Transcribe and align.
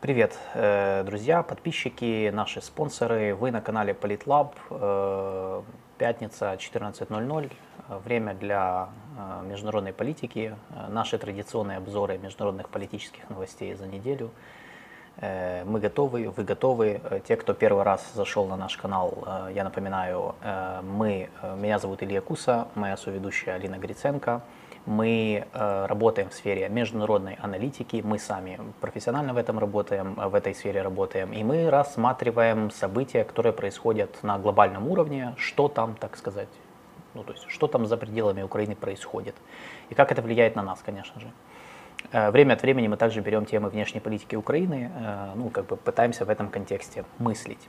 Привет, 0.00 0.38
э, 0.52 1.02
друзья, 1.04 1.42
подписчики, 1.42 2.28
наши 2.28 2.60
спонсоры. 2.60 3.34
Вы 3.34 3.50
на 3.50 3.60
канале 3.60 3.94
Политлаб. 3.94 4.54
Э, 4.70 5.62
пятница, 5.98 6.52
14.00. 6.58 7.50
Время 8.04 8.34
для 8.34 8.90
э, 9.16 9.46
международной 9.46 9.92
политики. 9.92 10.54
Наши 10.88 11.18
традиционные 11.18 11.78
обзоры 11.78 12.18
международных 12.18 12.68
политических 12.68 13.30
новостей 13.30 13.74
за 13.74 13.86
неделю. 13.86 14.30
Мы 15.20 15.80
готовы, 15.80 16.28
вы 16.28 16.44
готовы. 16.44 17.00
Те, 17.26 17.36
кто 17.36 17.54
первый 17.54 17.84
раз 17.84 18.04
зашел 18.14 18.46
на 18.46 18.56
наш 18.56 18.76
канал, 18.76 19.26
я 19.54 19.64
напоминаю, 19.64 20.34
мы, 20.82 21.30
меня 21.56 21.78
зовут 21.78 22.02
Илья 22.02 22.20
Куса, 22.20 22.66
моя 22.74 22.96
соведущая 22.96 23.54
Алина 23.54 23.78
Гриценко. 23.78 24.42
Мы 24.86 25.46
э, 25.50 25.86
работаем 25.86 26.28
в 26.28 26.34
сфере 26.34 26.68
международной 26.68 27.38
аналитики, 27.40 28.02
мы 28.04 28.18
сами 28.18 28.60
профессионально 28.82 29.32
в 29.32 29.38
этом 29.38 29.58
работаем, 29.58 30.14
в 30.14 30.34
этой 30.34 30.54
сфере 30.54 30.82
работаем, 30.82 31.32
и 31.32 31.42
мы 31.42 31.70
рассматриваем 31.70 32.70
события, 32.70 33.24
которые 33.24 33.54
происходят 33.54 34.22
на 34.22 34.38
глобальном 34.38 34.86
уровне, 34.86 35.34
что 35.38 35.68
там, 35.68 35.94
так 35.94 36.18
сказать, 36.18 36.50
ну 37.14 37.24
то 37.24 37.32
есть 37.32 37.46
что 37.48 37.66
там 37.66 37.86
за 37.86 37.96
пределами 37.96 38.42
Украины 38.42 38.74
происходит, 38.76 39.34
и 39.88 39.94
как 39.94 40.12
это 40.12 40.20
влияет 40.20 40.54
на 40.54 40.62
нас, 40.62 40.82
конечно 40.84 41.18
же. 41.18 41.30
Э, 42.12 42.30
время 42.30 42.54
от 42.54 42.62
времени 42.62 42.88
мы 42.88 42.96
также 42.96 43.20
берем 43.20 43.44
темы 43.44 43.68
внешней 43.68 44.00
политики 44.00 44.36
Украины, 44.36 44.90
э, 44.94 45.32
ну 45.34 45.50
как 45.50 45.66
бы 45.66 45.76
пытаемся 45.76 46.24
в 46.24 46.30
этом 46.30 46.48
контексте 46.48 47.04
мыслить. 47.18 47.68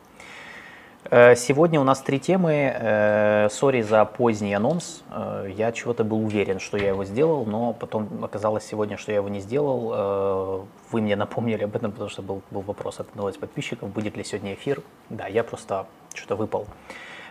Э, 1.09 1.36
сегодня 1.36 1.80
у 1.80 1.83
нас 1.83 2.02
три 2.02 2.19
темы. 2.19 3.47
Сори 3.52 3.81
за 3.81 4.06
поздний 4.06 4.53
анонс. 4.53 5.03
Я 5.47 5.72
чего-то 5.72 6.03
был 6.03 6.25
уверен, 6.25 6.59
что 6.59 6.78
я 6.78 6.89
его 6.89 7.06
сделал, 7.06 7.45
но 7.45 7.73
потом 7.73 8.23
оказалось 8.23 8.66
сегодня, 8.66 8.97
что 8.97 9.11
я 9.11 9.17
его 9.17 9.30
не 9.30 9.39
сделал. 9.39 10.66
Вы 10.91 11.02
мне 11.02 11.16
напомнили 11.16 11.63
об 11.63 11.75
этом, 11.75 11.91
потому 11.91 12.09
что 12.09 12.23
был, 12.23 12.41
был 12.50 12.61
вопрос 12.61 13.00
от 13.00 13.09
одного 13.09 13.30
из 13.30 13.38
подписчиков, 13.38 13.89
будет 13.89 14.17
ли 14.17 14.23
сегодня 14.23 14.56
эфир. 14.56 14.81
Да, 15.11 15.28
я 15.28 15.44
просто 15.44 15.86
что-то 16.16 16.36
выпал. 16.36 16.66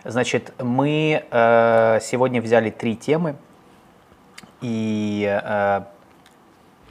Значит, 0.05 0.53
мы 0.59 1.25
сегодня 2.01 2.41
взяли 2.41 2.69
три 2.69 2.95
темы. 2.95 3.35
И 4.61 5.85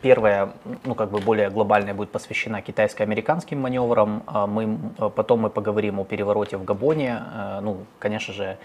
Первая, 0.04 0.52
ну 0.84 0.94
как 0.94 1.10
бы 1.10 1.18
более 1.18 1.48
глобальная, 1.48 1.94
будет 1.94 2.10
посвящена 2.10 2.60
китайско-американским 2.60 3.58
маневрам. 3.58 4.22
А 4.26 4.46
мы, 4.46 4.78
а 4.98 5.08
потом 5.08 5.40
мы 5.40 5.48
поговорим 5.48 5.98
о 5.98 6.04
перевороте 6.04 6.58
в 6.58 6.64
Габоне. 6.64 7.22
А, 7.22 7.62
ну, 7.62 7.86
конечно 7.98 8.34
же, 8.34 8.58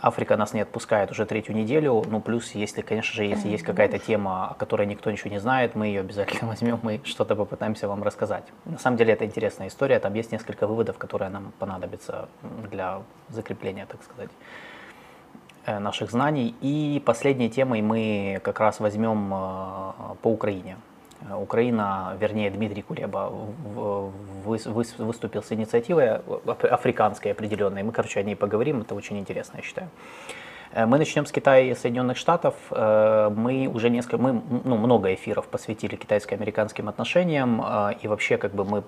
Африка 0.00 0.36
нас 0.36 0.54
не 0.54 0.60
отпускает 0.60 1.10
уже 1.10 1.26
третью 1.26 1.56
неделю. 1.56 2.04
Ну, 2.08 2.20
плюс, 2.20 2.52
если, 2.52 2.82
конечно 2.82 3.12
же, 3.12 3.24
если 3.24 3.48
есть 3.48 3.64
какая-то 3.64 3.98
тема, 3.98 4.50
о 4.50 4.54
которой 4.54 4.86
никто 4.86 5.10
ничего 5.10 5.30
не 5.30 5.40
знает, 5.40 5.74
мы 5.74 5.88
ее 5.88 6.02
обязательно 6.02 6.48
возьмем 6.50 6.78
и 6.88 7.04
что-то 7.04 7.34
попытаемся 7.34 7.88
вам 7.88 8.04
рассказать. 8.04 8.44
На 8.64 8.78
самом 8.78 8.96
деле, 8.96 9.12
это 9.12 9.24
интересная 9.24 9.66
история. 9.66 9.98
Там 9.98 10.14
есть 10.14 10.30
несколько 10.30 10.68
выводов, 10.68 10.98
которые 10.98 11.30
нам 11.30 11.52
понадобятся 11.58 12.28
для 12.70 13.02
закрепления, 13.28 13.86
так 13.86 14.04
сказать. 14.04 14.30
Э, 15.66 15.78
наших 15.78 16.10
знаний. 16.10 16.54
И 16.60 17.02
последней 17.06 17.48
темой 17.48 17.80
мы 17.80 18.38
как 18.42 18.60
раз 18.60 18.80
возьмем 18.80 19.32
э, 19.32 20.14
по 20.20 20.28
Украине. 20.28 20.76
Э, 21.22 21.36
Украина, 21.36 22.14
вернее 22.20 22.50
Дмитрий 22.50 22.82
Кулеба, 22.82 23.32
выступил 24.44 25.42
с 25.42 25.52
инициативой 25.52 26.20
африканской 26.70 27.32
определенной. 27.32 27.82
Мы, 27.82 27.92
короче, 27.92 28.20
о 28.20 28.22
ней 28.22 28.36
поговорим, 28.36 28.82
это 28.82 28.94
очень 28.94 29.18
интересно, 29.18 29.56
я 29.56 29.62
считаю. 29.62 29.88
Мы 30.74 30.98
начнем 30.98 31.24
с 31.24 31.32
Китая 31.32 31.70
и 31.70 31.74
Соединенных 31.74 32.18
Штатов. 32.18 32.54
Мы 32.70 33.70
уже 33.72 33.90
несколько, 33.90 34.18
мы 34.18 34.42
ну, 34.64 34.76
много 34.76 35.14
эфиров 35.14 35.46
посвятили 35.46 35.96
китайско-американским 35.96 36.88
отношениям, 36.88 37.62
и 38.02 38.08
вообще 38.08 38.36
как 38.36 38.54
бы 38.54 38.64
мы 38.64 38.82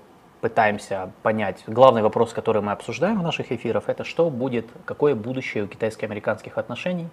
пытаемся 0.46 1.10
понять, 1.24 1.64
главный 1.66 2.02
вопрос, 2.02 2.32
который 2.32 2.62
мы 2.62 2.70
обсуждаем 2.70 3.18
в 3.18 3.22
наших 3.24 3.50
эфирах, 3.50 3.88
это 3.88 4.04
что 4.04 4.30
будет, 4.30 4.66
какое 4.84 5.16
будущее 5.16 5.64
у 5.64 5.66
китайско-американских 5.66 6.56
отношений, 6.56 7.08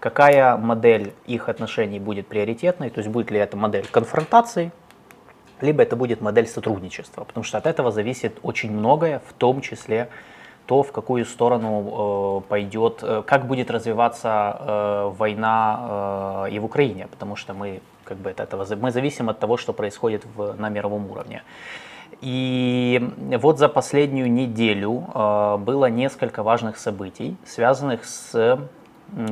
какая 0.00 0.56
модель 0.56 1.12
их 1.24 1.48
отношений 1.48 2.00
будет 2.00 2.26
приоритетной, 2.26 2.90
то 2.90 2.98
есть 2.98 3.08
будет 3.08 3.30
ли 3.30 3.38
это 3.38 3.56
модель 3.56 3.86
конфронтации, 3.86 4.72
либо 5.60 5.84
это 5.84 5.94
будет 5.94 6.20
модель 6.20 6.48
сотрудничества, 6.48 7.22
потому 7.22 7.44
что 7.44 7.58
от 7.58 7.66
этого 7.66 7.92
зависит 7.92 8.40
очень 8.42 8.72
многое, 8.72 9.20
в 9.28 9.32
том 9.34 9.60
числе 9.60 10.08
то, 10.66 10.82
в 10.82 10.90
какую 10.90 11.24
сторону 11.26 12.40
э, 12.42 12.48
пойдет, 12.48 12.98
э, 13.02 13.22
как 13.24 13.46
будет 13.46 13.70
развиваться 13.70 14.56
э, 14.58 15.12
война 15.16 16.46
э, 16.48 16.50
и 16.50 16.58
в 16.58 16.64
Украине, 16.64 17.06
потому 17.06 17.36
что 17.36 17.54
мы 17.54 17.82
как 18.04 18.16
бы 18.16 18.30
от 18.30 18.40
этого 18.40 18.66
мы 18.80 18.90
зависим 18.90 19.28
от 19.28 19.38
того, 19.38 19.58
что 19.58 19.72
происходит 19.72 20.24
в, 20.34 20.54
на 20.58 20.70
мировом 20.70 21.08
уровне. 21.08 21.42
И 22.20 23.10
вот 23.38 23.58
за 23.58 23.68
последнюю 23.68 24.30
неделю 24.30 25.04
э, 25.14 25.56
было 25.58 25.86
несколько 25.86 26.42
важных 26.42 26.76
событий, 26.76 27.36
связанных 27.44 28.04
с 28.04 28.58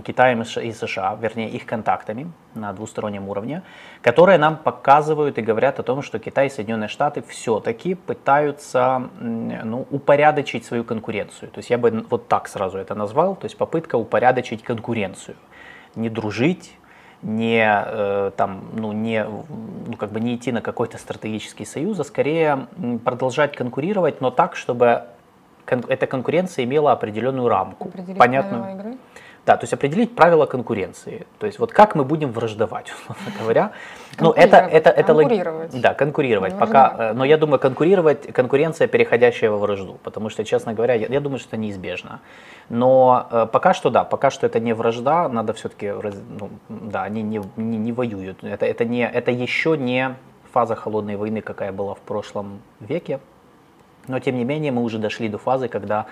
Китаем 0.04 0.42
и 0.42 0.72
США, 0.72 1.18
вернее 1.20 1.48
их 1.48 1.66
контактами 1.66 2.30
на 2.54 2.72
двустороннем 2.72 3.28
уровне, 3.28 3.62
которые 4.00 4.38
нам 4.38 4.56
показывают 4.56 5.38
и 5.38 5.42
говорят 5.42 5.80
о 5.80 5.82
том, 5.82 6.02
что 6.02 6.18
Китай 6.18 6.46
и 6.46 6.50
Соединенные 6.50 6.88
Штаты 6.88 7.22
все-таки 7.26 7.94
пытаются 7.94 9.10
ну, 9.20 9.86
упорядочить 9.90 10.64
свою 10.64 10.84
конкуренцию. 10.84 11.50
То 11.50 11.58
есть 11.58 11.70
я 11.70 11.78
бы 11.78 12.06
вот 12.10 12.28
так 12.28 12.48
сразу 12.48 12.78
это 12.78 12.94
назвал, 12.94 13.34
то 13.34 13.46
есть 13.46 13.56
попытка 13.56 13.96
упорядочить 13.96 14.62
конкуренцию. 14.62 15.36
Не 15.96 16.08
дружить, 16.08 16.76
не, 17.22 17.64
э, 17.64 18.30
там, 18.36 18.64
ну, 18.72 18.92
не, 18.92 19.24
ну, 19.24 19.96
как 19.96 20.10
бы 20.10 20.20
не 20.20 20.34
идти 20.34 20.52
на 20.52 20.60
какой-то 20.60 20.98
стратегический 20.98 21.64
союз, 21.64 21.98
а 22.00 22.04
скорее 22.04 22.66
продолжать 23.04 23.54
конкурировать, 23.54 24.20
но 24.20 24.30
так, 24.30 24.56
чтобы 24.56 25.04
кон- 25.64 25.84
эта 25.88 26.06
конкуренция 26.06 26.64
имела 26.64 26.92
определенную 26.92 27.48
рамку. 27.48 27.88
Определить 27.88 28.18
понятную. 28.18 28.72
игры? 28.74 28.96
Да, 29.44 29.56
то 29.56 29.64
есть 29.64 29.72
определить 29.72 30.14
правила 30.14 30.46
конкуренции. 30.46 31.26
То 31.40 31.46
есть 31.46 31.58
вот 31.58 31.72
как 31.72 31.96
мы 31.96 32.04
будем 32.04 32.30
враждовать, 32.30 32.92
условно 33.00 33.32
говоря. 33.40 33.72
Ну, 34.20 34.30
это, 34.30 34.58
это, 34.58 34.90
это 34.90 35.14
конкурировать. 35.14 35.80
Да, 35.80 35.94
конкурировать. 35.94 36.58
Пока, 36.58 36.94
э, 36.96 37.12
но 37.14 37.24
я 37.24 37.38
думаю, 37.38 37.58
конкурировать, 37.58 38.32
конкуренция, 38.32 38.86
переходящая 38.86 39.50
во 39.50 39.56
вражду. 39.56 39.98
Потому 40.04 40.28
что, 40.28 40.44
честно 40.44 40.74
говоря, 40.74 40.94
я, 40.94 41.06
я 41.08 41.20
думаю, 41.20 41.40
что 41.40 41.48
это 41.48 41.56
неизбежно. 41.56 42.20
Но 42.68 43.26
э, 43.30 43.46
пока 43.50 43.74
что 43.74 43.90
да, 43.90 44.04
пока 44.04 44.30
что 44.30 44.46
это 44.46 44.60
не 44.60 44.74
вражда, 44.74 45.28
надо 45.28 45.54
все-таки, 45.54 45.90
ну, 45.90 46.50
да, 46.68 47.02
они 47.02 47.22
не, 47.22 47.42
не, 47.56 47.78
не 47.78 47.92
воюют. 47.92 48.44
Это, 48.44 48.64
это, 48.66 48.84
не, 48.84 49.08
это 49.08 49.32
еще 49.32 49.76
не 49.76 50.14
фаза 50.52 50.76
холодной 50.76 51.16
войны, 51.16 51.40
какая 51.40 51.72
была 51.72 51.94
в 51.94 52.00
прошлом 52.00 52.60
веке. 52.78 53.18
Но 54.06 54.20
тем 54.20 54.36
не 54.36 54.44
менее 54.44 54.70
мы 54.70 54.82
уже 54.82 54.98
дошли 54.98 55.28
до 55.28 55.38
фазы, 55.38 55.68
когда 55.68 56.06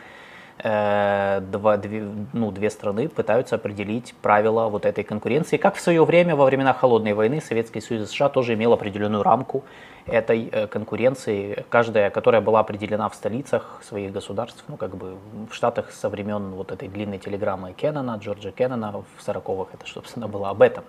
Э, 0.62 1.41
два, 1.41 1.78
две, 1.78 2.06
ну, 2.34 2.50
две 2.50 2.69
страны 2.69 3.09
пытаются 3.09 3.54
определить 3.54 4.15
правила 4.21 4.69
вот 4.69 4.84
этой 4.84 5.04
конкуренции. 5.04 5.56
Как 5.56 5.76
в 5.76 5.81
свое 5.81 6.04
время 6.04 6.37
во 6.37 6.44
времена 6.44 6.75
Холодной 6.75 7.15
войны 7.15 7.41
Советский 7.41 7.81
Союз 7.81 8.10
и 8.10 8.12
США 8.12 8.28
тоже 8.28 8.54
имел 8.54 8.75
определенную 8.75 9.22
рамку 9.22 9.65
этой 10.04 10.50
э, 10.53 10.66
конкуренции, 10.66 11.65
каждая, 11.71 12.10
которая 12.10 12.43
была 12.43 12.60
определена 12.60 13.09
в 13.09 13.15
столицах 13.15 13.81
своих 13.82 14.12
государств, 14.12 14.62
ну 14.69 14.76
как 14.76 14.97
бы 14.97 15.16
в 15.50 15.54
Штатах 15.54 15.93
со 15.93 16.10
времен 16.10 16.50
вот 16.50 16.72
этой 16.72 16.89
длинной 16.89 17.18
телеграммы 17.18 17.72
Кеннона, 17.72 18.18
Джорджа 18.21 18.51
Кеннона 18.51 18.92
в 18.92 19.27
40-х, 19.27 19.71
это, 19.72 19.86
собственно, 19.86 20.28
было 20.28 20.51
об 20.51 20.60
этом. 20.60 20.84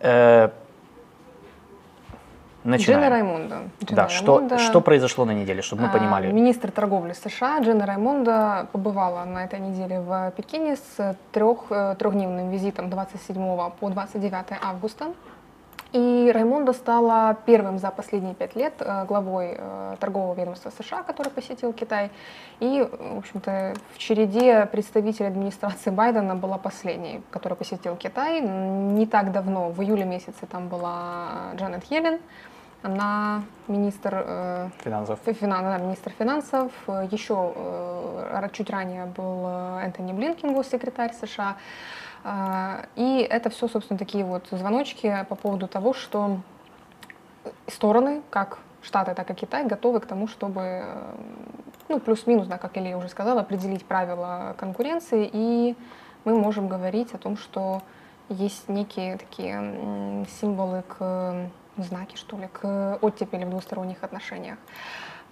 Э, 0.00 0.50
Начинаем. 2.66 3.00
Джина 3.00 3.10
Раймондо. 3.10 3.54
Джина 3.84 3.96
да, 3.96 4.08
Раймондо, 4.08 4.58
что, 4.58 4.58
что 4.58 4.80
произошло 4.80 5.24
на 5.24 5.30
неделе, 5.30 5.62
чтобы 5.62 5.82
мы 5.82 5.88
а, 5.88 5.92
понимали? 5.92 6.32
Министр 6.32 6.72
торговли 6.72 7.12
США 7.12 7.60
Джина 7.60 7.86
Раймондо 7.86 8.66
побывала 8.72 9.24
на 9.24 9.44
этой 9.44 9.60
неделе 9.60 10.00
в 10.00 10.32
Пекине 10.36 10.76
с 10.76 11.16
трех, 11.30 11.58
э, 11.70 11.94
трехдневным 11.96 12.50
визитом 12.50 12.90
27 12.90 13.70
по 13.70 13.88
29 13.88 14.58
августа. 14.60 15.06
И 15.92 16.32
Раймондо 16.34 16.72
стала 16.72 17.36
первым 17.46 17.78
за 17.78 17.90
последние 17.90 18.34
пять 18.34 18.56
лет 18.56 18.74
э, 18.80 19.04
главой 19.06 19.54
э, 19.56 19.96
торгового 20.00 20.34
ведомства 20.34 20.72
США, 20.76 21.04
который 21.04 21.30
посетил 21.30 21.72
Китай. 21.72 22.10
И, 22.58 22.82
в 22.82 23.18
общем-то, 23.18 23.74
в 23.94 23.98
череде 23.98 24.66
представителей 24.66 25.28
администрации 25.28 25.90
Байдена 25.90 26.34
была 26.34 26.58
последней, 26.58 27.22
которая 27.30 27.56
посетил 27.56 27.94
Китай. 27.94 28.40
Не 28.40 29.06
так 29.06 29.30
давно, 29.30 29.70
в 29.70 29.80
июле 29.82 30.04
месяце, 30.04 30.46
там 30.50 30.66
была 30.66 31.52
Джанет 31.54 31.84
Йеллен 31.84 32.18
она 32.86 33.42
министр 33.68 34.24
э, 34.26 34.68
финансов. 34.78 35.18
Финан, 35.24 35.64
да, 35.64 35.78
министр 35.78 36.12
финансов. 36.18 36.72
Еще 37.10 37.52
э, 37.54 38.48
чуть 38.52 38.70
ранее 38.70 39.06
был 39.06 39.44
э, 39.46 39.80
Энтони 39.84 40.12
Блинкин, 40.12 40.54
госсекретарь 40.54 41.12
США. 41.12 41.56
И 42.96 43.26
это 43.30 43.50
все, 43.50 43.68
собственно, 43.68 43.98
такие 43.98 44.24
вот 44.24 44.48
звоночки 44.50 45.24
по 45.28 45.36
поводу 45.36 45.68
того, 45.68 45.92
что 45.92 46.38
стороны, 47.68 48.22
как 48.30 48.58
Штаты, 48.82 49.14
так 49.14 49.30
и 49.30 49.34
Китай, 49.34 49.64
готовы 49.64 50.00
к 50.00 50.06
тому, 50.06 50.26
чтобы, 50.26 50.84
ну, 51.88 52.00
плюс-минус, 52.00 52.48
да, 52.48 52.58
как 52.58 52.76
Илья 52.78 52.98
уже 52.98 53.08
сказала, 53.08 53.42
определить 53.42 53.84
правила 53.84 54.56
конкуренции 54.58 55.30
и 55.32 55.76
мы 56.24 56.36
можем 56.36 56.66
говорить 56.66 57.14
о 57.14 57.18
том, 57.18 57.36
что 57.36 57.82
есть 58.28 58.68
некие 58.68 59.18
такие 59.18 60.26
символы 60.40 60.82
к 60.82 61.48
знаки, 61.82 62.16
что 62.16 62.36
ли, 62.36 62.48
к 62.48 62.98
оттепели 63.00 63.44
в 63.44 63.50
двусторонних 63.50 64.02
отношениях. 64.02 64.58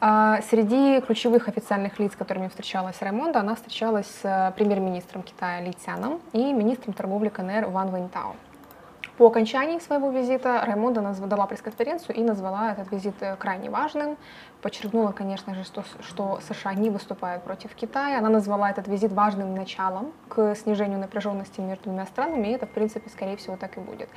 А 0.00 0.41
среди 0.43 1.00
ключевых 1.00 1.49
официальных 1.49 1.99
лиц, 1.99 2.12
с 2.12 2.17
которыми 2.17 2.49
встречалась 2.49 3.00
Раймонда, 3.00 3.41
она 3.41 3.55
встречалась 3.55 4.06
с 4.06 4.25
э, 4.25 4.52
премьер-министром 4.56 5.23
Китая 5.23 5.61
Ли 5.61 5.73
Цяном 5.73 6.20
и 6.32 6.52
министром 6.52 6.93
торговли 6.93 7.29
КНР 7.29 7.67
Ван 7.69 7.91
Вэньтао. 7.91 8.35
По 9.17 9.29
окончании 9.29 9.79
своего 9.79 10.11
визита 10.11 10.61
Раймонда 10.67 11.00
дала 11.00 11.46
пресс-конференцию 11.46 12.17
и 12.17 12.23
назвала 12.23 12.73
этот 12.73 12.91
визит 12.91 13.14
э, 13.20 13.37
крайне 13.37 13.70
важным. 13.70 14.17
Подчеркнула, 14.61 15.12
конечно 15.12 15.55
же, 15.55 15.62
что, 15.62 15.85
что 16.00 16.41
США 16.49 16.75
не 16.75 16.91
выступают 16.91 17.44
против 17.44 17.75
Китая. 17.76 18.19
Она 18.19 18.29
назвала 18.29 18.70
этот 18.70 18.88
визит 18.88 19.12
важным 19.12 19.55
началом 19.55 20.12
к 20.29 20.56
снижению 20.56 20.99
напряженности 20.99 21.61
между 21.61 21.85
двумя 21.85 22.06
странами, 22.06 22.49
и 22.49 22.50
это, 22.52 22.67
в 22.67 22.70
принципе, 22.70 23.08
скорее 23.08 23.37
всего, 23.37 23.56
так 23.56 23.76
и 23.76 23.81
будет. 23.81 24.08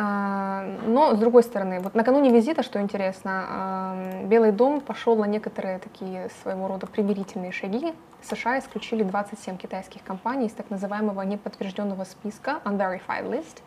А, 0.00 0.62
но, 0.86 1.16
с 1.16 1.18
другой 1.18 1.42
стороны, 1.42 1.80
вот 1.80 1.96
накануне 1.96 2.30
визита, 2.30 2.62
что 2.62 2.80
интересно, 2.80 3.46
а, 3.48 4.22
Белый 4.26 4.52
дом 4.52 4.80
пошел 4.80 5.16
на 5.16 5.24
некоторые 5.24 5.80
такие 5.80 6.30
своего 6.40 6.68
рода 6.68 6.86
примирительные 6.86 7.50
шаги. 7.50 7.92
США 8.22 8.60
исключили 8.60 9.02
27 9.02 9.56
китайских 9.56 10.04
компаний 10.04 10.46
из 10.46 10.52
так 10.52 10.70
называемого 10.70 11.22
неподтвержденного 11.22 12.04
списка 12.04 12.60
Unverified 12.64 13.28
List, 13.28 13.58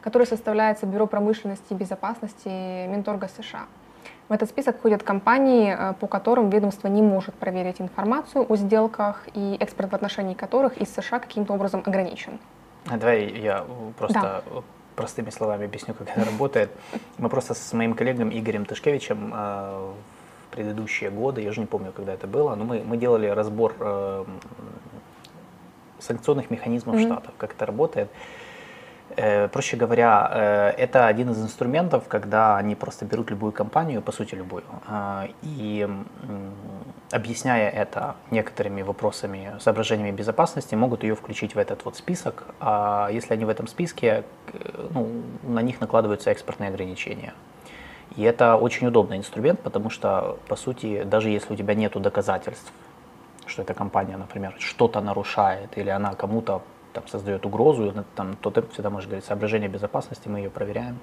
который 0.00 0.26
составляется 0.26 0.86
Бюро 0.86 1.06
промышленности 1.06 1.74
и 1.74 1.74
безопасности 1.74 2.86
Минторга 2.86 3.28
США. 3.28 3.66
В 4.30 4.32
этот 4.32 4.48
список 4.48 4.78
входят 4.78 5.02
компании, 5.02 5.76
а, 5.78 5.92
по 5.92 6.06
которым 6.06 6.48
ведомство 6.48 6.88
не 6.88 7.02
может 7.02 7.34
проверить 7.34 7.82
информацию 7.82 8.46
о 8.48 8.56
сделках 8.56 9.26
и 9.34 9.58
экспорт 9.60 9.92
в 9.92 9.94
отношении 9.94 10.32
которых 10.32 10.78
из 10.78 10.88
США 10.94 11.18
каким-то 11.18 11.52
образом 11.52 11.82
ограничен. 11.84 12.38
Давай 12.86 13.26
я 13.26 13.66
просто 13.98 14.42
да 14.48 14.62
простыми 14.96 15.30
словами 15.30 15.64
объясню, 15.66 15.94
как 15.94 16.08
это 16.10 16.24
работает. 16.24 16.70
Мы 17.18 17.28
просто 17.28 17.54
с 17.54 17.72
моим 17.72 17.94
коллегом 17.94 18.30
Игорем 18.30 18.64
Тышкевичем 18.64 19.32
э, 19.34 19.92
в 20.46 20.54
предыдущие 20.54 21.10
годы, 21.10 21.42
я 21.42 21.50
уже 21.50 21.60
не 21.60 21.66
помню, 21.66 21.92
когда 21.92 22.14
это 22.14 22.26
было, 22.26 22.54
но 22.54 22.64
мы, 22.64 22.82
мы 22.84 22.96
делали 22.96 23.26
разбор 23.26 23.74
э, 23.78 24.24
санкционных 25.98 26.50
механизмов 26.50 26.96
mm-hmm. 26.96 27.06
штатов, 27.06 27.34
как 27.38 27.52
это 27.52 27.66
работает. 27.66 28.10
Э, 29.16 29.48
проще 29.48 29.76
говоря, 29.76 30.30
э, 30.32 30.70
это 30.76 31.06
один 31.06 31.30
из 31.30 31.42
инструментов, 31.42 32.04
когда 32.08 32.56
они 32.56 32.74
просто 32.74 33.04
берут 33.04 33.30
любую 33.30 33.52
компанию, 33.52 34.02
по 34.02 34.12
сути 34.12 34.34
любую, 34.34 34.64
э, 34.88 35.28
и 35.42 35.88
объясняя 37.12 37.70
это 37.70 38.16
некоторыми 38.30 38.82
вопросами, 38.82 39.52
соображениями 39.60 40.16
безопасности, 40.16 40.74
могут 40.74 41.04
ее 41.04 41.14
включить 41.14 41.54
в 41.54 41.58
этот 41.58 41.84
вот 41.84 41.96
список. 41.96 42.44
А 42.60 43.08
если 43.12 43.34
они 43.34 43.44
в 43.44 43.48
этом 43.48 43.68
списке, 43.68 44.24
ну, 44.90 45.08
на 45.42 45.62
них 45.62 45.80
накладываются 45.80 46.30
экспортные 46.30 46.70
ограничения. 46.70 47.34
И 48.16 48.22
это 48.22 48.56
очень 48.56 48.86
удобный 48.86 49.16
инструмент, 49.16 49.60
потому 49.60 49.90
что, 49.90 50.38
по 50.48 50.56
сути, 50.56 51.04
даже 51.04 51.28
если 51.28 51.52
у 51.52 51.56
тебя 51.56 51.74
нет 51.74 51.92
доказательств, 52.00 52.72
что 53.46 53.62
эта 53.62 53.74
компания, 53.74 54.16
например, 54.16 54.54
что-то 54.58 55.00
нарушает 55.00 55.78
или 55.78 55.90
она 55.90 56.14
кому-то 56.14 56.62
там, 56.94 57.06
создает 57.08 57.44
угрозу, 57.44 57.92
там, 58.14 58.36
то 58.36 58.50
ты 58.50 58.62
всегда 58.72 58.88
можешь 58.88 59.08
говорить, 59.08 59.26
соображение 59.26 59.68
безопасности, 59.68 60.28
мы 60.28 60.38
ее 60.38 60.50
проверяем. 60.50 60.98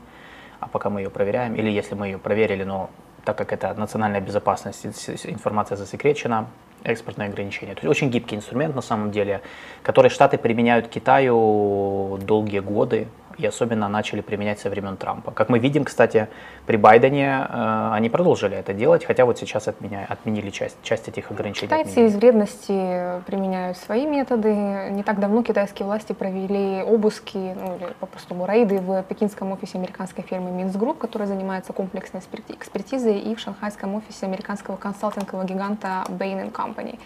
А 0.59 0.67
пока 0.67 0.89
мы 0.89 1.01
ее 1.01 1.09
проверяем, 1.09 1.55
или 1.55 1.69
если 1.69 1.95
мы 1.95 2.07
ее 2.07 2.17
проверили, 2.17 2.63
но 2.63 2.89
так 3.25 3.38
как 3.38 3.53
это 3.53 3.73
национальная 3.73 4.21
безопасность, 4.21 4.85
информация 5.25 5.75
засекречена, 5.75 6.47
экспортные 6.83 7.29
ограничения. 7.29 7.73
То 7.73 7.81
есть 7.81 7.89
очень 7.89 8.09
гибкий 8.09 8.35
инструмент 8.35 8.75
на 8.75 8.81
самом 8.81 9.11
деле, 9.11 9.41
который 9.83 10.09
Штаты 10.09 10.38
применяют 10.38 10.88
Китаю 10.88 12.17
долгие 12.23 12.59
годы 12.59 13.07
и 13.38 13.45
особенно 13.45 13.88
начали 13.89 14.22
применять 14.22 14.60
со 14.60 14.69
времен 14.69 14.98
Трампа. 14.98 15.31
Как 15.31 15.50
мы 15.50 15.60
видим, 15.60 15.83
кстати, 15.83 16.28
при 16.66 16.78
Байдене 16.78 17.48
э, 17.48 17.89
они 17.94 18.10
продолжили 18.10 18.56
это 18.57 18.74
делать, 18.74 19.06
хотя 19.06 19.25
вот 19.25 19.38
сейчас 19.38 19.68
отменя, 19.68 20.06
отменили 20.07 20.50
часть, 20.50 20.78
часть 20.83 21.07
этих 21.07 21.31
ограничений. 21.31 21.68
Китайцы 21.68 21.89
отменили. 21.89 22.10
из 22.10 22.16
вредности 22.16 23.24
применяют 23.25 23.78
свои 23.78 24.06
методы. 24.06 24.54
Не 24.92 25.04
так 25.04 25.19
давно 25.19 25.44
китайские 25.44 25.86
власти 25.86 26.13
провели 26.13 26.83
обыски, 26.83 27.38
ну 27.38 27.78
или 27.78 27.94
по-простому 28.00 28.45
рейды 28.45 28.80
в 28.80 29.04
пекинском 29.04 29.51
офисе 29.51 29.78
американской 29.78 30.24
фирмы 30.24 30.51
Минсгрупп, 30.51 30.98
которая 30.98 31.28
занимается 31.28 31.74
комплексной 31.74 32.22
экспертизой, 32.50 33.19
и 33.19 33.36
в 33.36 33.39
шанхайском 33.39 33.95
офисе 33.95 34.25
американского 34.25 34.75
консалтингового 34.75 35.45
гиганта 35.45 36.04
Bain 36.10 36.51
Company. 36.51 37.00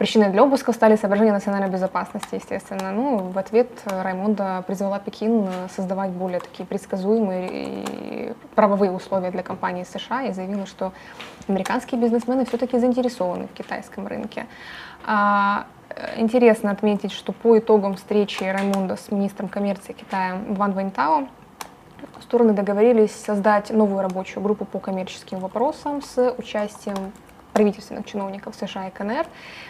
Причиной 0.00 0.30
для 0.30 0.42
обысков 0.44 0.74
стали 0.74 0.96
соображения 0.96 1.30
национальной 1.30 1.68
безопасности, 1.68 2.36
естественно. 2.36 2.90
Ну, 2.90 3.18
в 3.18 3.36
ответ 3.36 3.68
Раймонда 3.84 4.64
призвала 4.66 4.98
Пекин 4.98 5.46
создавать 5.76 6.10
более 6.10 6.40
такие 6.40 6.64
предсказуемые 6.64 7.48
и 7.52 8.32
правовые 8.54 8.92
условия 8.92 9.30
для 9.30 9.42
компании 9.42 9.84
США 9.84 10.22
и 10.22 10.32
заявила, 10.32 10.64
что 10.64 10.94
американские 11.48 12.00
бизнесмены 12.00 12.46
все-таки 12.46 12.78
заинтересованы 12.78 13.46
в 13.46 13.52
китайском 13.52 14.06
рынке. 14.06 14.46
А, 15.04 15.66
интересно 16.16 16.70
отметить, 16.70 17.12
что 17.12 17.32
по 17.34 17.58
итогам 17.58 17.96
встречи 17.96 18.42
Раймонда 18.42 18.96
с 18.96 19.10
министром 19.10 19.50
коммерции 19.50 19.92
Китая 19.92 20.38
Ван 20.48 20.72
Вэньтао 20.72 21.28
стороны 22.22 22.54
договорились 22.54 23.12
создать 23.12 23.68
новую 23.68 24.00
рабочую 24.00 24.42
группу 24.42 24.64
по 24.64 24.78
коммерческим 24.78 25.40
вопросам 25.40 26.00
с 26.00 26.34
участием 26.38 27.12
правительственных 27.52 28.06
чиновников 28.06 28.54
США 28.54 28.88
и 28.88 28.90
КНР, 28.90 29.26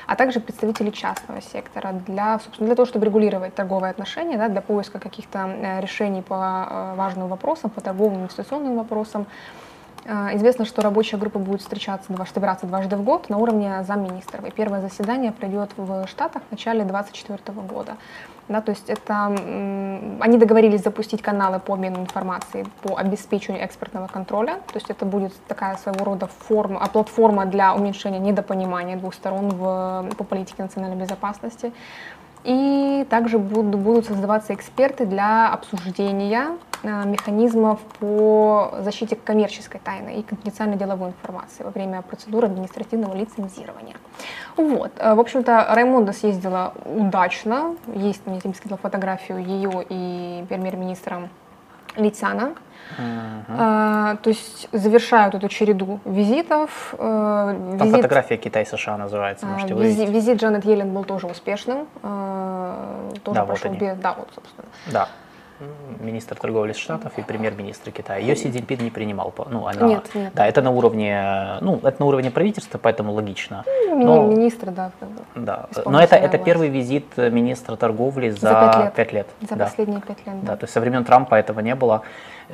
а 0.07 0.17
также 0.17 0.41
представителей 0.41 0.93
частного 0.93 1.41
сектора 1.41 1.93
для, 2.07 2.39
собственно, 2.39 2.67
для 2.67 2.77
того, 2.77 2.87
чтобы 2.87 3.07
регулировать 3.07 3.55
торговые 3.55 3.91
отношения, 3.91 4.37
да, 4.37 4.49
для 4.49 4.61
поиска 4.61 4.99
каких-то 4.99 5.39
э, 5.39 5.81
решений 5.81 6.23
по 6.23 6.35
э, 6.69 6.95
важным 6.97 7.29
вопросам, 7.29 7.71
по 7.71 7.81
торговым 7.81 8.21
инвестиционным 8.23 8.77
вопросам. 8.77 9.27
Э, 10.05 10.35
известно, 10.37 10.65
что 10.65 10.83
рабочая 10.83 11.17
группа 11.17 11.39
будет 11.39 11.61
встречаться, 11.61 12.13
собираться 12.33 12.67
дважды 12.67 12.97
в 12.97 13.03
год 13.03 13.29
на 13.29 13.39
уровне 13.39 13.85
замминистров. 13.85 14.45
И 14.45 14.51
первое 14.51 14.81
заседание 14.81 15.33
пройдет 15.33 15.71
в 15.77 16.07
Штатах 16.07 16.43
в 16.49 16.53
начале 16.53 16.85
2024 16.85 17.61
года. 17.67 17.97
Да, 18.49 18.61
то 18.61 18.71
есть 18.71 18.91
это, 18.91 19.27
они 19.27 20.37
договорились 20.37 20.83
запустить 20.83 21.23
каналы 21.23 21.61
по 21.61 21.75
обмену 21.75 22.01
информацией 22.01 22.67
по 22.83 22.97
обеспечению 22.97 23.63
экспортного 23.63 24.09
контроля. 24.09 24.55
То 24.73 24.75
есть 24.75 24.91
это 24.91 25.05
будет 25.05 25.33
такая 25.47 25.77
своего 25.77 26.05
рода 26.05 26.27
форма, 26.27 26.81
а 26.83 26.89
платформа 26.89 27.47
для 27.47 27.75
уменьшения 27.75 28.19
недопонимания 28.19 28.97
двух 28.97 29.15
сторон 29.15 29.51
в, 29.51 30.09
по 30.17 30.25
политике 30.25 30.65
национальной 30.65 30.97
безопасности. 30.97 31.73
И 32.45 33.07
также 33.11 33.39
будут, 33.39 33.75
будут 33.75 34.07
создаваться 34.07 34.55
эксперты 34.55 35.05
для 35.05 35.53
обсуждения 35.53 36.57
э, 36.83 37.05
механизмов 37.07 37.81
по 37.99 38.75
защите 38.81 39.15
коммерческой 39.17 39.81
тайны 39.81 40.21
и 40.21 40.23
конфиденциальной 40.23 40.77
деловой 40.79 41.11
информации 41.11 41.65
во 41.65 41.71
время 41.71 42.01
процедуры 42.01 42.47
административного 42.47 43.15
лицензирования. 43.15 43.97
Вот. 44.57 44.93
Э, 44.97 45.15
в 45.15 45.21
общем-то, 45.21 45.67
Раймонда 45.71 46.13
съездила 46.13 46.73
удачно. 46.87 47.77
Есть, 47.95 48.27
мне 48.27 48.41
скидывала 48.41 48.79
фотографию 48.79 49.39
ее 49.45 49.85
и 49.89 50.45
премьер-министра 50.49 51.29
Литяна. 51.97 52.55
Uh-huh. 52.99 53.45
А, 53.49 54.17
то 54.17 54.31
есть 54.31 54.69
завершают 54.73 55.35
эту 55.35 55.49
череду 55.49 56.01
визитов. 56.05 56.95
Э, 56.95 56.97
Там 56.99 57.79
визит, 57.79 57.97
фотография 57.97 58.37
Китай-США 58.37 58.97
называется, 58.97 59.47
можете 59.47 59.75
визи, 59.75 60.03
увидеть. 60.03 60.09
Визит 60.09 60.41
Джанет 60.41 60.65
Йеллен 60.65 60.93
был 60.93 61.05
тоже 61.05 61.27
успешным. 61.27 61.87
Э, 62.03 63.11
тоже 63.23 63.41
да, 63.41 63.45
прошел 63.47 63.71
вот 63.71 63.79
без... 63.79 63.97
Да, 63.99 64.15
вот, 64.19 64.29
собственно. 64.35 64.69
Да 64.93 65.09
министр 66.01 66.37
торговли 66.37 66.73
Штатов 66.73 67.13
и 67.19 67.23
премьер-министр 67.23 67.91
Китая. 67.91 68.19
Ее 68.19 68.37
Си 68.37 68.51
Цзиньпин 68.51 68.79
не 68.83 68.91
принимал. 68.91 69.33
Ну, 69.51 69.67
она, 69.67 69.87
нет, 69.87 70.11
нет. 70.15 70.33
Да, 70.35 70.47
это 70.47 70.63
на 70.63 70.71
уровне, 70.71 71.59
ну, 71.61 71.81
это 71.83 71.97
на 71.99 72.07
уровне 72.07 72.31
правительства, 72.31 72.79
поэтому 72.79 73.13
логично. 73.13 73.65
Ну, 73.89 74.05
но, 74.05 74.27
министр, 74.27 74.71
да. 74.71 74.91
Да, 75.35 75.69
но 75.85 76.01
это, 76.01 76.17
это 76.17 76.39
первый 76.39 76.69
визит 76.69 77.17
министра 77.17 77.77
торговли 77.77 78.31
за, 78.31 78.39
за 78.39 78.93
5 78.97 79.13
лет. 79.13 79.27
лет. 79.41 79.49
За 79.49 79.57
да. 79.57 79.65
последние 79.65 80.01
пять 80.01 80.27
лет, 80.27 80.41
да. 80.43 80.53
да. 80.53 80.57
То 80.57 80.65
есть 80.65 80.73
со 80.73 80.81
времен 80.81 81.05
Трампа 81.05 81.35
этого 81.35 81.61
не 81.61 81.75
было. 81.75 82.03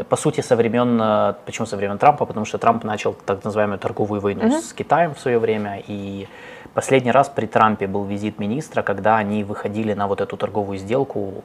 По 0.09 0.17
сути, 0.17 0.43
со 0.43 0.57
времен, 0.57 1.01
э, 1.01 1.35
почему 1.47 1.67
со 1.67 1.77
времен 1.77 1.99
Трампа? 1.99 2.27
Потому 2.27 2.45
что 2.45 2.59
Трамп 2.59 2.85
начал 2.85 3.15
так 3.15 3.45
называемую 3.45 3.79
торговую 3.79 4.21
войну 4.21 4.47
угу. 4.47 4.61
с 4.61 4.73
Китаем 4.73 5.15
в 5.15 5.19
свое 5.19 5.39
время, 5.39 5.83
и 5.87 6.29
Последний 6.77 7.11
раз 7.11 7.31
при 7.31 7.47
Трампе 7.47 7.87
был 7.87 8.05
визит 8.05 8.39
министра, 8.39 8.83
когда 8.83 9.17
они 9.17 9.45
выходили 9.45 9.95
на 9.95 10.07
вот 10.07 10.21
эту 10.21 10.37
торговую 10.37 10.77
сделку, 10.77 11.43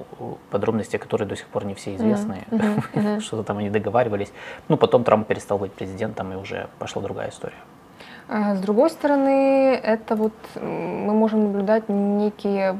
подробности 0.49 0.97
которой 0.97 1.23
до 1.23 1.37
сих 1.37 1.47
пор 1.47 1.63
не 1.63 1.73
все 1.73 1.95
известны, 1.95 2.43
mm-hmm. 2.51 2.83
Mm-hmm. 2.93 3.19
что-то 3.21 3.43
там 3.43 3.57
они 3.59 3.69
договаривались. 3.69 4.33
Ну, 4.67 4.75
потом 4.75 5.05
Трамп 5.05 5.25
перестал 5.25 5.57
быть 5.57 5.71
президентом, 5.71 6.33
и 6.33 6.35
уже 6.35 6.67
пошла 6.79 7.01
другая 7.01 7.29
история. 7.29 7.55
А 8.27 8.55
с 8.55 8.59
другой 8.59 8.89
стороны, 8.89 9.73
это 9.75 10.17
вот 10.17 10.33
мы 10.55 11.13
можем 11.13 11.43
наблюдать 11.43 11.87
некие 11.87 12.75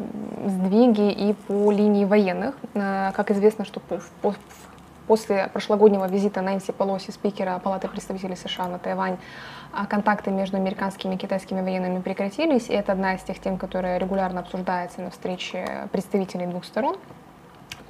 сдвиги 0.45 1.09
и 1.09 1.33
по 1.47 1.71
линии 1.71 2.03
военных. 2.03 2.55
Э, 2.73 3.11
как 3.13 3.31
известно, 3.31 3.63
что 3.63 3.79
по, 3.79 4.01
по, 4.21 4.35
после 5.07 5.49
прошлогоднего 5.53 6.05
визита 6.05 6.41
Нэнси 6.41 6.73
Полоси, 6.73 7.11
спикера 7.11 7.59
Палаты 7.63 7.87
представителей 7.87 8.35
США 8.35 8.67
на 8.67 8.77
Тайвань, 8.77 9.13
а, 9.13 9.17
контакты 9.89 10.31
между 10.31 10.57
американскими 10.57 11.15
и 11.15 11.17
китайскими 11.17 11.61
военными 11.61 12.01
прекратились, 12.01 12.69
и 12.69 12.73
это 12.73 12.91
одна 12.91 13.15
из 13.15 13.21
тех 13.21 13.39
тем, 13.39 13.57
которая 13.57 13.97
регулярно 13.97 14.41
обсуждается 14.41 15.01
на 15.01 15.09
встрече 15.09 15.87
представителей 15.91 16.47
двух 16.47 16.65
сторон 16.65 16.97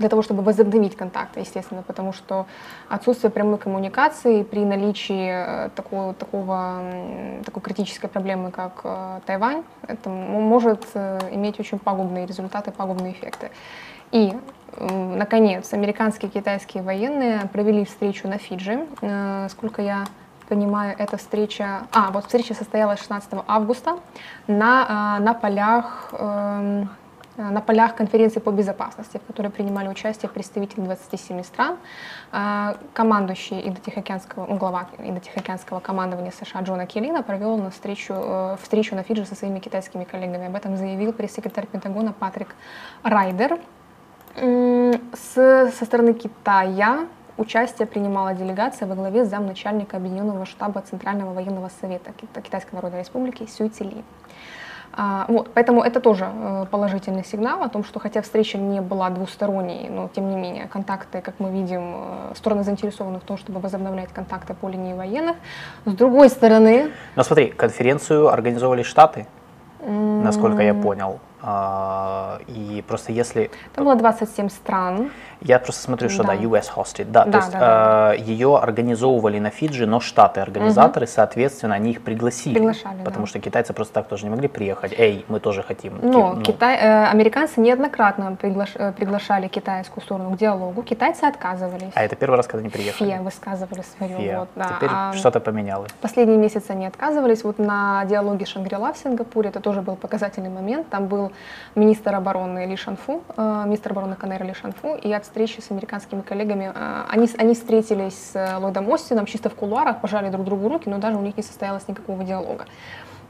для 0.02 0.10
того, 0.10 0.22
чтобы 0.22 0.42
возобновить 0.44 0.98
контакты, 0.98 1.40
естественно, 1.40 1.84
потому 1.84 2.12
что 2.12 2.46
отсутствие 2.90 3.32
прямой 3.32 3.58
коммуникации 3.58 4.44
при 4.44 4.66
наличии 4.66 5.68
э, 5.68 5.70
такого, 5.76 6.14
такого, 6.14 6.82
такой 7.46 7.62
критической 7.62 8.10
проблемы, 8.10 8.52
как 8.52 8.82
э, 8.84 9.20
Тайвань, 9.26 9.64
это 9.88 10.10
может 10.10 10.86
э, 10.96 11.20
иметь 11.32 11.60
очень 11.60 11.80
пагубные 11.80 12.26
результаты, 12.26 12.72
пагубные 12.72 13.14
эффекты. 13.14 13.52
И, 14.12 14.34
наконец, 14.78 15.72
американские 15.72 16.30
и 16.30 16.34
китайские 16.34 16.84
военные 16.84 17.48
провели 17.54 17.86
встречу 17.86 18.28
на 18.28 18.38
Фиджи. 18.38 18.86
Сколько 19.48 19.82
я 19.82 20.04
понимаю, 20.52 20.96
эта 21.00 21.18
встреча... 21.18 21.88
А, 21.92 22.12
вот 22.12 22.26
встреча 22.26 22.54
состоялась 22.54 23.00
16 23.00 23.30
августа 23.48 24.00
на, 24.48 25.20
на 25.20 25.34
полях 25.34 26.14
эм, 26.14 26.90
Э, 27.38 27.50
на 27.50 27.62
полях 27.62 27.96
конференции 27.96 28.40
по 28.40 28.52
безопасности, 28.52 29.18
в 29.18 29.28
которой 29.28 29.50
принимали 29.50 29.88
участие 29.88 30.30
представители 30.30 30.82
27 30.82 31.44
стран. 31.44 31.78
Э, 32.32 32.76
командующий 32.94 33.68
Индотихоокеанского, 33.68 34.46
ну, 34.48 34.58
глава 34.58 34.88
Индотихоокеанского 34.98 35.80
командования 35.80 36.32
США 36.32 36.62
Джона 36.62 36.86
Келлина 36.86 37.24
провел 37.24 37.58
на 37.58 37.70
встречу, 37.70 38.14
э, 38.16 38.58
встречу 38.62 38.96
на 38.96 39.04
Фиджи 39.04 39.26
со 39.26 39.36
своими 39.36 39.60
китайскими 39.60 40.04
коллегами. 40.04 40.48
Об 40.48 40.56
этом 40.56 40.78
заявил 40.78 41.14
пресс-секретарь 41.14 41.68
Пентагона 41.68 42.14
Патрик 42.14 42.56
Райдер. 43.04 43.60
С, 44.34 45.34
со 45.34 45.86
стороны 45.86 46.14
Китая 46.14 47.00
участие 47.42 47.88
принимала 47.88 48.34
делегация 48.34 48.88
во 48.88 48.96
главе 48.96 49.26
замначальника 49.26 49.98
Объединенного 49.98 50.46
штаба 50.46 50.82
Центрального 50.82 51.34
военного 51.34 51.70
совета 51.82 52.12
Китайской 52.42 52.76
Народной 52.76 53.00
Республики 53.00 53.48
Сюйцели. 53.48 53.96
Ли. 53.96 54.04
А, 54.94 55.26
вот, 55.30 55.52
поэтому 55.54 55.82
это 55.82 56.02
тоже 56.02 56.28
э, 56.32 56.66
положительный 56.70 57.24
сигнал 57.24 57.64
о 57.64 57.70
том, 57.70 57.84
что 57.84 58.00
хотя 58.00 58.22
встреча 58.22 58.58
не 58.58 58.82
была 58.82 59.10
двусторонней, 59.10 59.90
но 59.90 60.10
тем 60.14 60.30
не 60.30 60.36
менее 60.36 60.68
контакты, 60.68 61.22
как 61.22 61.36
мы 61.40 61.50
видим, 61.50 61.82
э, 61.96 62.36
стороны 62.36 62.64
заинтересованы 62.64 63.20
в 63.20 63.24
том, 63.24 63.38
чтобы 63.38 63.60
возобновлять 63.62 64.10
контакты 64.10 64.54
по 64.54 64.68
линии 64.68 64.94
военных. 64.94 65.38
С 65.86 65.94
другой 65.94 66.30
стороны... 66.30 66.92
Но 67.16 67.24
смотри, 67.24 67.48
конференцию 67.48 68.28
организовали 68.28 68.84
Штаты, 68.84 69.28
насколько 69.80 70.62
я 70.62 70.74
понял. 70.74 71.20
А, 71.44 72.40
и 72.48 72.84
просто 72.88 73.12
если... 73.12 73.50
Там 73.74 73.86
было 73.86 73.96
27 73.96 74.50
стран. 74.50 75.12
Я 75.42 75.58
просто 75.58 75.82
смотрю, 75.82 76.10
что 76.10 76.24
да, 76.24 76.36
да 76.36 76.42
US 76.44 76.66
hosted. 76.76 77.06
Да, 77.06 77.26
да 77.26 77.32
то 77.32 77.38
есть 77.38 77.52
да, 77.52 77.60
да. 77.60 78.14
Э, 78.14 78.20
ее 78.20 78.60
организовывали 78.60 79.40
на 79.40 79.50
Фиджи, 79.50 79.88
но 79.88 80.00
штаты 80.00 80.40
организаторы, 80.40 81.06
угу. 81.06 81.12
соответственно, 81.12 81.74
они 81.74 81.92
их 81.92 82.04
пригласили. 82.04 82.54
Приглашали, 82.54 83.04
Потому 83.04 83.26
да. 83.26 83.30
что 83.30 83.40
китайцы 83.40 83.74
просто 83.74 83.96
так 83.96 84.08
тоже 84.08 84.26
не 84.26 84.30
могли 84.30 84.48
приехать. 84.48 84.94
Эй, 84.96 85.26
мы 85.30 85.40
тоже 85.40 85.64
хотим. 85.64 85.98
Но 86.02 86.34
ну. 86.36 86.42
Китай, 86.44 86.78
э, 86.78 87.06
американцы 87.06 87.60
неоднократно 87.60 88.36
приглаш, 88.36 88.76
э, 88.76 88.92
приглашали 88.92 89.48
китайскую 89.48 90.04
сторону 90.04 90.32
к 90.32 90.38
диалогу. 90.38 90.84
Китайцы 90.84 91.24
отказывались. 91.24 91.92
А 91.96 92.04
это 92.04 92.16
первый 92.16 92.36
раз, 92.36 92.46
когда 92.46 92.60
они 92.60 92.70
приехали? 92.70 93.10
ФИА 93.10 93.22
высказывали 93.24 93.84
свое. 93.98 94.18
ФИА. 94.18 94.40
Вот, 94.42 94.50
да. 94.56 94.74
Теперь 94.78 94.90
а 94.92 95.14
что-то 95.14 95.40
поменялось. 95.40 95.92
Последние 96.02 96.38
месяцы 96.38 96.70
они 96.70 96.86
отказывались. 96.86 97.44
Вот 97.44 97.58
на 97.58 98.06
диалоге 98.06 98.46
Шангрила 98.46 98.94
в 98.94 98.98
Сингапуре 98.98 99.50
это 99.50 99.60
тоже 99.60 99.82
был 99.82 99.96
показательный 99.96 100.50
момент. 100.50 100.88
Там 100.90 101.08
был 101.08 101.31
министр 101.76 102.16
обороны 102.16 102.66
Ли 102.66 102.76
Шанфу, 102.76 103.24
э, 103.38 103.64
министр 103.66 103.92
обороны 103.92 104.16
КНР 104.16 104.44
Ли 104.44 104.54
Шанфу, 104.54 104.96
и 104.96 105.12
от 105.12 105.24
встречи 105.24 105.62
с 105.62 105.72
американским 105.72 105.92
американскими 105.92 106.22
коллегами, 106.22 106.72
а, 106.74 107.06
они, 107.10 107.30
они 107.38 107.54
встретились 107.54 108.14
с 108.14 108.36
э, 108.36 108.58
Ллойдом 108.58 108.92
Остином 108.92 109.26
чисто 109.26 109.50
в 109.50 109.56
кулуарах, 109.56 110.02
пожали 110.02 110.30
друг 110.30 110.46
другу 110.46 110.70
руки, 110.70 110.90
но 110.90 110.98
даже 110.98 111.18
у 111.18 111.22
них 111.22 111.38
не 111.38 111.44
состоялось 111.44 111.88
никакого 111.88 112.24
диалога. 112.24 112.66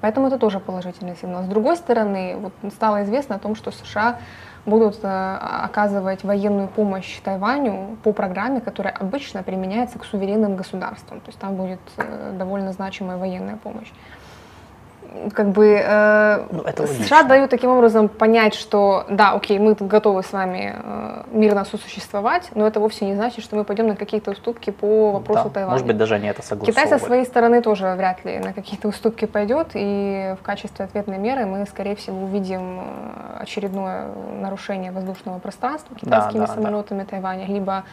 Поэтому 0.02 0.28
это 0.28 0.38
тоже 0.38 0.60
положительный 0.60 1.16
сигнал. 1.16 1.44
С 1.44 1.48
другой 1.48 1.78
стороны, 1.78 2.36
вот 2.38 2.54
стало 2.74 3.04
известно 3.04 3.36
о 3.36 3.40
том, 3.40 3.56
что 3.56 3.72
США 3.72 4.18
будут 4.66 5.00
э, 5.04 5.38
оказывать 5.64 6.24
военную 6.24 6.68
помощь 6.68 7.20
Тайваню 7.24 7.98
по 8.04 8.14
программе, 8.14 8.62
которая 8.62 8.94
обычно 8.94 9.44
применяется 9.44 10.00
к 10.00 10.06
суверенным 10.06 10.56
государствам. 10.56 11.20
То 11.20 11.30
есть 11.30 11.40
там 11.40 11.56
будет 11.56 11.80
э, 11.98 12.34
довольно 12.38 12.72
значимая 12.74 13.18
военная 13.18 13.58
помощь 13.58 13.92
как 15.34 15.50
бы 15.50 15.82
э, 15.84 16.46
ну, 16.52 16.62
это 16.62 16.88
США 16.88 17.24
дают 17.24 17.50
таким 17.50 17.70
образом 17.70 18.08
понять, 18.10 18.56
что 18.56 19.06
да, 19.10 19.34
окей, 19.34 19.60
мы 19.60 19.74
готовы 19.74 20.24
с 20.24 20.32
вами 20.32 20.76
э, 20.76 21.24
мирно 21.32 21.66
сосуществовать, 21.66 22.50
но 22.56 22.68
это 22.68 22.80
вовсе 22.80 23.06
не 23.06 23.16
значит, 23.16 23.44
что 23.44 23.56
мы 23.56 23.64
пойдем 23.64 23.88
на 23.88 23.96
какие-то 23.96 24.32
уступки 24.32 24.70
по 24.70 25.12
вопросу 25.12 25.46
да, 25.46 25.50
Тайваня. 25.50 25.72
Может 25.74 25.88
быть, 25.88 25.98
даже 25.98 26.16
они 26.16 26.28
это 26.28 26.42
согласовывают. 26.42 26.76
Китай 26.76 27.00
со 27.00 27.06
своей 27.06 27.26
стороны 27.26 27.62
тоже 27.62 27.94
вряд 27.98 28.24
ли 28.26 28.40
на 28.40 28.54
какие-то 28.54 28.88
уступки 28.88 29.26
пойдет, 29.26 29.70
и 29.74 30.36
в 30.40 30.44
качестве 30.44 30.86
ответной 30.86 31.18
меры 31.18 31.46
мы, 31.46 31.66
скорее 31.66 31.96
всего, 31.96 32.24
увидим 32.24 32.80
э, 32.80 33.42
очередное 33.42 34.08
нарушение 34.40 34.92
воздушного 34.92 35.40
пространства 35.40 35.96
китайскими 35.96 36.40
да, 36.40 36.48
да, 36.48 36.54
самолетами 36.54 37.00
да. 37.00 37.06
Тайваня, 37.06 37.46
либо 37.46 37.84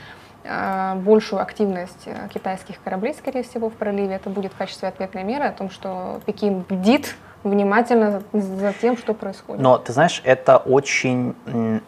большую 0.44 1.42
активность 1.42 2.06
э, 2.06 2.28
китайских 2.32 2.82
кораблей, 2.82 3.14
скорее 3.14 3.42
всего, 3.42 3.68
в 3.68 3.74
проливе. 3.74 4.14
Это 4.14 4.30
будет 4.30 4.52
в 4.52 4.56
качестве 4.56 4.88
ответной 4.88 5.24
меры 5.24 5.44
о 5.44 5.52
том, 5.52 5.70
что 5.70 6.20
Пекин 6.26 6.64
бдит 6.68 7.16
внимательно 7.44 8.22
за 8.32 8.72
тем, 8.80 8.96
что 8.96 9.14
происходит. 9.14 9.62
Но 9.62 9.78
ты 9.78 9.92
знаешь, 9.92 10.22
это 10.24 10.56
очень, 10.56 11.34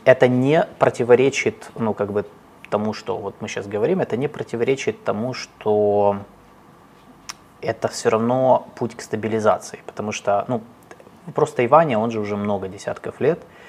это 0.04 0.28
не 0.28 0.64
противоречит, 0.78 1.70
ну 1.76 1.94
как 1.94 2.12
бы 2.12 2.26
тому, 2.70 2.92
что 2.92 3.16
вот 3.16 3.34
мы 3.40 3.48
сейчас 3.48 3.66
говорим, 3.66 4.00
это 4.00 4.16
не 4.16 4.28
противоречит 4.28 5.02
тому, 5.04 5.34
что 5.34 6.18
это 7.60 7.88
все 7.88 8.10
равно 8.10 8.68
путь 8.76 8.94
к 8.94 9.00
стабилизации, 9.00 9.80
потому 9.86 10.12
что, 10.12 10.44
ну, 10.46 10.62
просто 11.34 11.58
Тайваня, 11.58 11.98
он 11.98 12.10
же 12.10 12.20
уже 12.20 12.36
много 12.36 12.68
десятков 12.68 13.20
лет, 13.20 13.40
Э, 13.40 13.59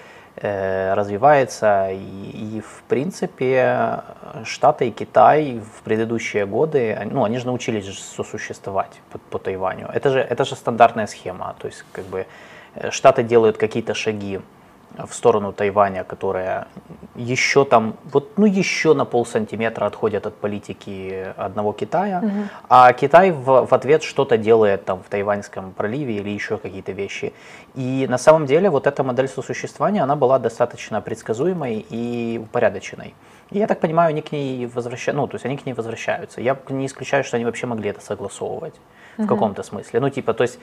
развивается. 0.42 1.90
И, 1.92 2.58
и 2.58 2.62
в 2.62 2.84
принципе 2.88 4.02
Штаты 4.44 4.88
и 4.88 4.92
Китай 4.92 5.60
в 5.60 5.84
предыдущие 5.84 6.46
годы, 6.46 6.98
ну, 7.12 7.24
они 7.24 7.38
же 7.38 7.46
научились 7.46 8.00
сосуществовать 8.00 9.02
по, 9.12 9.18
по 9.18 9.40
Тайваню. 9.40 9.90
Это 9.94 10.10
же, 10.10 10.20
это 10.20 10.46
же 10.46 10.56
стандартная 10.56 11.08
схема. 11.08 11.56
То 11.60 11.68
есть 11.68 11.86
как 11.92 12.06
бы 12.06 12.26
э, 12.76 12.92
Штаты 12.92 13.24
делают 13.24 13.58
какие-то 13.58 13.94
шаги 13.94 14.40
в 14.98 15.14
сторону 15.14 15.54
Тайваня, 15.54 16.04
которая 16.04 16.68
еще 17.16 17.66
там, 17.66 17.96
вот, 18.12 18.38
ну, 18.38 18.46
еще 18.46 18.94
на 18.94 19.06
пол 19.06 19.26
сантиметра 19.26 19.86
отходят 19.86 20.26
от 20.26 20.36
политики 20.36 21.34
одного 21.38 21.74
Китая, 21.74 22.20
угу. 22.24 22.32
а 22.70 22.92
Китай 22.94 23.32
в, 23.32 23.66
в 23.66 23.74
ответ 23.74 24.04
что-то 24.04 24.38
делает 24.38 24.86
там 24.86 25.04
в 25.04 25.10
Тайваньском 25.10 25.72
проливе 25.72 26.18
или 26.18 26.30
еще 26.30 26.58
какие-то 26.58 26.92
вещи. 26.92 27.34
И 27.76 28.06
на 28.10 28.18
самом 28.18 28.46
деле 28.46 28.70
вот 28.70 28.88
эта 28.88 29.04
модель 29.04 29.28
сосуществования, 29.28 30.04
она 30.04 30.16
была 30.16 30.40
достаточно 30.40 31.02
предсказуемой 31.02 31.86
и 31.90 32.40
упорядоченной. 32.42 33.14
И 33.52 33.60
я 33.60 33.68
так 33.68 33.80
понимаю, 33.80 34.10
они 34.10 34.22
к 34.22 34.32
ней 34.32 34.66
возвращаются, 34.66 35.22
ну, 35.22 35.28
то 35.28 35.36
есть 35.36 35.46
они 35.46 35.58
к 35.58 35.66
ней 35.66 35.74
возвращаются. 35.74 36.42
Я 36.42 36.58
не 36.70 36.86
исключаю, 36.86 37.24
что 37.24 37.36
они 37.38 37.46
вообще 37.46 37.68
могли 37.68 37.90
это 37.90 38.02
согласовывать 38.02 38.76
в 39.18 39.28
каком-то 39.28 39.64
смысле. 39.64 40.00
Ну, 40.00 40.10
типа, 40.10 40.34
то 40.34 40.44
есть 40.44 40.58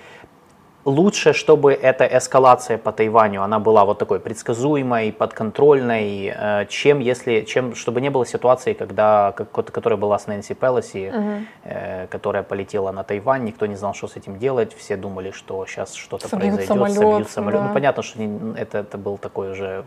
лучше, 0.84 1.32
чтобы 1.32 1.72
эта 1.72 2.04
эскалация 2.06 2.78
по 2.78 2.92
Тайваню, 2.92 3.42
она 3.42 3.58
была 3.58 3.84
вот 3.84 3.98
такой 3.98 4.20
предсказуемой, 4.20 5.12
подконтрольной, 5.12 6.32
э, 6.34 6.66
чем 6.68 7.00
если, 7.00 7.42
чем, 7.42 7.74
чтобы 7.74 8.00
не 8.00 8.10
было 8.10 8.24
ситуации, 8.24 8.72
когда, 8.72 9.32
которая 9.32 9.98
была 9.98 10.18
с 10.18 10.26
Нэнси 10.26 10.54
Пелоси, 10.54 11.12
uh-huh. 11.14 12.08
которая 12.08 12.42
полетела 12.42 12.92
на 12.92 13.04
Тайвань, 13.04 13.44
никто 13.44 13.66
не 13.66 13.76
знал, 13.76 13.94
что 13.94 14.08
с 14.08 14.16
этим 14.16 14.38
делать, 14.38 14.74
все 14.74 14.96
думали, 14.96 15.30
что 15.30 15.66
сейчас 15.66 15.94
что-то 15.94 16.28
произойдет, 16.28 16.66
самолет, 16.66 16.94
собьют 16.94 17.30
самолет. 17.30 17.60
Да. 17.60 17.68
Ну, 17.68 17.74
понятно, 17.74 18.02
что 18.02 18.18
это, 18.56 18.78
это 18.78 18.98
был 18.98 19.18
такой 19.18 19.50
уже 19.50 19.84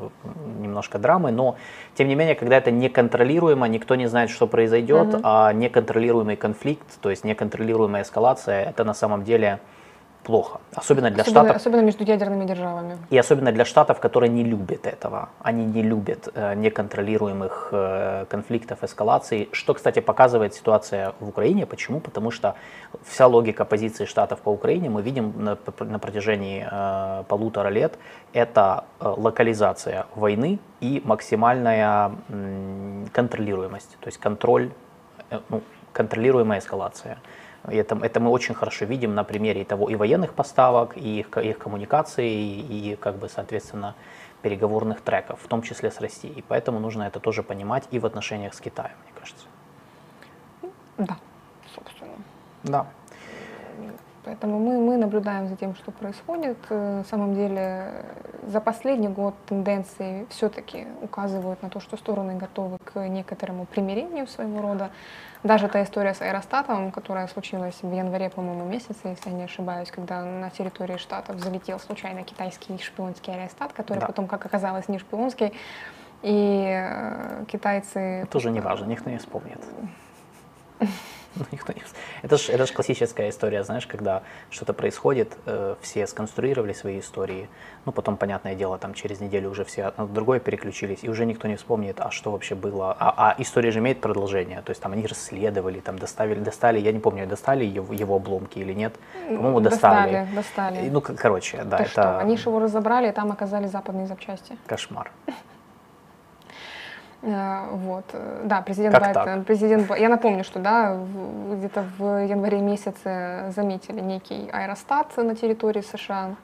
немножко 0.59 0.99
драмы, 0.99 1.31
но, 1.31 1.55
тем 1.95 2.07
не 2.07 2.15
менее, 2.15 2.35
когда 2.35 2.57
это 2.57 2.71
неконтролируемо, 2.71 3.67
никто 3.67 3.95
не 3.95 4.07
знает, 4.07 4.29
что 4.29 4.47
произойдет, 4.47 5.07
uh-huh. 5.07 5.21
а 5.23 5.53
неконтролируемый 5.53 6.35
конфликт, 6.35 6.87
то 7.01 7.09
есть 7.09 7.23
неконтролируемая 7.23 8.03
эскалация, 8.03 8.69
это 8.69 8.83
на 8.83 8.93
самом 8.93 9.23
деле 9.23 9.59
плохо. 10.23 10.59
Особенно 10.75 11.09
для 11.09 11.23
особенно, 11.23 11.43
штатов. 11.43 11.61
Особенно 11.61 11.81
между 11.81 12.03
ядерными 12.03 12.45
державами. 12.45 12.97
И 13.09 13.17
особенно 13.17 13.51
для 13.51 13.65
штатов, 13.65 13.99
которые 13.99 14.29
не 14.29 14.43
любят 14.43 14.85
этого. 14.85 15.29
Они 15.39 15.65
не 15.65 15.81
любят 15.81 16.29
э, 16.33 16.55
неконтролируемых 16.55 17.69
э, 17.71 18.25
конфликтов, 18.29 18.83
эскалаций. 18.83 19.49
Что, 19.51 19.73
кстати, 19.73 19.99
показывает 20.01 20.53
ситуация 20.53 21.13
в 21.19 21.29
Украине. 21.29 21.65
Почему? 21.65 21.99
Потому 21.99 22.31
что 22.31 22.55
вся 23.03 23.27
логика 23.27 23.65
позиции 23.65 24.05
штатов 24.05 24.39
по 24.39 24.49
Украине 24.49 24.89
мы 24.89 25.01
видим 25.01 25.33
на, 25.37 25.57
на 25.79 25.99
протяжении 25.99 26.67
э, 26.69 27.23
полутора 27.27 27.69
лет. 27.69 27.97
Это 28.33 28.83
э, 28.99 29.13
локализация 29.17 30.05
войны 30.15 30.59
и 30.81 31.01
максимальная 31.03 32.11
э, 32.29 33.05
контролируемость. 33.11 33.97
То 33.99 34.07
есть 34.07 34.19
контроль, 34.19 34.69
э, 35.31 35.39
ну, 35.49 35.61
контролируемая 35.93 36.59
эскалация. 36.59 37.17
Это, 37.63 37.95
это 37.95 38.19
мы 38.19 38.31
очень 38.31 38.55
хорошо 38.55 38.85
видим 38.85 39.13
на 39.13 39.23
примере 39.23 39.63
того 39.63 39.89
и 39.89 39.95
военных 39.95 40.33
поставок, 40.33 40.97
и 40.97 41.19
их, 41.19 41.37
их 41.37 41.57
коммуникации, 41.59 42.29
и, 42.29 42.91
и 42.91 42.95
как 42.95 43.17
бы, 43.17 43.29
соответственно, 43.29 43.95
переговорных 44.41 45.01
треков, 45.01 45.39
в 45.41 45.47
том 45.47 45.61
числе 45.61 45.91
с 45.91 46.01
Россией. 46.01 46.43
Поэтому 46.47 46.79
нужно 46.79 47.03
это 47.03 47.19
тоже 47.19 47.43
понимать 47.43 47.87
и 47.91 47.99
в 47.99 48.05
отношениях 48.05 48.53
с 48.53 48.59
Китаем, 48.59 48.95
мне 49.03 49.13
кажется. 49.19 49.45
Да, 50.97 51.17
собственно. 51.75 52.13
Да. 52.63 52.87
Поэтому 54.31 54.59
мы, 54.59 54.79
мы 54.79 54.95
наблюдаем 54.95 55.49
за 55.49 55.57
тем, 55.57 55.75
что 55.75 55.91
происходит. 55.91 56.57
Э, 56.69 56.99
на 56.99 57.03
самом 57.03 57.35
деле 57.35 58.05
за 58.47 58.61
последний 58.61 59.09
год 59.09 59.35
тенденции 59.45 60.25
все-таки 60.29 60.87
указывают 61.01 61.61
на 61.61 61.69
то, 61.69 61.81
что 61.81 61.97
стороны 61.97 62.37
готовы 62.37 62.77
к 62.77 63.09
некоторому 63.09 63.65
примирению 63.65 64.27
своего 64.27 64.61
рода. 64.61 64.89
Даже 65.43 65.67
та 65.67 65.83
история 65.83 66.13
с 66.13 66.21
аэростатом, 66.21 66.93
которая 66.93 67.27
случилась 67.27 67.77
в 67.81 67.93
январе, 67.93 68.29
по-моему, 68.29 68.63
месяце, 68.63 69.09
если 69.09 69.31
я 69.31 69.35
не 69.35 69.43
ошибаюсь, 69.43 69.91
когда 69.91 70.23
на 70.23 70.49
территории 70.49 70.95
штатов 70.95 71.37
залетел 71.39 71.77
случайно 71.79 72.23
китайский 72.23 72.77
шпионский 72.77 73.33
аэростат, 73.33 73.73
который 73.73 73.99
да. 73.99 74.07
потом, 74.07 74.27
как 74.27 74.45
оказалось, 74.45 74.87
не 74.87 74.97
шпионский. 74.97 75.51
И 76.21 76.67
э, 76.69 77.43
китайцы... 77.51 78.25
Тоже 78.31 78.49
не 78.49 78.61
важно, 78.61 78.85
никто 78.85 79.09
не 79.09 79.17
вспомнит. 79.17 79.59
Ну, 81.35 81.45
никто 81.51 81.73
не... 81.73 81.81
Это 82.21 82.37
же 82.37 82.51
это 82.51 82.65
ж 82.65 82.71
классическая 82.71 83.29
история, 83.29 83.63
знаешь, 83.63 83.87
когда 83.87 84.23
что-то 84.49 84.73
происходит, 84.73 85.37
э, 85.45 85.75
все 85.81 86.07
сконструировали 86.07 86.73
свои 86.73 86.99
истории, 86.99 87.49
ну, 87.85 87.91
потом, 87.91 88.17
понятное 88.17 88.55
дело, 88.55 88.77
там 88.77 88.93
через 88.93 89.21
неделю 89.21 89.49
уже 89.49 89.63
все 89.63 89.85
одно 89.85 90.07
другое 90.07 90.39
переключились, 90.39 90.99
и 91.03 91.09
уже 91.09 91.25
никто 91.25 91.47
не 91.47 91.55
вспомнит, 91.55 91.99
а 91.99 92.11
что 92.11 92.31
вообще 92.31 92.55
было. 92.55 92.95
А, 92.99 93.13
а 93.17 93.35
история 93.37 93.71
же 93.71 93.79
имеет 93.79 94.01
продолжение, 94.01 94.61
то 94.61 94.71
есть 94.71 94.81
там 94.81 94.91
они 94.91 95.05
расследовали, 95.07 95.79
там 95.79 95.97
доставили, 95.97 96.39
достали, 96.39 96.79
я 96.79 96.91
не 96.91 96.99
помню, 96.99 97.27
достали 97.27 97.65
его, 97.65 97.93
его 97.93 98.15
обломки 98.15 98.59
или 98.59 98.73
нет, 98.73 98.93
по-моему, 99.27 99.61
достали. 99.61 100.25
Достали, 100.35 100.35
достали. 100.35 100.89
Ну, 100.89 101.01
короче, 101.01 101.63
да, 101.63 101.77
Ты 101.77 101.83
это... 101.83 101.91
что, 101.91 102.19
они 102.19 102.37
же 102.37 102.49
его 102.49 102.59
разобрали, 102.59 103.09
и 103.09 103.11
там 103.11 103.31
оказались 103.31 103.71
западные 103.71 104.07
запчасти. 104.07 104.57
Кошмар. 104.67 105.11
Э, 107.23 107.67
вот, 107.71 108.05
э, 108.13 108.41
да, 108.45 108.61
президент 108.61 108.95
Как 108.95 109.13
Байден, 109.13 109.37
так? 109.39 109.45
президент, 109.45 109.95
я 109.95 110.09
напомню, 110.09 110.43
что 110.43 110.59
да, 110.59 110.97
где-то 111.53 111.85
в 111.97 112.25
январе 112.25 112.59
месяце 112.59 113.51
заметили 113.55 113.99
некий 113.99 114.49
аэростат 114.51 115.15
на 115.17 115.35
территории 115.35 115.81
США, 115.81 116.35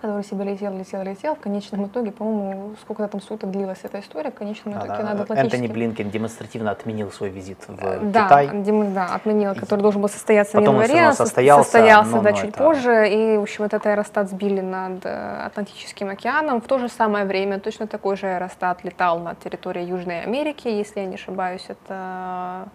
который 0.00 0.22
себе 0.24 0.44
летел, 0.44 0.76
летел, 0.76 1.02
летел. 1.02 1.34
В 1.34 1.40
конечном 1.40 1.86
итоге, 1.86 2.12
по-моему, 2.12 2.74
сколько-то 2.80 3.08
там 3.08 3.20
суток 3.20 3.50
длилась 3.50 3.78
эта 3.82 3.98
история, 4.00 4.30
в 4.30 4.34
конечном 4.34 4.74
итоге 4.78 5.02
надо 5.02 5.34
Энтони 5.34 5.66
Блинкен 5.66 6.10
демонстративно 6.10 6.70
отменил 6.70 7.10
свой 7.10 7.30
визит 7.30 7.58
в 7.66 7.78
Э, 7.84 7.98
Да, 8.02 8.24
Китай. 8.24 8.48
Дим- 8.62 8.94
да, 8.94 9.06
отменил, 9.14 9.54
который 9.54 9.80
должен 9.80 10.00
был 10.00 10.08
состояться 10.08 10.56
Потом 10.58 10.76
в 10.76 10.82
январе, 10.82 11.12
состоялся, 11.12 11.64
состоялся 11.64 12.10
но- 12.16 12.22
да, 12.22 12.30
но 12.30 12.36
чуть 12.36 12.50
это- 12.50 12.58
позже, 12.64 13.08
и, 13.08 13.36
в 13.38 13.42
общем, 13.42 13.64
этот 13.64 13.86
аэростат 13.86 14.30
сбили 14.30 14.60
над 14.60 15.04
э, 15.04 15.42
Атлантическим 15.46 16.10
океаном. 16.10 16.60
В 16.60 16.66
то 16.66 16.78
же 16.78 16.88
самое 16.88 17.24
время 17.24 17.58
точно 17.58 17.86
такой 17.86 18.16
же 18.16 18.26
аэростат 18.26 18.84
летал 18.84 19.18
над 19.18 19.38
территорией 19.40 19.86
Южной 19.88 20.22
Америки, 20.22 20.68
если 20.68 21.00
я 21.00 21.06
не 21.06 21.14
ошибаюсь, 21.14 21.64
это 21.68 22.68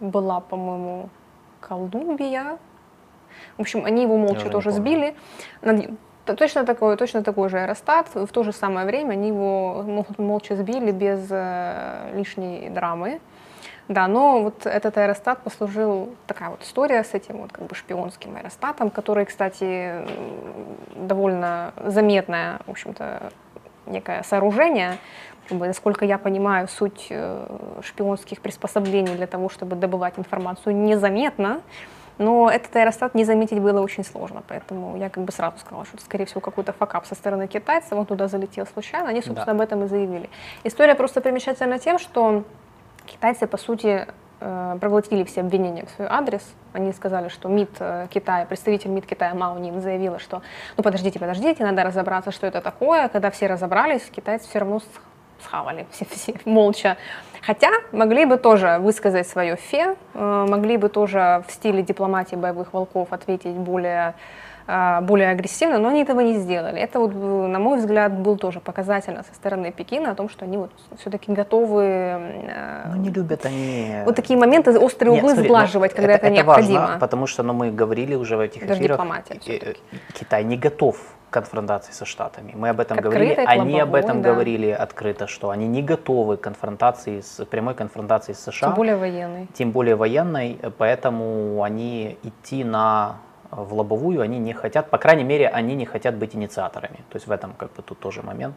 была, 0.00 0.40
по-моему, 0.40 1.08
Колумбия. 1.60 2.58
В 3.56 3.60
общем, 3.62 3.84
они 3.84 4.02
его 4.02 4.16
молча 4.16 4.48
тоже 4.50 4.70
помню. 4.70 4.82
сбили. 4.82 5.16
Над- 5.62 5.90
Точно 6.34 6.64
такой, 6.64 6.96
точно 6.96 7.22
такой 7.22 7.48
же 7.48 7.58
аэростат. 7.58 8.08
В 8.14 8.28
то 8.28 8.42
же 8.42 8.52
самое 8.52 8.86
время 8.86 9.12
они 9.12 9.28
его 9.28 9.82
мол- 9.86 10.06
молча 10.18 10.56
сбили 10.56 10.90
без 10.90 11.26
э, 11.30 12.12
лишней 12.14 12.68
драмы. 12.68 13.20
Да, 13.88 14.08
но 14.08 14.42
вот 14.42 14.66
этот 14.66 14.98
аэростат 14.98 15.42
послужил, 15.42 16.16
такая 16.26 16.50
вот 16.50 16.62
история 16.62 17.04
с 17.04 17.14
этим 17.14 17.38
вот 17.38 17.52
как 17.52 17.66
бы 17.66 17.74
шпионским 17.76 18.34
аэростатом, 18.36 18.90
который, 18.90 19.24
кстати, 19.26 19.92
довольно 20.96 21.72
заметное, 21.84 22.58
в 22.66 22.70
общем-то, 22.72 23.30
некое 23.86 24.24
сооружение. 24.24 24.98
Как 25.48 25.58
бы, 25.58 25.68
насколько 25.68 26.04
я 26.04 26.18
понимаю, 26.18 26.66
суть 26.66 27.06
э, 27.10 27.46
шпионских 27.82 28.40
приспособлений 28.40 29.14
для 29.14 29.28
того, 29.28 29.48
чтобы 29.48 29.76
добывать 29.76 30.14
информацию, 30.18 30.74
незаметна. 30.74 31.60
Но 32.18 32.50
этот 32.50 32.74
аэростат 32.74 33.14
не 33.14 33.24
заметить 33.24 33.58
было 33.60 33.80
очень 33.82 34.04
сложно, 34.04 34.42
поэтому 34.48 34.96
я 34.96 35.10
как 35.10 35.24
бы 35.24 35.32
сразу 35.32 35.58
сказала, 35.58 35.84
что 35.84 35.96
это, 35.96 36.04
скорее 36.04 36.24
всего, 36.24 36.40
какой-то 36.40 36.72
факап 36.72 37.04
со 37.06 37.14
стороны 37.14 37.46
китайцев, 37.46 37.92
он 37.92 38.06
туда 38.06 38.26
залетел 38.28 38.66
случайно, 38.66 39.10
они, 39.10 39.20
собственно, 39.20 39.44
Да. 39.46 39.52
об 39.52 39.60
этом 39.60 39.84
и 39.84 39.86
заявили. 39.88 40.30
История 40.64 40.94
просто 40.94 41.20
примечательна 41.20 41.78
тем, 41.78 41.98
что 41.98 42.44
китайцы, 43.04 43.46
по 43.46 43.58
сути, 43.58 44.06
э, 44.40 44.78
проглотили 44.80 45.24
все 45.24 45.40
обвинения 45.42 45.84
в 45.86 45.90
свой 45.90 46.08
адрес. 46.08 46.42
Они 46.72 46.92
сказали, 46.92 47.28
что 47.28 47.48
МИД 47.48 47.70
э, 47.80 48.06
Китая, 48.10 48.44
представитель 48.46 48.90
МИД 48.90 49.06
Китая 49.06 49.34
Мао 49.34 49.58
Нин 49.58 49.80
заявила, 49.80 50.18
что 50.18 50.42
ну 50.76 50.82
подождите, 50.82 51.18
подождите, 51.18 51.64
надо 51.64 51.84
разобраться, 51.84 52.32
что 52.32 52.46
это 52.46 52.60
такое. 52.60 53.08
Когда 53.08 53.30
все 53.30 53.46
разобрались, 53.46 54.02
китайцы 54.10 54.46
все 54.48 54.58
равно 54.58 54.80
схавали, 55.44 55.86
все, 55.90 56.04
все 56.04 56.34
молча. 56.44 56.96
Хотя 57.46 57.70
могли 57.92 58.24
бы 58.24 58.38
тоже 58.38 58.78
высказать 58.80 59.28
свое 59.28 59.56
фе, 59.56 59.94
э, 60.14 60.46
могли 60.48 60.76
бы 60.76 60.88
тоже 60.88 61.44
в 61.46 61.52
стиле 61.52 61.82
дипломатии 61.82 62.34
боевых 62.34 62.72
волков 62.72 63.12
ответить 63.12 63.54
более 63.54 64.14
э, 64.66 65.00
более 65.02 65.28
агрессивно, 65.28 65.78
но 65.78 65.90
они 65.90 66.02
этого 66.02 66.18
не 66.20 66.34
сделали. 66.34 66.80
Это, 66.80 66.98
вот, 66.98 67.12
э, 67.14 67.14
на 67.14 67.60
мой 67.60 67.78
взгляд, 67.78 68.18
был 68.18 68.36
тоже 68.36 68.58
показательно 68.58 69.22
со 69.22 69.32
стороны 69.32 69.70
Пекина 69.70 70.10
о 70.10 70.14
том, 70.16 70.28
что 70.28 70.44
они 70.44 70.56
вот 70.56 70.72
все-таки 70.98 71.30
готовы 71.30 72.18
Ну, 72.86 72.96
не 72.96 73.10
любят 73.10 73.46
они... 73.46 74.02
вот 74.04 74.16
такие 74.16 74.36
моменты, 74.36 74.76
острые 74.76 75.12
Нет, 75.12 75.22
углы 75.22 75.34
смотри, 75.34 75.48
сглаживать, 75.48 75.92
ну, 75.92 75.96
когда 75.98 76.14
это, 76.14 76.30
необходимо. 76.30 76.80
Важно, 76.80 76.98
потому 76.98 77.28
что, 77.28 77.44
ну, 77.44 77.52
мы 77.52 77.70
говорили 77.70 78.16
уже 78.16 78.36
в 78.36 78.40
этих 78.40 78.64
Это 78.64 78.74
же 78.74 78.80
эфирах, 78.80 78.98
Китай 80.14 80.42
не 80.42 80.56
готов 80.56 81.15
конфронтации 81.30 81.92
со 81.92 82.04
Штатами. 82.04 82.52
Мы 82.54 82.68
об 82.68 82.80
этом 82.80 82.98
К 82.98 83.02
говорили, 83.02 83.32
открытой, 83.32 83.54
они 83.54 83.80
об 83.80 83.94
этом 83.94 84.22
да. 84.22 84.30
говорили 84.30 84.70
открыто, 84.70 85.26
что 85.26 85.50
они 85.50 85.66
не 85.66 85.82
готовы 85.82 86.36
к 86.36 86.40
конфронтации, 86.40 87.20
с 87.20 87.44
прямой 87.44 87.74
конфронтации 87.74 88.32
с 88.32 88.40
США. 88.40 88.68
Тем 88.68 88.74
более 88.74 88.96
военный. 88.96 89.48
тем 89.52 89.70
более 89.72 89.96
военной, 89.96 90.58
поэтому 90.78 91.62
они 91.62 92.18
идти 92.22 92.64
на 92.64 93.16
э, 93.50 93.56
в 93.56 93.74
лобовую 93.74 94.22
они 94.22 94.38
не 94.38 94.52
хотят, 94.52 94.88
по 94.90 94.98
крайней 94.98 95.24
мере, 95.24 95.48
они 95.48 95.74
не 95.74 95.84
хотят 95.84 96.14
быть 96.16 96.34
инициаторами. 96.34 96.96
То 97.10 97.16
есть 97.16 97.26
в 97.26 97.32
этом 97.32 97.52
как 97.54 97.72
бы 97.72 97.82
тут 97.82 97.98
тоже 97.98 98.22
момент. 98.22 98.56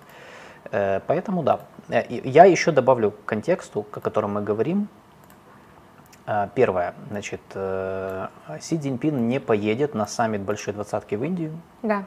Э, 0.71 0.99
Поэтому 1.07 1.43
да. 1.43 1.59
Э, 1.89 2.03
Я 2.09 2.45
еще 2.45 2.71
добавлю 2.71 3.11
к 3.11 3.25
контексту, 3.25 3.85
о 3.91 3.99
котором 3.99 4.33
мы 4.33 4.41
говорим. 4.41 4.87
Первое, 6.53 6.93
значит, 7.09 7.41
Си 8.61 8.77
Цзиньпин 8.77 9.27
не 9.27 9.39
поедет 9.39 9.95
на 9.95 10.05
саммит 10.05 10.41
Большой 10.41 10.75
Двадцатки 10.75 11.15
в 11.15 11.23
Индию. 11.23 11.59
Да. 11.81 12.03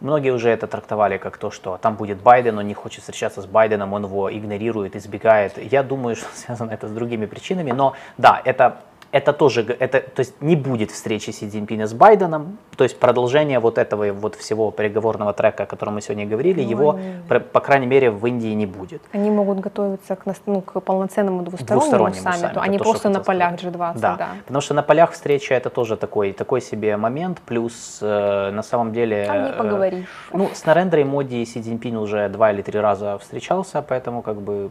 Многие 0.00 0.30
уже 0.30 0.50
это 0.50 0.68
трактовали 0.68 1.18
как 1.18 1.38
то, 1.38 1.50
что 1.50 1.76
там 1.76 1.96
будет 1.96 2.18
Байден, 2.18 2.58
он 2.58 2.68
не 2.68 2.74
хочет 2.74 3.00
встречаться 3.00 3.42
с 3.42 3.46
Байденом, 3.46 3.92
он 3.92 4.04
его 4.04 4.32
игнорирует, 4.32 4.94
избегает. 4.94 5.58
Я 5.58 5.82
думаю, 5.82 6.14
что 6.14 6.26
связано 6.34 6.70
это 6.70 6.86
с 6.86 6.92
другими 6.92 7.26
причинами, 7.26 7.72
но 7.72 7.94
да, 8.16 8.40
это, 8.44 8.78
это 9.10 9.32
тоже, 9.32 9.62
это, 9.78 10.00
то 10.00 10.20
есть 10.20 10.34
не 10.42 10.54
будет 10.56 10.90
встречи 10.90 11.30
Си 11.30 11.48
Цзиньпина 11.48 11.86
с 11.86 11.94
Байденом, 11.94 12.58
то 12.76 12.84
есть 12.84 12.98
продолжение 13.00 13.58
вот 13.58 13.78
этого 13.78 14.12
вот 14.12 14.34
всего 14.34 14.70
переговорного 14.70 15.32
трека, 15.32 15.62
о 15.62 15.66
котором 15.66 15.94
мы 15.94 16.02
сегодня 16.02 16.26
говорили, 16.26 16.62
Ну, 16.62 16.70
его, 16.70 16.90
они- 16.90 17.40
по 17.40 17.60
крайней 17.60 17.86
мере, 17.86 18.10
в 18.10 18.26
Индии 18.26 18.54
не 18.54 18.66
будет. 18.66 19.00
Они 19.12 19.30
могут 19.30 19.60
готовиться 19.60 20.14
к, 20.16 20.24
ну, 20.46 20.60
к 20.60 20.80
полноценному 20.80 21.42
двустороннему, 21.42 21.80
Двустороннему 21.80 22.22
саммиту, 22.22 22.40
саммиту, 22.40 22.60
а 22.60 22.68
не 22.68 22.78
просто 22.78 23.08
на 23.08 23.20
полях 23.20 23.58
сказать. 23.58 23.74
G20. 23.74 24.00
Да, 24.00 24.16
Да. 24.16 24.28
потому 24.46 24.60
что 24.60 24.74
на 24.74 24.82
полях 24.82 25.12
встреча 25.12 25.54
это 25.54 25.70
тоже 25.70 25.96
такой, 25.96 26.32
такой 26.32 26.60
себе 26.60 26.96
момент, 26.96 27.38
плюс 27.46 27.98
э, 28.02 28.50
на 28.50 28.62
самом 28.62 28.92
деле... 28.92 29.24
Там 29.26 29.42
не 29.44 29.48
э, 29.50 29.52
поговоришь. 29.52 30.06
Ну, 30.32 30.50
с 30.52 30.66
Нарендрой 30.66 31.04
Моди 31.04 31.44
Си 31.46 31.62
Цзиньпин 31.62 31.96
уже 31.96 32.28
два 32.28 32.52
или 32.52 32.62
три 32.62 32.78
раза 32.78 33.16
встречался, 33.18 33.80
поэтому 33.82 34.22
как 34.22 34.40
бы 34.40 34.70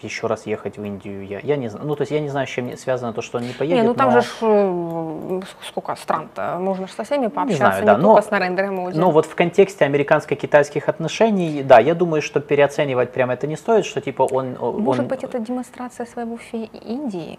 еще 0.00 0.26
раз 0.26 0.46
ехать 0.46 0.76
в 0.78 0.84
Индию, 0.84 1.26
я, 1.26 1.38
я 1.40 1.56
не 1.56 1.68
знаю. 1.68 1.86
Ну, 1.86 1.94
то 1.96 2.02
есть 2.02 2.12
я 2.12 2.20
не 2.20 2.28
знаю, 2.28 2.46
с 2.46 2.50
чем 2.50 2.76
связано 2.76 3.12
то, 3.12 3.22
что 3.22 3.38
он 3.38 3.44
не 3.44 3.52
поедет. 3.52 3.82
Не, 3.82 3.88
ну 3.88 3.94
там 3.94 4.12
но, 4.12 4.20
же 4.20 4.28
э, 4.42 5.40
сколько 5.66 5.94
стран-то, 5.94 6.58
можно 6.58 6.86
же 6.86 6.92
со 6.92 7.04
всеми 7.04 7.28
пообщаться, 7.28 7.58
знаю, 7.64 7.80
не, 7.80 7.86
да, 7.86 7.94
только 7.94 8.06
но- 8.08 8.22
с 8.22 8.30
Нарендрой 8.30 8.70
Моди. 8.70 8.98
но 8.98 9.10
вот 9.10 9.26
в 9.26 9.34
контексте 9.34 9.84
американско-китайских 9.84 10.88
отношений, 10.88 11.62
да, 11.62 11.78
я 11.78 11.94
думаю, 11.94 12.22
что 12.22 12.40
переоценивать 12.40 13.12
прямо 13.12 13.34
это 13.34 13.46
не 13.46 13.56
стоит, 13.56 13.84
что 13.86 14.00
типа 14.00 14.22
он... 14.22 14.56
он- 14.60 14.80
Может 14.82 15.06
быть, 15.06 15.24
это 15.24 15.38
демонстрация 15.38 16.06
своего 16.06 16.36
фе 16.38 16.64
Индии? 16.64 17.38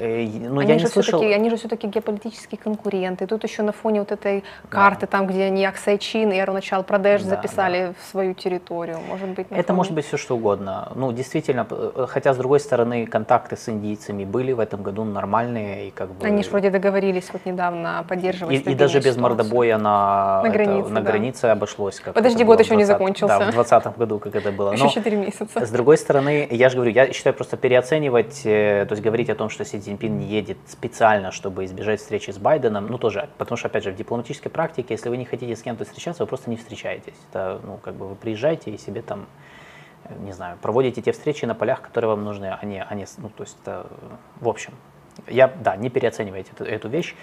Э, 0.00 0.26
ну, 0.48 0.60
они, 0.60 0.72
я 0.72 0.78
же 0.78 0.84
не 0.86 0.90
слышал... 0.90 1.18
все-таки, 1.20 1.32
они 1.34 1.50
же 1.50 1.56
все-таки 1.56 1.86
геополитические 1.86 2.58
конкуренты. 2.58 3.26
Тут 3.26 3.44
еще 3.44 3.62
на 3.62 3.72
фоне 3.72 4.00
вот 4.00 4.12
этой 4.12 4.44
карты, 4.68 5.06
там, 5.06 5.26
где 5.26 5.44
они 5.44 5.64
Аксай 5.66 5.98
Чин 5.98 6.32
и 6.32 6.38
Аруначал 6.38 6.82
Прадеш 6.82 7.22
Да, 7.22 7.30
записали 7.30 7.94
в 8.00 8.10
свою 8.10 8.34
территорию. 8.34 8.98
Может 9.08 9.28
быть, 9.28 9.46
Это 9.50 9.68
фоне- 9.68 9.76
может 9.76 9.92
быть 9.92 10.06
все 10.06 10.16
что 10.16 10.36
угодно. 10.36 10.90
Ну, 10.94 11.12
действительно, 11.12 11.66
э, 11.70 12.06
хотя, 12.08 12.32
с 12.34 12.36
другой 12.36 12.60
стороны, 12.60 13.06
контакты 13.06 13.56
с 13.56 13.68
индийцами 13.68 14.24
были 14.24 14.52
в 14.52 14.60
этом 14.60 14.82
году 14.82 15.04
нормальные. 15.04 15.88
И 15.88 15.90
как 15.90 16.10
бы... 16.12 16.26
Они 16.26 16.42
же 16.42 16.50
вроде 16.50 16.70
договорились 16.70 17.28
вот 17.32 17.44
недавно 17.44 18.04
поддерживать 18.08 18.54
И, 18.66 18.70
и 18.70 18.74
даже 18.74 18.98
без 18.98 19.14
ситуацию. 19.14 19.22
мордобоя 19.22 19.78
на, 19.78 20.40
На 20.42 20.46
это- 20.48 20.52
границе, 20.58 20.88
на 20.90 21.00
да. 21.00 21.10
границе 21.10 21.44
обошлось. 21.46 22.00
Как 22.00 22.14
Подожди, 22.14 22.44
год 22.44 22.60
еще 22.60 22.74
в 22.74 22.76
не 22.76 22.84
20 22.84 22.98
закончился. 22.98 23.38
Да, 23.38 23.44
в 23.50 23.52
2020 23.52 23.98
году, 23.98 24.18
как 24.18 24.34
это 24.36 24.52
было. 24.52 24.72
Еще 24.72 24.84
Но 24.84 24.90
4 24.90 25.16
месяца. 25.16 25.66
с 25.66 25.70
другой 25.70 25.98
стороны, 25.98 26.46
я 26.50 26.68
же 26.68 26.76
говорю, 26.76 26.92
я 26.92 27.12
считаю 27.12 27.34
просто 27.34 27.56
переоценивать, 27.56 28.42
э, 28.44 28.86
то 28.88 28.92
есть 28.92 29.02
говорить 29.02 29.30
о 29.30 29.34
том, 29.34 29.48
что 29.50 29.64
Си 29.64 29.78
Цзиньпин 29.90 30.18
не 30.18 30.26
едет 30.26 30.58
специально, 30.68 31.32
чтобы 31.32 31.64
избежать 31.64 32.00
встречи 32.00 32.30
с 32.30 32.38
Байденом, 32.38 32.86
ну 32.86 32.98
тоже, 32.98 33.28
потому 33.38 33.56
что, 33.56 33.68
опять 33.68 33.84
же, 33.84 33.90
в 33.90 33.96
дипломатической 33.96 34.48
практике, 34.48 34.94
если 34.94 35.08
вы 35.08 35.16
не 35.16 35.24
хотите 35.24 35.56
с 35.56 35.62
кем-то 35.62 35.84
встречаться, 35.84 36.22
вы 36.22 36.28
просто 36.28 36.48
не 36.48 36.56
встречаетесь. 36.56 37.14
Это, 37.30 37.60
ну, 37.64 37.78
как 37.78 37.94
бы 37.94 38.06
вы 38.06 38.14
приезжаете 38.14 38.70
и 38.70 38.78
себе 38.78 39.02
там, 39.02 39.26
э, 40.04 40.14
не 40.20 40.32
знаю, 40.32 40.58
проводите 40.62 41.02
те 41.02 41.10
встречи 41.12 41.44
на 41.44 41.54
полях, 41.54 41.82
которые 41.82 42.10
вам 42.10 42.24
нужны, 42.24 42.56
а 42.60 42.64
не, 42.64 42.82
а 42.82 42.94
не 42.94 43.06
ну, 43.18 43.30
то 43.30 43.42
есть, 43.42 43.56
это, 43.62 43.86
в 44.40 44.48
общем, 44.48 44.72
Я, 45.26 45.48
да, 45.48 45.76
не 45.76 45.90
переоценивайте 45.90 46.52
эту, 46.52 46.64
эту 46.64 46.88
вещь. 46.88 47.16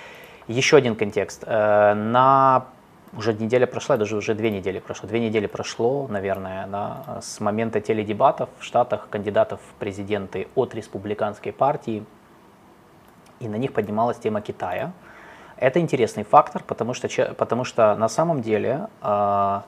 Еще 0.48 0.78
один 0.78 0.96
контекст. 0.96 1.44
Э, 1.48 1.94
на 1.94 2.66
уже 3.14 3.34
неделя 3.34 3.66
прошла, 3.66 3.96
даже 3.96 4.18
уже 4.18 4.36
две 4.36 4.52
недели 4.52 4.80
прошло. 4.80 5.08
Две 5.08 5.20
недели 5.20 5.48
прошло, 5.48 6.08
наверное, 6.10 6.68
да, 6.68 7.20
с 7.22 7.40
момента 7.40 7.80
теледебатов 7.80 8.50
в 8.60 8.64
Штатах 8.64 9.08
кандидатов 9.10 9.62
в 9.62 9.80
президенты 9.80 10.48
от 10.56 10.76
республиканской 10.76 11.54
партии, 11.54 12.04
и 13.40 13.48
на 13.48 13.56
них 13.56 13.74
поднималась 13.74 14.18
тема 14.18 14.42
Китая. 14.42 14.92
Это 15.58 15.80
интересный 15.80 16.24
фактор, 16.24 16.64
потому 16.64 16.94
что, 16.94 17.08
потому 17.34 17.64
что 17.64 17.96
на 17.96 18.10
самом 18.10 18.42
деле 18.42 18.88
э, 19.02 19.62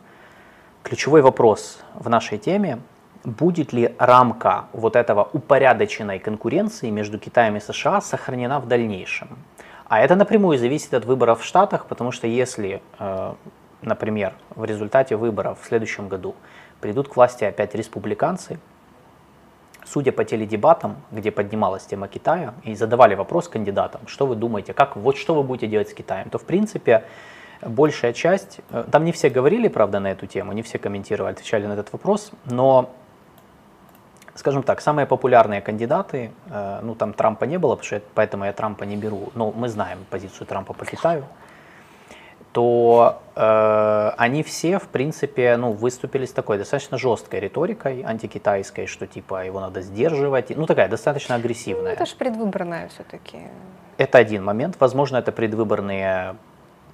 ключевой 0.83 1.21
вопрос 1.21 1.83
в 1.95 2.09
нашей 2.09 2.37
теме 2.37 2.79
будет 3.23 3.73
ли 3.73 3.95
рамка 3.97 4.65
вот 4.71 4.95
этого 4.95 5.29
упорядоченной 5.33 6.19
конкуренции 6.19 6.89
между 6.89 7.19
Китаем 7.19 7.57
и 7.57 7.59
США 7.59 8.01
сохранена 8.01 8.59
в 8.59 8.67
дальнейшем. 8.67 9.29
А 9.87 9.99
это 10.01 10.15
напрямую 10.15 10.59
зависит 10.59 10.93
от 10.93 11.05
выборов 11.05 11.41
в 11.41 11.43
Штатах, 11.43 11.87
потому 11.87 12.11
что 12.11 12.27
если, 12.27 12.81
э, 12.99 13.33
например, 13.81 14.33
в 14.51 14.63
результате 14.63 15.15
выборов 15.15 15.59
в 15.61 15.65
следующем 15.65 16.07
году 16.07 16.35
придут 16.79 17.09
к 17.09 17.15
власти 17.15 17.43
опять 17.43 17.73
республиканцы, 17.75 18.59
судя 19.91 20.11
по 20.11 20.23
теледебатам, 20.23 20.97
где 21.11 21.31
поднималась 21.31 21.85
тема 21.85 22.07
Китая, 22.07 22.53
и 22.63 22.75
задавали 22.75 23.15
вопрос 23.15 23.47
кандидатам, 23.47 24.01
что 24.07 24.25
вы 24.25 24.35
думаете, 24.35 24.73
как, 24.73 24.95
вот 24.95 25.17
что 25.17 25.33
вы 25.33 25.43
будете 25.43 25.67
делать 25.67 25.89
с 25.89 25.93
Китаем, 25.93 26.29
то 26.29 26.37
в 26.37 26.43
принципе 26.43 27.03
большая 27.61 28.13
часть, 28.13 28.59
э, 28.71 28.85
там 28.91 29.03
не 29.03 29.11
все 29.11 29.29
говорили, 29.29 29.67
правда, 29.67 29.99
на 29.99 30.11
эту 30.11 30.27
тему, 30.27 30.53
не 30.53 30.61
все 30.61 30.77
комментировали, 30.77 31.33
отвечали 31.33 31.65
на 31.65 31.73
этот 31.73 31.91
вопрос, 31.91 32.31
но 32.45 32.89
скажем 34.35 34.63
так, 34.63 34.79
самые 34.81 35.05
популярные 35.05 35.61
кандидаты, 35.61 36.31
э, 36.49 36.79
ну 36.83 36.95
там 36.95 37.13
Трампа 37.13 37.45
не 37.45 37.57
было, 37.57 37.77
поэтому 38.13 38.45
я 38.45 38.53
Трампа 38.53 38.85
не 38.85 38.95
беру, 38.95 39.29
но 39.35 39.51
мы 39.51 39.69
знаем 39.69 39.99
позицию 40.09 40.47
Трампа 40.47 40.73
по 40.73 40.85
Китаю, 40.85 41.23
то 42.51 43.21
э, 43.35 44.11
они 44.17 44.43
все, 44.43 44.79
в 44.79 44.87
принципе, 44.87 45.55
ну, 45.57 45.71
выступили 45.71 46.25
с 46.25 46.31
такой 46.31 46.57
достаточно 46.57 46.97
жесткой 46.97 47.41
риторикой 47.41 48.01
антикитайской, 48.03 48.87
что 48.87 49.07
типа 49.07 49.45
его 49.45 49.59
надо 49.59 49.81
сдерживать, 49.81 50.55
ну 50.55 50.65
такая 50.65 50.89
достаточно 50.89 51.35
агрессивная. 51.35 51.83
Ну, 51.83 51.89
это 51.89 52.05
же 52.05 52.15
предвыборная 52.15 52.87
все-таки. 52.89 53.37
Это 53.97 54.17
один 54.17 54.43
момент, 54.43 54.77
возможно, 54.79 55.17
это 55.17 55.31
предвыборные 55.31 56.37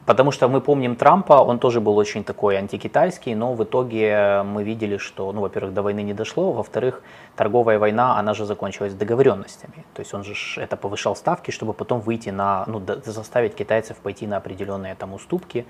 Потому 0.06 0.32
что 0.32 0.48
мы 0.48 0.62
помним 0.62 0.96
Трампа, 0.96 1.34
он 1.34 1.58
тоже 1.58 1.82
был 1.82 1.98
очень 1.98 2.24
такой 2.24 2.58
антикитайский, 2.58 3.34
но 3.34 3.54
в 3.54 3.64
итоге 3.64 4.44
мы 4.44 4.64
видели, 4.64 4.98
что, 4.98 5.32
ну, 5.32 5.42
во-первых, 5.42 5.74
до 5.74 5.82
войны 5.82 6.04
не 6.04 6.14
дошло, 6.14 6.52
во-вторых, 6.52 7.02
торговая 7.36 7.80
война, 7.80 8.20
она 8.20 8.36
же 8.36 8.46
закончилась 8.46 8.94
договоренностями. 8.94 9.84
То 9.96 10.02
есть 10.02 10.14
он 10.14 10.24
же 10.24 10.36
это 10.58 10.78
повышал 10.78 11.16
ставки, 11.16 11.50
чтобы 11.50 11.74
потом 11.74 12.02
выйти 12.02 12.30
на, 12.30 12.66
ну, 12.68 12.82
заставить 13.04 13.56
китайцев 13.56 13.98
пойти 13.98 14.28
на 14.28 14.38
определенные 14.38 14.94
там 14.96 15.14
уступки. 15.14 15.66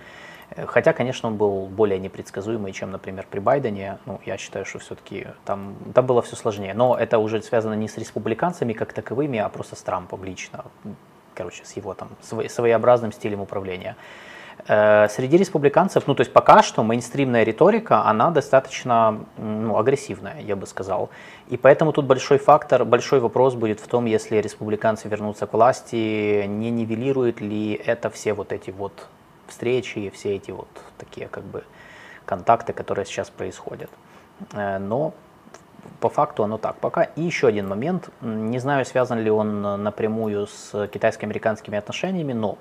Хотя, 0.68 0.94
конечно, 0.94 1.30
он 1.30 1.38
был 1.38 1.66
более 1.66 1.98
непредсказуемый, 1.98 2.72
чем, 2.72 2.92
например, 2.92 3.26
при 3.32 3.40
Байдене. 3.40 3.98
Ну, 4.06 4.20
я 4.26 4.38
считаю, 4.38 4.66
что 4.66 4.80
все-таки 4.80 5.28
там, 5.46 5.76
там 5.94 6.06
было 6.06 6.22
все 6.22 6.36
сложнее. 6.36 6.74
Но 6.74 6.96
это 6.96 7.18
уже 7.18 7.42
связано 7.42 7.74
не 7.74 7.88
с 7.88 7.98
республиканцами 7.98 8.74
как 8.74 8.94
таковыми, 8.94 9.40
а 9.40 9.50
просто 9.50 9.76
с 9.76 9.82
Трампом 9.82 10.24
лично. 10.24 10.66
Короче, 11.36 11.66
с 11.66 11.74
его 11.74 11.94
там 11.94 12.10
своеобразным 12.22 13.12
стилем 13.12 13.42
управления. 13.42 13.96
Э, 14.68 15.08
среди 15.10 15.38
республиканцев, 15.38 16.08
ну 16.08 16.16
то 16.16 16.22
есть 16.22 16.34
пока 16.34 16.64
что 16.64 16.84
мейнстримная 16.84 17.44
риторика, 17.44 18.04
она 18.06 18.32
достаточно 18.32 19.26
ну, 19.38 19.78
агрессивная, 19.78 20.40
я 20.42 20.56
бы 20.56 20.66
сказал. 20.66 21.10
И 21.50 21.58
поэтому 21.58 21.92
тут 21.92 22.06
большой 22.06 22.38
фактор, 22.38 22.86
большой 22.86 23.20
вопрос 23.20 23.54
будет 23.54 23.80
в 23.80 23.88
том, 23.88 24.06
если 24.06 24.38
республиканцы 24.38 25.08
вернутся 25.08 25.46
к 25.46 25.54
власти, 25.54 26.46
не 26.48 26.72
нивелирует 26.72 27.42
ли 27.42 27.74
это 27.74 28.10
все 28.10 28.34
вот 28.34 28.52
эти 28.52 28.72
вот 28.72 29.08
встречи, 29.48 30.10
все 30.10 30.36
эти 30.36 30.52
вот 30.52 30.70
такие 30.98 31.28
как 31.28 31.44
бы 31.44 31.64
контакты, 32.26 32.74
которые 32.74 33.06
сейчас 33.06 33.30
происходят. 33.30 33.92
Э, 34.54 34.80
но 34.80 35.14
по 36.00 36.10
факту 36.10 36.44
оно 36.44 36.58
так 36.58 36.76
пока. 36.78 37.04
И 37.04 37.22
еще 37.22 37.48
один 37.48 37.68
момент, 37.68 38.10
не 38.22 38.60
знаю, 38.60 38.86
связан 38.86 39.20
ли 39.20 39.30
он 39.30 39.62
напрямую 39.62 40.48
с 40.48 40.88
китайско-американскими 40.88 41.78
отношениями, 41.78 42.34
но 42.34 42.58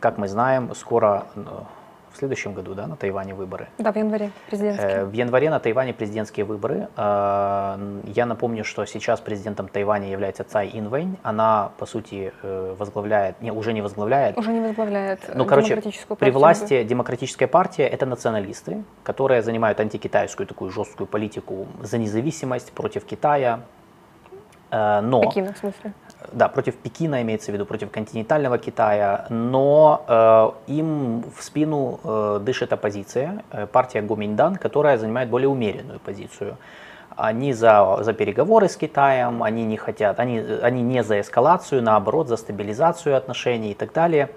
как 0.00 0.18
мы 0.18 0.28
знаем, 0.28 0.74
скоро 0.74 1.26
ну, 1.34 1.66
в 2.14 2.16
следующем 2.16 2.54
году 2.54 2.74
да, 2.74 2.86
на 2.86 2.96
Тайване 2.96 3.34
выборы. 3.34 3.68
Да, 3.78 3.92
в 3.92 3.96
январе 3.96 4.30
президентские. 4.46 4.90
Э, 4.90 5.04
в 5.04 5.12
январе 5.12 5.50
на 5.50 5.58
Тайване 5.58 5.92
президентские 5.92 6.46
выборы. 6.46 6.88
Э, 6.96 8.00
я 8.06 8.26
напомню, 8.26 8.64
что 8.64 8.84
сейчас 8.86 9.20
президентом 9.20 9.68
Тайваня 9.68 10.10
является 10.10 10.44
Цай 10.44 10.70
Инвэнь. 10.72 11.18
Она, 11.22 11.72
по 11.78 11.86
сути, 11.86 12.32
э, 12.42 12.74
возглавляет, 12.78 13.40
не, 13.42 13.50
уже 13.50 13.72
не 13.72 13.82
возглавляет. 13.82 14.38
Уже 14.38 14.52
не 14.52 14.60
возглавляет 14.60 15.20
ну, 15.34 15.44
короче, 15.44 15.82
при 16.18 16.30
власти 16.30 16.84
демократическая 16.84 17.46
партия– 17.46 17.86
это 17.94 18.06
националисты, 18.06 18.84
которые 19.02 19.42
занимают 19.42 19.80
антикитайскую 19.80 20.46
такую 20.46 20.70
жесткую 20.70 21.06
политику 21.06 21.66
за 21.82 21.98
независимость 21.98 22.72
против 22.72 23.04
Китая. 23.04 23.60
Но, 25.02 25.20
Пекина, 25.22 25.52
в 25.52 25.58
смысле? 25.58 25.92
да, 26.32 26.48
против 26.48 26.76
Пекина 26.76 27.22
имеется 27.22 27.50
в 27.50 27.54
виду, 27.54 27.66
против 27.66 27.90
континентального 27.90 28.58
Китая, 28.58 29.26
но 29.30 30.04
э, 30.66 30.72
им 30.72 31.24
в 31.36 31.42
спину 31.42 32.00
э, 32.02 32.40
дышит 32.42 32.72
оппозиция, 32.72 33.42
э, 33.50 33.66
партия 33.66 34.02
Гоминьдан, 34.02 34.56
которая 34.56 34.98
занимает 34.98 35.28
более 35.28 35.48
умеренную 35.48 36.00
позицию. 36.00 36.56
Они 37.16 37.52
за, 37.52 37.98
за 38.00 38.12
переговоры 38.12 38.68
с 38.68 38.76
Китаем, 38.76 39.42
они 39.42 39.64
не 39.64 39.76
хотят, 39.76 40.18
они, 40.18 40.38
они 40.62 40.82
не 40.82 41.04
за 41.04 41.20
эскалацию, 41.20 41.82
наоборот, 41.82 42.28
за 42.28 42.36
стабилизацию 42.36 43.16
отношений 43.16 43.70
и 43.70 43.74
так 43.74 43.92
далее. 43.92 44.30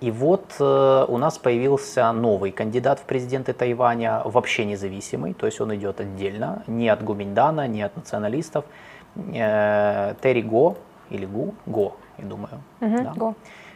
И 0.00 0.10
вот 0.10 0.56
э, 0.58 1.04
у 1.08 1.16
нас 1.16 1.38
появился 1.38 2.12
новый 2.12 2.50
кандидат 2.50 2.98
в 2.98 3.04
президенты 3.04 3.52
Тайваня, 3.52 4.22
вообще 4.24 4.64
независимый, 4.64 5.32
то 5.32 5.46
есть 5.46 5.60
он 5.60 5.74
идет 5.74 6.00
отдельно, 6.00 6.64
не 6.66 6.88
от 6.88 7.02
Гуминьдана, 7.04 7.68
не 7.68 7.82
от 7.82 7.96
националистов. 7.96 8.64
Э, 9.16 10.14
Терри 10.22 10.42
Го, 10.42 10.76
или 11.10 11.26
ГУ, 11.26 11.54
ГО, 11.66 11.96
я 12.18 12.24
думаю. 12.24 12.62
Угу, 12.80 13.02
да. 13.02 13.12
ГО. 13.16 13.34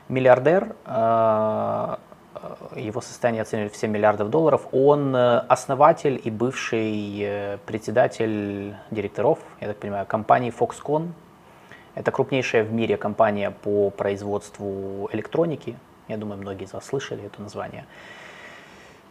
Миллиардер, 0.08 0.74
э, 0.86 1.96
его 2.76 3.00
состояние 3.00 3.42
оценивают 3.42 3.74
в 3.74 3.76
7 3.76 3.90
миллиардов 3.90 4.30
долларов. 4.30 4.66
Он 4.72 5.14
э, 5.14 5.38
основатель 5.48 6.20
и 6.22 6.30
бывший 6.30 7.58
председатель 7.66 8.74
директоров, 8.90 9.38
я 9.60 9.68
так 9.68 9.76
понимаю, 9.76 10.06
компании 10.06 10.52
Foxconn. 10.56 11.08
Это 11.94 12.10
крупнейшая 12.10 12.62
в 12.62 12.72
мире 12.72 12.96
компания 12.96 13.50
по 13.50 13.90
производству 13.90 15.08
электроники. 15.12 15.76
Я 16.08 16.18
думаю, 16.18 16.40
многие 16.40 16.64
из 16.64 16.72
вас 16.72 16.84
слышали 16.84 17.24
это 17.24 17.42
название. 17.42 17.86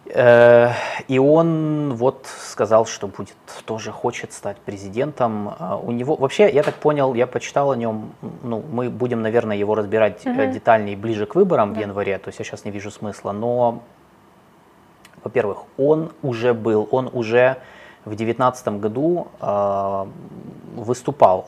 Э, 0.08 0.72
и 1.08 1.20
он 1.20 1.94
вот 1.96 2.28
сказал, 2.28 2.86
что 2.86 3.08
будет 3.08 3.36
тоже 3.66 3.92
хочет 3.92 4.34
стать 4.34 4.58
президентом. 4.58 5.56
А 5.60 5.78
у 5.78 5.92
него 5.92 6.16
вообще, 6.16 6.50
я 6.50 6.64
так 6.64 6.76
понял, 6.76 7.14
я 7.14 7.28
почитал 7.28 7.72
о 7.72 7.76
нем. 7.76 8.12
Ну, 8.44 8.64
мы 8.72 8.90
будем, 8.90 9.22
наверное, 9.22 9.58
его 9.58 9.76
разбирать 9.76 10.26
угу. 10.26 10.46
детальнее 10.46 10.96
ближе 10.96 11.26
к 11.26 11.36
выборам 11.36 11.74
да. 11.74 11.80
в 11.80 11.82
январе. 11.82 12.18
То 12.18 12.30
есть 12.30 12.40
я 12.40 12.46
сейчас 12.46 12.66
не 12.66 12.72
вижу 12.72 12.92
смысла. 12.92 13.32
Но, 13.32 13.82
во-первых, 15.24 15.64
он 15.78 16.12
уже 16.22 16.54
был, 16.54 16.88
он 16.92 17.10
уже 17.12 17.58
в 18.06 18.10
2019 18.10 18.68
году 18.80 19.28
э, 19.42 20.06
выступал 20.76 21.48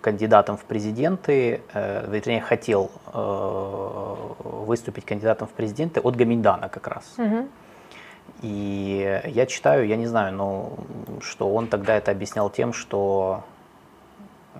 кандидатом 0.00 0.56
в 0.56 0.64
президенты, 0.64 1.60
э, 1.74 2.06
вернее, 2.08 2.40
хотел 2.40 2.90
э, 3.12 4.14
выступить 4.44 5.04
кандидатом 5.04 5.48
в 5.48 5.50
президенты 5.50 6.00
от 6.00 6.14
Гаминдана 6.14 6.68
как 6.68 6.86
раз. 6.86 7.04
Угу. 7.18 7.48
И 8.42 9.22
я 9.24 9.46
читаю, 9.46 9.86
я 9.86 9.96
не 9.96 10.06
знаю, 10.06 10.34
но 10.34 10.72
что 11.20 11.52
он 11.52 11.66
тогда 11.66 11.96
это 11.96 12.10
объяснял 12.10 12.50
тем, 12.50 12.72
что 12.72 13.44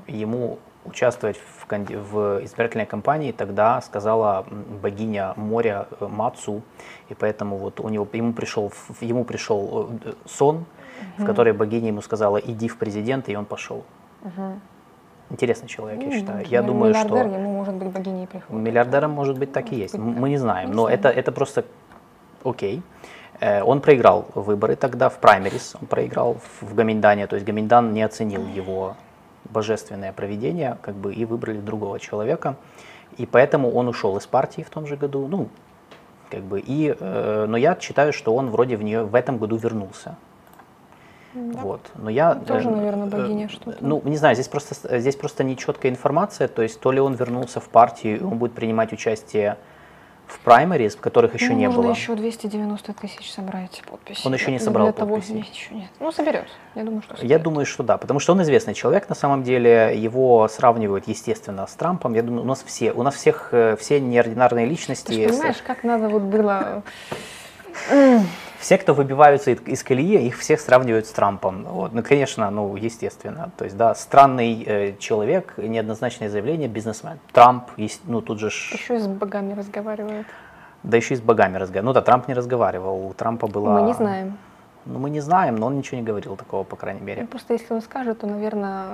ему 0.07 0.59
участвовать 0.85 1.37
в, 1.37 1.67
в 1.71 2.45
избирательной 2.45 2.87
кампании 2.87 3.33
тогда 3.33 3.81
сказала 3.81 4.47
богиня 4.83 5.35
моря 5.37 5.87
э, 6.01 6.07
Мацу, 6.07 6.63
и 7.09 7.15
поэтому 7.15 7.57
вот 7.57 7.81
у 7.81 7.89
него 7.89 8.09
ему 8.13 8.33
пришел 8.33 8.73
ему 9.01 9.25
пришел 9.25 9.91
э, 10.05 10.13
сон, 10.27 10.57
угу. 10.57 10.65
в 11.19 11.25
который 11.27 11.53
богиня 11.53 11.89
ему 11.89 12.01
сказала 12.01 12.39
иди 12.39 12.69
в 12.69 12.79
президент, 12.79 13.29
и 13.29 13.37
он 13.37 13.45
пошел. 13.45 13.85
Угу. 14.23 14.61
Интересный 15.31 15.69
человек, 15.69 16.03
я 16.03 16.11
считаю. 16.11 16.47
Я 16.47 16.63
ну, 16.63 16.69
думаю, 16.69 16.95
что 16.95 17.17
ему 17.19 17.53
может 17.53 17.75
быть 17.75 17.89
богиней 17.89 18.27
приходит. 18.27 18.51
Миллиардером 18.51 19.11
может 19.11 19.39
быть 19.39 19.53
так 19.53 19.73
и 19.73 19.77
есть. 19.77 19.97
Мы 19.97 20.31
не 20.31 20.39
знаем, 20.39 20.73
но 20.73 20.89
это 20.89 21.11
это 21.11 21.33
просто 21.33 21.65
окей. 22.45 22.79
Okay. 22.79 22.83
Э, 23.41 23.63
он 23.63 23.81
проиграл 23.81 24.27
выборы 24.35 24.77
тогда 24.77 25.09
в 25.09 25.19
праймерис, 25.19 25.77
он 25.81 25.87
проиграл 25.87 26.37
в 26.61 26.75
Гаминдане, 26.75 27.27
то 27.27 27.37
есть 27.37 27.47
Гаминдан 27.47 27.93
не 27.93 28.03
оценил 28.03 28.47
его 28.47 28.97
божественное 29.45 30.13
проведение, 30.13 30.77
как 30.83 30.95
бы 30.95 31.15
и 31.15 31.25
выбрали 31.25 31.59
другого 31.59 31.99
человека, 32.01 32.57
и 33.17 33.27
поэтому 33.27 33.71
он 33.73 33.89
ушел 33.89 34.17
из 34.17 34.27
партии 34.27 34.63
в 34.63 34.71
том 34.71 34.87
же 34.87 34.97
году, 34.97 35.27
ну, 35.29 35.49
как 36.31 36.43
бы, 36.43 36.61
и, 36.61 36.95
э, 36.99 37.47
но 37.49 37.57
я 37.57 37.77
считаю, 37.81 38.13
что 38.13 38.35
он 38.35 38.51
вроде 38.51 38.77
в 38.77 38.83
нее 38.83 39.05
в 39.05 39.15
этом 39.15 39.39
году 39.39 39.57
вернулся. 39.57 40.17
Да. 41.35 41.61
Вот. 41.61 41.81
Но 41.95 42.11
я, 42.11 42.35
Тоже, 42.35 42.69
э, 42.69 42.75
наверное, 42.75 43.07
богиня 43.07 43.47
э, 43.47 43.49
что-то. 43.49 43.77
Ну, 43.81 44.03
не 44.05 44.17
знаю, 44.17 44.35
здесь 44.35 44.49
просто, 44.49 44.99
здесь 44.99 45.17
просто 45.17 45.45
нечеткая 45.45 45.93
информация, 45.93 46.49
то 46.49 46.63
есть 46.63 46.81
то 46.81 46.91
ли 46.91 47.01
он 47.01 47.15
вернулся 47.15 47.61
в 47.61 47.69
партию, 47.69 48.27
он 48.27 48.39
будет 48.39 48.55
принимать 48.55 48.93
участие 48.93 49.59
в 50.29 50.39
праймарис, 50.41 50.95
которых 50.95 51.35
еще 51.35 51.51
ну, 51.51 51.59
не 51.59 51.67
можно 51.67 51.83
было. 51.83 51.91
еще 51.93 52.15
290 52.15 52.93
тысяч 52.93 53.33
собрать 53.33 53.83
подписей. 53.89 54.23
Он 54.25 54.35
еще 54.35 54.51
не 54.51 54.59
собрал 54.59 54.87
Для 54.87 54.93
подписей. 54.93 55.35
Того, 55.35 55.47
еще 55.53 55.75
нет. 55.75 55.91
Ну, 56.01 56.13
соберет. 56.13 56.47
Я 56.75 56.85
думаю, 56.85 57.03
что 57.03 57.17
соберет. 57.17 57.31
Я 57.31 57.39
думаю, 57.39 57.67
что 57.67 57.83
да, 57.83 57.97
потому 57.97 58.21
что 58.21 58.33
он 58.33 58.43
известный 58.43 58.75
человек, 58.75 59.09
на 59.09 59.15
самом 59.15 59.43
деле, 59.43 59.93
его 59.97 60.47
сравнивают, 60.49 61.09
естественно, 61.09 61.67
с 61.67 61.73
Трампом. 61.75 62.15
Я 62.15 62.23
думаю, 62.23 62.43
у 62.43 62.47
нас 62.47 62.63
все, 62.65 62.93
у 62.93 63.03
нас 63.03 63.15
всех, 63.15 63.49
э, 63.53 63.77
все 63.81 64.01
неординарные 64.01 64.67
личности. 64.67 65.13
Ты 65.13 65.29
понимаешь, 65.29 65.63
как 65.67 65.83
надо 65.83 66.09
вот 66.09 66.23
было 66.23 66.83
все, 68.59 68.77
кто 68.77 68.93
выбиваются 68.93 69.53
из 69.53 69.83
колеи, 69.85 70.27
их 70.27 70.39
всех 70.39 70.61
сравнивают 70.61 71.07
с 71.07 71.13
Трампом. 71.13 71.65
Вот. 71.65 71.93
Ну, 71.93 72.03
конечно, 72.03 72.51
ну, 72.51 72.75
естественно. 72.77 73.51
То 73.57 73.65
есть, 73.65 73.77
да, 73.77 73.95
странный 73.95 74.65
э, 74.67 74.97
человек, 74.99 75.55
неоднозначное 75.57 76.29
заявление, 76.29 76.69
бизнесмен. 76.69 77.21
Трамп, 77.33 77.71
есть, 77.77 78.01
ну, 78.05 78.21
тут 78.21 78.41
же... 78.41 78.51
Ш... 78.51 78.77
Еще 78.77 78.97
и 78.97 78.99
с 78.99 79.07
богами 79.07 79.53
разговаривает. 79.53 80.27
Да 80.83 80.97
еще 80.97 81.15
и 81.15 81.17
с 81.17 81.21
богами 81.21 81.57
разговаривает. 81.57 81.85
Ну 81.85 81.93
да, 81.93 82.03
Трамп 82.03 82.29
не 82.29 82.35
разговаривал, 82.35 83.07
у 83.07 83.15
Трампа 83.15 83.47
была... 83.47 83.81
Мы 83.81 83.87
не 83.87 83.95
знаем. 83.95 84.39
Ну, 84.87 84.99
мы 84.99 85.11
не 85.11 85.21
знаем, 85.21 85.57
но 85.57 85.67
он 85.67 85.77
ничего 85.77 85.99
не 85.99 86.05
говорил 86.05 86.37
такого, 86.37 86.65
по 86.65 86.77
крайней 86.77 87.01
мере. 87.01 87.23
Ну, 87.23 87.29
просто 87.29 87.53
если 87.53 87.75
он 87.75 87.83
скажет, 87.83 88.21
то, 88.21 88.27
наверное... 88.27 88.89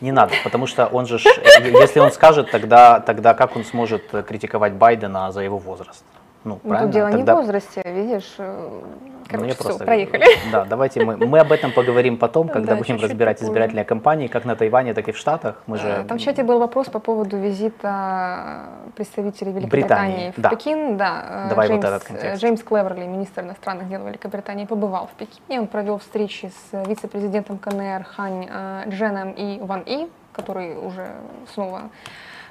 Не 0.00 0.12
надо, 0.12 0.34
потому 0.44 0.66
что 0.66 0.86
он 0.86 1.06
же, 1.06 1.16
э, 1.16 1.68
если 1.70 2.00
он 2.00 2.12
скажет, 2.12 2.50
тогда, 2.50 3.00
тогда 3.00 3.34
как 3.34 3.56
он 3.56 3.64
сможет 3.64 4.02
критиковать 4.26 4.74
Байдена 4.74 5.32
за 5.32 5.40
его 5.40 5.58
возраст? 5.58 6.04
Ну, 6.44 6.58
ну 6.64 6.78
тут 6.78 6.90
дело 6.90 7.10
Тогда... 7.10 7.32
не 7.32 7.38
в 7.38 7.40
возрасте, 7.40 7.82
видишь. 7.84 8.34
Э, 8.38 8.80
короче, 9.28 9.48
ну, 9.48 9.54
все, 9.54 9.62
просто... 9.62 9.84
проехали. 9.84 10.24
Да, 10.52 10.64
давайте 10.64 11.04
мы, 11.04 11.16
мы 11.16 11.38
об 11.38 11.52
этом 11.52 11.72
поговорим 11.72 12.16
потом, 12.16 12.48
когда 12.52 12.72
да, 12.72 12.76
будем 12.76 12.96
разбирать 12.96 13.36
попозже. 13.36 13.52
избирательные 13.52 13.84
кампании, 13.84 14.26
как 14.26 14.44
на 14.44 14.56
Тайване, 14.56 14.94
так 14.94 15.08
и 15.08 15.12
в 15.12 15.16
Штатах. 15.16 15.62
Мы 15.66 15.78
же... 15.78 16.04
Там 16.08 16.18
в 16.18 16.20
чате 16.20 16.42
был 16.42 16.58
вопрос 16.58 16.88
по 16.88 16.98
поводу 16.98 17.36
визита 17.36 18.66
представителей 18.96 19.52
Великобритании 19.52 20.14
Британии. 20.14 20.34
в 20.36 20.40
да. 20.40 20.50
Пекин. 20.50 20.96
Да, 20.96 21.46
Давай 21.48 21.68
Джеймс, 21.68 21.84
вот 21.84 21.88
этот 21.92 22.04
контекст. 22.04 22.42
Джеймс 22.42 22.62
Клеверли, 22.62 23.04
министр 23.04 23.42
иностранных 23.42 23.88
дел 23.88 24.04
Великобритании, 24.04 24.66
побывал 24.66 25.06
в 25.06 25.16
Пекине. 25.16 25.60
Он 25.60 25.66
провел 25.68 25.98
встречи 25.98 26.50
с 26.70 26.86
вице-президентом 26.86 27.58
КНР 27.58 28.04
Хань 28.04 28.48
э, 28.50 28.82
Дженом 28.88 29.30
и 29.32 29.60
Ван 29.60 29.82
И, 29.86 30.08
который 30.32 30.76
уже 30.76 31.06
снова 31.54 31.90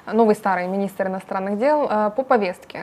новый 0.06 0.34
старый 0.34 0.66
министр 0.66 1.06
иностранных 1.08 1.58
дел 1.58 1.86
э, 1.88 2.10
по 2.16 2.22
повестке. 2.22 2.80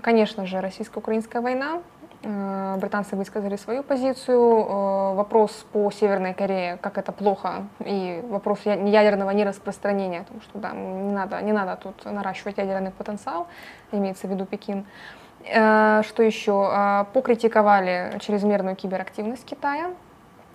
Конечно 0.00 0.46
же, 0.46 0.60
российско-украинская 0.60 1.42
война. 1.42 1.80
Э, 2.22 2.76
британцы 2.78 3.16
высказали 3.16 3.56
свою 3.56 3.82
позицию. 3.82 4.38
Э, 4.38 5.14
вопрос 5.14 5.66
по 5.72 5.90
Северной 5.90 6.34
Корее, 6.34 6.78
как 6.80 6.98
это 6.98 7.12
плохо, 7.12 7.66
и 7.80 8.22
вопрос 8.28 8.60
ядерного 8.64 9.30
нераспространения, 9.30 10.20
о 10.20 10.24
том, 10.24 10.40
что 10.40 10.58
да, 10.58 10.70
не 10.72 11.12
надо, 11.12 11.40
не 11.42 11.52
надо 11.52 11.76
тут 11.76 12.04
наращивать 12.04 12.58
ядерный 12.58 12.90
потенциал, 12.90 13.48
имеется 13.90 14.26
в 14.26 14.30
виду 14.30 14.46
Пекин. 14.46 14.84
Что 15.44 16.22
еще? 16.22 17.06
Покритиковали 17.12 18.16
чрезмерную 18.20 18.76
киберактивность 18.76 19.44
Китая. 19.44 19.90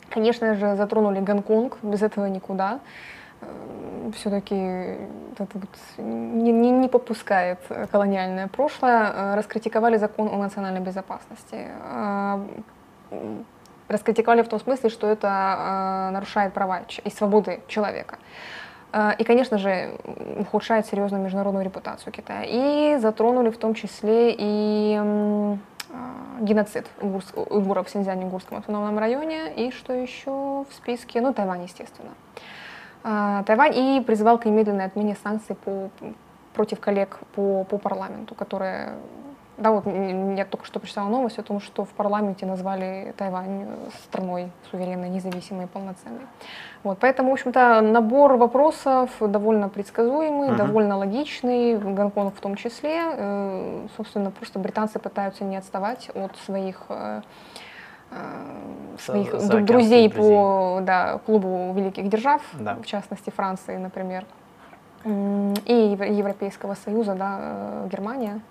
Конечно 0.10 0.56
же, 0.56 0.78
затронули 0.78 1.20
Гонконг, 1.20 1.80
без 1.82 2.02
этого 2.02 2.28
никуда. 2.28 2.80
Э, 3.42 4.12
все-таки 4.16 4.98
вот 5.38 5.50
не, 5.98 6.52
не, 6.52 6.72
не 6.72 6.88
попускает 6.88 7.60
колониальное 7.92 8.48
прошлое, 8.48 9.12
э, 9.14 9.36
раскритиковали 9.36 9.98
закон 9.98 10.30
о 10.30 10.38
национальной 10.38 10.82
безопасности. 10.82 11.68
Э, 11.84 12.40
раскритиковали 13.88 14.42
в 14.42 14.50
том 14.50 14.60
смысле, 14.60 14.90
что 14.90 15.08
это 15.08 16.10
нарушает 16.12 16.54
права 16.54 16.82
и 17.06 17.10
свободы 17.10 17.62
человека. 17.70 18.18
И, 19.18 19.24
конечно 19.24 19.58
же, 19.58 19.98
ухудшает 20.40 20.88
серьезную 20.88 21.24
международную 21.24 21.64
репутацию 21.64 22.12
Китая. 22.12 22.44
И 22.44 22.98
затронули 22.98 23.50
в 23.50 23.58
том 23.58 23.76
числе 23.76 24.36
и 24.38 25.58
геноцид 26.42 26.86
уйгуров 27.02 27.88
в 27.88 27.90
Синьцзяне-Уйгурском 27.90 28.58
автономном 28.58 29.00
районе. 29.00 29.54
И 29.56 29.72
что 29.72 29.94
еще 29.94 30.66
в 30.70 30.74
списке? 30.74 31.22
Ну, 31.22 31.34
Тайвань, 31.34 31.64
естественно. 31.64 32.12
Тайвань 33.46 33.76
и 33.76 34.02
призывал 34.02 34.38
к 34.38 34.46
немедленной 34.46 34.86
отмене 34.86 35.16
санкций 35.24 35.56
по, 35.56 35.90
против 36.54 36.80
коллег 36.80 37.20
по, 37.36 37.64
по 37.64 37.78
парламенту, 37.78 38.36
которые 38.36 38.94
да, 39.58 39.72
вот 39.72 39.88
я 39.88 40.46
только 40.46 40.66
что 40.66 40.80
прочитала 40.80 41.10
новость 41.10 41.40
о 41.40 41.44
том, 41.44 41.60
что 41.60 41.84
в 41.84 41.90
парламенте 41.90 42.46
назвали 42.46 43.16
Тайвань 43.18 43.66
страной 44.04 44.52
суверенной, 44.70 45.10
независимой 45.10 45.66
и 45.66 45.68
полноценной. 45.68 46.28
Вот, 46.84 47.00
поэтому, 47.00 47.32
в 47.32 47.34
общем-то, 47.34 47.82
набор 47.82 48.36
вопросов 48.38 49.10
довольно 49.20 49.68
предсказуемый, 49.68 50.50
uh-huh. 50.50 50.58
довольно 50.58 50.98
логичный, 50.98 51.76
Гонконг 51.76 52.36
в 52.36 52.40
том 52.40 52.56
числе. 52.56 53.00
Э, 53.02 53.88
собственно, 53.98 54.30
просто 54.30 54.60
британцы 54.60 55.00
пытаются 55.00 55.44
не 55.44 55.58
отставать 55.58 56.10
от 56.14 56.38
своих 56.46 56.84
э, 56.90 57.22
Э, 57.22 57.22
своих 59.00 59.40
за, 59.40 59.62
друзей, 59.62 60.10
по 60.10 60.80
да, 60.82 61.20
клубу 61.26 61.74
великих 61.74 62.10
держав, 62.10 62.42
да. 62.60 62.76
в 62.76 62.86
частности 62.86 63.30
Франции, 63.30 63.78
например, 63.78 64.26
и 65.06 65.98
Европейского 66.10 66.76
Союза, 66.76 67.16
да, 67.16 67.38
э, 67.40 67.88
Германия, 67.92 68.42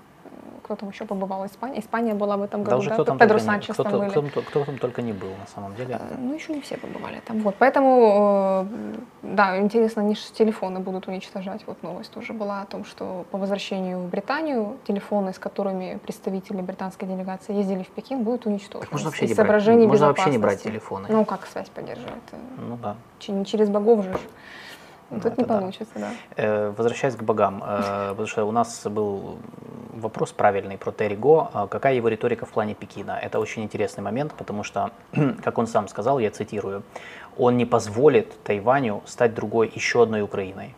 кто 0.67 0.75
там 0.75 0.89
еще 0.89 1.05
побывал? 1.05 1.47
Испания. 1.47 1.79
Испания 1.79 2.15
была 2.15 2.37
в 2.37 2.43
этом 2.43 2.65
году, 2.65 2.71
да? 2.71 2.77
Уже 2.79 2.89
да? 2.89 2.95
Кто 2.95 3.05
там 3.05 3.19
Педро 3.19 3.39
Санчес 3.39 3.75
кто, 3.75 3.85
там 3.85 3.99
были. 3.99 4.11
Кто, 4.11 4.23
кто, 4.23 4.43
кто 4.43 4.65
там 4.65 4.79
только 4.79 5.01
не 5.03 5.13
был, 5.13 5.29
на 5.29 5.47
самом 5.47 5.77
деле. 5.77 5.95
Э, 6.01 6.17
ну, 6.19 6.35
еще 6.35 6.53
не 6.53 6.61
все 6.61 6.77
побывали 6.77 7.21
там. 7.25 7.39
Вот. 7.41 7.55
Поэтому, 7.59 8.67
э, 8.73 8.99
да, 9.23 9.59
интересно, 9.61 10.03
они 10.03 10.17
же 10.17 10.23
телефоны 10.33 10.81
будут 10.81 11.07
уничтожать. 11.07 11.63
Вот 11.67 11.83
новость 11.83 12.11
тоже 12.11 12.33
была 12.33 12.63
о 12.63 12.67
том, 12.67 12.85
что 12.85 13.25
по 13.31 13.39
возвращению 13.39 14.01
в 14.01 14.09
Британию 14.09 14.77
телефоны, 14.87 15.33
с 15.33 15.39
которыми 15.39 15.99
представители 16.03 16.61
британской 16.63 17.07
делегации 17.07 17.55
ездили 17.55 17.85
в 17.85 17.89
Пекин, 17.89 18.25
будут 18.25 18.47
уничтожены. 18.47 18.81
Так 18.81 18.93
можно 18.93 19.11
вообще, 19.11 19.27
не 19.27 19.35
брать, 19.35 19.89
можно 19.89 20.07
вообще 20.07 20.31
не 20.31 20.39
брать 20.39 20.63
телефоны. 20.63 21.07
Ну, 21.09 21.25
как 21.25 21.47
связь 21.47 21.69
поддерживать? 21.69 22.13
Ну, 22.59 22.77
да. 22.83 22.97
Через 23.21 23.69
богов 23.69 24.03
же. 24.03 24.19
Тут 25.11 25.39
не 25.39 25.45
получится, 25.45 25.95
да. 25.95 26.11
да. 26.37 26.71
Возвращаясь 26.77 27.15
к 27.15 27.23
богам, 27.23 27.63
э, 27.65 28.09
потому 28.11 28.27
что 28.27 28.45
у 28.45 28.53
нас 28.53 28.87
был 28.87 29.39
вопрос 29.93 30.33
правильный 30.33 30.77
про 30.79 30.93
Терри 30.93 31.17
Го. 31.17 31.51
А 31.53 31.67
какая 31.67 31.95
его 31.95 32.09
риторика 32.09 32.45
в 32.45 32.51
плане 32.51 32.75
Пекина? 32.75 33.19
Это 33.23 33.39
очень 33.39 33.63
интересный 33.63 34.03
момент, 34.03 34.35
потому 34.35 34.65
что, 34.65 34.91
как 35.45 35.59
он 35.59 35.67
сам 35.67 35.89
сказал, 35.89 36.19
я 36.19 36.31
цитирую, 36.31 36.83
он 37.39 37.57
не 37.57 37.67
позволит 37.67 38.43
Тайваню 38.43 39.03
стать 39.07 39.35
другой, 39.35 39.71
еще 39.75 40.03
одной 40.03 40.23
Украиной. 40.23 40.75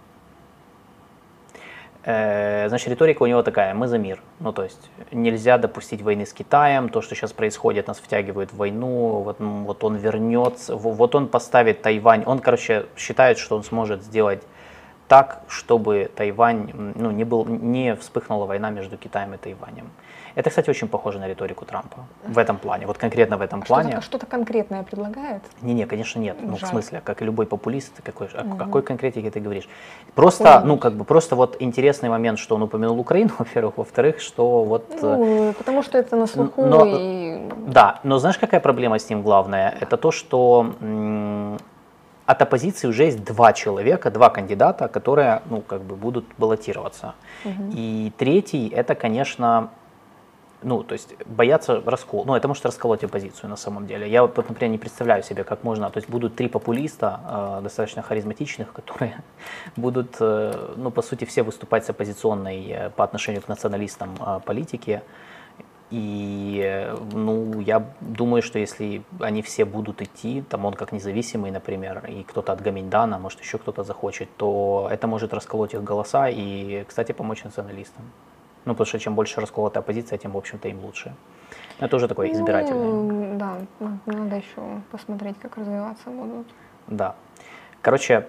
Э, 2.11 2.71
значит, 2.71 2.89
риторика 2.89 3.23
у 3.23 3.27
него 3.27 3.43
такая, 3.43 3.75
мы 3.75 3.87
за 3.87 3.99
мир. 3.99 4.23
Ну, 4.41 4.51
то 4.51 4.63
есть 4.63 4.91
нельзя 5.13 5.59
допустить 5.59 6.01
войны 6.01 6.25
с 6.25 6.33
Китаем, 6.33 6.89
то, 6.89 7.03
что 7.03 7.15
сейчас 7.15 7.35
происходит, 7.35 7.87
нас 7.87 7.99
втягивают 7.99 8.51
в 8.51 8.57
войну, 8.57 9.21
вот, 9.21 9.37
вот 9.41 9.85
он 9.85 9.97
вернется, 9.97 10.75
вот 10.75 11.15
он 11.15 11.29
поставит 11.29 11.83
Тайвань, 11.83 12.23
он, 12.25 12.39
короче, 12.39 12.87
считает, 12.97 13.37
что 13.37 13.57
он 13.57 13.63
сможет 13.63 14.03
сделать 14.03 14.43
так, 15.07 15.43
чтобы 15.49 16.11
Тайвань, 16.17 16.71
ну, 16.95 17.11
не, 17.11 17.25
был, 17.25 17.45
не 17.45 17.95
вспыхнула 17.95 18.47
война 18.47 18.71
между 18.71 18.97
Китаем 18.97 19.35
и 19.35 19.37
Тайванем. 19.37 19.91
Это, 20.39 20.51
кстати, 20.51 20.71
очень 20.71 20.87
похоже 20.89 21.19
на 21.19 21.27
риторику 21.27 21.65
Трампа 21.65 21.97
в 22.25 22.39
этом 22.39 22.59
плане, 22.59 22.87
вот 22.87 22.97
конкретно 22.97 23.37
в 23.37 23.43
этом 23.43 23.61
а 23.61 23.65
плане. 23.65 23.91
Что-то, 23.91 24.05
что-то 24.05 24.27
конкретное 24.27 24.85
предлагает? 24.85 25.43
Не-не, 25.63 25.85
конечно, 25.87 26.21
нет. 26.21 26.37
Ну, 26.41 26.55
в 26.55 26.61
смысле, 26.61 27.01
как 27.05 27.23
и 27.23 27.25
любой 27.25 27.45
популист, 27.47 28.01
какой, 28.05 28.29
угу. 28.29 28.55
о 28.55 28.57
какой 28.57 28.83
конкретике 28.83 29.33
ты 29.33 29.41
говоришь? 29.41 29.69
Просто, 30.15 30.63
ну, 30.65 30.79
как 30.79 30.93
бы, 30.93 31.05
просто 31.05 31.35
вот 31.35 31.57
интересный 31.59 32.09
момент, 32.09 32.39
что 32.39 32.55
он 32.55 32.63
упомянул 32.63 33.01
Украину, 33.01 33.31
во-первых, 33.39 33.79
во-вторых, 33.79 34.21
что 34.21 34.63
вот... 34.63 34.85
Ну, 35.03 35.55
потому 35.59 35.83
что 35.83 35.99
это 35.99 36.15
на 36.15 36.27
слуху 36.29 36.63
но, 36.63 36.87
и... 36.87 37.41
Да, 37.67 37.99
но 38.05 38.19
знаешь, 38.19 38.39
какая 38.39 38.61
проблема 38.61 39.01
с 39.01 39.11
ним 39.11 39.23
главная? 39.23 39.77
Это 39.81 39.97
то, 39.97 40.13
что 40.13 40.73
от 42.27 42.43
оппозиции 42.43 42.87
уже 42.87 43.05
есть 43.05 43.25
два 43.25 43.53
человека, 43.53 44.11
два 44.11 44.31
кандидата, 44.31 44.87
которые, 44.87 45.43
ну, 45.51 45.63
как 45.63 45.81
бы 45.81 45.97
будут 45.97 46.25
баллотироваться. 46.39 47.15
Угу. 47.45 47.73
И 47.73 48.13
третий, 48.17 48.69
это, 48.69 48.95
конечно, 48.95 49.71
ну, 50.63 50.83
то 50.83 50.95
есть 50.95 51.15
боятся 51.27 51.81
раскол, 51.87 52.25
ну, 52.25 52.35
это 52.35 52.49
может 52.49 52.67
расколоть 52.67 53.05
оппозицию 53.05 53.51
на 53.51 53.57
самом 53.57 53.87
деле. 53.87 54.11
Я, 54.11 54.23
вот, 54.23 54.37
например, 54.37 54.71
не 54.71 54.79
представляю 54.79 55.23
себе, 55.23 55.45
как 55.45 55.65
можно, 55.65 55.91
то 55.91 55.99
есть 55.99 56.11
будут 56.11 56.35
три 56.35 56.49
популиста, 56.49 57.21
э, 57.59 57.61
достаточно 57.63 58.03
харизматичных, 58.03 58.73
которые 58.83 59.23
будут, 59.77 60.17
э, 60.21 60.75
ну, 60.77 60.91
по 60.91 61.03
сути, 61.03 61.25
все 61.25 61.43
выступать 61.43 61.85
с 61.85 61.91
оппозиционной 61.91 62.67
э, 62.71 62.91
по 62.91 63.05
отношению 63.05 63.43
к 63.43 63.49
националистам 63.49 64.17
э, 64.21 64.41
политики. 64.45 65.03
И, 65.91 66.93
ну, 67.13 67.61
я 67.61 67.83
думаю, 68.01 68.43
что 68.43 68.59
если 68.59 69.03
они 69.21 69.41
все 69.41 69.65
будут 69.65 70.03
идти, 70.03 70.43
там 70.43 70.67
он 70.67 70.75
как 70.75 70.93
независимый, 70.93 71.51
например, 71.51 72.05
и 72.07 72.25
кто-то 72.25 72.53
от 72.53 72.61
Гаминьдана, 72.61 73.19
может, 73.19 73.41
еще 73.41 73.57
кто-то 73.57 73.85
захочет, 73.85 74.29
то 74.37 74.89
это 74.91 75.07
может 75.07 75.33
расколоть 75.33 75.73
их 75.73 75.83
голоса 75.83 76.29
и, 76.29 76.85
кстати, 76.87 77.13
помочь 77.13 77.45
националистам. 77.45 78.05
Ну, 78.69 78.75
потому 78.75 78.87
что 78.87 78.99
чем 78.99 79.15
больше 79.15 79.41
расколотая 79.41 79.83
оппозиция, 79.83 80.19
тем, 80.19 80.33
в 80.33 80.37
общем-то, 80.37 80.69
им 80.69 80.85
лучше. 80.85 81.15
Это 81.79 81.97
уже 81.97 82.07
такое 82.07 82.31
избирательное. 82.33 82.85
Ну, 82.85 83.39
да, 83.39 83.57
надо 84.05 84.37
еще 84.37 84.83
посмотреть, 84.91 85.39
как 85.41 85.57
развиваться 85.57 86.11
будут. 86.11 86.47
Да. 86.87 87.15
Короче, 87.81 88.27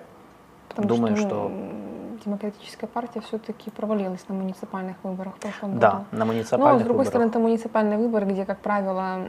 Потому 0.69 0.87
думаю, 0.87 1.17
что, 1.17 1.27
что... 1.27 1.45
м, 1.47 2.19
демократическая 2.23 2.87
партия 2.87 3.19
все-таки 3.19 3.69
провалилась 3.69 4.25
на 4.29 4.35
муниципальных 4.35 4.95
выборах 5.03 5.35
в 5.35 5.39
прошлом 5.39 5.77
Да, 5.77 5.91
году. 5.91 6.05
на 6.13 6.19
Но, 6.19 6.25
муниципальных 6.27 6.81
с 6.81 6.83
другой 6.85 6.87
выборах. 7.03 7.07
стороны, 7.09 7.29
это 7.31 7.39
муниципальные 7.39 7.97
выборы, 7.97 8.25
где, 8.27 8.45
как 8.45 8.59
правило, 8.59 9.27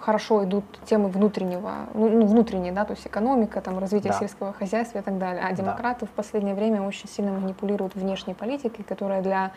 хорошо 0.00 0.44
идут 0.44 0.64
темы 0.84 1.08
внутреннего, 1.08 1.70
ну, 1.94 2.08
ну, 2.08 2.26
внутренней, 2.26 2.72
да, 2.72 2.84
то 2.84 2.92
есть 2.94 3.06
экономика, 3.06 3.60
там, 3.60 3.78
развитие 3.78 4.12
Да. 4.12 4.18
сельского 4.18 4.52
хозяйства 4.52 4.98
и 4.98 5.02
так 5.02 5.18
далее. 5.18 5.42
А 5.44 5.50
Да. 5.50 5.54
демократы 5.56 6.06
в 6.06 6.10
последнее 6.10 6.54
время 6.54 6.82
очень 6.82 7.08
сильно 7.08 7.32
манипулируют 7.32 7.94
внешней 7.94 8.34
политикой, 8.34 8.82
которая 8.82 9.22
для, 9.22 9.50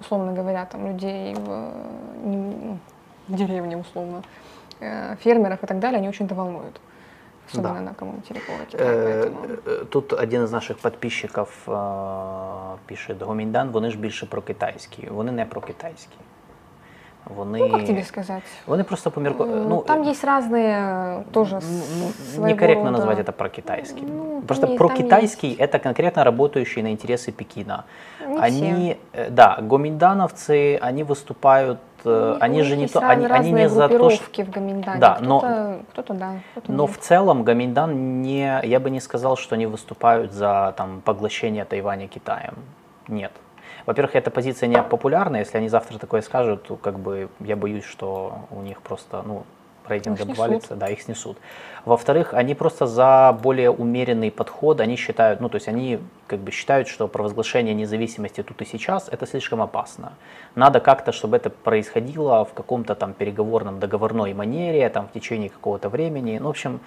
условно 0.00 0.32
говоря, 0.32 0.64
там, 0.66 0.86
людей 0.86 1.34
в, 1.34 1.72
не- 2.24 2.36
ну, 2.36 2.78
в 3.28 3.34
деревне, 3.34 3.76
условно, 3.76 4.22
э, 4.80 5.16
фермеров 5.16 5.62
и 5.62 5.66
так 5.66 5.78
далее, 5.78 6.00
не 6.00 6.08
очень-то 6.08 6.34
волнуют. 6.34 6.80
Особенно 7.52 7.74
Да. 7.74 7.80
на 7.80 7.94
кому 7.94 8.12
материкового 8.12 8.64
Китая. 8.64 8.90
Е, 8.90 9.22
поэтому- 9.24 9.82
е, 9.82 9.84
Тут 9.84 10.12
один 10.12 10.44
із 10.44 10.52
наших 10.52 10.76
підписчиків 10.78 11.68
е, 11.68 11.72
пише 12.86 13.16
Гоміндан, 13.20 13.70
вони 13.70 13.90
ж 13.90 13.98
більше 13.98 14.26
про 14.26 14.42
китайські. 14.42 15.08
Вони 15.10 15.32
не 15.32 15.44
про 15.46 15.60
китайські. 15.60 16.16
Вони, 17.29 17.59
Ну, 17.59 17.69
как 17.69 17.85
тебе 17.85 18.03
сказать? 18.03 18.43
вони 18.67 18.83
просто 18.83 19.11
помірку... 19.11 19.45
Ну, 19.45 19.81
там 19.81 20.03
есть 20.03 20.23
разные 20.25 20.75
э, 20.77 21.23
тоже 21.31 21.59
ну, 22.37 22.45
некорректно 22.47 22.83
рода- 22.85 22.91
назвать 22.91 23.19
это 23.19 23.31
про 23.31 23.49
китайский. 23.49 24.03
Ну, 24.07 24.41
Просто 24.47 24.67
есть- 24.67 24.77
про 24.77 24.87
там 24.87 24.97
китайский 24.97 25.57
это 25.59 25.79
конкретно 25.83 26.23
работающие 26.23 26.83
на 26.83 26.91
интересы 26.91 27.31
Пекина. 27.31 27.83
Не 28.27 28.37
они, 28.47 28.97
э, 29.13 29.29
да, 29.29 29.57
гоминдановцы, 29.61 30.77
они 30.81 31.03
выступают, 31.03 31.79
э, 32.05 32.09
Ну, 32.09 32.37
они 32.45 32.61
же 32.63 32.75
не 32.75 32.81
есть 32.83 32.93
то, 32.93 32.99
они, 32.99 33.25
они 33.25 33.51
не 33.51 33.69
за 33.69 33.87
то, 33.87 34.09
что 34.09 34.43
в 34.43 34.49
Гоминдане. 34.49 34.99
Да, 34.99 35.17
но- 35.21 35.39
кто-то, 35.39 35.79
кто-то 35.91 36.13
да, 36.13 36.31
кто-то 36.51 36.71
Но 36.71 36.83
нет. 36.83 36.95
в 36.95 36.97
целом 36.97 37.43
Гоминдан 37.43 38.21
не, 38.21 38.61
я 38.63 38.79
бы 38.79 38.89
не 38.89 38.99
сказал, 39.01 39.35
что 39.37 39.55
они 39.55 39.65
выступают 39.67 40.31
за 40.31 40.73
там, 40.77 41.01
поглощение 41.03 41.65
Тайваня 41.65 42.07
Китаем. 42.07 42.53
Нет. 43.07 43.31
Во-первых, 43.85 44.15
эта 44.15 44.31
позиция 44.31 44.67
не 44.67 44.81
популярна. 44.81 45.37
Если 45.37 45.57
они 45.57 45.69
завтра 45.69 45.97
такое 45.99 46.21
скажут, 46.21 46.63
то 46.63 46.75
как 46.75 46.99
бы 46.99 47.29
я 47.39 47.55
боюсь, 47.55 47.85
что 47.85 48.39
у 48.51 48.61
них 48.61 48.81
просто 48.81 49.21
ну, 49.25 49.43
рейтинг 49.87 50.19
Их 50.19 50.25
снесут. 50.25 50.39
обвалится, 50.39 50.75
да, 50.75 50.87
их 50.87 51.01
снесут. 51.01 51.37
Во-вторых, 51.85 52.33
они 52.33 52.55
просто 52.55 52.87
за 52.87 53.37
более 53.41 53.69
умеренный 53.69 54.31
подход, 54.31 54.81
они 54.81 54.95
считают, 54.95 55.39
ну 55.39 55.49
то 55.49 55.55
есть 55.55 55.67
они 55.67 55.99
как 56.27 56.39
бы 56.39 56.51
считают, 56.51 56.87
что 56.87 57.07
провозглашение 57.07 57.73
независимости 57.73 58.41
тут 58.43 58.61
и 58.61 58.65
сейчас 58.65 59.07
это 59.09 59.27
слишком 59.27 59.61
опасно. 59.61 60.13
Надо 60.55 60.79
как-то, 60.79 61.11
чтобы 61.11 61.37
это 61.37 61.49
происходило 61.49 62.45
в 62.45 62.53
каком-то 62.53 62.95
там 62.95 63.13
переговорном 63.13 63.79
договорной 63.79 64.33
манере, 64.33 64.89
там 64.89 65.07
в 65.07 65.11
течение 65.11 65.49
какого-то 65.49 65.89
времени. 65.89 66.37
Ну, 66.39 66.47
в 66.47 66.49
общем, 66.49 66.79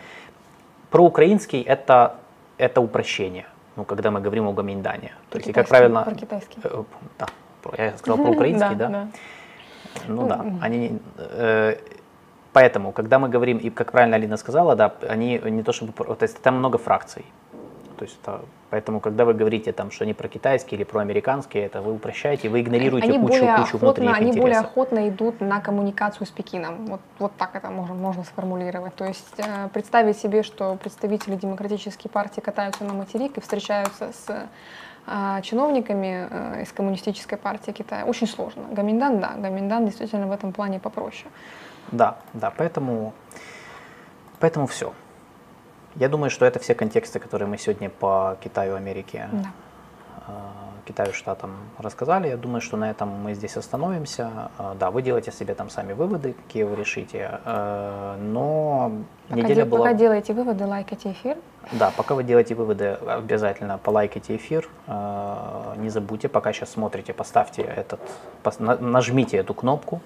проукраинский 0.91 1.63
это, 1.63 2.17
это 2.57 2.81
упрощение, 2.81 3.47
ну, 3.79 3.85
когда 3.85 4.11
мы 4.11 4.21
говорим 4.21 4.49
о 4.49 4.53
Гоминдане. 4.53 5.12
То 5.31 5.38
есть, 5.38 5.53
как 5.53 5.69
правильно... 5.69 6.03
Про 6.03 6.14
китайский. 6.14 6.61
Э, 6.64 6.83
Да, 7.19 7.27
я 7.79 7.97
сказал 7.97 8.19
про 8.25 8.31
украинский, 8.37 8.75
да? 8.75 9.09
Ну 10.09 10.27
да, 10.27 10.45
они, 10.61 10.99
э, 11.17 11.77
поэтому, 12.53 12.93
когда 12.93 13.19
мы 13.19 13.29
говорим, 13.29 13.59
и 13.59 13.71
как 13.71 13.93
правильно 13.93 14.17
Алина 14.17 14.37
сказала, 14.37 14.75
да, 14.75 14.93
они 15.09 15.38
не 15.38 15.62
то 15.62 15.73
чтобы, 15.73 15.93
то 15.93 16.23
есть 16.23 16.43
там 16.43 16.59
много 16.59 16.79
фракций. 16.79 17.25
То 17.97 18.05
есть 18.05 18.19
это, 18.23 18.41
поэтому, 18.70 19.00
когда 19.00 19.24
вы 19.24 19.35
говорите 19.35 19.72
там, 19.72 19.90
что 19.90 20.04
они 20.04 20.14
про 20.14 20.28
китайские 20.28 20.78
или 20.78 20.85
про 20.85 21.00
американские, 21.00 21.66
это 21.66 21.81
вы 21.81 21.92
упрощаете, 21.92 22.48
вы 22.48 22.61
игнорируете 22.61 23.09
они 23.09 23.18
кучу, 23.18 23.40
более 23.40 23.57
кучу 23.57 23.76
охотно, 23.76 24.14
они 24.14 24.33
более 24.33 24.40
интересов. 24.40 24.66
охотно 24.66 25.09
идут 25.09 25.40
на 25.40 25.61
коммуникацию 25.61 26.26
с 26.26 26.31
Пекином. 26.31 26.87
Вот, 26.87 27.00
вот 27.18 27.33
так 27.37 27.54
это 27.54 27.70
можно, 27.70 27.94
можно 27.94 28.24
сформулировать. 28.24 28.94
То 28.94 29.04
есть 29.04 29.35
э, 29.38 29.68
представить 29.72 30.18
себе, 30.18 30.42
что 30.42 30.76
представители 30.76 31.37
демократической 31.37 32.09
партии 32.09 32.40
катаются 32.40 32.85
на 32.85 32.94
материк 32.94 33.38
и 33.38 33.40
встречаются 33.40 34.12
с 34.12 34.48
э, 35.07 35.42
чиновниками 35.42 36.28
э, 36.31 36.62
из 36.62 36.72
коммунистической 36.72 37.38
партии 37.38 37.72
Китая, 37.72 38.04
очень 38.04 38.26
сложно. 38.26 38.64
Гаминдан, 38.70 39.20
да, 39.20 39.35
Гаминдан 39.37 39.87
действительно 39.87 40.26
в 40.26 40.33
этом 40.33 40.52
плане 40.52 40.78
попроще. 40.78 41.31
Да, 41.92 42.18
да, 42.35 42.52
поэтому, 42.57 43.14
поэтому 44.40 44.66
все. 44.66 44.92
Я 45.99 46.09
думаю, 46.09 46.31
что 46.31 46.47
это 46.47 46.59
все 46.61 46.75
контексты, 46.75 47.19
которые 47.19 47.49
мы 47.49 47.59
сегодня 47.59 47.91
по 47.91 48.37
Китаю, 48.41 48.77
Америке, 48.77 49.29
Да. 49.33 49.49
э, 50.29 50.31
Китаю, 50.87 51.13
Штатам 51.13 51.57
рассказали. 51.79 52.29
Я 52.29 52.37
думаю, 52.37 52.61
что 52.61 52.77
на 52.77 52.89
этом 52.91 53.09
мы 53.09 53.35
здесь 53.35 53.57
остановимся. 53.57 54.31
Э, 54.59 54.75
Да, 54.79 54.91
вы 54.93 55.03
делаете 55.03 55.33
себе 55.33 55.55
там 55.55 55.71
сами 55.71 55.95
выводы, 55.95 56.35
какие 56.35 56.63
вы 56.63 56.77
решите. 56.77 57.41
Э, 57.45 58.17
Но 58.21 58.93
Пока, 59.29 59.41
неделя 59.41 59.55
де- 59.65 59.65
была... 59.65 59.85
пока 59.87 59.95
делаете 59.99 60.35
выводы, 60.35 60.67
лайкайте 60.67 61.11
эфир. 61.11 61.37
Да, 61.73 61.91
пока 61.97 62.15
вы 62.15 62.23
делаете 62.23 62.55
выводы, 62.55 62.97
обязательно 63.07 63.77
полайкайте 63.79 64.37
эфир. 64.37 64.69
Не 64.87 65.89
забудьте, 65.91 66.29
пока 66.29 66.53
сейчас 66.53 66.71
смотрите, 66.71 67.13
поставьте 67.13 67.63
этот, 67.63 68.01
нажмите 68.81 69.37
эту 69.37 69.53
кнопку, 69.53 70.01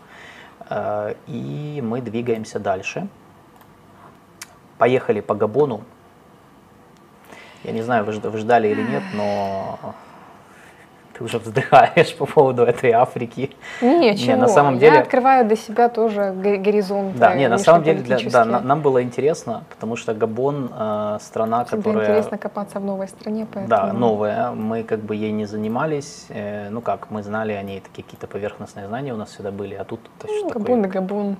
и 1.29 1.81
мы 1.85 2.01
двигаемся 2.01 2.59
дальше. 2.59 3.07
Поехали 4.83 5.21
по 5.21 5.37
Габону. 5.37 5.83
Я 7.62 7.71
не 7.71 7.83
знаю, 7.83 8.05
вы 8.05 8.14
жд- 8.14 8.29
вы 8.31 8.38
ждали 8.38 8.66
или 8.66 8.83
нет, 8.83 9.05
но 9.14 9.79
ты 11.16 11.23
уже 11.23 11.38
вздыхаешь 11.38 12.12
по 12.18 12.27
поводу 12.27 12.64
этой 12.64 12.90
Африки. 12.90 13.55
Ничего, 13.81 14.37
на 14.38 14.49
самом 14.49 14.75
я 14.75 14.81
деле- 14.81 14.99
открываю 14.99 15.47
для 15.47 15.55
себя 15.55 15.88
тоже 15.88 16.33
го- 16.35 16.57
горизонты 16.59 17.16
Да, 17.16 17.35
не, 17.37 17.47
на 17.49 17.59
самом 17.59 17.85
деле, 17.85 18.01
для- 18.03 18.18
да, 18.29 18.45
на- 18.45 18.59
нам 18.61 18.81
было 18.83 19.01
интересно, 19.05 19.62
потому 19.71 19.95
что 19.95 20.14
Габон 20.14 20.68
э, 20.77 21.18
страна, 21.21 21.64
Всегда 21.64 21.77
которая 21.77 22.05
интересно 22.09 22.38
копаться 22.38 22.81
в 22.81 22.85
новой 22.85 23.07
стране, 23.07 23.47
поэтому... 23.47 23.68
Да, 23.68 23.92
новая. 23.92 24.51
Мы 24.51 24.83
как 24.83 24.99
бы 24.99 25.14
ей 25.14 25.31
не 25.31 25.45
занимались. 25.47 26.27
Э, 26.29 26.71
Ну 26.71 26.81
как, 26.81 27.09
мы 27.12 27.23
знали 27.23 27.53
о 27.53 27.62
ней, 27.62 27.79
такие 27.81 28.03
какие-то 28.03 28.27
поверхностные 28.27 28.88
знания 28.88 29.14
у 29.14 29.16
нас 29.16 29.29
всегда 29.31 29.53
были, 29.53 29.77
а 29.77 29.85
тут 29.85 30.01
Ну, 30.25 30.49
такой- 30.49 30.51
Габон 30.64 30.85
и 30.87 30.88
Габон. 30.88 31.37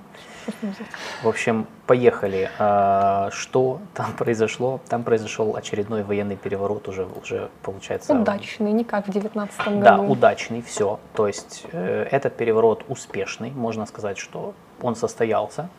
В 1.21 1.27
общем, 1.27 1.67
поехали. 1.87 2.49
А, 2.59 3.29
Что 3.31 3.79
там 3.93 4.13
произошло? 4.17 4.79
Там 4.89 5.03
произошел 5.03 5.55
очередной 5.55 6.03
военный 6.03 6.35
переворот 6.35 6.87
уже, 6.87 7.05
уже 7.21 7.49
получается. 7.61 8.13
Удачный, 8.13 8.71
не 8.71 8.83
как 8.83 9.07
в 9.07 9.11
девятнадцатом 9.11 9.81
Да, 9.81 9.97
году. 9.97 10.11
удачный, 10.11 10.61
все. 10.61 10.99
То 11.13 11.27
есть 11.27 11.65
э, 11.71 12.07
этот 12.11 12.35
переворот 12.37 12.83
успешный, 12.87 13.51
можно 13.51 13.85
сказать, 13.85 14.17
что 14.17 14.53
он 14.81 14.95
состоялся. 14.95 15.69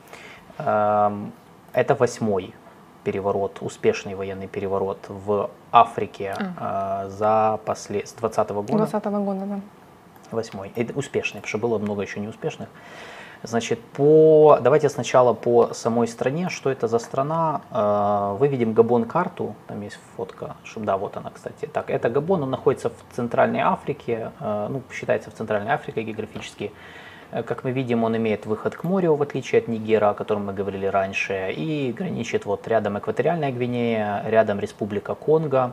Это 0.56 1.94
восьмой 1.98 2.54
переворот, 3.02 3.58
успешный 3.60 4.14
военный 4.14 4.46
переворот 4.48 4.98
в 5.08 5.50
Африке 5.72 6.34
э, 6.38 7.08
за 7.10 7.60
после 7.64 8.06
с 8.06 8.12
20 8.12 8.48
года. 8.50 8.76
20 8.86 9.04
года, 9.04 9.40
да. 9.46 9.60
Восьмой. 10.30 10.72
Это 10.74 10.98
успешный, 10.98 11.40
потому 11.40 11.48
что 11.48 11.58
было 11.58 11.78
много 11.78 12.02
еще 12.02 12.18
неуспешных. 12.20 12.68
Значит, 13.46 13.78
по, 13.92 14.58
давайте 14.62 14.88
сначала 14.88 15.34
по 15.34 15.74
самой 15.74 16.08
стране. 16.08 16.48
Что 16.48 16.70
это 16.70 16.88
за 16.88 16.98
страна? 16.98 17.60
Э, 17.70 18.36
Выведем 18.38 18.72
Габон 18.72 19.04
карту. 19.04 19.54
Там 19.66 19.82
есть 19.82 19.98
фотка. 20.16 20.56
Да, 20.76 20.96
вот 20.96 21.18
она, 21.18 21.30
кстати. 21.30 21.66
Так, 21.66 21.90
это 21.90 22.08
Габон. 22.08 22.42
Он 22.42 22.50
находится 22.50 22.88
в 22.88 23.14
Центральной 23.14 23.60
Африке. 23.60 24.32
э, 24.40 24.68
Ну, 24.70 24.82
считается 24.90 25.30
в 25.30 25.34
Центральной 25.34 25.72
Африке 25.72 26.02
географически. 26.02 26.72
Э, 27.32 27.42
Как 27.42 27.64
мы 27.64 27.72
видим, 27.72 28.02
он 28.02 28.16
имеет 28.16 28.46
выход 28.46 28.76
к 28.76 28.84
морю, 28.84 29.14
в 29.14 29.20
отличие 29.20 29.58
от 29.60 29.68
Нигера, 29.68 30.08
о 30.10 30.14
котором 30.14 30.46
мы 30.46 30.54
говорили 30.54 30.86
раньше, 30.86 31.52
и 31.52 31.92
граничит 31.92 32.46
вот 32.46 32.66
рядом 32.66 32.98
Экваториальная 32.98 33.52
Гвинея, 33.52 34.22
рядом 34.26 34.58
Республика 34.58 35.14
Конго 35.14 35.72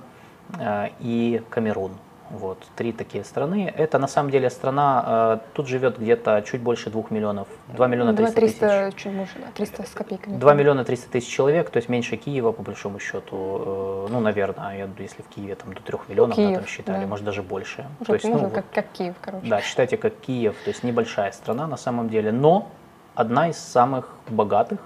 и 1.00 1.42
Камерун. 1.50 1.92
Вот, 2.34 2.58
три 2.76 2.94
такие 2.94 3.24
страны. 3.24 3.74
Это 3.76 4.00
на 4.00 4.08
самом 4.08 4.32
деле 4.32 4.50
страна, 4.50 5.40
э, 5.44 5.54
тут 5.54 5.68
живет 5.68 6.00
где-то 6.00 6.42
чуть 6.48 6.62
больше 6.62 6.90
двух 6.90 7.12
миллионов, 7.12 7.48
2 7.68 7.88
миллиона 7.88 8.14
2 8.14 8.32
300 8.32 8.42
тысяч. 8.42 8.58
300, 8.60 8.92
чуть 8.96 9.14
больше, 9.14 9.34
да, 9.40 9.48
300 9.54 9.84
с 9.84 9.90
копейками. 9.90 10.38
2 10.38 10.54
миллиона 10.54 10.86
300 10.86 11.12
тысяч 11.12 11.28
человек, 11.28 11.70
то 11.70 11.78
есть 11.78 11.90
меньше 11.90 12.16
Киева, 12.16 12.54
по 12.54 12.64
большому 12.64 13.00
счету. 13.00 14.06
Э, 14.06 14.08
Ну, 14.12 14.20
наверное, 14.22 14.78
я, 14.78 14.90
если 14.98 15.22
в 15.24 15.28
Киеве 15.28 15.56
там 15.56 15.74
до 15.74 15.82
3 15.82 15.98
миллионов 16.08 16.36
Киев, 16.36 16.50
на 16.50 16.56
там 16.56 16.66
считали, 16.68 17.02
да. 17.02 17.08
может 17.08 17.26
даже 17.26 17.44
больше. 17.44 17.86
Уже, 18.00 18.08
то 18.08 18.14
есть, 18.14 18.26
ну, 18.26 18.50
как, 18.50 18.66
как 18.74 18.92
Киев, 18.94 19.16
короче. 19.22 19.48
да, 19.48 19.62
считайте 19.62 19.98
как 19.98 20.14
Киев, 20.16 20.56
то 20.64 20.70
есть 20.70 20.84
небольшая 20.84 21.32
страна 21.34 21.68
на 21.68 21.78
самом 21.78 22.10
деле, 22.10 22.32
но 22.32 22.70
одна 23.16 23.50
из 23.50 23.58
самых 23.58 24.16
богатых 24.30 24.80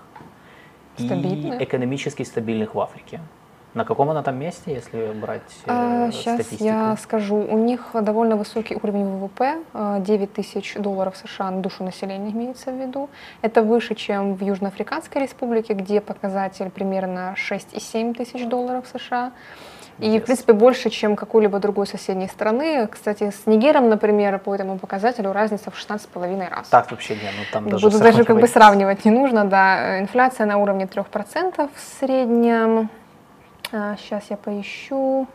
Стабильных. 0.97 1.61
и 1.61 1.63
экономически 1.63 2.23
стабильных 2.23 2.73
в 2.73 2.79
Африке. 2.79 3.19
На 3.75 3.83
каком 3.83 4.09
она 4.09 4.23
там 4.23 4.39
месте, 4.39 4.73
если 4.73 5.11
брать 5.11 5.41
э, 5.65 6.09
сейчас 6.13 6.35
статистику? 6.35 6.63
я 6.63 6.95
скажу. 6.95 7.35
У 7.35 7.57
них 7.57 7.89
довольно 7.93 8.37
высокий 8.37 8.77
уровень 8.81 9.05
ВВП, 9.05 9.57
э, 9.73 9.97
9 9.99 10.33
тысяч 10.33 10.75
долларов 10.75 11.17
США 11.17 11.51
на 11.51 11.59
душу 11.59 11.83
населения 11.83 12.31
имеется 12.31 12.71
в 12.71 12.75
виду. 12.79 13.09
Это 13.41 13.63
выше, 13.63 13.93
чем 13.93 14.35
в 14.35 14.41
Южноафриканской 14.41 15.21
республике, 15.21 15.73
где 15.73 15.99
показатель 15.99 16.69
примерно 16.69 17.35
6,7 17.35 18.13
тысяч 18.13 18.47
долларов 18.47 18.85
США. 18.93 19.33
И, 19.99 20.07
yes. 20.07 20.21
в 20.21 20.23
принципе, 20.23 20.53
больше, 20.53 20.89
чем 20.89 21.17
какой-либо 21.17 21.59
другой 21.59 21.87
соседней 21.87 22.27
страны. 22.27 22.87
Кстати, 22.87 23.31
с 23.31 23.45
Нигером, 23.45 23.89
например, 23.89 24.39
по 24.39 24.55
этому 24.55 24.77
показателю 24.77 25.33
разница 25.33 25.69
в 25.69 25.77
16,5 25.77 26.49
раз. 26.49 26.69
Так 26.69 26.91
вообще 26.91 27.15
нет, 27.15 27.33
ну 27.37 27.43
там 27.51 27.69
даже 27.69 27.85
Буду 27.85 27.99
даже 27.99 28.23
как 28.23 28.39
бы 28.39 28.47
сравнивать 28.47 29.03
не 29.03 29.11
нужно, 29.11 29.43
да. 29.43 29.99
Инфляция 29.99 30.45
на 30.45 30.57
уровне 30.59 30.85
3% 30.85 31.69
в 31.73 31.99
среднем. 31.99 32.89
Сейчас 33.97 34.23
а, 34.23 34.25
я 34.29 34.37
поищу 34.37 35.27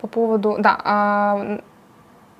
по 0.00 0.06
поводу... 0.06 0.56
Да, 0.58 0.80
а, 0.82 1.60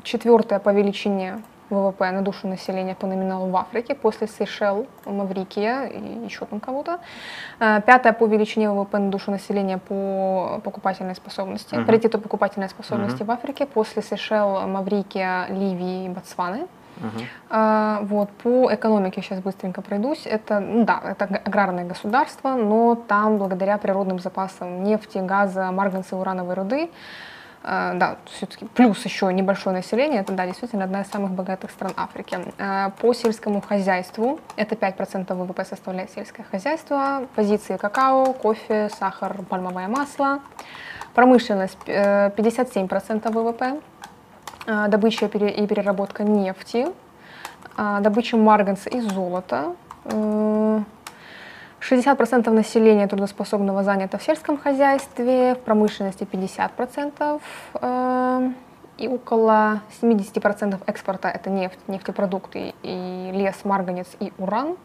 четвертое 0.02 0.58
по 0.58 0.72
величине 0.72 1.42
ВВП 1.70 2.10
на 2.10 2.22
душу 2.22 2.48
населения 2.48 2.94
по 2.94 3.06
номиналу 3.06 3.50
в 3.50 3.56
Африке, 3.56 3.94
после 3.94 4.26
Сейшел, 4.26 4.86
Маврикия 5.04 5.86
и 5.86 6.24
еще 6.24 6.44
там 6.44 6.58
кого-то. 6.58 6.98
Э, 7.60 7.80
пятое 7.86 8.12
по 8.12 8.26
величине 8.26 8.70
ВВП 8.70 8.98
на 8.98 9.10
душу 9.10 9.30
населения 9.30 9.78
по 9.78 10.60
покупательной 10.64 11.14
способности, 11.14 11.74
uh-huh. 11.74 11.86
паритету 11.86 12.18
покупательной 12.18 12.68
способности 12.68 13.22
uh-huh. 13.22 13.26
в 13.26 13.30
Африке, 13.30 13.66
после 13.66 14.02
Сейшел, 14.02 14.66
Маврикия, 14.66 15.46
Ливии 15.48 16.06
и 16.06 16.08
Ботсваны. 16.08 16.66
Uh-huh. 17.00 17.24
А, 17.48 18.00
вот, 18.02 18.30
по 18.30 18.72
экономике 18.72 19.22
сейчас 19.22 19.40
быстренько 19.40 19.82
пройдусь. 19.82 20.26
Это, 20.26 20.60
ну, 20.60 20.84
да, 20.84 21.00
это 21.04 21.24
аграрное 21.24 21.84
государство, 21.84 22.54
но 22.54 22.94
там 22.94 23.38
благодаря 23.38 23.78
природным 23.78 24.18
запасам 24.18 24.84
нефти, 24.84 25.18
газа, 25.18 25.70
марганца 25.72 26.16
и 26.16 26.18
урановой 26.18 26.54
руды 26.54 26.90
Э, 27.62 27.92
да, 27.94 28.16
все-таки 28.24 28.64
плюс 28.64 29.04
еще 29.04 29.32
небольшое 29.32 29.76
население, 29.76 30.20
это, 30.20 30.32
да, 30.32 30.46
действительно 30.46 30.84
одна 30.84 31.02
из 31.02 31.08
самых 31.08 31.32
богатых 31.32 31.70
стран 31.70 31.92
Африки. 31.96 32.38
Э, 32.58 32.90
по 32.98 33.12
сельскому 33.12 33.60
хозяйству, 33.60 34.40
это 34.56 34.74
5% 34.74 35.34
ВВП 35.34 35.64
составляет 35.64 36.10
сельское 36.10 36.44
хозяйство, 36.44 37.26
позиции 37.34 37.76
какао, 37.76 38.32
кофе, 38.32 38.88
сахар, 38.98 39.42
пальмовое 39.42 39.88
масло, 39.88 40.40
промышленность 41.14 41.78
57% 41.86 43.22
э, 43.24 43.30
ВВП, 43.30 43.80
добыча 44.88 45.26
и 45.26 45.66
переработка 45.66 46.24
нефти, 46.24 46.86
добыча 47.76 48.36
марганца 48.36 48.88
и 48.90 49.00
золота, 49.00 49.74
60% 51.80 52.50
населения 52.50 53.06
трудоспособного 53.06 53.82
занято 53.82 54.18
в 54.18 54.22
сельском 54.22 54.58
хозяйстве, 54.58 55.54
в 55.54 55.58
промышленности 55.60 56.24
50%, 56.24 57.40
э, 57.74 58.50
и 58.98 59.08
около 59.08 59.80
70% 60.02 60.78
экспорта 60.86 61.28
это 61.28 61.48
нефть, 61.48 61.78
нефтепродукты 61.88 62.74
и 62.82 63.30
лес, 63.32 63.56
марганец 63.64 64.08
и 64.20 64.32
уран. 64.38 64.76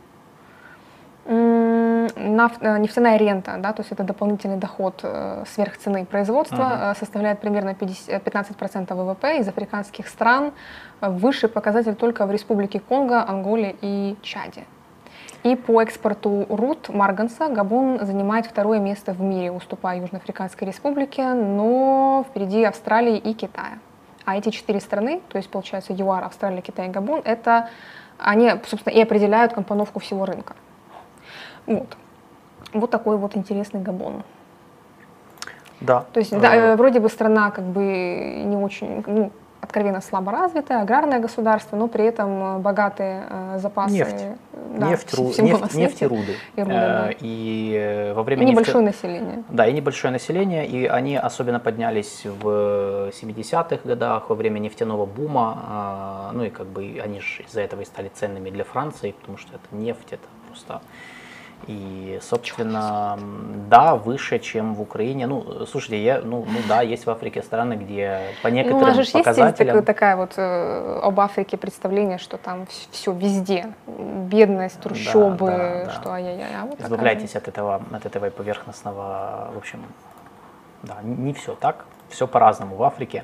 Э, 1.25 2.77
нефтяная 2.77 3.17
рента, 3.17 3.57
да, 3.57 3.73
то 3.73 3.81
есть 3.81 3.91
это 3.91 4.03
дополнительный 4.03 4.57
доход 4.57 4.99
э, 5.03 5.43
сверх 5.47 5.77
цены 5.77 6.05
производства, 6.05 6.61
uh-huh. 6.93 6.99
составляет 6.99 7.39
примерно 7.39 7.73
50, 7.73 8.23
15% 8.23 8.93
ВВП 8.93 9.39
из 9.39 9.47
африканских 9.47 10.07
стран. 10.07 10.51
Высший 11.01 11.49
показатель 11.49 11.95
только 11.95 12.25
в 12.25 12.31
Республике 12.31 12.79
Конго, 12.79 13.27
Анголе 13.27 13.75
и 13.81 14.15
Чаде. 14.21 14.65
И 15.43 15.55
по 15.55 15.81
экспорту 15.81 16.45
руд 16.49 16.89
марганца 16.89 17.49
Габон 17.49 18.05
занимает 18.05 18.45
второе 18.45 18.79
место 18.79 19.13
в 19.13 19.21
мире, 19.21 19.51
уступая 19.51 19.99
Южноафриканской 19.99 20.67
республике, 20.67 21.33
но 21.33 22.25
впереди 22.29 22.63
Австралии 22.63 23.17
и 23.17 23.33
Китая. 23.33 23.79
А 24.25 24.37
эти 24.37 24.49
четыре 24.49 24.79
страны, 24.79 25.21
то 25.29 25.37
есть 25.37 25.49
получается 25.49 25.93
ЮАР, 25.93 26.23
Австралия, 26.23 26.61
Китай 26.61 26.87
и 26.87 26.91
Габон, 26.91 27.21
это 27.23 27.69
они, 28.17 28.51
собственно, 28.67 28.93
и 28.93 29.01
определяют 29.01 29.53
компоновку 29.53 29.99
всего 29.99 30.25
рынка. 30.25 30.55
Вот. 31.65 31.97
Вот 32.73 32.91
такой 32.91 33.17
вот 33.17 33.35
интересный 33.35 33.81
Габон. 33.81 34.23
Да. 35.81 36.05
То 36.13 36.19
есть, 36.19 36.37
да, 36.37 36.55
э, 36.55 36.75
вроде 36.75 36.99
бы 36.99 37.09
страна 37.09 37.51
как 37.51 37.65
бы 37.65 37.81
не 38.45 38.55
очень, 38.55 39.03
ну, 39.05 39.31
откровенно 39.65 40.01
слабо 40.01 40.31
развитое, 40.31 40.81
аграрное 40.81 41.19
государство, 41.19 41.75
но 41.75 41.87
при 41.87 42.05
этом 42.05 42.57
э, 42.57 42.59
богатые 42.59 43.25
э, 43.29 43.59
запасы 43.59 43.93
нефть, 43.93 44.25
да, 44.77 44.87
нефть, 44.87 45.13
ру, 45.13 45.33
нефть, 45.37 45.73
нефть 45.73 46.01
и 46.01 46.05
руды. 46.05 46.35
И, 46.55 46.61
руды, 46.61 46.73
да. 46.73 47.09
Э, 47.09 47.13
и 47.19 48.13
во 48.15 48.23
время 48.23 48.43
и 48.43 48.45
небольшое 48.45 48.85
нефти... 48.85 49.05
население. 49.05 49.43
Да, 49.49 49.67
и 49.67 49.73
небольшое 49.73 50.11
население, 50.11 50.67
и 50.67 50.85
они 50.85 51.17
особенно 51.17 51.59
поднялись 51.59 52.21
в 52.23 53.09
70-х 53.09 53.79
годах 53.83 54.29
во 54.29 54.35
время 54.35 54.59
нефтяного 54.59 55.05
бума, 55.05 55.63
а, 55.67 56.31
ну 56.33 56.43
и 56.43 56.49
как 56.49 56.67
бы 56.67 57.01
они 57.03 57.19
же 57.19 57.43
из-за 57.43 57.61
этого 57.61 57.81
и 57.81 57.85
стали 57.85 58.09
ценными 58.09 58.49
для 58.49 58.63
Франции, 58.63 59.15
потому 59.19 59.37
что 59.37 59.55
это 59.55 59.75
нефть, 59.75 60.11
это 60.11 60.27
просто 60.47 60.81
и, 61.67 62.19
собственно, 62.21 63.17
да, 63.69 63.95
выше, 63.95 64.39
чем 64.39 64.75
в 64.75 64.81
Украине. 64.81 65.25
Ну, 65.27 65.65
слушайте, 65.65 66.03
я, 66.03 66.21
ну, 66.21 66.45
ну 66.47 66.59
да, 66.67 66.81
есть 66.81 67.05
в 67.05 67.09
Африке 67.09 67.41
страны, 67.41 67.73
где 67.73 68.21
по 68.43 68.49
ну, 68.49 68.55
некоторым 68.55 68.81
ну, 68.81 68.85
у 68.85 68.87
нас 68.95 69.05
же 69.07 69.11
показателям... 69.11 69.75
есть 69.75 69.87
такая 69.87 70.15
вот 70.15 70.33
э, 70.37 70.99
об 71.01 71.19
Африке 71.19 71.57
представление, 71.57 72.17
что 72.19 72.37
там 72.37 72.67
все 72.91 73.11
везде, 73.13 73.73
бедность, 73.87 74.79
трущобы, 74.79 75.47
да, 75.47 75.85
да, 75.85 75.91
что 75.91 76.03
да. 76.03 76.13
ай-яй-яй. 76.13 76.49
А 76.61 76.65
вот 76.65 76.79
Избавляйтесь 76.79 77.35
от 77.35 77.47
этого, 77.47 77.81
от 77.91 78.05
этого 78.05 78.29
поверхностного, 78.29 79.51
в 79.53 79.57
общем, 79.57 79.81
да, 80.83 80.97
не 81.01 81.33
все 81.33 81.55
так, 81.55 81.85
все 82.09 82.27
по-разному 82.27 82.75
в 82.75 82.83
Африке. 82.83 83.23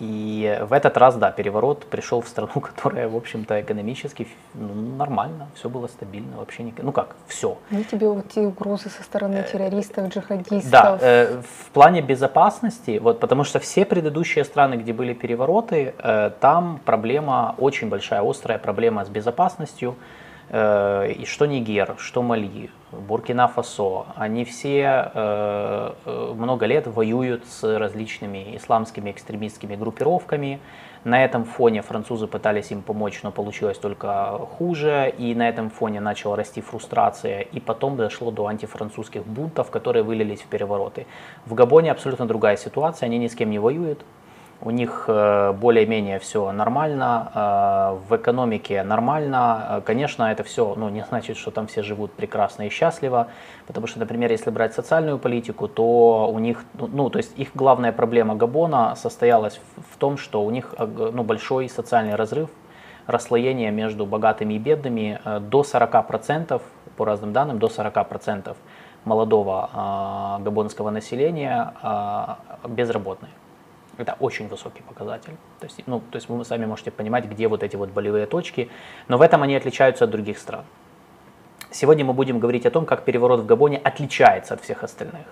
И 0.00 0.58
в 0.62 0.72
этот 0.72 0.96
раз, 0.96 1.16
да, 1.16 1.30
переворот 1.30 1.86
пришел 1.86 2.22
в 2.22 2.28
страну, 2.28 2.52
которая, 2.60 3.08
в 3.08 3.16
общем-то, 3.16 3.60
экономически 3.60 4.26
ну, 4.54 4.74
нормально, 4.96 5.48
все 5.54 5.68
было 5.68 5.86
стабильно, 5.86 6.38
вообще 6.38 6.62
не, 6.62 6.74
ну 6.78 6.92
как, 6.92 7.14
все. 7.26 7.58
Ну 7.70 7.84
тебе 7.84 8.08
вот 8.08 8.26
эти 8.30 8.40
угрозы 8.40 8.88
со 8.88 9.02
стороны 9.02 9.36
э, 9.36 9.52
террористов, 9.52 10.08
джихадистов. 10.08 10.70
Да, 10.70 10.98
э, 11.00 11.42
в 11.42 11.70
плане 11.70 12.00
безопасности, 12.00 12.98
вот, 12.98 13.20
потому 13.20 13.44
что 13.44 13.58
все 13.58 13.84
предыдущие 13.84 14.44
страны, 14.44 14.76
где 14.76 14.92
были 14.92 15.12
перевороты, 15.12 15.94
э, 15.98 16.30
там 16.40 16.80
проблема 16.84 17.54
очень 17.58 17.88
большая, 17.88 18.28
острая 18.28 18.58
проблема 18.58 19.04
с 19.04 19.08
безопасностью. 19.08 19.96
Э, 20.52 21.10
и 21.10 21.24
что 21.24 21.46
Нигер, 21.46 21.94
что 21.98 22.22
Мали, 22.22 22.68
Буркина-Фасо, 22.92 24.04
они 24.16 24.44
все 24.44 25.10
э, 25.14 25.92
э, 26.04 26.34
много 26.36 26.66
лет 26.66 26.86
воюют 26.86 27.46
с 27.46 27.78
различными 27.78 28.54
исламскими 28.56 29.10
экстремистскими 29.10 29.76
группировками. 29.76 30.60
На 31.04 31.24
этом 31.24 31.46
фоне 31.46 31.80
французы 31.80 32.26
пытались 32.26 32.70
им 32.70 32.82
помочь, 32.82 33.22
но 33.22 33.32
получилось 33.32 33.78
только 33.78 34.38
хуже, 34.58 35.12
и 35.16 35.34
на 35.34 35.48
этом 35.48 35.70
фоне 35.70 36.00
начала 36.00 36.36
расти 36.36 36.60
фрустрация, 36.60 37.40
и 37.40 37.58
потом 37.58 37.96
дошло 37.96 38.30
до 38.30 38.46
антифранцузских 38.46 39.26
бунтов, 39.26 39.70
которые 39.70 40.02
вылились 40.02 40.42
в 40.42 40.46
перевороты. 40.46 41.06
В 41.46 41.54
Габоне 41.54 41.90
абсолютно 41.90 42.26
другая 42.26 42.56
ситуация, 42.56 43.06
они 43.06 43.18
ни 43.18 43.26
с 43.26 43.34
кем 43.34 43.50
не 43.50 43.58
воюют, 43.58 44.04
у 44.64 44.70
них 44.70 45.04
э, 45.08 45.52
более-менее 45.52 46.18
все 46.18 46.52
нормально, 46.52 47.32
э, 47.34 47.98
в 48.08 48.16
экономике 48.16 48.82
нормально. 48.84 49.66
Э, 49.68 49.80
конечно, 49.80 50.30
это 50.30 50.44
все 50.44 50.74
ну, 50.76 50.88
не 50.88 51.04
значит, 51.04 51.36
что 51.36 51.50
там 51.50 51.66
все 51.66 51.82
живут 51.82 52.12
прекрасно 52.12 52.62
и 52.62 52.68
счастливо, 52.68 53.26
потому 53.66 53.86
что, 53.88 53.98
например, 53.98 54.30
если 54.30 54.50
брать 54.50 54.72
социальную 54.74 55.18
политику, 55.18 55.66
то 55.66 56.30
у 56.32 56.38
них, 56.38 56.64
ну, 56.74 56.88
ну 56.92 57.10
то 57.10 57.18
есть 57.18 57.36
их 57.36 57.50
главная 57.54 57.92
проблема 57.92 58.36
Габона 58.36 58.94
состоялась 58.94 59.60
в 59.90 59.96
том, 59.96 60.16
что 60.16 60.44
у 60.44 60.50
них 60.50 60.74
ну, 60.78 61.24
большой 61.24 61.68
социальный 61.68 62.14
разрыв, 62.14 62.48
расслоение 63.06 63.72
между 63.72 64.06
богатыми 64.06 64.54
и 64.54 64.58
бедными 64.58 65.20
до 65.40 65.62
40%, 65.62 66.62
по 66.96 67.04
разным 67.04 67.32
данным, 67.32 67.58
до 67.58 67.66
40% 67.66 68.54
молодого 69.04 70.38
габонского 70.40 70.90
населения 70.90 71.72
безработные. 72.68 73.32
Это 73.98 74.16
очень 74.20 74.48
высокий 74.48 74.82
показатель. 74.82 75.36
То 75.60 75.66
есть, 75.66 75.82
ну, 75.86 76.00
то 76.00 76.16
есть 76.16 76.28
вы 76.28 76.44
сами 76.44 76.64
можете 76.64 76.90
понимать, 76.90 77.26
где 77.26 77.46
вот 77.48 77.62
эти 77.62 77.76
вот 77.76 77.90
болевые 77.90 78.26
точки, 78.26 78.70
но 79.08 79.18
в 79.18 79.22
этом 79.22 79.42
они 79.42 79.54
отличаются 79.54 80.04
от 80.04 80.10
других 80.10 80.38
стран. 80.38 80.64
Сегодня 81.70 82.04
мы 82.04 82.12
будем 82.12 82.38
говорить 82.38 82.66
о 82.66 82.70
том, 82.70 82.84
как 82.86 83.04
переворот 83.04 83.40
в 83.40 83.46
Габоне 83.46 83.78
отличается 83.78 84.54
от 84.54 84.62
всех 84.62 84.82
остальных. 84.82 85.26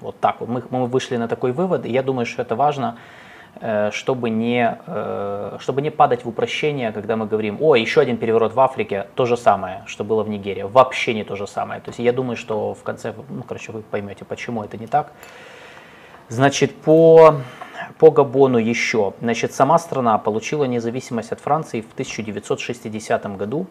Вот 0.00 0.18
так 0.20 0.40
вот. 0.40 0.48
Мы, 0.48 0.62
мы 0.70 0.86
вышли 0.86 1.16
на 1.16 1.28
такой 1.28 1.52
вывод, 1.52 1.86
и 1.86 1.90
я 1.90 2.02
думаю, 2.02 2.26
что 2.26 2.42
это 2.42 2.56
важно, 2.56 2.98
э, 3.60 3.90
чтобы 3.92 4.30
не, 4.30 4.78
э, 4.86 5.56
чтобы 5.60 5.82
не 5.82 5.90
падать 5.90 6.24
в 6.24 6.28
упрощение, 6.28 6.92
когда 6.92 7.16
мы 7.16 7.26
говорим, 7.26 7.58
о, 7.60 7.76
еще 7.76 8.00
один 8.00 8.16
переворот 8.16 8.52
в 8.52 8.60
Африке, 8.60 9.06
то 9.14 9.26
же 9.26 9.36
самое, 9.36 9.82
что 9.86 10.04
было 10.04 10.24
в 10.24 10.28
Нигерии. 10.28 10.62
Вообще 10.62 11.14
не 11.14 11.24
то 11.24 11.36
же 11.36 11.46
самое. 11.46 11.80
То 11.80 11.90
есть 11.90 12.00
я 12.00 12.12
думаю, 12.12 12.36
что 12.36 12.74
в 12.74 12.82
конце, 12.82 13.14
ну, 13.28 13.42
короче, 13.42 13.72
вы 13.72 13.82
поймете, 13.82 14.24
почему 14.24 14.64
это 14.64 14.76
не 14.76 14.86
так. 14.86 15.12
Значит, 16.28 16.74
по 16.74 17.36
по 17.98 18.10
Габону 18.10 18.58
еще. 18.58 19.14
Значит, 19.20 19.52
сама 19.52 19.78
страна 19.78 20.18
получила 20.18 20.64
независимость 20.64 21.32
от 21.32 21.40
Франции 21.40 21.80
в 21.80 21.92
1960 21.92 23.36
году, 23.36 23.66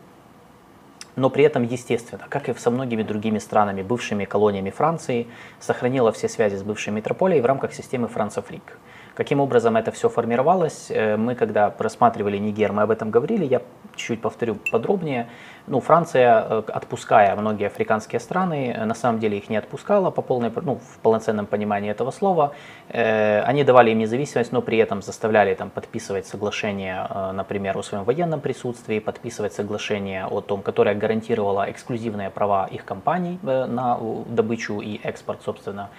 но 1.15 1.29
при 1.29 1.43
этом, 1.43 1.63
естественно, 1.63 2.23
как 2.29 2.49
и 2.49 2.53
со 2.53 2.71
многими 2.71 3.03
другими 3.03 3.39
странами, 3.39 3.81
бывшими 3.81 4.25
колониями 4.25 4.69
Франции, 4.69 5.27
сохранила 5.59 6.11
все 6.11 6.29
связи 6.29 6.55
с 6.55 6.63
бывшей 6.63 6.93
метрополией 6.93 7.41
в 7.41 7.45
рамках 7.45 7.73
системы 7.73 8.07
Францафрик. 8.07 8.77
Каким 9.13 9.41
образом 9.41 9.75
это 9.75 9.91
все 9.91 10.07
формировалось, 10.07 10.87
э, 10.89 11.17
мы 11.17 11.35
когда 11.35 11.69
просматривали 11.69 12.37
Нигер, 12.37 12.71
мы 12.71 12.83
об 12.83 12.91
этом 12.91 13.11
говорили, 13.11 13.45
я 13.45 13.61
чуть-чуть 13.95 14.21
повторю 14.21 14.57
подробнее. 14.71 15.27
Ну, 15.67 15.79
Франция, 15.79 16.45
э, 16.49 16.63
отпуская 16.73 17.35
многие 17.35 17.67
африканские 17.67 18.19
страны, 18.19 18.73
э, 18.75 18.85
на 18.85 18.95
самом 18.95 19.19
деле 19.19 19.37
их 19.37 19.49
не 19.49 19.57
отпускала 19.57 20.09
по 20.11 20.21
полной, 20.21 20.51
ну, 20.61 20.75
в 20.75 20.99
полноценном 20.99 21.45
понимании 21.45 21.91
этого 21.91 22.11
слова. 22.11 22.51
Э, 22.89 23.41
они 23.43 23.63
давали 23.63 23.91
им 23.91 23.99
независимость, 23.99 24.51
но 24.51 24.61
при 24.61 24.77
этом 24.77 25.01
заставляли 25.01 25.53
там, 25.53 25.69
подписывать 25.69 26.25
соглашение, 26.25 27.07
например, 27.33 27.77
о 27.77 27.83
своем 27.83 28.03
военном 28.03 28.41
присутствии, 28.41 28.99
подписывать 28.99 29.53
соглашение 29.53 30.25
о 30.25 30.41
том, 30.41 30.61
которое 30.61 30.95
гарантировало 30.95 31.69
эксклюзивные 31.69 32.29
права 32.29 32.67
их 32.71 32.85
компаний 32.85 33.39
на 33.43 33.99
добычу 34.27 34.81
и 34.81 34.99
экспорт, 35.03 35.41
собственно, 35.43 35.89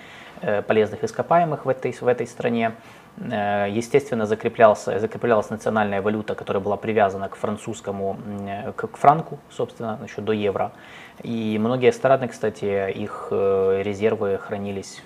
полезных 0.67 1.05
ископаемых 1.05 1.67
в 1.67 1.69
этой, 1.69 1.93
в 1.93 2.07
этой 2.07 2.27
стране. 2.27 2.73
Э, 3.19 3.69
естественно, 3.71 4.27
закреплялся, 4.27 4.99
закреплялась 4.99 5.51
национальная 5.51 6.01
валюта, 6.01 6.35
которая 6.35 6.63
была 6.63 6.77
привязана 6.77 7.29
к 7.29 7.37
французскому, 7.37 8.17
к 8.77 8.97
франку, 8.97 9.39
собственно, 9.51 9.99
еще 10.03 10.23
до 10.23 10.33
евро. 10.33 10.73
И 11.23 11.59
многие 11.61 11.93
страны, 11.93 12.29
кстати, 12.29 12.91
их 12.91 13.29
э, 13.31 13.83
резервы 13.85 14.39
хранились 14.39 15.03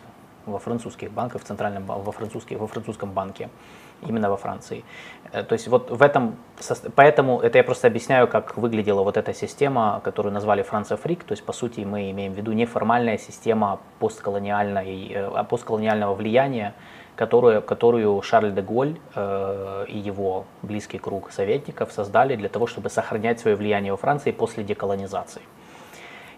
во 0.46 0.59
французских 0.61 1.11
банках, 1.11 1.42
в 1.42 1.44
центральном, 1.44 1.84
во, 1.84 2.12
французских, 2.12 2.59
во 2.59 2.68
французском 2.68 3.11
банке, 3.11 3.48
именно 4.07 4.30
во 4.30 4.36
Франции. 4.36 4.84
Э, 5.32 5.42
то 5.42 5.54
есть 5.54 5.66
вот 5.66 5.90
в 5.90 6.00
этом, 6.00 6.36
поэтому 6.94 7.40
это 7.40 7.59
я 7.59 7.64
просто 7.64 7.88
объясняю, 7.88 8.28
как 8.28 8.57
выглядела 8.57 9.02
вот 9.02 9.16
эта 9.16 9.34
система, 9.34 10.00
которую 10.04 10.32
назвали 10.32 10.62
Франция 10.62 10.96
Фрик, 10.96 11.24
то 11.24 11.32
есть 11.32 11.44
по 11.44 11.52
сути 11.52 11.80
мы 11.80 12.11
имеем 12.12 12.32
в 12.32 12.36
виду 12.36 12.52
неформальная 12.52 13.18
система 13.18 13.80
постколониальной, 13.98 15.44
постколониального 15.50 16.14
влияния, 16.14 16.72
которую, 17.16 17.62
которую 17.62 18.22
Шарль 18.22 18.52
де 18.52 18.62
Голь 18.62 18.96
э, 19.14 19.86
и 19.88 19.98
его 19.98 20.44
близкий 20.62 20.98
круг 20.98 21.32
советников 21.32 21.92
создали 21.92 22.36
для 22.36 22.48
того, 22.48 22.66
чтобы 22.66 22.90
сохранять 22.90 23.40
свое 23.40 23.56
влияние 23.56 23.92
во 23.92 23.96
Франции 23.96 24.32
после 24.32 24.62
деколонизации. 24.62 25.42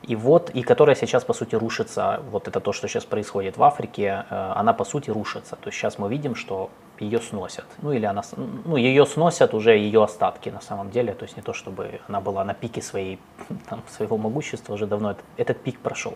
И 0.03 0.15
вот, 0.15 0.51
и 0.51 0.63
которая 0.63 0.95
сейчас, 0.95 1.25
по 1.25 1.35
сути, 1.35 1.57
рушится, 1.57 2.23
вот 2.31 2.47
это 2.47 2.61
то, 2.61 2.73
что 2.73 2.87
сейчас 2.87 3.05
происходит 3.05 3.57
в 3.57 3.63
Африке, 3.63 4.25
э, 4.31 4.53
она, 4.55 4.73
по 4.73 4.85
сути, 4.85 5.11
рушится. 5.11 5.57
То 5.57 5.69
есть 5.69 5.79
сейчас 5.79 5.99
мы 5.99 6.09
видим, 6.09 6.37
что 6.37 6.71
ее 7.01 7.19
сносят. 7.19 7.67
Ну, 7.83 7.93
или 7.93 8.07
она, 8.07 8.23
ну, 8.37 8.77
ее 8.77 9.05
сносят 9.05 9.55
уже 9.55 9.77
ее 9.77 10.05
остатки, 10.05 10.49
на 10.49 10.61
самом 10.61 10.91
деле. 10.91 11.13
То 11.13 11.25
есть 11.25 11.37
не 11.37 11.43
то, 11.43 11.53
чтобы 11.53 12.01
она 12.09 12.21
была 12.21 12.45
на 12.45 12.55
пике 12.55 12.81
своей, 12.81 13.19
там, 13.69 13.83
своего 13.89 14.17
могущества, 14.17 14.75
уже 14.75 14.87
давно 14.87 15.11
этот, 15.11 15.25
этот 15.37 15.61
пик 15.61 15.81
прошел. 15.81 16.15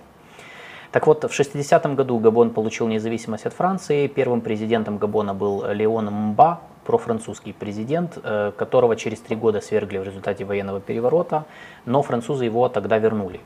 Так 0.92 1.06
вот, 1.06 1.24
в 1.24 1.40
60-м 1.40 1.96
году 1.96 2.18
Габон 2.18 2.50
получил 2.50 2.86
независимость 2.86 3.46
от 3.46 3.54
Франции. 3.54 4.06
Первым 4.08 4.42
президентом 4.42 4.98
Габона 4.98 5.32
был 5.32 5.64
Леон 5.66 6.10
Мба, 6.10 6.60
профранцузский 6.84 7.54
президент, 7.54 8.18
э, 8.22 8.52
которого 8.56 8.94
через 8.94 9.20
три 9.20 9.34
года 9.34 9.62
свергли 9.62 9.96
в 9.96 10.04
результате 10.04 10.44
военного 10.44 10.80
переворота, 10.80 11.46
но 11.86 12.02
французы 12.02 12.44
его 12.44 12.68
тогда 12.68 12.98
вернули. 12.98 13.40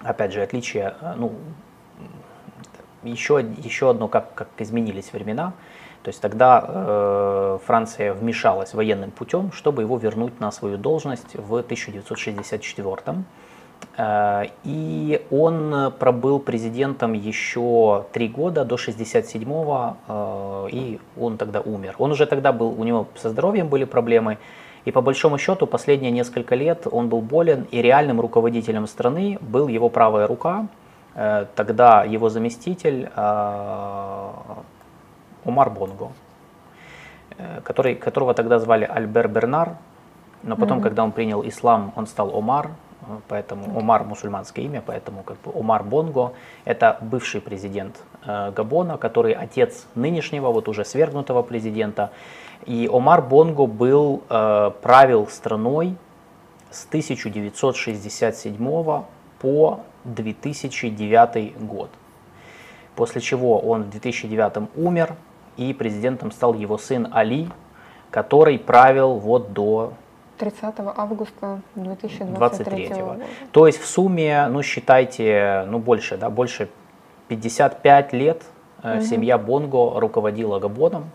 Опять 0.00 0.32
же, 0.32 0.42
отличие, 0.42 0.94
э, 1.00 1.14
ну, 1.16 1.32
еще, 3.02 3.44
еще 3.58 3.90
одно, 3.90 4.08
как, 4.08 4.32
как 4.34 4.48
изменились 4.58 5.12
времена. 5.12 5.52
То 6.02 6.08
есть 6.08 6.22
тогда 6.22 6.64
э, 6.66 7.58
Франция 7.66 8.14
вмешалась 8.14 8.72
военным 8.72 9.10
путем, 9.10 9.52
чтобы 9.52 9.82
его 9.82 9.98
вернуть 9.98 10.40
на 10.40 10.50
свою 10.50 10.78
должность 10.78 11.34
в 11.34 11.58
1964 11.58 12.90
-м. 12.90 13.24
Э, 13.98 14.44
и 14.64 15.26
он 15.30 15.92
пробыл 15.98 16.38
президентом 16.38 17.12
еще 17.14 18.06
три 18.12 18.28
года, 18.28 18.64
до 18.64 18.76
67-го, 18.76 19.96
э, 20.08 20.68
и 20.70 21.00
он 21.20 21.36
тогда 21.36 21.60
умер. 21.60 21.96
Он 21.98 22.12
уже 22.12 22.26
тогда 22.26 22.52
был, 22.52 22.80
у 22.80 22.84
него 22.84 23.08
со 23.16 23.28
здоровьем 23.28 23.68
были 23.68 23.84
проблемы, 23.84 24.38
и 24.84 24.92
по 24.92 25.00
большому 25.00 25.36
счету 25.38 25.66
последние 25.66 26.12
несколько 26.12 26.54
лет 26.54 26.86
он 26.90 27.08
был 27.08 27.20
болен, 27.20 27.66
и 27.72 27.82
реальным 27.82 28.20
руководителем 28.20 28.86
страны 28.86 29.36
был 29.40 29.66
его 29.66 29.88
правая 29.88 30.28
рука, 30.28 30.68
э, 31.16 31.46
тогда 31.56 32.04
его 32.04 32.28
заместитель 32.28 33.10
Омар 35.44 35.70
Бонго, 35.70 36.12
который, 37.64 37.96
которого 37.96 38.34
тогда 38.34 38.60
звали 38.60 38.84
Альбер 38.84 39.26
Бернар, 39.28 39.76
но 40.44 40.56
потом, 40.56 40.78
mm-hmm. 40.78 40.82
когда 40.82 41.02
он 41.02 41.10
принял 41.10 41.42
ислам, 41.42 41.92
он 41.96 42.06
стал 42.06 42.36
Омар, 42.36 42.70
поэтому 43.28 43.78
Омар 43.78 44.04
мусульманское 44.04 44.64
имя, 44.64 44.82
поэтому 44.84 45.22
как 45.22 45.40
бы 45.40 45.52
Омар 45.58 45.82
Бонго 45.82 46.32
это 46.64 46.98
бывший 47.00 47.40
президент 47.40 48.02
э, 48.24 48.52
Габона, 48.52 48.98
который 48.98 49.32
отец 49.32 49.86
нынешнего 49.94 50.50
вот 50.50 50.68
уже 50.68 50.84
свергнутого 50.84 51.42
президента. 51.42 52.10
И 52.66 52.88
Омар 52.92 53.22
Бонго 53.22 53.66
был 53.66 54.22
э, 54.28 54.70
правил 54.82 55.26
страной 55.28 55.96
с 56.70 56.84
1967 56.86 59.02
по 59.40 59.80
2009 60.04 61.58
год. 61.60 61.90
После 62.94 63.20
чего 63.20 63.58
он 63.60 63.84
в 63.84 63.90
2009 63.90 64.68
умер, 64.76 65.14
и 65.56 65.74
президентом 65.74 66.30
стал 66.30 66.54
его 66.54 66.78
сын 66.78 67.08
Али, 67.12 67.48
который 68.10 68.58
правил 68.58 69.14
вот 69.14 69.52
до 69.52 69.92
30 70.38 70.74
августа 70.96 71.60
2023 71.74 72.88
года. 72.88 73.24
То 73.52 73.66
есть 73.66 73.80
в 73.80 73.86
сумме, 73.86 74.46
ну 74.48 74.62
считайте, 74.62 75.64
ну 75.68 75.78
больше, 75.78 76.16
да, 76.16 76.30
больше 76.30 76.68
55 77.28 78.12
лет 78.12 78.42
угу. 78.82 79.02
семья 79.02 79.38
Бонго 79.38 80.00
руководила 80.00 80.58
Габоном. 80.58 81.10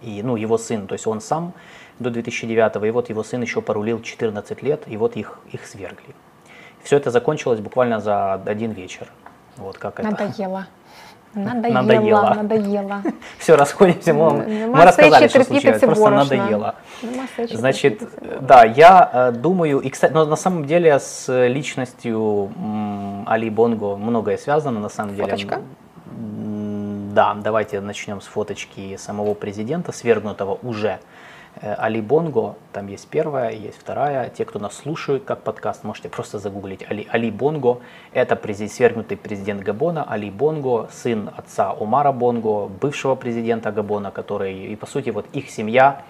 И, 0.00 0.20
ну, 0.22 0.34
его 0.34 0.58
сын, 0.58 0.88
то 0.88 0.94
есть 0.94 1.06
он 1.06 1.20
сам 1.20 1.52
до 2.00 2.10
2009, 2.10 2.84
и 2.84 2.90
вот 2.90 3.08
его 3.08 3.22
сын 3.22 3.40
еще 3.40 3.62
порулил 3.62 4.02
14 4.02 4.62
лет, 4.62 4.82
и 4.86 4.96
вот 4.96 5.16
их, 5.16 5.38
их 5.52 5.64
свергли. 5.64 6.14
Все 6.82 6.96
это 6.96 7.12
закончилось 7.12 7.60
буквально 7.60 8.00
за 8.00 8.34
один 8.34 8.72
вечер. 8.72 9.08
Вот 9.56 9.78
как 9.78 9.98
Надоело. 9.98 10.14
это. 10.14 10.24
Надоело, 10.24 10.66
надоело. 11.34 12.34
надоело. 12.34 13.02
Все, 13.38 13.56
расходимся, 13.56 14.14
мы, 14.14 14.68
мы 14.68 14.84
рассказали, 14.84 15.28
что 15.28 15.44
случилось, 15.44 15.80
просто 15.80 16.10
надоело. 16.10 16.74
Значит, 17.50 18.02
да, 18.40 18.64
я 18.64 19.10
э, 19.12 19.32
думаю, 19.32 19.80
и, 19.80 19.90
кстати, 19.90 20.12
но 20.12 20.24
на 20.24 20.36
самом 20.36 20.66
деле 20.66 20.98
с 20.98 21.46
личностью 21.48 22.50
Али 23.26 23.50
Бонго 23.50 23.96
многое 23.96 24.36
связано, 24.36 24.80
на 24.80 24.88
самом 24.88 25.16
деле. 25.16 25.24
Фоточка? 25.24 25.60
Да, 27.14 27.34
давайте 27.34 27.80
начнем 27.80 28.20
с 28.20 28.26
фоточки 28.26 28.96
самого 28.96 29.34
президента, 29.34 29.92
свергнутого 29.92 30.58
уже 30.62 30.92
Э, 30.92 31.00
Али 31.60 32.00
Бонго, 32.00 32.56
там 32.72 32.86
есть 32.88 33.08
первая, 33.08 33.50
есть 33.52 33.78
вторая. 33.78 34.30
Те, 34.30 34.44
кто 34.44 34.58
нас 34.58 34.74
слушают 34.74 35.24
как 35.24 35.42
подкаст, 35.42 35.84
можете 35.84 36.08
просто 36.08 36.38
загуглить 36.38 36.84
Али, 36.88 37.06
Али 37.10 37.30
Бонго. 37.30 37.80
Это 38.12 38.36
президент, 38.36 38.72
свергнутый 38.72 39.16
президент 39.16 39.62
Габона, 39.62 40.04
Али 40.04 40.30
Бонго, 40.30 40.88
сын 40.92 41.30
отца 41.36 41.72
Умара 41.72 42.12
Бонго, 42.12 42.68
бывшего 42.68 43.14
президента 43.14 43.70
Габона, 43.70 44.10
который, 44.10 44.66
и 44.66 44.76
по 44.76 44.86
сути, 44.86 45.10
вот 45.10 45.26
их 45.32 45.50
семья 45.50 46.02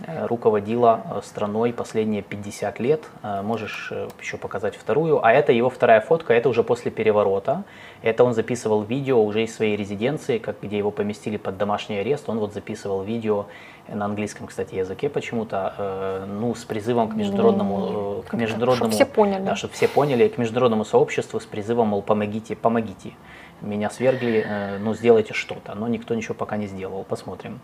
Э, 0.00 0.26
руководила 0.26 1.02
э, 1.04 1.20
страной 1.22 1.72
последние 1.72 2.22
50 2.22 2.80
лет. 2.80 3.04
Э, 3.22 3.42
можешь 3.42 3.92
еще 4.20 4.36
показать 4.36 4.74
вторую. 4.74 5.24
А 5.24 5.32
это 5.32 5.52
его 5.52 5.70
вторая 5.70 6.00
фотка, 6.00 6.34
это 6.34 6.48
уже 6.48 6.64
после 6.64 6.90
переворота. 6.90 7.62
Это 8.02 8.24
он 8.24 8.34
записывал 8.34 8.82
видео 8.82 9.24
уже 9.24 9.44
из 9.44 9.54
своей 9.54 9.76
резиденции, 9.76 10.38
как, 10.38 10.56
где 10.62 10.78
его 10.78 10.90
поместили 10.90 11.36
под 11.36 11.58
домашний 11.58 11.98
арест. 11.98 12.28
Он 12.28 12.40
вот 12.40 12.52
записывал 12.52 13.04
видео 13.04 13.46
на 13.88 14.06
английском, 14.06 14.46
кстати, 14.46 14.74
языке 14.74 15.08
почему-то, 15.08 16.24
ну, 16.26 16.54
с 16.54 16.64
призывом 16.64 17.08
к 17.08 17.14
международному, 17.14 18.24
к 18.26 18.32
международному, 18.32 18.76
чтобы 18.76 18.92
все 18.92 19.06
поняли, 19.06 19.42
да, 19.42 19.56
чтобы 19.56 19.74
все 19.74 19.88
поняли, 19.88 20.28
к 20.28 20.38
международному 20.38 20.84
сообществу 20.84 21.38
с 21.38 21.44
призывом, 21.44 21.88
мол, 21.88 22.02
помогите, 22.02 22.56
помогите. 22.56 23.12
Меня 23.60 23.90
свергли, 23.90 24.78
ну, 24.80 24.94
сделайте 24.94 25.34
что-то. 25.34 25.74
Но 25.74 25.88
никто 25.88 26.14
ничего 26.14 26.34
пока 26.34 26.56
не 26.56 26.66
сделал. 26.66 27.04
Посмотрим. 27.04 27.60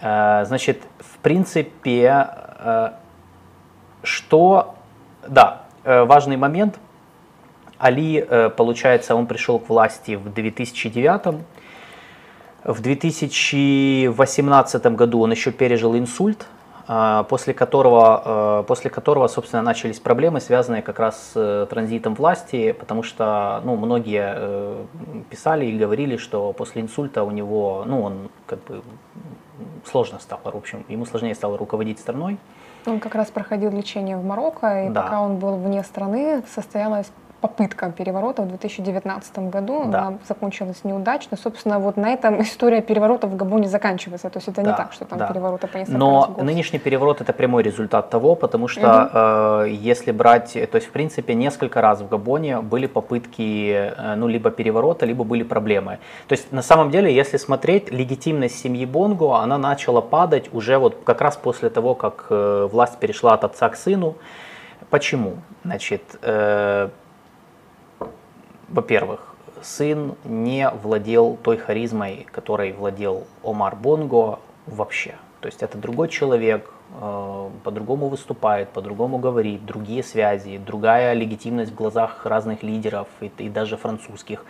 Э, 0.00 0.44
значит, 0.44 0.82
в 0.98 1.18
принципе, 1.18 2.28
э, 2.58 2.90
что, 4.02 4.74
да, 5.26 5.62
э, 5.84 6.04
важный 6.04 6.36
момент. 6.36 6.78
Али, 7.78 8.26
получается, 8.56 9.14
он 9.14 9.26
пришел 9.26 9.58
к 9.58 9.68
власти 9.68 10.14
в 10.14 10.32
2009 10.32 11.44
в 12.66 12.80
2018 12.80 14.86
году 14.86 15.20
он 15.20 15.30
еще 15.30 15.52
пережил 15.52 15.96
инсульт, 15.96 16.46
после 17.28 17.54
которого, 17.54 18.64
после 18.66 18.90
которого, 18.90 19.28
собственно, 19.28 19.62
начались 19.62 20.00
проблемы, 20.00 20.40
связанные 20.40 20.82
как 20.82 20.98
раз 20.98 21.30
с 21.32 21.66
транзитом 21.70 22.14
власти, 22.14 22.72
потому 22.72 23.04
что 23.04 23.60
ну, 23.64 23.76
многие 23.76 24.84
писали 25.30 25.66
и 25.66 25.78
говорили, 25.78 26.16
что 26.16 26.52
после 26.52 26.82
инсульта 26.82 27.22
у 27.22 27.30
него, 27.30 27.84
ну, 27.86 28.02
он 28.02 28.30
как 28.46 28.58
бы 28.64 28.82
сложно 29.84 30.18
стало, 30.18 30.40
в 30.44 30.56
общем, 30.56 30.84
ему 30.88 31.06
сложнее 31.06 31.34
стало 31.34 31.56
руководить 31.56 32.00
страной. 32.00 32.38
Он 32.84 33.00
как 33.00 33.14
раз 33.14 33.30
проходил 33.30 33.70
лечение 33.70 34.16
в 34.16 34.24
Марокко, 34.24 34.86
и 34.86 34.90
да. 34.90 35.02
пока 35.02 35.20
он 35.20 35.38
был 35.38 35.56
вне 35.56 35.82
страны, 35.82 36.42
состоялось 36.52 37.10
попытка 37.40 37.90
переворота 37.90 38.42
в 38.42 38.48
2019 38.48 39.50
году, 39.50 39.84
Да. 39.86 39.98
она 40.06 40.18
закончилась 40.28 40.84
неудачно. 40.84 41.36
Собственно, 41.36 41.78
вот 41.78 41.96
на 41.96 42.08
этом 42.10 42.40
история 42.42 42.80
переворота 42.82 43.26
в 43.26 43.36
Габоне 43.36 43.68
заканчивается. 43.68 44.30
То 44.30 44.38
есть 44.38 44.48
это 44.48 44.62
не 44.62 44.68
Да, 44.68 44.76
так, 44.76 44.92
что 44.92 45.04
там 45.04 45.18
да. 45.18 45.26
перевороты 45.28 45.66
по 45.66 45.76
несколько 45.78 45.98
Но 45.98 46.34
нынешний 46.40 46.78
переворот 46.78 47.20
это 47.20 47.32
прямой 47.32 47.62
результат 47.62 48.10
того, 48.10 48.34
потому 48.34 48.68
что 48.68 49.64
э, 49.64 49.70
если 49.70 50.12
брать, 50.12 50.56
э, 50.56 50.66
то 50.66 50.76
есть 50.76 50.88
в 50.88 50.90
принципе 50.90 51.34
несколько 51.34 51.80
раз 51.80 52.00
в 52.00 52.08
Габоне 52.08 52.60
были 52.60 52.86
попытки, 52.86 53.92
э, 53.96 54.14
ну 54.16 54.28
либо 54.28 54.50
переворота, 54.50 55.06
либо 55.06 55.24
были 55.24 55.42
проблемы. 55.42 55.98
То 56.28 56.34
есть 56.34 56.52
на 56.52 56.62
самом 56.62 56.90
деле, 56.90 57.14
если 57.14 57.36
смотреть, 57.38 57.92
легитимность 57.92 58.58
семьи 58.58 58.86
Бонго, 58.86 59.36
она 59.36 59.58
начала 59.58 60.00
падать 60.00 60.48
уже 60.52 60.78
вот 60.78 60.96
как 61.04 61.20
раз 61.20 61.36
после 61.36 61.68
того, 61.70 61.94
как 61.94 62.26
э, 62.30 62.68
власть 62.72 62.98
перешла 62.98 63.34
от 63.34 63.44
отца 63.44 63.68
к 63.68 63.76
сыну. 63.76 64.14
Почему? 64.90 65.34
Значит, 65.64 66.02
э, 66.22 66.88
во-первых, 68.68 69.34
сын 69.62 70.14
не 70.24 70.68
владел 70.70 71.36
той 71.42 71.56
харизмой, 71.56 72.26
которой 72.30 72.72
владел 72.72 73.24
Омар 73.42 73.76
Бонго 73.76 74.38
вообще. 74.66 75.14
То 75.40 75.46
есть 75.48 75.62
это 75.62 75.78
другой 75.78 76.08
человек, 76.08 76.70
э, 77.00 77.50
по-другому 77.62 78.08
выступает, 78.08 78.68
по-другому 78.70 79.18
говорит, 79.18 79.64
другие 79.64 80.02
связи, 80.02 80.58
другая 80.58 81.12
легитимность 81.14 81.72
в 81.72 81.74
глазах 81.74 82.26
разных 82.26 82.62
лидеров 82.62 83.08
и, 83.20 83.30
и 83.38 83.48
даже 83.48 83.76
французских. 83.76 84.44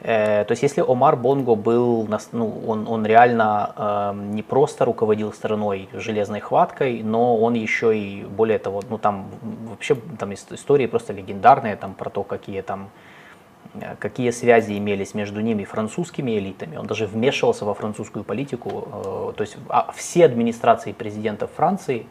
Э, 0.00 0.44
То 0.44 0.52
есть 0.52 0.62
если 0.62 0.80
Омар 0.86 1.16
Бонго 1.16 1.56
был, 1.56 2.06
ну, 2.32 2.62
он, 2.66 2.86
он 2.88 3.04
реально 3.06 3.72
э, 3.76 4.12
не 4.14 4.42
просто 4.42 4.84
руководил 4.84 5.32
страной 5.32 5.88
железной 5.92 6.40
хваткой, 6.40 7.02
но 7.02 7.36
он 7.36 7.54
еще 7.54 7.98
и, 7.98 8.24
более 8.24 8.58
того, 8.58 8.82
ну 8.88 8.98
там 8.98 9.26
вообще 9.68 9.96
там 10.18 10.30
ис- 10.30 10.54
истории 10.54 10.86
просто 10.86 11.12
легендарные 11.12 11.76
там 11.76 11.94
про 11.94 12.10
то, 12.10 12.22
какие 12.22 12.60
там 12.62 12.90
какие 13.98 14.30
связи 14.30 14.76
имелись 14.76 15.14
между 15.14 15.40
ними 15.40 15.62
и 15.62 15.64
французскими 15.64 16.38
элитами. 16.38 16.76
Он 16.76 16.86
даже 16.86 17.06
вмешивался 17.06 17.64
во 17.64 17.74
французскую 17.74 18.24
политику. 18.24 18.88
э, 18.92 19.32
То 19.36 19.42
есть 19.42 19.56
а, 19.68 19.92
все 19.94 20.24
администрации 20.24 20.92
президентов 20.92 21.50
Франции 21.56 22.06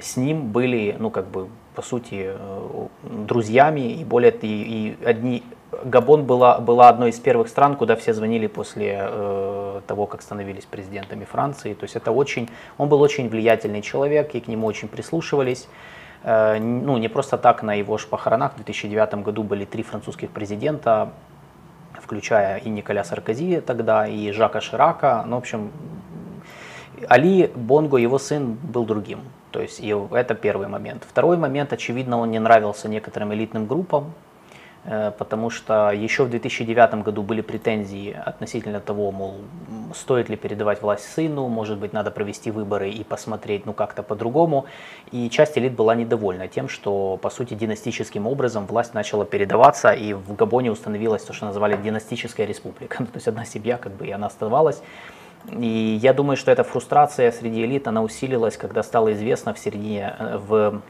с 0.00 0.16
ним 0.16 0.52
были, 0.52 0.96
ну 0.98 1.10
как 1.10 1.26
бы, 1.28 1.48
по 1.74 1.82
сути, 1.82 2.32
э, 2.34 2.86
друзьями. 3.02 3.92
И 3.92 4.04
более 4.04 4.32
и, 4.32 4.96
и 5.00 5.04
одни 5.04 5.42
Габон 5.84 6.24
была, 6.24 6.58
была 6.58 6.88
одной 6.88 7.10
из 7.10 7.18
первых 7.18 7.48
стран, 7.48 7.76
куда 7.76 7.96
все 7.96 8.12
звонили 8.12 8.46
после 8.46 8.98
э, 9.00 9.80
того, 9.86 10.06
как 10.06 10.22
становились 10.22 10.64
президентами 10.64 11.24
Франции. 11.24 11.74
То 11.74 11.84
есть 11.84 11.96
это 11.96 12.12
очень, 12.12 12.48
он 12.78 12.88
был 12.88 13.00
очень 13.00 13.28
влиятельный 13.28 13.82
человек, 13.82 14.34
и 14.34 14.40
к 14.40 14.48
нему 14.48 14.66
очень 14.66 14.88
прислушивались. 14.88 15.68
Э, 16.24 16.58
ну, 16.58 16.98
не 16.98 17.08
просто 17.08 17.38
так 17.38 17.62
на 17.62 17.74
его 17.74 17.98
похоронах 18.10 18.52
в 18.52 18.56
2009 18.56 19.14
году 19.22 19.42
были 19.42 19.64
три 19.64 19.82
французских 19.82 20.30
президента, 20.30 21.10
включая 22.00 22.58
и 22.58 22.68
Николя 22.68 23.04
Саркози 23.04 23.60
тогда, 23.60 24.06
и 24.06 24.30
Жака 24.32 24.60
Ширака. 24.60 25.24
Ну, 25.26 25.36
в 25.36 25.38
общем, 25.38 25.70
Али 27.08 27.50
Бонго, 27.54 27.96
его 27.96 28.18
сын, 28.18 28.54
был 28.62 28.84
другим. 28.84 29.20
То 29.50 29.60
есть 29.60 29.80
и 29.80 29.94
это 30.12 30.34
первый 30.34 30.68
момент. 30.68 31.04
Второй 31.08 31.36
момент, 31.36 31.72
очевидно, 31.72 32.18
он 32.18 32.30
не 32.30 32.38
нравился 32.38 32.88
некоторым 32.88 33.34
элитным 33.34 33.66
группам, 33.66 34.12
потому 34.84 35.48
что 35.50 35.92
еще 35.92 36.24
в 36.24 36.30
2009 36.30 37.04
году 37.04 37.22
были 37.22 37.40
претензии 37.40 38.12
относительно 38.12 38.80
того, 38.80 39.12
мол, 39.12 39.36
стоит 39.94 40.28
ли 40.28 40.36
передавать 40.36 40.82
власть 40.82 41.04
сыну, 41.12 41.48
может 41.48 41.78
быть, 41.78 41.92
надо 41.92 42.10
провести 42.10 42.50
выборы 42.50 42.90
и 42.90 43.04
посмотреть, 43.04 43.64
ну, 43.64 43.72
как-то 43.72 44.02
по-другому. 44.02 44.66
И 45.12 45.30
часть 45.30 45.56
элит 45.56 45.74
была 45.74 45.94
недовольна 45.94 46.48
тем, 46.48 46.68
что, 46.68 47.16
по 47.22 47.30
сути, 47.30 47.54
династическим 47.54 48.26
образом 48.26 48.66
власть 48.66 48.94
начала 48.94 49.24
передаваться, 49.24 49.92
и 49.92 50.14
в 50.14 50.34
Габоне 50.34 50.72
установилась 50.72 51.22
то, 51.22 51.32
что 51.32 51.46
называли 51.46 51.76
династическая 51.76 52.46
республика. 52.46 52.98
То 53.04 53.16
есть 53.16 53.28
одна 53.28 53.44
семья, 53.44 53.78
как 53.78 53.92
бы, 53.92 54.06
и 54.06 54.10
она 54.10 54.26
оставалась. 54.26 54.82
И 55.50 55.98
я 56.02 56.12
думаю, 56.12 56.36
что 56.36 56.50
эта 56.50 56.64
фрустрация 56.64 57.32
среди 57.32 57.64
элит, 57.64 57.88
она 57.88 58.02
усилилась, 58.02 58.56
когда 58.56 58.82
стало 58.82 59.12
известно 59.12 59.54
в 59.54 59.58
середине, 59.58 60.14
э, 60.18 60.38
в 60.38 60.82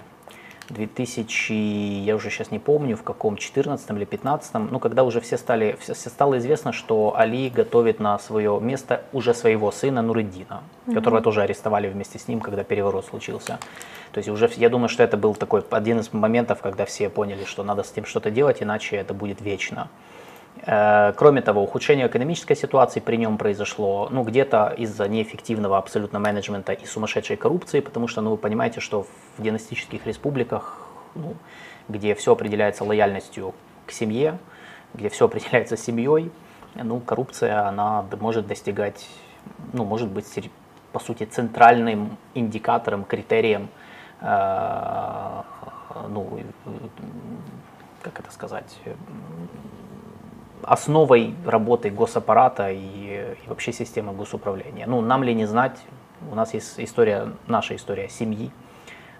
2000, 0.70 1.52
я 1.52 2.16
уже 2.16 2.30
сейчас 2.30 2.50
не 2.50 2.58
помню, 2.58 2.96
в 2.96 3.02
каком, 3.02 3.36
14 3.36 3.90
или 3.90 4.04
15, 4.04 4.54
ну, 4.70 4.78
когда 4.78 5.04
уже 5.04 5.20
все 5.20 5.36
стали, 5.36 5.76
все, 5.80 5.94
стало 5.94 6.38
известно, 6.38 6.72
что 6.72 7.14
Али 7.16 7.50
готовит 7.50 8.00
на 8.00 8.18
свое 8.18 8.58
место 8.60 9.02
уже 9.12 9.34
своего 9.34 9.70
сына 9.70 10.02
Нуриддина, 10.02 10.62
которого 10.92 11.20
тоже 11.20 11.42
арестовали 11.42 11.88
вместе 11.88 12.18
с 12.18 12.28
ним, 12.28 12.40
когда 12.40 12.64
переворот 12.64 13.06
случился. 13.06 13.58
То 14.12 14.18
есть 14.18 14.28
уже, 14.28 14.50
я 14.56 14.68
думаю, 14.68 14.88
что 14.88 15.02
это 15.02 15.16
был 15.16 15.34
такой 15.34 15.64
один 15.70 16.00
из 16.00 16.12
моментов, 16.12 16.60
когда 16.60 16.84
все 16.84 17.08
поняли, 17.08 17.44
что 17.44 17.64
надо 17.64 17.82
с 17.82 17.92
этим 17.92 18.04
что-то 18.04 18.30
делать, 18.30 18.62
иначе 18.62 18.96
это 18.96 19.14
будет 19.14 19.40
вечно. 19.40 19.88
Э, 20.64 21.12
Кроме 21.16 21.42
того, 21.42 21.62
ухудшение 21.62 22.06
экономической 22.06 22.54
ситуации 22.54 23.00
при 23.00 23.16
нем 23.16 23.36
произошло, 23.36 24.08
ну, 24.10 24.22
где-то 24.22 24.74
из-за 24.78 25.08
неэффективного 25.08 25.76
абсолютно 25.76 26.18
менеджмента 26.18 26.72
и 26.72 26.86
сумасшедшей 26.86 27.36
коррупции, 27.36 27.80
потому 27.80 28.08
что, 28.08 28.20
ну, 28.20 28.30
вы 28.30 28.36
понимаете, 28.36 28.80
что 28.80 29.06
в 29.36 29.42
династических 29.42 30.06
республиках, 30.06 30.86
ну, 31.14 31.34
где 31.88 32.14
все 32.14 32.32
определяется 32.32 32.84
лояльностью 32.84 33.54
к 33.86 33.92
семье, 33.92 34.38
где 34.94 35.08
все 35.08 35.24
определяется 35.24 35.76
семьей, 35.76 36.30
ну, 36.74 37.00
коррупция, 37.00 37.66
она 37.66 38.04
может 38.20 38.46
достигать, 38.46 39.08
ну, 39.72 39.84
может 39.84 40.08
быть, 40.08 40.26
по 40.92 41.00
сути, 41.00 41.24
центральным 41.24 42.16
индикатором, 42.34 43.04
критерием, 43.04 43.68
э, 44.20 45.42
ну, 46.08 46.38
как 48.02 48.20
это 48.20 48.30
сказать, 48.30 48.78
основой 50.62 51.34
работы 51.46 51.90
госаппарата 51.90 52.70
и, 52.70 52.78
и 53.44 53.48
вообще 53.48 53.72
системы 53.72 54.12
госуправления. 54.12 54.86
Ну, 54.86 55.00
нам 55.00 55.22
ли 55.22 55.34
не 55.34 55.46
знать, 55.46 55.78
у 56.30 56.34
нас 56.34 56.54
есть 56.54 56.74
история, 56.78 57.28
наша 57.46 57.74
история 57.76 58.08
семьи 58.08 58.50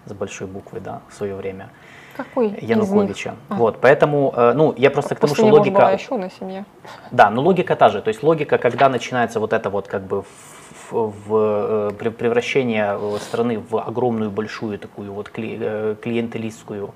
с 0.05 0.13
большой 0.13 0.47
буквы, 0.47 0.79
да, 0.79 1.01
в 1.09 1.13
свое 1.13 1.35
время, 1.35 1.69
Какой 2.17 2.47
из 2.47 2.51
них? 2.53 2.63
Януковича. 2.63 3.35
А. 3.49 3.55
Вот, 3.55 3.79
поэтому, 3.81 4.33
э, 4.35 4.53
ну, 4.53 4.73
я 4.77 4.91
просто 4.91 5.15
к 5.15 5.19
тому, 5.19 5.35
что 5.35 5.45
логика... 5.45 5.75
была 5.75 5.91
еще 5.91 6.15
одна 6.15 6.29
семья. 6.29 6.65
Да, 7.11 7.29
но 7.29 7.41
логика 7.41 7.75
та 7.75 7.89
же. 7.89 8.01
То 8.01 8.09
есть 8.09 8.23
логика, 8.23 8.57
когда 8.57 8.89
начинается 8.89 9.39
вот 9.39 9.53
это 9.53 9.69
вот 9.69 9.87
как 9.87 10.03
бы 10.03 10.23
в, 10.23 10.91
в, 10.91 11.35
э, 11.35 11.91
пре- 11.97 12.11
превращение 12.11 12.97
э, 12.99 13.17
страны 13.19 13.59
в 13.59 13.77
огромную 13.77 14.29
большую 14.29 14.77
такую 14.77 15.13
вот 15.13 15.31
кли- 15.33 15.95
клиентелистскую 15.95 16.93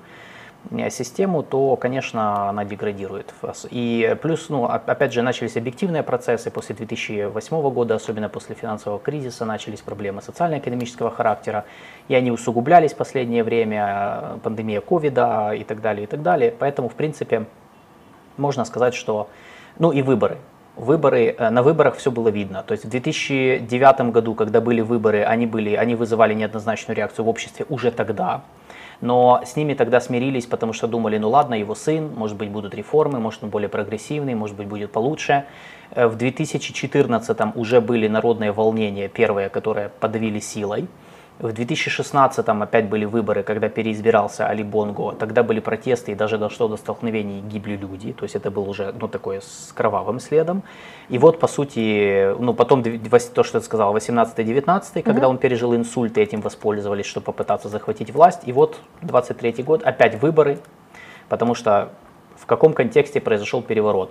систему, 0.90 1.42
то, 1.42 1.76
конечно, 1.76 2.48
она 2.50 2.64
деградирует. 2.64 3.34
И 3.70 4.16
плюс, 4.20 4.48
ну, 4.48 4.64
оп- 4.64 4.88
опять 4.88 5.12
же, 5.12 5.22
начались 5.22 5.56
объективные 5.56 6.02
процессы 6.02 6.50
после 6.50 6.74
2008 6.74 7.70
года, 7.70 7.94
особенно 7.94 8.28
после 8.28 8.54
финансового 8.54 8.98
кризиса, 8.98 9.44
начались 9.44 9.80
проблемы 9.80 10.20
социально-экономического 10.22 11.10
характера, 11.10 11.64
и 12.08 12.14
они 12.14 12.30
усугублялись 12.30 12.92
последнее 12.92 13.44
время, 13.44 14.20
э, 14.34 14.38
пандемия 14.42 14.80
ковида 14.80 15.52
и 15.54 15.64
так 15.64 15.80
далее, 15.80 16.04
и 16.04 16.06
так 16.06 16.22
далее. 16.22 16.54
Поэтому, 16.58 16.88
в 16.88 16.94
принципе, 16.94 17.46
можно 18.36 18.64
сказать, 18.64 18.94
что, 18.94 19.28
ну 19.78 19.90
и 19.92 20.02
выборы. 20.02 20.38
Выборы, 20.76 21.34
э, 21.36 21.50
на 21.50 21.62
выборах 21.62 21.96
все 21.96 22.10
было 22.10 22.28
видно. 22.28 22.62
То 22.62 22.72
есть 22.72 22.84
в 22.84 22.88
2009 22.88 24.12
году, 24.12 24.34
когда 24.34 24.60
были 24.60 24.80
выборы, 24.80 25.22
они, 25.24 25.46
были, 25.46 25.74
они 25.74 25.94
вызывали 25.94 26.34
неоднозначную 26.34 26.96
реакцию 26.96 27.24
в 27.24 27.28
обществе 27.28 27.64
уже 27.68 27.90
тогда. 27.90 28.42
Но 29.00 29.40
с 29.44 29.54
ними 29.56 29.74
тогда 29.74 30.00
смирились, 30.00 30.46
потому 30.46 30.72
что 30.72 30.88
думали, 30.88 31.18
ну 31.18 31.30
ладно, 31.30 31.54
его 31.54 31.74
сын, 31.74 32.12
может 32.16 32.36
быть 32.36 32.50
будут 32.50 32.74
реформы, 32.74 33.20
может 33.20 33.44
он 33.44 33.50
более 33.50 33.68
прогрессивный, 33.68 34.34
может 34.34 34.56
быть 34.56 34.66
будет 34.66 34.90
получше. 34.90 35.44
Э, 35.92 36.06
В 36.08 36.16
2014 36.16 37.38
уже 37.54 37.80
были 37.80 38.08
народные 38.08 38.52
волнения, 38.52 39.08
первые, 39.08 39.48
которые 39.48 39.90
подавили 40.00 40.40
силой. 40.40 40.88
В 41.38 41.52
2016 41.52 42.48
опять 42.48 42.88
были 42.88 43.04
выборы, 43.04 43.44
когда 43.44 43.68
переизбирался 43.68 44.48
Али 44.48 44.64
Бонго. 44.64 45.12
Тогда 45.12 45.44
были 45.44 45.60
протесты 45.60 46.10
и 46.10 46.14
даже 46.16 46.36
дошло 46.36 46.66
до 46.66 46.76
столкновений, 46.76 47.40
гибли 47.40 47.76
люди. 47.76 48.12
То 48.12 48.24
есть 48.24 48.34
это 48.34 48.50
было 48.50 48.68
уже 48.68 48.92
ну, 49.00 49.06
такое 49.06 49.40
с 49.40 49.72
кровавым 49.72 50.18
следом. 50.18 50.64
И 51.08 51.16
вот, 51.16 51.38
по 51.38 51.46
сути, 51.46 52.34
ну, 52.40 52.54
потом 52.54 52.82
то, 52.82 53.44
что 53.44 53.60
ты 53.60 53.64
сказал, 53.64 53.96
18-19, 53.96 55.02
когда 55.02 55.28
он 55.28 55.38
пережил 55.38 55.76
инсульт, 55.76 56.18
и 56.18 56.20
этим 56.20 56.40
воспользовались, 56.40 57.06
чтобы 57.06 57.26
попытаться 57.26 57.68
захватить 57.68 58.10
власть. 58.10 58.40
И 58.44 58.52
вот 58.52 58.80
23 59.02 59.62
год, 59.62 59.84
опять 59.84 60.20
выборы, 60.20 60.58
потому 61.28 61.54
что 61.54 61.92
в 62.36 62.46
каком 62.46 62.72
контексте 62.72 63.20
произошел 63.20 63.62
переворот. 63.62 64.10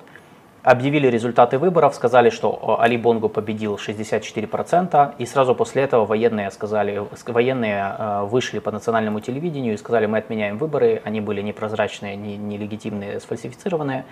Объявили 0.67 1.07
результаты 1.07 1.59
выборов, 1.59 1.95
сказали, 1.95 2.29
что 2.29 2.49
о, 2.49 2.81
Али 2.81 2.97
Бонго 2.97 3.29
победил 3.29 3.75
64%, 3.75 5.13
и 5.17 5.25
сразу 5.25 5.55
после 5.55 5.83
этого 5.83 6.05
военные, 6.05 6.51
сказали, 6.51 7.03
ск- 7.13 7.31
военные 7.31 7.95
э, 7.97 8.23
вышли 8.25 8.59
по 8.59 8.69
национальному 8.69 9.21
телевидению 9.21 9.75
и 9.75 9.77
сказали, 9.77 10.07
мы 10.07 10.17
отменяем 10.17 10.57
выборы, 10.57 11.01
они 11.05 11.21
были 11.21 11.41
непрозрачные, 11.41 12.17
не- 12.17 12.35
нелегитимные, 12.35 13.21
сфальсифицированные. 13.21 14.03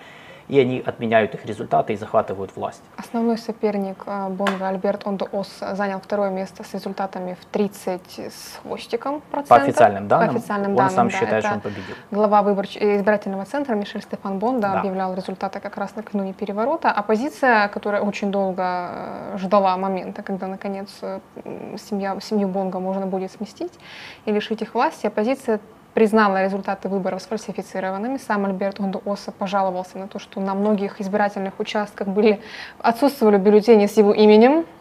И 0.48 0.58
они 0.60 0.82
отменяют 0.84 1.34
их 1.34 1.44
результаты 1.44 1.92
и 1.92 1.96
захватывают 1.96 2.54
власть. 2.56 2.82
Основной 2.96 3.38
соперник 3.38 4.02
э, 4.06 4.28
Бонга 4.28 4.68
Альберт 4.68 5.06
Ондоос 5.06 5.58
занял 5.72 6.00
второе 6.00 6.30
место 6.30 6.64
с 6.64 6.72
результатами 6.74 7.36
в 7.40 7.44
30 7.46 8.00
с 8.18 8.60
хвостиком 8.62 9.20
процентов. 9.30 9.48
По 9.48 9.56
официальным 9.56 10.08
данным, 10.08 10.28
По 10.28 10.36
официальным 10.36 10.70
он 10.72 10.76
данным, 10.76 10.94
сам 10.94 11.08
да, 11.08 11.18
считает, 11.18 11.44
что 11.44 11.54
он 11.54 11.60
победил. 11.60 11.94
Глава 12.10 12.42
выборч... 12.42 12.76
э, 12.76 12.96
избирательного 12.96 13.44
центра 13.44 13.74
Мишель 13.74 14.02
Стефан 14.02 14.38
Бонда 14.38 14.68
Да. 14.72 14.80
объявлял 14.80 15.14
результаты 15.14 15.60
как 15.60 15.76
раз 15.76 15.96
накануне 15.96 16.32
переворота. 16.32 16.90
Оппозиция, 16.90 17.68
которая 17.68 18.02
очень 18.02 18.30
долго 18.30 18.62
э, 18.62 19.38
ждала 19.38 19.76
момента, 19.76 20.22
когда 20.22 20.46
наконец 20.46 20.88
семья, 21.78 22.18
семью 22.20 22.48
Бонга 22.48 22.78
можно 22.78 23.06
будет 23.06 23.32
сместить 23.32 23.72
и 24.24 24.32
лишить 24.32 24.62
их 24.62 24.74
власти, 24.74 25.06
оппозиция 25.06 25.60
признала 25.96 26.44
результаты 26.44 26.90
выборов 26.90 27.22
сфальсифицированными. 27.22 28.18
Сам 28.18 28.44
Альберт 28.44 28.80
Ондуоса 28.80 29.32
пожаловался 29.32 29.96
на 29.96 30.08
то, 30.08 30.18
что 30.18 30.40
на 30.40 30.54
многих 30.54 31.00
избирательных 31.00 31.58
участках 31.58 32.08
были, 32.08 32.42
отсутствовали 32.78 33.38
бюллетени 33.38 33.86
с 33.86 33.96
его 33.96 34.12
именем. 34.12 34.66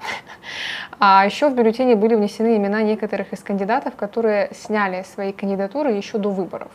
А 0.98 1.26
еще 1.26 1.50
в 1.50 1.56
бюллетени 1.56 1.94
были 1.94 2.16
внесены 2.16 2.56
имена 2.56 2.82
некоторых 2.82 3.34
из 3.34 3.40
кандидатов, 3.40 3.96
которые 3.98 4.50
сняли 4.54 5.04
свои 5.04 5.34
кандидатуры 5.34 5.92
еще 5.92 6.18
до 6.18 6.30
выборов. 6.30 6.72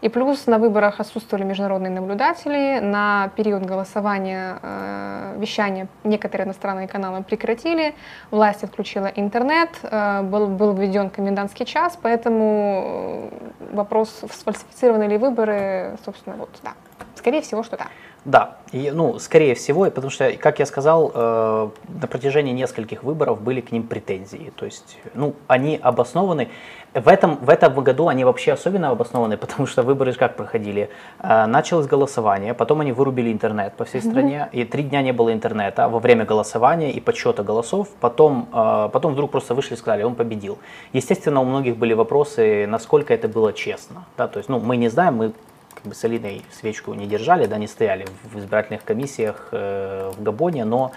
И 0.00 0.08
плюс 0.08 0.46
на 0.46 0.58
выборах 0.58 1.00
отсутствовали 1.00 1.44
международные 1.44 1.90
наблюдатели. 1.90 2.80
На 2.80 3.30
период 3.36 3.64
голосования 3.64 4.58
э, 4.62 5.36
вещание 5.38 5.88
некоторые 6.04 6.46
иностранные 6.46 6.88
каналы 6.88 7.22
прекратили. 7.22 7.94
Власть 8.30 8.64
отключила 8.64 9.06
интернет. 9.06 9.70
э, 9.82 10.22
был, 10.22 10.46
был 10.48 10.74
введен 10.74 11.10
комендантский 11.10 11.66
час. 11.66 11.98
Поэтому 12.00 13.30
э, 13.70 13.74
вопрос, 13.74 14.22
сфальсифицированы 14.30 15.04
ли 15.04 15.18
выборы, 15.18 15.96
собственно, 16.04 16.36
вот, 16.36 16.50
да. 16.62 16.72
Скорее 17.14 17.40
всего, 17.40 17.62
что 17.62 17.76
да. 17.76 17.86
Да, 18.24 18.56
и, 18.72 18.90
ну, 18.90 19.18
скорее 19.18 19.54
всего, 19.54 19.84
потому 19.90 20.08
что, 20.08 20.32
как 20.32 20.58
я 20.58 20.64
сказал, 20.64 21.12
э, 21.14 21.70
на 22.00 22.06
протяжении 22.06 22.52
нескольких 22.52 23.02
выборов 23.02 23.42
были 23.42 23.60
к 23.60 23.70
ним 23.70 23.82
претензии. 23.82 24.50
То 24.56 24.64
есть, 24.64 24.98
ну, 25.14 25.34
они 25.46 25.78
обоснованы. 25.82 26.48
В 26.94 27.08
этом, 27.08 27.38
в 27.44 27.50
этом 27.50 27.74
году 27.82 28.06
они 28.06 28.24
вообще 28.24 28.52
особенно 28.52 28.90
обоснованы, 28.90 29.36
потому 29.44 29.66
что 29.66 29.82
выборы 29.82 30.12
же 30.12 30.18
как 30.18 30.36
проходили? 30.36 30.88
Э, 31.18 31.46
началось 31.46 31.86
голосование, 31.86 32.54
потом 32.54 32.80
они 32.80 32.92
вырубили 32.92 33.32
интернет 33.32 33.74
по 33.74 33.84
всей 33.84 34.00
стране, 34.00 34.48
и 34.52 34.64
три 34.64 34.84
дня 34.84 35.02
не 35.02 35.12
было 35.12 35.32
интернета 35.32 35.88
во 35.88 35.98
время 35.98 36.24
голосования 36.24 36.92
и 36.92 37.00
подсчета 37.00 37.42
голосов. 37.42 37.88
Потом, 38.00 38.48
э, 38.52 38.90
потом 38.92 39.12
вдруг 39.14 39.32
просто 39.32 39.54
вышли 39.54 39.74
и 39.74 39.76
сказали, 39.76 40.04
он 40.04 40.14
победил. 40.14 40.58
Естественно, 40.92 41.40
у 41.40 41.44
многих 41.44 41.76
были 41.76 41.94
вопросы, 41.94 42.66
насколько 42.68 43.12
это 43.12 43.26
было 43.28 43.52
честно. 43.52 44.04
Да? 44.16 44.28
То 44.28 44.38
есть, 44.38 44.48
ну, 44.48 44.60
мы 44.60 44.76
не 44.76 44.88
знаем, 44.88 45.16
мы 45.16 45.32
как 45.74 45.84
бы 45.86 45.94
с 45.94 46.04
Алиной 46.04 46.42
свечку 46.52 46.94
не 46.94 47.06
держали, 47.06 47.46
да, 47.46 47.58
не 47.58 47.66
стояли 47.66 48.06
в 48.22 48.38
избирательных 48.38 48.84
комиссиях 48.84 49.48
э, 49.50 50.12
в 50.16 50.22
Габоне, 50.22 50.64
но 50.64 50.92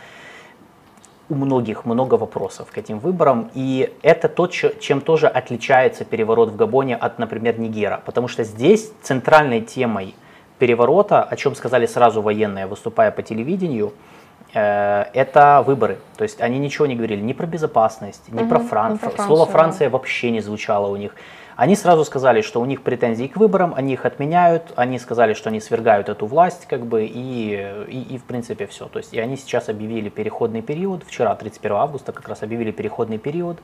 у 1.29 1.35
многих 1.35 1.85
много 1.85 2.15
вопросов 2.15 2.71
к 2.71 2.77
этим 2.77 2.99
выборам, 2.99 3.49
и 3.53 3.93
это 4.01 4.29
то, 4.29 4.47
чем 4.47 5.01
тоже 5.01 5.27
отличается 5.27 6.05
переворот 6.05 6.49
в 6.49 6.55
Габоне 6.55 6.95
от, 6.95 7.19
например, 7.19 7.59
Нигера, 7.59 8.01
потому 8.05 8.27
что 8.27 8.43
здесь 8.43 8.91
центральной 9.01 9.61
темой 9.61 10.15
переворота, 10.57 11.21
о 11.21 11.35
чем 11.35 11.55
сказали 11.55 11.85
сразу 11.85 12.21
военные, 12.21 12.65
выступая 12.65 13.11
по 13.11 13.21
телевидению, 13.21 13.93
э, 14.53 15.05
это 15.13 15.63
выборы. 15.65 15.97
То 16.15 16.23
есть 16.23 16.41
они 16.41 16.59
ничего 16.59 16.85
не 16.87 16.95
говорили 16.95 17.21
ни 17.21 17.33
про 17.33 17.45
безопасность, 17.45 18.31
ни 18.31 18.39
Мгм, 18.39 18.49
про 18.49 18.59
Францию. 18.59 19.11
про 19.11 19.23
Слово 19.23 19.45
Францию, 19.45 19.45
да. 19.45 19.51
Франция 19.51 19.89
вообще 19.89 20.31
не 20.31 20.39
звучало 20.41 20.87
у 20.87 20.95
них. 20.95 21.13
Они 21.57 21.75
сразу 21.75 22.05
сказали, 22.05 22.41
что 22.41 22.61
у 22.61 22.65
них 22.65 22.83
претензии 22.83 23.25
к 23.25 23.35
выборам, 23.35 23.73
они 23.75 23.93
их 23.93 24.05
отменяют, 24.05 24.73
они 24.75 24.99
сказали, 24.99 25.33
что 25.33 25.49
они 25.49 25.59
свергают 25.59 26.07
эту 26.07 26.27
власть, 26.27 26.67
как 26.67 26.85
бы, 26.85 27.03
и, 27.05 27.55
и, 27.87 28.13
и 28.13 28.17
в 28.19 28.25
принципе 28.25 28.67
все. 28.67 28.85
То 28.85 28.99
есть 28.99 29.11
и 29.11 29.19
они 29.19 29.37
сейчас 29.37 29.67
объявили 29.67 30.09
переходный 30.09 30.61
период, 30.61 31.03
вчера, 31.03 31.33
31 31.33 31.77
августа, 31.77 32.11
как 32.11 32.29
раз 32.29 32.43
объявили 32.43 32.69
переходный 32.69 33.17
период. 33.17 33.57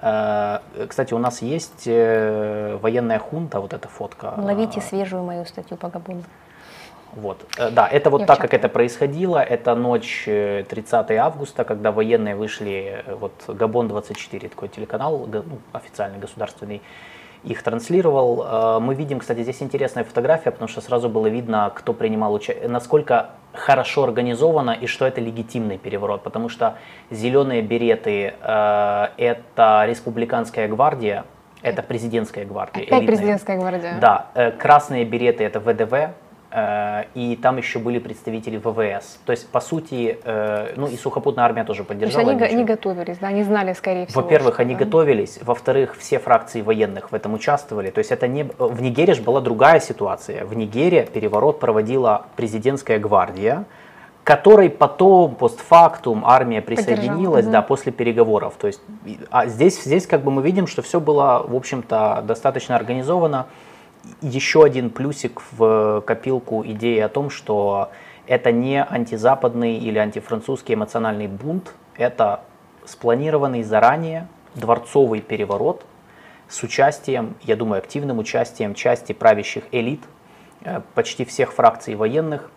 Э, 0.00 0.60
Кстати, 0.88 1.12
у 1.12 1.18
нас 1.18 1.42
есть 1.42 1.82
э, 1.84 2.78
военная 2.80 3.18
хунта, 3.18 3.60
вот 3.60 3.74
эта 3.74 3.88
фотка. 3.88 4.32
Ловите 4.38 4.80
свежую 4.80 5.22
мою 5.22 5.44
статью 5.44 5.76
по 5.76 5.90
Габону. 5.90 6.22
Вот. 7.12 7.44
Э, 7.58 7.70
Да, 7.70 7.86
это 7.86 8.08
вот 8.08 8.22
Я 8.22 8.26
так, 8.26 8.38
как 8.38 8.54
это 8.54 8.70
происходило. 8.70 9.38
Это 9.38 9.74
ночь 9.74 10.24
э, 10.26 10.64
30 10.66 11.10
августа, 11.10 11.64
когда 11.64 11.92
военные 11.92 12.36
вышли, 12.36 13.02
э, 13.06 13.14
вот 13.14 13.32
Габон-24, 13.48 14.48
такой 14.48 14.68
телеканал, 14.68 15.26
ну, 15.30 15.58
официальный, 15.72 16.18
государственный, 16.18 16.80
их 17.44 17.62
транслировал. 17.62 18.44
Э, 18.44 18.78
Мы 18.80 18.94
видим, 18.94 19.18
кстати, 19.20 19.42
здесь 19.42 19.62
интересная 19.62 20.04
фотография, 20.04 20.50
потому 20.50 20.68
что 20.68 20.80
сразу 20.80 21.08
было 21.08 21.26
видно, 21.26 21.70
кто 21.74 21.92
принимал 21.92 22.34
участие, 22.34 22.68
насколько 22.68 23.30
хорошо 23.52 24.04
организовано 24.04 24.70
и 24.72 24.86
что 24.86 25.06
это 25.06 25.20
легитимный 25.20 25.78
переворот, 25.78 26.22
потому 26.22 26.48
что 26.48 26.74
зеленые 27.10 27.62
береты 27.62 28.34
э, 28.40 29.06
это 29.16 29.84
республиканская 29.86 30.68
гвардия, 30.68 31.24
это 31.62 31.82
президентская 31.82 32.44
гвардия. 32.44 32.82
Опять 32.84 32.92
элитная. 33.00 33.06
президентская 33.16 33.58
гвардия. 33.58 33.98
Да, 34.00 34.26
э, 34.34 34.50
красные 34.52 35.04
береты 35.04 35.44
это 35.44 35.60
ВДВ, 35.60 36.14
и 36.50 37.38
там 37.42 37.58
еще 37.58 37.78
были 37.78 37.98
представители 37.98 38.56
ВВС. 38.56 39.18
То 39.26 39.32
есть, 39.32 39.48
по 39.48 39.60
сути, 39.60 40.18
э, 40.24 40.72
ну 40.76 40.86
и 40.86 40.96
сухопутная 40.96 41.44
армия 41.44 41.64
тоже 41.64 41.84
То 41.84 41.92
есть 41.92 42.14
поддержала. 42.14 42.30
они, 42.30 42.42
они 42.42 42.64
готовились, 42.64 43.18
да, 43.18 43.28
они 43.28 43.42
знали, 43.42 43.74
скорее 43.74 44.06
всего. 44.06 44.22
Во-первых, 44.22 44.58
они 44.58 44.74
да. 44.74 44.84
готовились, 44.84 45.38
во-вторых, 45.42 45.94
все 45.98 46.18
фракции 46.18 46.62
военных 46.62 47.12
в 47.12 47.14
этом 47.14 47.34
участвовали. 47.34 47.90
То 47.90 47.98
есть 47.98 48.10
это 48.10 48.28
не 48.28 48.44
в 48.58 48.80
Нигере 48.80 49.12
же 49.12 49.22
была 49.22 49.42
другая 49.42 49.78
ситуация. 49.80 50.46
В 50.46 50.56
Нигере 50.56 51.06
переворот 51.12 51.60
проводила 51.60 52.26
президентская 52.36 52.98
гвардия, 52.98 53.66
которой 54.24 54.70
потом 54.70 55.34
постфактум 55.34 56.22
армия 56.24 56.62
присоединилась, 56.62 57.44
мгм. 57.44 57.52
да, 57.52 57.62
после 57.62 57.92
переговоров. 57.92 58.54
То 58.58 58.66
есть, 58.68 58.80
а 59.30 59.46
здесь, 59.46 59.82
здесь 59.82 60.06
как 60.06 60.22
бы 60.22 60.30
мы 60.30 60.42
видим, 60.42 60.66
что 60.66 60.80
все 60.80 60.98
было, 60.98 61.44
в 61.46 61.54
общем-то, 61.54 62.24
достаточно 62.26 62.74
организовано. 62.76 63.46
Еще 64.20 64.64
один 64.64 64.90
плюсик 64.90 65.42
в 65.52 66.02
копилку 66.06 66.64
идеи 66.64 66.98
о 67.00 67.08
том, 67.08 67.30
что 67.30 67.90
это 68.26 68.52
не 68.52 68.82
антизападный 68.82 69.78
или 69.78 69.98
антифранцузский 69.98 70.74
эмоциональный 70.74 71.26
бунт, 71.26 71.74
это 71.96 72.42
спланированный 72.84 73.62
заранее 73.62 74.28
дворцовый 74.54 75.20
переворот 75.20 75.84
с 76.48 76.62
участием, 76.62 77.34
я 77.42 77.56
думаю, 77.56 77.78
активным 77.78 78.18
участием 78.18 78.74
части 78.74 79.12
правящих 79.12 79.64
элит, 79.72 80.02
э, 80.64 80.80
почти 80.94 81.24
всех 81.24 81.52
фракций 81.52 81.94
военных, 81.94 82.50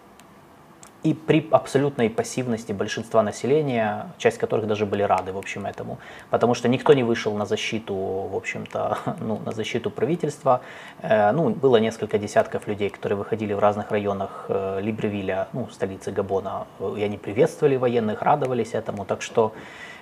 и 1.04 1.14
при 1.14 1.48
абсолютной 1.52 2.10
пассивности 2.10 2.74
большинства 2.74 3.24
населения, 3.24 4.08
часть 4.18 4.38
которых 4.38 4.68
даже 4.68 4.86
были 4.86 5.02
рады, 5.04 5.32
в 5.32 5.38
общем, 5.38 5.66
этому. 5.66 5.98
Потому 6.30 6.54
что 6.54 6.68
никто 6.68 6.94
не 6.94 7.04
вышел 7.04 7.36
на 7.36 7.46
защиту, 7.46 7.96
в 7.96 8.36
общем-то, 8.36 8.98
ну, 9.20 9.40
на 9.46 9.52
защиту 9.52 9.90
правительства. 9.90 10.62
Э, 11.02 11.32
ну, 11.32 11.50
было 11.50 11.78
несколько 11.78 12.18
десятков 12.20 12.68
людей, 12.68 12.90
которые 12.90 13.18
выходили 13.18 13.54
в 13.54 13.60
разных 13.60 13.92
районах 13.92 14.46
э, 14.50 14.80
Либревиля, 14.82 15.48
ну, 15.54 15.68
столицы 15.72 16.12
Габона, 16.12 16.68
и 16.98 17.04
они 17.04 17.18
приветствовали 17.18 17.78
военных, 17.78 18.22
радовались 18.22 18.74
этому. 18.74 19.06
Так 19.06 19.24
что 19.24 19.54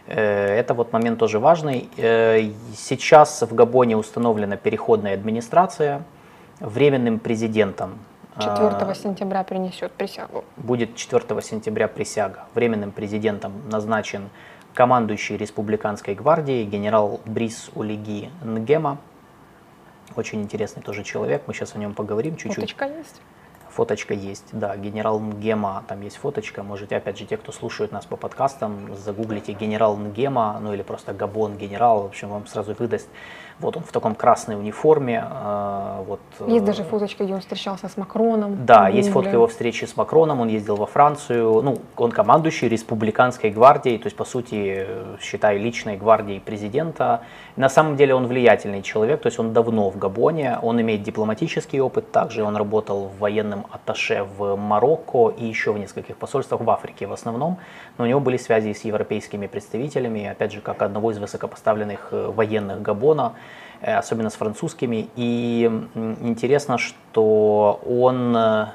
э, 0.07 0.59
это 0.59 0.73
вот 0.73 0.91
момент 0.91 1.19
тоже 1.19 1.39
важный. 1.39 1.89
Э, 1.97 2.51
сейчас 2.75 3.41
в 3.41 3.55
Габоне 3.55 3.95
установлена 3.95 4.57
переходная 4.57 5.13
администрация. 5.13 6.01
Временным 6.59 7.19
президентом 7.19 7.99
4 8.39 8.67
а, 8.67 8.95
сентября 8.95 9.43
принесет 9.43 9.91
присягу. 9.91 10.45
будет 10.57 10.95
4 10.95 11.41
сентября 11.41 11.87
присяга. 11.87 12.45
Временным 12.55 12.91
президентом 12.91 13.53
назначен 13.69 14.29
командующий 14.73 15.35
республиканской 15.35 16.15
гвардией 16.15 16.63
генерал 16.65 17.19
Брис 17.25 17.69
Улиги 17.75 18.29
Нгема. 18.43 18.97
Очень 20.15 20.41
интересный 20.41 20.81
тоже 20.81 21.03
человек, 21.03 21.43
мы 21.47 21.53
сейчас 21.53 21.75
о 21.75 21.79
нем 21.79 21.93
поговорим 21.93 22.35
чуть-чуть. 22.35 22.55
Фоточка 22.55 22.85
есть. 22.85 23.21
Фоточка 23.69 24.13
есть, 24.13 24.45
да, 24.51 24.75
генерал 24.77 25.19
Нгема, 25.19 25.83
там 25.87 26.01
есть 26.01 26.17
фоточка, 26.17 26.63
можете, 26.63 26.97
опять 26.97 27.19
же, 27.19 27.25
те, 27.25 27.37
кто 27.37 27.51
слушают 27.51 27.91
нас 27.91 28.05
по 28.05 28.15
подкастам, 28.15 28.95
загуглите 28.95 29.53
генерал 29.53 29.95
Нгема, 29.95 30.59
ну 30.59 30.73
или 30.73 30.81
просто 30.81 31.13
Габон 31.13 31.55
генерал, 31.55 32.03
в 32.03 32.05
общем, 32.07 32.29
вам 32.29 32.47
сразу 32.47 32.75
выдаст. 32.77 33.07
Вот 33.59 33.75
он 33.75 33.83
в 33.83 33.91
таком 33.91 34.15
красной 34.15 34.55
униформе, 34.55 35.23
э, 35.29 36.03
вот. 36.07 36.19
Есть 36.47 36.63
э, 36.63 36.65
даже 36.65 36.83
фоточка, 36.83 37.25
где 37.25 37.33
он 37.33 37.41
встречался 37.41 37.89
с 37.89 37.97
Макроном. 37.97 38.65
да, 38.65 38.87
есть 38.87 39.09
фотка 39.09 39.31
его 39.31 39.47
встречи 39.47 39.85
с 39.85 39.97
Макроном, 39.97 40.39
он 40.39 40.47
ездил 40.47 40.77
во 40.77 40.85
Францию, 40.85 41.61
ну, 41.61 41.77
он 41.97 42.11
командующий 42.11 42.69
республиканской 42.69 43.49
гвардией, 43.49 43.97
то 43.97 44.07
есть, 44.07 44.15
по 44.15 44.25
сути, 44.25 44.87
считай, 45.21 45.57
личной 45.57 45.97
гвардией 45.97 46.39
президента. 46.39 47.21
На 47.59 47.67
самом 47.67 47.97
деле 47.97 48.15
он 48.15 48.25
влиятельный 48.25 48.81
человек, 48.81 49.19
то 49.19 49.27
есть 49.27 49.37
он 49.37 49.51
давно 49.51 49.89
в 49.89 49.97
Габоне, 49.97 50.57
он 50.61 50.79
имеет 50.79 51.03
дипломатический 51.03 51.81
опыт, 51.81 52.09
также 52.09 52.41
он 52.41 52.55
работал 52.55 53.09
в 53.09 53.19
военном 53.19 53.65
атташе 53.69 54.23
в 54.23 54.55
Марокко 54.55 55.27
и 55.37 55.45
еще 55.45 55.73
в 55.73 55.77
нескольких 55.77 56.15
посольствах 56.15 56.61
в 56.61 56.69
Африке 56.69 57.05
в 57.05 57.11
основном, 57.11 57.57
но 57.97 58.05
у 58.05 58.07
него 58.07 58.21
были 58.21 58.37
связи 58.37 58.71
с 58.71 58.85
европейскими 58.85 59.47
представителями, 59.47 60.25
опять 60.25 60.53
же, 60.53 60.61
как 60.61 60.81
одного 60.81 61.11
из 61.11 61.17
высокопоставленных 61.17 62.07
э, 62.11 62.31
военных 62.33 62.81
Габона, 62.81 63.33
э, 63.81 63.93
особенно 63.93 64.29
с 64.29 64.35
французскими. 64.35 65.09
И 65.17 65.69
интересно, 66.21 66.77
что 66.77 67.81
он, 67.85 68.37
э, 68.37 68.67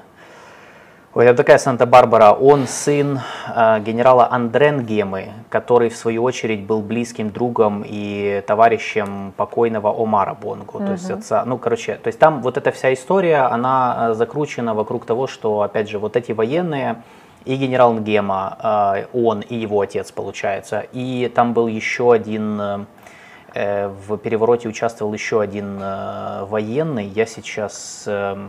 Ой, 1.16 1.26
это 1.26 1.36
такая 1.36 1.58
Санта-Барбара. 1.58 2.32
Он 2.32 2.66
сын 2.66 3.20
э, 3.46 3.80
генерала 3.86 4.28
Андренгемы, 4.32 5.28
который 5.48 5.88
в 5.88 5.96
свою 5.96 6.24
очередь 6.24 6.66
был 6.66 6.80
близким 6.80 7.30
другом 7.30 7.84
и 7.86 8.42
товарищем 8.48 9.32
покойного 9.36 9.94
Омара 9.96 10.34
Бонгу, 10.34 10.80
то 10.80 10.90
есть 10.90 11.08
отца. 11.08 11.44
Ну, 11.44 11.56
короче, 11.56 11.94
то 11.94 12.08
есть 12.08 12.18
там 12.18 12.42
вот 12.42 12.56
эта 12.56 12.72
вся 12.72 12.92
история, 12.92 13.42
она 13.42 14.08
э, 14.10 14.14
закручена 14.14 14.74
вокруг 14.74 15.06
того, 15.06 15.28
что, 15.28 15.60
опять 15.60 15.88
же, 15.88 16.00
вот 16.00 16.16
эти 16.16 16.32
военные 16.32 16.96
и 17.44 17.54
генерал 17.54 17.92
Нгема, 17.92 18.58
э, 18.60 19.06
он 19.12 19.40
и 19.40 19.54
его 19.54 19.82
отец, 19.82 20.10
получается, 20.10 20.84
и 20.92 21.30
там 21.32 21.52
был 21.52 21.68
еще 21.68 22.12
один 22.12 22.60
э, 23.54 23.88
в 24.08 24.16
перевороте 24.16 24.68
участвовал 24.68 25.14
еще 25.14 25.40
один 25.40 25.78
э, 25.80 26.44
военный. 26.46 27.06
Я 27.06 27.24
сейчас 27.26 28.02
э, 28.08 28.48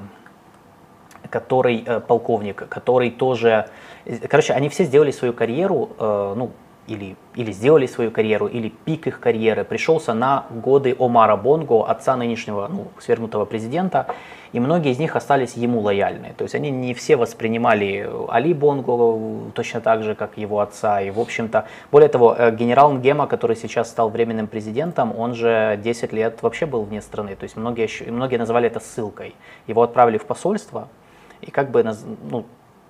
который 1.29 1.83
э, 1.85 1.99
полковник, 1.99 2.67
который 2.69 3.11
тоже, 3.11 3.67
короче, 4.29 4.53
они 4.53 4.69
все 4.69 4.83
сделали 4.83 5.11
свою 5.11 5.33
карьеру, 5.33 5.89
э, 5.97 6.33
ну 6.35 6.51
или 6.87 7.15
или 7.35 7.51
сделали 7.51 7.85
свою 7.85 8.11
карьеру, 8.11 8.47
или 8.47 8.69
пик 8.69 9.07
их 9.07 9.19
карьеры 9.19 9.63
пришелся 9.63 10.13
на 10.13 10.45
годы 10.49 10.95
Омара 10.97 11.35
Бонго, 11.35 11.85
отца 11.85 12.15
нынешнего 12.15 12.67
ну, 12.67 12.87
свергнутого 12.99 13.45
президента, 13.45 14.07
и 14.53 14.59
многие 14.59 14.91
из 14.91 14.99
них 14.99 15.15
остались 15.15 15.55
ему 15.55 15.81
лояльны. 15.81 16.33
То 16.37 16.43
есть 16.43 16.55
они 16.55 16.71
не 16.71 16.93
все 16.93 17.17
воспринимали 17.17 18.09
Али 18.29 18.53
Бонго 18.53 19.51
точно 19.53 19.81
так 19.81 20.03
же, 20.03 20.15
как 20.15 20.37
его 20.37 20.61
отца. 20.61 21.01
И, 21.01 21.11
в 21.11 21.19
общем-то, 21.19 21.65
более 21.91 22.07
того, 22.07 22.33
э, 22.37 22.55
генерал 22.55 22.93
Нгема, 22.93 23.27
который 23.27 23.57
сейчас 23.57 23.89
стал 23.89 24.09
временным 24.09 24.47
президентом, 24.47 25.17
он 25.17 25.35
же 25.35 25.79
10 25.83 26.13
лет 26.13 26.41
вообще 26.41 26.65
был 26.65 26.83
вне 26.83 27.01
страны. 27.01 27.35
То 27.35 27.43
есть 27.43 27.57
многие, 27.57 27.89
многие 28.09 28.37
называли 28.37 28.67
это 28.67 28.79
ссылкой. 28.79 29.35
Его 29.67 29.83
отправили 29.83 30.17
в 30.17 30.25
посольство, 30.25 30.87
и 31.45 31.51
как 31.51 31.71
бы, 31.71 31.83
ну, 32.29 32.45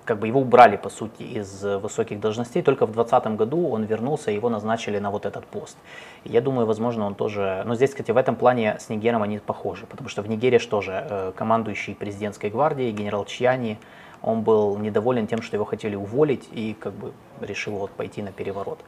как 0.06 0.18
бы 0.18 0.28
его 0.28 0.40
убрали, 0.40 0.76
по 0.76 0.88
сути, 0.88 1.22
из 1.22 1.62
высоких 1.62 2.20
должностей. 2.20 2.62
Только 2.62 2.86
в 2.86 2.92
2020 2.92 3.36
году 3.36 3.68
он 3.68 3.84
вернулся, 3.84 4.30
его 4.30 4.48
назначили 4.48 4.98
на 4.98 5.10
вот 5.10 5.26
этот 5.26 5.44
пост. 5.46 5.76
И 6.24 6.30
я 6.30 6.40
думаю, 6.40 6.66
возможно, 6.66 7.06
он 7.06 7.14
тоже... 7.14 7.62
Но 7.66 7.74
здесь, 7.74 7.90
кстати, 7.90 8.12
в 8.12 8.16
этом 8.16 8.36
плане 8.36 8.76
с 8.78 8.88
Нигером 8.88 9.22
они 9.22 9.38
похожи, 9.38 9.84
потому 9.86 10.08
что 10.08 10.22
в 10.22 10.28
Нигерии 10.28 10.58
что 10.58 10.80
же, 10.80 10.92
э, 10.92 11.32
командующий 11.36 11.94
президентской 11.94 12.50
гвардией, 12.50 12.92
генерал 12.92 13.24
Чьяни, 13.24 13.78
он 14.22 14.42
был 14.42 14.78
недоволен 14.78 15.26
тем, 15.26 15.42
что 15.42 15.56
его 15.56 15.64
хотели 15.64 15.96
уволить, 15.96 16.48
и 16.52 16.74
как 16.78 16.92
бы 16.92 17.12
решил 17.40 17.74
вот 17.74 17.90
пойти 17.90 18.22
на 18.22 18.32
переворот. 18.32 18.78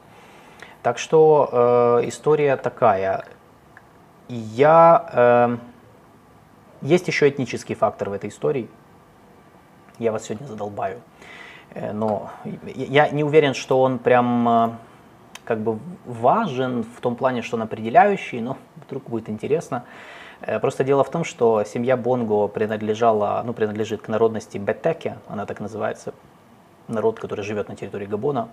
Так 0.81 0.97
что 0.97 1.49
э, 2.01 2.07
история 2.07 2.55
такая. 2.55 3.25
Я... 4.29 5.09
Э, 5.13 5.57
есть 6.81 7.07
еще 7.07 7.27
этнический 7.27 7.75
фактор 7.75 8.09
в 8.09 8.13
этой 8.13 8.29
истории, 8.29 8.69
я 9.99 10.11
вас 10.11 10.25
сегодня 10.25 10.47
задолбаю. 10.47 11.01
Э, 11.71 11.91
но 11.91 12.31
я 12.65 13.09
не 13.09 13.23
уверен, 13.23 13.53
что 13.53 13.81
он 13.81 13.99
прям 13.99 14.49
э, 14.49 14.69
как 15.45 15.59
бы 15.59 15.79
важен 16.05 16.83
в 16.83 17.01
том 17.01 17.15
плане, 17.15 17.41
что 17.41 17.57
он 17.57 17.63
определяющий, 17.63 18.41
но 18.41 18.57
вдруг 18.87 19.03
будет 19.03 19.29
интересно. 19.29 19.85
Э, 20.41 20.59
просто 20.59 20.83
дело 20.83 21.03
в 21.03 21.11
том, 21.11 21.23
что 21.23 21.63
семья 21.63 21.97
Бонго 21.97 22.47
принадлежала, 22.47 23.41
ну, 23.45 23.53
принадлежит 23.53 24.01
к 24.01 24.07
народности 24.07 24.57
Бетеке, 24.57 25.17
она 25.27 25.45
так 25.45 25.59
называется, 25.59 26.13
народ, 26.87 27.19
который 27.19 27.43
живет 27.43 27.69
на 27.69 27.75
территории 27.75 28.07
Габона. 28.07 28.49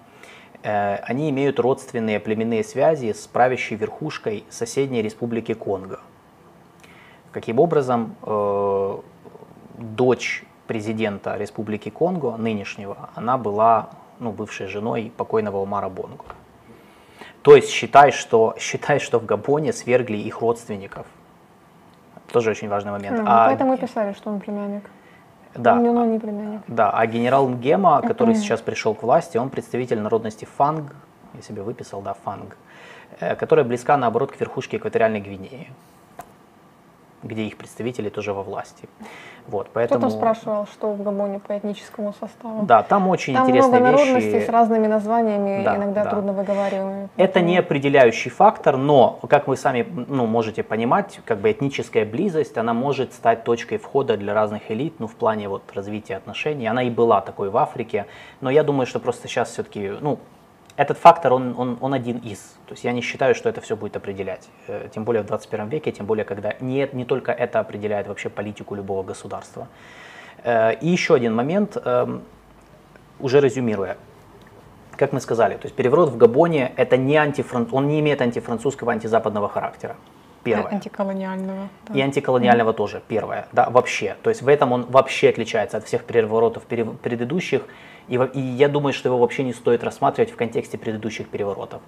Они 0.63 1.31
имеют 1.31 1.61
родственные 1.61 2.19
племенные 2.19 2.65
связи 2.65 3.13
с 3.13 3.27
правящей 3.27 3.77
верхушкой 3.77 4.45
соседней 4.49 5.01
республики 5.01 5.55
Конго. 5.55 6.01
Каким 7.31 7.61
образом 7.61 8.17
дочь 9.79 10.45
президента 10.67 11.37
Республики 11.37 11.91
Конго, 11.91 12.37
нынешнего, 12.37 13.11
она 13.15 13.39
была 13.39 13.91
ну, 14.19 14.33
бывшей 14.33 14.67
женой 14.67 15.13
покойного 15.17 15.59
Умара 15.59 15.89
Бонго. 15.89 16.25
То 17.43 17.55
есть 17.55 17.71
считай 17.71 18.11
что, 18.11 18.55
считай, 18.59 18.99
что 18.99 19.19
в 19.19 19.27
Габоне 19.27 19.73
свергли 19.73 20.17
их 20.17 20.41
родственников. 20.41 21.07
Тоже 22.33 22.51
очень 22.51 22.69
важный 22.69 22.91
момент. 22.91 23.21
Mm, 23.21 23.25
а, 23.27 23.47
поэтому 23.47 23.75
и 23.75 23.77
писали, 23.77 24.13
что 24.13 24.31
он 24.31 24.41
племянник. 24.41 24.83
Да. 25.55 25.75
Он, 25.75 25.97
он 25.97 26.13
не 26.13 26.19
племянник. 26.19 26.61
Да, 26.67 26.91
а 26.91 27.07
генерал 27.07 27.49
Нгема, 27.49 28.03
который 28.03 28.35
mm-hmm. 28.35 28.39
сейчас 28.39 28.61
пришел 28.61 28.95
к 28.95 29.03
власти, 29.03 29.39
он 29.39 29.49
представитель 29.49 30.01
народности 30.01 30.45
Фанг, 30.57 30.95
я 31.35 31.43
себе 31.43 31.63
выписал, 31.63 32.03
да, 32.03 32.15
Фанг, 32.25 32.57
э, 33.21 33.37
которая 33.37 33.65
близка, 33.65 33.97
наоборот, 33.97 34.33
к 34.33 34.41
верхушке 34.41 34.77
экваториальной 34.77 35.21
Гвинеи 35.21 35.71
где 37.27 37.43
их 37.43 37.57
представители 37.57 38.09
тоже 38.09 38.33
во 38.33 38.43
власти. 38.43 38.89
Вот, 39.47 39.69
поэтому... 39.73 40.01
Кто-то 40.01 40.17
спрашивал, 40.17 40.67
что 40.67 40.93
в 40.93 41.03
Габоне 41.03 41.39
по 41.39 41.57
этническому 41.57 42.13
составу. 42.19 42.65
Да, 42.67 42.83
там 42.83 43.09
очень 43.09 43.35
там 43.35 43.45
интересные 43.45 43.81
много 43.81 43.99
вещи. 43.99 44.07
народностей 44.09 44.41
с 44.45 44.49
разными 44.49 44.87
названиями, 44.89 45.65
да, 45.65 45.77
иногда 45.77 46.05
да. 46.05 46.11
трудно 46.11 46.33
выговариваемыми. 46.33 47.09
Это 47.17 47.41
не 47.41 47.59
определяющий 47.59 48.31
фактор, 48.31 48.77
но, 48.77 49.21
как 49.29 49.47
вы 49.47 49.57
сами 49.57 49.87
ну, 50.09 50.27
можете 50.27 50.63
понимать, 50.63 51.21
как 51.25 51.39
бы 51.39 51.53
этническая 51.53 52.05
близость, 52.05 52.59
она 52.59 52.75
может 52.75 53.13
стать 53.13 53.45
точкой 53.45 53.79
входа 53.79 54.17
для 54.17 54.35
разных 54.35 54.71
элит, 54.71 54.95
ну, 54.99 55.07
в 55.07 55.15
плане 55.15 55.49
вот 55.49 55.63
развития 55.75 56.17
отношений. 56.17 56.67
Она 56.67 56.83
и 56.83 56.91
была 56.91 57.21
такой 57.21 57.51
в 57.51 57.57
Африке, 57.57 58.07
но 58.41 58.51
я 58.51 58.65
думаю, 58.65 58.87
что 58.87 58.99
просто 58.99 59.29
сейчас 59.29 59.51
все-таки, 59.51 59.93
ну, 60.01 60.19
этот 60.77 60.99
фактор, 60.99 61.33
он, 61.33 61.55
он, 61.57 61.79
он 61.81 61.95
один 61.95 62.19
из. 62.19 62.39
То 62.67 62.73
есть 62.73 62.85
я 62.85 62.93
не 62.93 63.01
считаю, 63.01 63.35
что 63.35 63.49
это 63.49 63.61
все 63.61 63.77
будет 63.77 63.97
определять. 63.97 64.49
Э, 64.69 64.89
тем 64.95 65.05
более 65.05 65.23
в 65.23 65.27
21 65.27 65.69
веке, 65.69 65.93
тем 65.93 66.07
более, 66.07 66.25
когда 66.25 66.55
не, 66.61 66.89
не 66.93 67.05
только 67.05 67.33
это 67.33 67.61
определяет 67.61 68.07
вообще 68.09 68.29
политику 68.29 68.75
любого 68.75 69.03
государства. 69.03 69.69
Э, 70.45 70.75
и 70.75 70.89
еще 70.89 71.15
один 71.15 71.35
момент, 71.35 71.77
эм, 71.83 72.23
уже 73.19 73.41
резюмируя. 73.41 73.97
Как 74.97 75.13
мы 75.13 75.21
сказали, 75.21 75.55
то 75.55 75.67
есть 75.67 75.75
переворот 75.75 76.11
в 76.11 76.17
Габоне, 76.17 76.73
это 76.77 76.97
не 76.97 77.17
антифран... 77.17 77.69
он 77.73 77.89
не 77.89 78.01
имеет 78.01 78.21
антифранцузского, 78.21 78.93
антизападного 78.93 79.49
характера. 79.49 79.97
Первое. 80.43 80.73
Антиколониального. 80.73 81.69
Да. 81.89 81.95
И 81.95 82.01
антиколониального 82.01 82.71
mm. 82.71 82.75
тоже, 82.75 83.03
первое. 83.09 83.49
Да, 83.53 83.69
вообще. 83.69 84.17
То 84.23 84.31
есть 84.31 84.43
в 84.43 84.49
этом 84.49 84.73
он 84.73 84.85
вообще 84.85 85.31
отличается 85.31 85.77
от 85.79 85.85
всех 85.85 86.05
переворотов 86.05 86.65
предыдущих. 86.67 87.63
И, 88.09 88.15
и 88.35 88.41
я 88.41 88.69
думаю, 88.69 88.93
что 88.93 89.09
его 89.09 89.19
вообще 89.19 89.43
не 89.43 89.53
стоит 89.53 89.83
рассматривать 89.85 90.31
в 90.31 90.37
контексте 90.37 90.79
предыдущих 90.79 91.29
переворотов. 91.29 91.81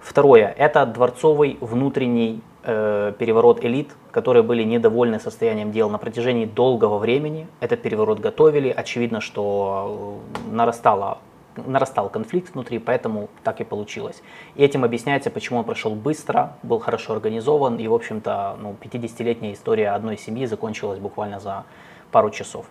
Второе, 0.00 0.54
это 0.56 0.86
дворцовый 0.86 1.58
внутренний 1.60 2.40
э, 2.62 3.12
переворот 3.18 3.62
элит, 3.64 3.94
которые 4.10 4.42
были 4.42 4.64
недовольны 4.64 5.20
состоянием 5.20 5.72
дел 5.72 5.90
на 5.90 5.98
протяжении 5.98 6.46
долгого 6.46 6.98
времени. 6.98 7.46
Этот 7.60 7.82
переворот 7.82 8.18
готовили. 8.18 8.70
Очевидно, 8.70 9.20
что 9.20 10.22
э, 10.48 10.52
нарастало, 10.54 11.18
нарастал 11.56 12.08
конфликт 12.08 12.54
внутри, 12.54 12.78
поэтому 12.78 13.28
так 13.44 13.60
и 13.60 13.64
получилось. 13.64 14.22
И 14.54 14.64
этим 14.64 14.84
объясняется, 14.84 15.30
почему 15.30 15.58
он 15.58 15.64
прошел 15.66 15.94
быстро, 15.94 16.56
был 16.62 16.78
хорошо 16.78 17.12
организован. 17.12 17.76
И, 17.76 17.86
в 17.86 17.92
общем-то, 17.92 18.56
ну, 18.58 18.74
50-летняя 18.80 19.52
история 19.52 19.90
одной 19.90 20.16
семьи 20.16 20.46
закончилась 20.46 20.98
буквально 20.98 21.40
за 21.40 21.64
пару 22.10 22.30
часов. 22.30 22.64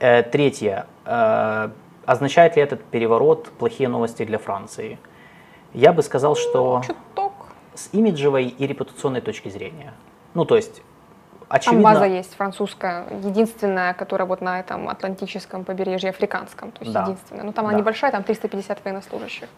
Э, 0.00 0.22
третье. 0.22 0.86
Э, 2.06 2.12
Означает 2.12 2.56
ли 2.56 2.62
этот 2.62 2.82
переворот 2.84 3.50
плохие 3.58 3.88
новости 3.88 4.24
для 4.24 4.38
Франции? 4.38 4.98
Я 5.72 5.92
бы 5.92 6.02
сказал, 6.02 6.36
что 6.36 6.82
Чуток. 6.86 7.32
с 7.74 7.88
имиджевой 7.92 8.46
и 8.46 8.66
репутационной 8.66 9.20
точки 9.20 9.48
зрения. 9.48 9.94
Ну, 10.34 10.44
то 10.44 10.56
есть, 10.56 10.82
очевидно... 11.48 11.82
Там 11.82 11.94
база 11.94 12.06
есть 12.06 12.34
французская, 12.34 13.06
единственная, 13.24 13.94
которая 13.94 14.26
вот 14.26 14.40
на 14.40 14.60
этом 14.60 14.88
атлантическом 14.88 15.64
побережье, 15.64 16.10
африканском, 16.10 16.72
то 16.72 16.82
есть 16.82 16.92
да. 16.92 17.02
единственная. 17.02 17.44
Но 17.44 17.52
там 17.52 17.64
да. 17.64 17.70
она 17.70 17.78
небольшая, 17.78 18.10
там 18.10 18.22
350 18.22 18.84
военнослужащих. 18.84 19.48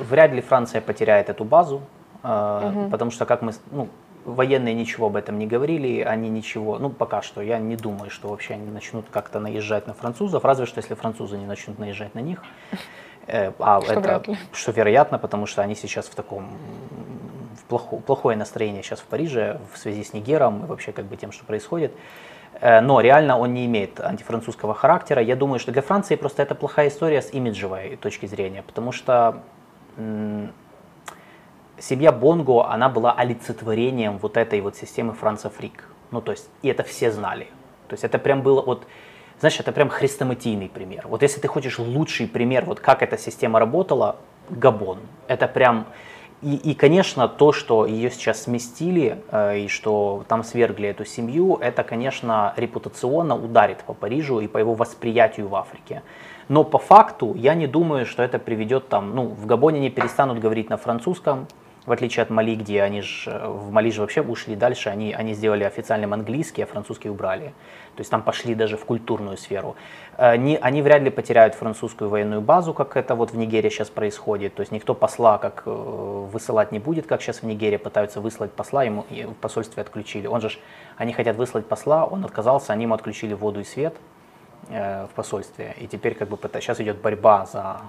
Вряд 0.00 0.32
ли 0.32 0.40
Франция 0.40 0.80
потеряет 0.80 1.28
эту 1.28 1.44
базу, 1.44 1.82
угу. 2.22 2.90
потому 2.90 3.10
что, 3.10 3.26
как 3.26 3.42
мы, 3.42 3.52
ну, 3.70 3.88
Военные 4.24 4.74
ничего 4.74 5.06
об 5.06 5.16
этом 5.16 5.38
не 5.38 5.46
говорили, 5.46 6.00
они 6.02 6.28
ничего, 6.28 6.78
ну 6.78 6.90
пока 6.90 7.22
что, 7.22 7.40
я 7.40 7.58
не 7.58 7.76
думаю, 7.76 8.10
что 8.10 8.28
вообще 8.28 8.54
они 8.54 8.70
начнут 8.70 9.06
как-то 9.10 9.40
наезжать 9.40 9.86
на 9.86 9.94
французов, 9.94 10.44
разве 10.44 10.66
что 10.66 10.78
если 10.78 10.94
французы 10.94 11.38
не 11.38 11.46
начнут 11.46 11.78
наезжать 11.78 12.14
на 12.14 12.20
них. 12.20 12.42
Э, 13.26 13.52
а 13.58 13.80
что 13.80 13.92
это, 13.92 14.22
что 14.52 14.72
вероятно, 14.72 15.18
потому 15.18 15.46
что 15.46 15.62
они 15.62 15.74
сейчас 15.74 16.06
в 16.06 16.14
таком 16.14 16.48
в 17.56 17.64
плохо, 17.64 17.96
плохое 17.96 18.36
настроение 18.36 18.82
сейчас 18.82 19.00
в 19.00 19.04
Париже 19.04 19.60
в 19.72 19.78
связи 19.78 20.04
с 20.04 20.12
Нигером 20.12 20.64
и 20.64 20.66
вообще 20.66 20.92
как 20.92 21.06
бы 21.06 21.16
тем, 21.16 21.32
что 21.32 21.44
происходит. 21.44 21.92
Э, 22.60 22.80
но 22.80 23.00
реально 23.00 23.38
он 23.38 23.54
не 23.54 23.66
имеет 23.66 24.00
антифранцузского 24.00 24.74
характера. 24.74 25.22
Я 25.22 25.36
думаю, 25.36 25.58
что 25.58 25.72
для 25.72 25.82
Франции 25.82 26.16
просто 26.16 26.42
это 26.42 26.54
плохая 26.54 26.88
история 26.88 27.22
с 27.22 27.32
имиджевой 27.32 27.96
точки 27.96 28.26
зрения, 28.26 28.62
потому 28.62 28.92
что 28.92 29.42
семья 31.80 32.12
Бонго, 32.12 32.68
она 32.68 32.88
была 32.88 33.12
олицетворением 33.12 34.18
вот 34.18 34.36
этой 34.36 34.60
вот 34.60 34.76
системы 34.76 35.12
Франца 35.12 35.50
Фрик. 35.50 35.88
Ну, 36.10 36.20
то 36.20 36.32
есть, 36.32 36.48
и 36.62 36.68
это 36.68 36.82
все 36.82 37.10
знали. 37.10 37.48
То 37.88 37.94
есть 37.94 38.04
это 38.04 38.18
прям 38.18 38.42
было 38.42 38.62
вот, 38.62 38.86
знаешь, 39.40 39.58
это 39.58 39.72
прям 39.72 39.88
хрестоматийный 39.88 40.68
пример. 40.68 41.06
Вот 41.08 41.22
если 41.22 41.40
ты 41.40 41.48
хочешь 41.48 41.78
лучший 41.78 42.26
пример, 42.28 42.64
вот 42.64 42.80
как 42.80 43.02
эта 43.02 43.18
система 43.18 43.58
работала, 43.58 44.16
Габон. 44.50 44.98
Это 45.28 45.46
прям, 45.46 45.86
и, 46.42 46.56
и, 46.56 46.74
конечно, 46.74 47.28
то, 47.28 47.52
что 47.52 47.86
ее 47.86 48.10
сейчас 48.10 48.42
сместили 48.42 49.22
э, 49.30 49.60
и 49.60 49.68
что 49.68 50.24
там 50.28 50.42
свергли 50.42 50.88
эту 50.88 51.04
семью, 51.04 51.56
это, 51.60 51.84
конечно, 51.84 52.52
репутационно 52.56 53.36
ударит 53.36 53.84
по 53.84 53.94
Парижу 53.94 54.40
и 54.40 54.48
по 54.48 54.58
его 54.58 54.74
восприятию 54.74 55.48
в 55.48 55.54
Африке. 55.54 56.02
Но 56.48 56.64
по 56.64 56.78
факту 56.78 57.34
я 57.36 57.54
не 57.54 57.68
думаю, 57.68 58.06
что 58.06 58.24
это 58.24 58.40
приведет 58.40 58.88
там, 58.88 59.14
ну, 59.14 59.26
в 59.26 59.46
Габоне 59.46 59.78
не 59.78 59.90
перестанут 59.90 60.40
говорить 60.40 60.68
на 60.68 60.76
французском, 60.76 61.46
в 61.86 61.92
отличие 61.92 62.22
от 62.22 62.30
Мали, 62.30 62.54
где 62.56 62.82
они 62.82 63.00
же, 63.00 63.30
в 63.30 63.70
Мали 63.70 63.90
же 63.90 64.02
вообще 64.02 64.20
ушли 64.20 64.54
дальше, 64.54 64.90
они, 64.90 65.12
они 65.12 65.34
сделали 65.34 65.64
официальным 65.64 66.12
английский, 66.12 66.62
а 66.62 66.66
французский 66.66 67.08
убрали. 67.08 67.54
То 67.96 68.00
есть 68.00 68.10
там 68.10 68.22
пошли 68.22 68.54
даже 68.54 68.76
в 68.76 68.84
культурную 68.84 69.36
сферу. 69.36 69.76
Они, 70.16 70.54
э, 70.54 70.58
они 70.60 70.82
вряд 70.82 71.02
ли 71.02 71.10
потеряют 71.10 71.54
французскую 71.54 72.10
военную 72.10 72.40
базу, 72.40 72.74
как 72.74 72.96
это 72.96 73.14
вот 73.14 73.32
в 73.32 73.36
Нигерии 73.36 73.70
сейчас 73.70 73.90
происходит. 73.90 74.54
То 74.54 74.60
есть 74.60 74.72
никто 74.72 74.94
посла 74.94 75.38
как 75.38 75.62
э, 75.66 75.70
высылать 75.70 76.72
не 76.72 76.78
будет, 76.78 77.06
как 77.06 77.22
сейчас 77.22 77.42
в 77.42 77.46
Нигерии 77.46 77.78
пытаются 77.78 78.20
выслать 78.20 78.52
посла, 78.52 78.84
ему 78.84 79.06
в 79.10 79.34
посольстве 79.34 79.82
отключили. 79.82 80.26
Он 80.26 80.40
же, 80.40 80.50
они 80.96 81.12
хотят 81.12 81.36
выслать 81.36 81.66
посла, 81.66 82.04
он 82.04 82.24
отказался, 82.24 82.72
они 82.72 82.84
ему 82.84 82.94
отключили 82.94 83.34
воду 83.34 83.60
и 83.60 83.64
свет 83.64 83.96
э, 84.68 85.06
в 85.06 85.14
посольстве. 85.14 85.74
И 85.78 85.86
теперь 85.86 86.14
как 86.14 86.28
бы 86.28 86.38
сейчас 86.60 86.80
идет 86.80 86.98
борьба 86.98 87.46
за 87.46 87.80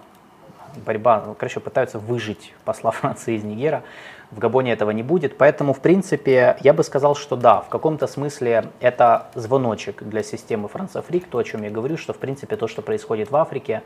борьба, 0.86 1.24
ну, 1.26 1.34
короче, 1.34 1.60
пытаются 1.60 2.00
выжить 2.00 2.54
посла 2.66 2.92
Франции 2.92 3.36
из 3.36 3.44
Нигера. 3.44 3.84
В 4.32 4.40
Габоне 4.40 4.72
этого 4.72 4.92
не 4.92 5.04
будет, 5.04 5.38
поэтому, 5.38 5.74
в 5.74 5.82
принципе, 5.82 6.56
я 6.62 6.74
бы 6.74 6.84
сказал, 6.84 7.16
что 7.16 7.36
да, 7.36 7.62
в 7.62 7.70
каком-то 7.70 8.08
смысле 8.08 8.70
это 8.80 9.28
звоночек 9.36 10.04
для 10.04 10.24
системы 10.24 10.70
Францафрик, 10.70 11.28
то, 11.28 11.38
о 11.38 11.44
чем 11.44 11.64
я 11.64 11.70
говорю, 11.70 11.98
что, 11.98 12.14
в 12.14 12.18
принципе, 12.18 12.56
то, 12.56 12.68
что 12.68 12.82
происходит 12.82 13.30
в 13.30 13.36
Африке, 13.36 13.82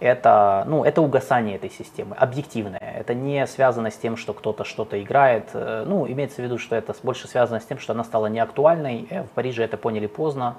это, 0.00 0.64
ну, 0.66 0.84
это 0.84 1.02
угасание 1.02 1.56
этой 1.56 1.70
системы, 1.70 2.14
объективное. 2.16 2.94
Это 2.98 3.14
не 3.14 3.46
связано 3.46 3.90
с 3.90 3.96
тем, 3.96 4.16
что 4.16 4.32
кто-то 4.32 4.64
что-то 4.64 5.02
играет. 5.02 5.50
Э, 5.54 5.84
ну, 5.86 6.06
имеется 6.06 6.36
в 6.36 6.44
виду, 6.44 6.58
что 6.58 6.76
это 6.76 6.94
больше 7.02 7.26
связано 7.26 7.60
с 7.60 7.64
тем, 7.64 7.78
что 7.78 7.92
она 7.92 8.04
стала 8.04 8.26
неактуальной. 8.26 9.06
Э, 9.10 9.22
в 9.22 9.30
Париже 9.30 9.64
это 9.64 9.76
поняли 9.76 10.06
поздно. 10.06 10.56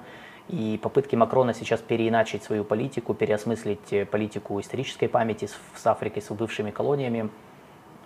И 0.50 0.80
попытки 0.82 1.14
Макрона 1.14 1.54
сейчас 1.54 1.80
переиначить 1.80 2.42
свою 2.42 2.64
политику, 2.64 3.14
переосмыслить 3.14 3.92
э, 3.92 4.04
политику 4.04 4.58
исторической 4.60 5.06
памяти 5.06 5.46
с, 5.46 5.56
с 5.76 5.86
Африкой, 5.86 6.22
с 6.22 6.30
бывшими 6.30 6.72
колониями, 6.72 7.30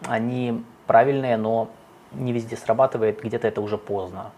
они 0.03 0.63
правильные, 0.87 1.39
но 1.39 1.71
не 2.13 2.33
везде 2.33 2.57
срабатывает, 2.57 3.23
где-то 3.23 3.49
это 3.49 3.63
уже 3.63 3.79
поздно. 3.79 4.33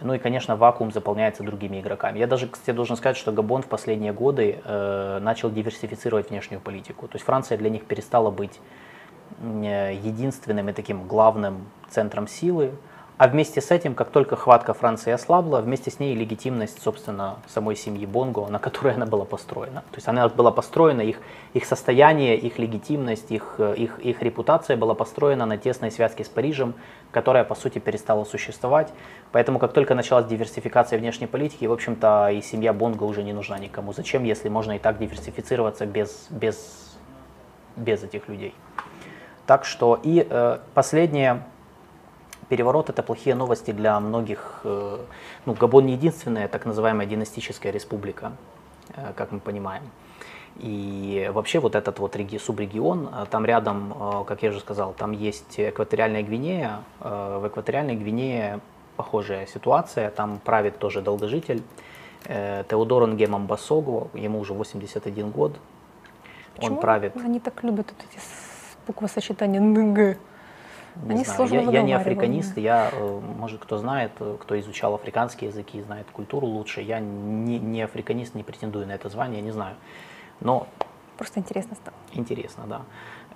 Ну 0.00 0.14
и, 0.14 0.18
конечно, 0.18 0.54
вакуум 0.54 0.92
заполняется 0.92 1.42
другими 1.42 1.80
игроками. 1.80 2.20
Я 2.20 2.28
даже, 2.28 2.46
кстати, 2.46 2.74
должен 2.74 2.96
сказать, 2.96 3.16
что 3.16 3.32
Габон 3.32 3.62
в 3.62 3.66
последние 3.66 4.12
годы 4.12 4.60
э, 4.64 5.18
начал 5.20 5.50
диверсифицировать 5.50 6.30
внешнюю 6.30 6.60
политику. 6.60 7.08
То 7.08 7.16
есть 7.16 7.24
Франция 7.26 7.58
для 7.58 7.70
них 7.70 7.84
перестала 7.84 8.30
быть 8.30 8.60
э, 9.42 9.98
единственным 10.00 10.68
и 10.68 10.72
таким 10.72 11.08
главным 11.08 11.66
центром 11.90 12.28
силы. 12.28 12.70
А 13.18 13.26
вместе 13.26 13.60
с 13.60 13.72
этим, 13.72 13.96
как 13.96 14.10
только 14.10 14.36
хватка 14.36 14.74
Франции 14.74 15.10
ослабла, 15.10 15.60
вместе 15.60 15.90
с 15.90 15.98
ней 15.98 16.14
легитимность, 16.14 16.80
собственно, 16.80 17.38
самой 17.48 17.74
семьи 17.74 18.06
Бонго, 18.06 18.46
на 18.46 18.60
которой 18.60 18.94
она 18.94 19.06
была 19.06 19.24
построена. 19.24 19.80
То 19.90 19.96
есть 19.96 20.06
она 20.06 20.28
была 20.28 20.52
построена, 20.52 21.00
их, 21.00 21.18
их 21.52 21.64
состояние, 21.66 22.38
их 22.38 22.60
легитимность, 22.60 23.32
их, 23.32 23.58
их, 23.58 23.98
их 23.98 24.22
репутация 24.22 24.76
была 24.76 24.94
построена 24.94 25.46
на 25.46 25.58
тесной 25.58 25.90
связке 25.90 26.22
с 26.22 26.28
Парижем, 26.28 26.74
которая, 27.10 27.42
по 27.42 27.56
сути, 27.56 27.80
перестала 27.80 28.22
существовать. 28.22 28.92
Поэтому, 29.32 29.58
как 29.58 29.72
только 29.72 29.96
началась 29.96 30.26
диверсификация 30.26 31.00
внешней 31.00 31.26
политики, 31.26 31.64
в 31.64 31.72
общем-то, 31.72 32.30
и 32.30 32.40
семья 32.40 32.72
Бонго 32.72 33.02
уже 33.02 33.24
не 33.24 33.32
нужна 33.32 33.58
никому. 33.58 33.92
Зачем, 33.92 34.22
если 34.22 34.48
можно 34.48 34.76
и 34.76 34.78
так 34.78 34.96
диверсифицироваться 34.98 35.86
без, 35.86 36.28
без, 36.30 36.96
без 37.74 38.04
этих 38.04 38.28
людей? 38.28 38.54
Так 39.44 39.64
что, 39.64 39.98
и 40.00 40.24
э, 40.28 40.58
последнее, 40.74 41.42
переворот 42.48 42.90
это 42.90 43.02
плохие 43.02 43.34
новости 43.34 43.70
для 43.72 43.98
многих. 44.00 44.60
Э, 44.64 44.98
ну, 45.46 45.54
Габон 45.54 45.86
не 45.86 45.92
единственная 45.92 46.48
так 46.48 46.66
называемая 46.66 47.06
династическая 47.06 47.72
республика, 47.72 48.32
э, 48.94 49.12
как 49.14 49.32
мы 49.32 49.40
понимаем. 49.40 49.82
И 50.56 51.30
вообще 51.32 51.60
вот 51.60 51.74
этот 51.74 51.98
вот 51.98 52.16
реги, 52.16 52.38
субрегион, 52.38 53.08
э, 53.12 53.26
там 53.30 53.44
рядом, 53.44 54.24
как 54.26 54.42
я 54.42 54.50
уже 54.50 54.60
сказал, 54.60 54.92
там 54.92 55.12
есть 55.12 55.60
экваториальная 55.60 56.22
Гвинея. 56.22 56.80
В 57.00 57.46
экваториальной 57.46 57.94
Гвинее 57.94 58.60
похожая 58.96 59.46
ситуация, 59.46 60.10
там 60.10 60.40
правит 60.44 60.78
тоже 60.78 61.02
долгожитель 61.02 61.62
Теодор 62.24 63.06
Нгемом 63.06 63.46
Басогу, 63.46 64.10
ему 64.12 64.40
уже 64.40 64.54
81 64.54 65.30
год. 65.30 65.56
Почему 66.56 66.74
Он 66.74 66.80
правит. 66.80 67.16
Они 67.16 67.38
так 67.38 67.62
любят 67.62 67.94
вот 67.96 68.06
эти 68.10 68.20
буквосочетания 68.88 69.60
НГ. 69.60 70.18
Не 71.04 71.14
Они 71.14 71.24
знаю. 71.24 71.48
Я, 71.52 71.60
я 71.70 71.82
не 71.82 71.92
африканист, 71.92 72.56
я, 72.56 72.90
э, 72.92 73.20
может, 73.38 73.60
кто 73.62 73.78
знает, 73.78 74.12
э, 74.20 74.36
кто 74.40 74.58
изучал 74.58 74.94
африканские 74.94 75.50
языки, 75.50 75.80
знает 75.82 76.06
культуру 76.12 76.46
лучше. 76.46 76.80
Я 76.80 76.98
не, 77.00 77.58
не 77.58 77.82
африканист, 77.82 78.34
не 78.34 78.42
претендую 78.42 78.86
на 78.86 78.92
это 78.92 79.08
звание, 79.08 79.40
не 79.40 79.52
знаю. 79.52 79.76
Но... 80.40 80.66
Просто 81.16 81.40
интересно 81.40 81.76
стало. 81.76 81.96
Интересно, 82.14 82.64
да. 82.66 82.82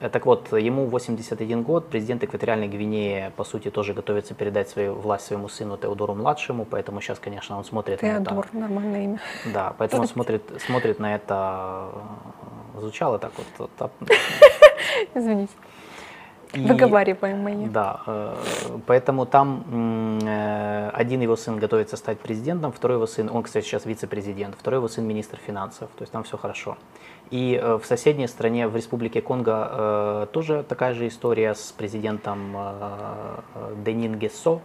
Э, 0.01 0.09
так 0.09 0.27
вот, 0.27 0.53
ему 0.53 0.87
81 0.87 1.63
год, 1.63 1.89
президент 1.89 2.25
Экваториальной 2.25 2.69
Гвинеи, 2.69 3.31
по 3.37 3.45
сути, 3.45 3.71
тоже 3.71 3.95
готовится 3.95 4.35
передать 4.35 4.69
свою 4.69 4.95
власть 4.95 5.27
своему 5.27 5.49
сыну 5.49 5.77
Теодору-младшему, 5.77 6.65
поэтому 6.65 7.01
сейчас, 7.01 7.21
конечно, 7.21 7.57
он 7.57 7.65
смотрит 7.65 8.01
Теодор, 8.01 8.19
на 8.19 8.23
это... 8.23 8.31
Теодор, 8.31 8.49
нормальное 8.53 9.05
имя. 9.05 9.21
Да, 9.55 9.75
поэтому 9.79 10.03
он 10.03 10.09
смотрит, 10.09 10.43
смотрит 10.67 10.99
на 10.99 11.15
это... 11.15 11.91
Звучало 12.77 13.19
так 13.19 13.33
вот... 13.59 13.81
Извините. 15.15 15.53
И, 16.55 16.61
Выговариваем 16.61 17.39
мои. 17.39 17.67
Да, 17.67 18.03
э, 18.07 18.37
поэтому 18.87 19.25
там 19.25 20.19
э, 20.23 20.91
один 20.93 21.23
его 21.23 21.35
сын 21.35 21.59
готовится 21.59 21.97
стать 21.97 22.21
президентом, 22.21 22.73
второй 22.73 22.99
его 22.99 23.07
сын, 23.07 23.31
он, 23.33 23.43
кстати, 23.43 23.65
сейчас 23.65 23.87
вице-президент, 23.87 24.55
второй 24.59 24.79
его 24.79 24.89
сын 24.89 25.07
министр 25.07 25.39
финансов, 25.39 25.89
то 25.97 26.03
есть 26.03 26.13
там 26.13 26.25
все 26.25 26.37
хорошо. 26.37 26.77
И 27.31 27.59
э, 27.63 27.79
в 27.79 27.87
соседней 27.87 28.27
стране, 28.29 28.69
в 28.69 28.77
Республике 28.77 29.23
Конго, 29.23 30.29
тоже 30.33 30.63
такая 30.69 30.93
же 30.93 31.09
история 31.09 31.55
с 31.55 31.73
президентом 31.73 32.55
Денин 33.85 34.19
Гессо, 34.19 34.61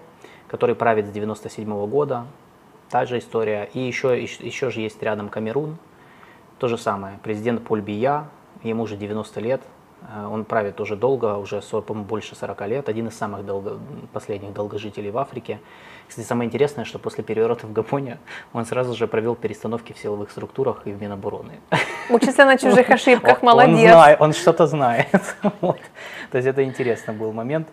который 0.49 0.75
правит 0.75 1.07
с 1.07 1.09
97 1.11 1.69
-го 1.69 1.87
года, 1.87 2.25
та 2.89 3.05
же 3.05 3.17
история. 3.17 3.69
И 3.73 3.79
еще, 3.79 4.21
еще 4.21 4.71
же 4.71 4.81
есть 4.81 5.01
рядом 5.01 5.29
Камерун, 5.29 5.77
то 6.59 6.67
же 6.67 6.77
самое, 6.77 7.17
президент 7.23 7.63
Поль 7.63 7.81
Бия, 7.81 8.25
ему 8.63 8.83
уже 8.83 8.97
90 8.97 9.39
лет, 9.39 9.61
он 10.31 10.45
правит 10.45 10.79
уже 10.79 10.95
долго, 10.95 11.37
уже 11.37 11.61
больше 11.89 12.35
40 12.35 12.67
лет, 12.67 12.89
один 12.89 13.07
из 13.07 13.17
самых 13.17 13.45
долго, 13.45 13.77
последних 14.13 14.53
долгожителей 14.53 15.11
в 15.11 15.17
Африке. 15.17 15.59
Кстати, 16.07 16.25
самое 16.25 16.47
интересное, 16.47 16.85
что 16.85 16.99
после 16.99 17.23
переворота 17.23 17.67
в 17.67 17.73
Габоне 17.73 18.17
он 18.53 18.65
сразу 18.65 18.95
же 18.95 19.07
провел 19.07 19.35
перестановки 19.35 19.93
в 19.93 19.97
силовых 19.97 20.31
структурах 20.31 20.83
и 20.85 20.91
в 20.91 21.01
Минобороны. 21.01 21.59
Учится 22.09 22.45
на 22.45 22.57
чужих 22.57 22.89
ошибках, 22.97 23.41
молодец. 23.41 23.75
Он, 23.75 23.91
знает, 23.91 24.21
он 24.21 24.33
что-то 24.33 24.67
знает. 24.67 25.35
Вот. 25.61 25.79
То 26.31 26.37
есть 26.37 26.47
это 26.47 26.63
интересный 26.63 27.13
был 27.13 27.33
момент. 27.33 27.67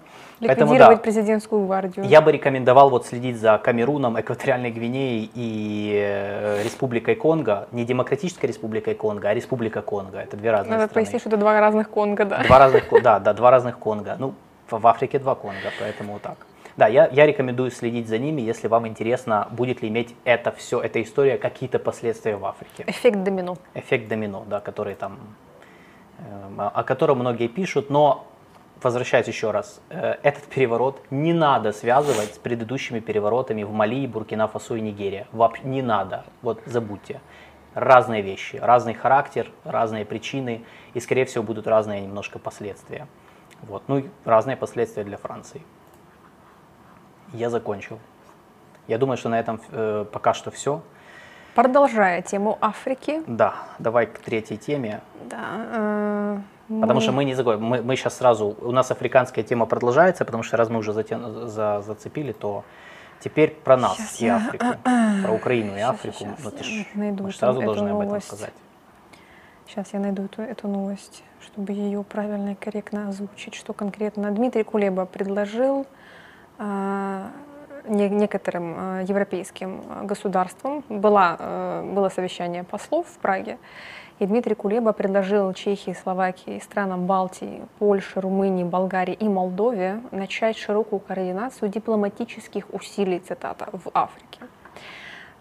Ликвидировать 0.44 0.68
Поэтому, 0.78 0.96
да, 0.96 1.02
президентскую 1.02 1.64
гвардию. 1.66 2.06
Я 2.06 2.20
бы 2.20 2.32
рекомендовал 2.32 2.90
вот 2.90 3.06
следить 3.06 3.38
за 3.38 3.58
Камеруном, 3.58 4.20
Экваториальной 4.20 4.70
Гвинеей 4.70 5.30
и 5.34 5.92
э, 5.94 6.62
Республикой 6.62 7.14
Конго. 7.14 7.66
Не 7.72 7.84
Демократической 7.84 8.46
Республикой 8.46 8.94
Конго, 8.94 9.28
а 9.28 9.34
Республика 9.34 9.80
Конго. 9.80 10.18
Это 10.18 10.36
две 10.36 10.50
разные 10.50 10.78
Надо 10.78 10.90
страны. 10.90 11.04
пояснить, 11.04 11.22
что 11.22 11.30
это 11.30 11.38
два 11.38 11.58
разных 11.58 11.88
Конго, 11.88 12.24
да? 12.24 12.42
Два 12.44 12.58
разных, 12.58 12.84
да, 13.02 13.18
да, 13.18 13.32
два 13.32 13.50
разных 13.50 13.78
Конго. 13.78 14.16
Ну, 14.18 14.34
в 14.70 14.86
Африке 14.86 15.18
два 15.18 15.34
Конго, 15.34 15.70
поэтому 15.80 16.18
так. 16.18 16.36
Да, 16.76 16.88
я, 16.88 17.08
я 17.12 17.24
рекомендую 17.24 17.70
следить 17.70 18.08
за 18.08 18.18
ними, 18.18 18.42
если 18.42 18.66
вам 18.68 18.86
интересно, 18.86 19.48
будет 19.52 19.80
ли 19.80 19.88
иметь 19.88 20.14
это 20.24 20.50
все, 20.50 20.80
эта 20.80 21.00
история 21.00 21.38
какие-то 21.38 21.78
последствия 21.78 22.36
в 22.36 22.44
Африке. 22.44 22.84
Эффект 22.86 23.22
домино. 23.22 23.56
Эффект 23.74 24.08
домино, 24.08 24.44
да, 24.46 24.60
который 24.60 24.94
там, 24.94 25.18
э, 26.18 26.22
о 26.58 26.82
котором 26.82 27.20
многие 27.20 27.46
пишут, 27.46 27.90
но 27.90 28.26
возвращаюсь 28.84 29.26
еще 29.26 29.50
раз, 29.50 29.80
э, 29.88 30.16
этот 30.22 30.44
переворот 30.44 31.00
не 31.10 31.32
надо 31.32 31.72
связывать 31.72 32.34
с 32.34 32.38
предыдущими 32.38 33.00
переворотами 33.00 33.62
в 33.62 33.72
Мали, 33.72 34.06
Буркина-Фасо 34.06 34.76
и 34.76 34.80
Нигерия. 34.80 35.26
Вообще 35.32 35.62
не 35.64 35.82
надо, 35.82 36.24
вот 36.42 36.60
забудьте. 36.66 37.20
Разные 37.74 38.22
вещи, 38.22 38.56
разный 38.56 38.94
характер, 38.94 39.50
разные 39.64 40.04
причины, 40.04 40.64
и, 40.92 41.00
скорее 41.00 41.24
всего, 41.24 41.42
будут 41.42 41.66
разные 41.66 42.02
немножко 42.02 42.38
последствия. 42.38 43.08
Вот. 43.62 43.82
Ну 43.88 43.98
и 43.98 44.04
разные 44.24 44.56
последствия 44.56 45.04
для 45.04 45.16
Франции. 45.16 45.62
Я 47.32 47.50
закончил. 47.50 47.98
Я 48.86 48.98
думаю, 48.98 49.16
что 49.16 49.28
на 49.28 49.40
этом 49.40 49.60
э, 49.70 50.04
пока 50.12 50.34
что 50.34 50.50
все. 50.50 50.82
Продолжая 51.54 52.22
тему 52.22 52.58
Африки. 52.60 53.22
Да, 53.26 53.54
давай 53.78 54.06
к 54.06 54.18
третьей 54.18 54.56
теме. 54.56 55.00
Да. 55.24 55.66
Э, 55.72 56.38
потому 56.68 57.00
что 57.00 57.12
мы 57.12 57.24
не 57.24 57.34
закончим. 57.34 57.64
Мы, 57.64 57.82
мы 57.82 57.96
сейчас 57.96 58.16
сразу, 58.16 58.56
у 58.60 58.72
нас 58.72 58.90
африканская 58.90 59.44
тема 59.44 59.66
продолжается, 59.66 60.24
потому 60.24 60.42
что 60.42 60.56
раз 60.56 60.68
мы 60.68 60.78
уже 60.78 60.92
затя... 60.92 61.18
за, 61.46 61.80
зацепили, 61.80 62.32
то 62.32 62.64
теперь 63.20 63.50
про 63.50 63.76
нас 63.76 63.96
сейчас 63.96 64.20
и 64.20 64.24
я... 64.26 64.36
Африку, 64.36 64.66
про 65.24 65.32
Украину 65.32 65.72
и 65.74 65.78
сейчас, 65.78 65.90
Африку. 65.90 66.18
Сейчас, 66.18 66.44
ну, 66.44 66.50
ты 66.50 66.64
ж, 66.64 66.86
найду 66.94 67.24
мы 67.24 67.32
сразу 67.32 67.60
должны 67.60 67.88
об 67.88 68.00
этом 68.00 68.20
сказать. 68.20 68.54
Сейчас 69.66 69.92
я 69.92 70.00
найду 70.00 70.24
эту, 70.24 70.42
эту 70.42 70.68
новость, 70.68 71.22
чтобы 71.40 71.72
ее 71.72 72.02
правильно 72.04 72.50
и 72.50 72.54
корректно 72.54 73.08
озвучить, 73.08 73.54
что 73.54 73.72
конкретно. 73.72 74.30
Дмитрий 74.30 74.62
Кулеба 74.62 75.06
предложил 75.06 75.86
не- 76.58 78.08
некоторым 78.08 78.74
а, 78.76 79.00
европейским 79.02 80.06
государствам, 80.06 80.84
была, 80.88 81.36
э, 81.38 81.92
было 81.92 82.08
совещание 82.08 82.64
послов 82.64 83.06
в 83.06 83.18
Праге, 83.18 83.58
и 84.19 84.25
Дмитрий 84.25 84.55
Кулеба 84.55 84.91
предложил 84.93 85.53
Чехии, 85.53 85.93
Словакии, 85.93 86.59
странам 86.59 87.05
Балтии, 87.05 87.61
Польше, 87.79 88.19
Румынии, 88.21 88.63
Болгарии 88.65 89.13
и 89.13 89.29
Молдове 89.29 90.01
начать 90.11 90.57
широкую 90.57 90.99
координацию 90.99 91.69
дипломатических 91.69 92.65
усилий, 92.73 93.19
цитата, 93.19 93.67
в 93.71 93.89
Африке. 93.93 94.41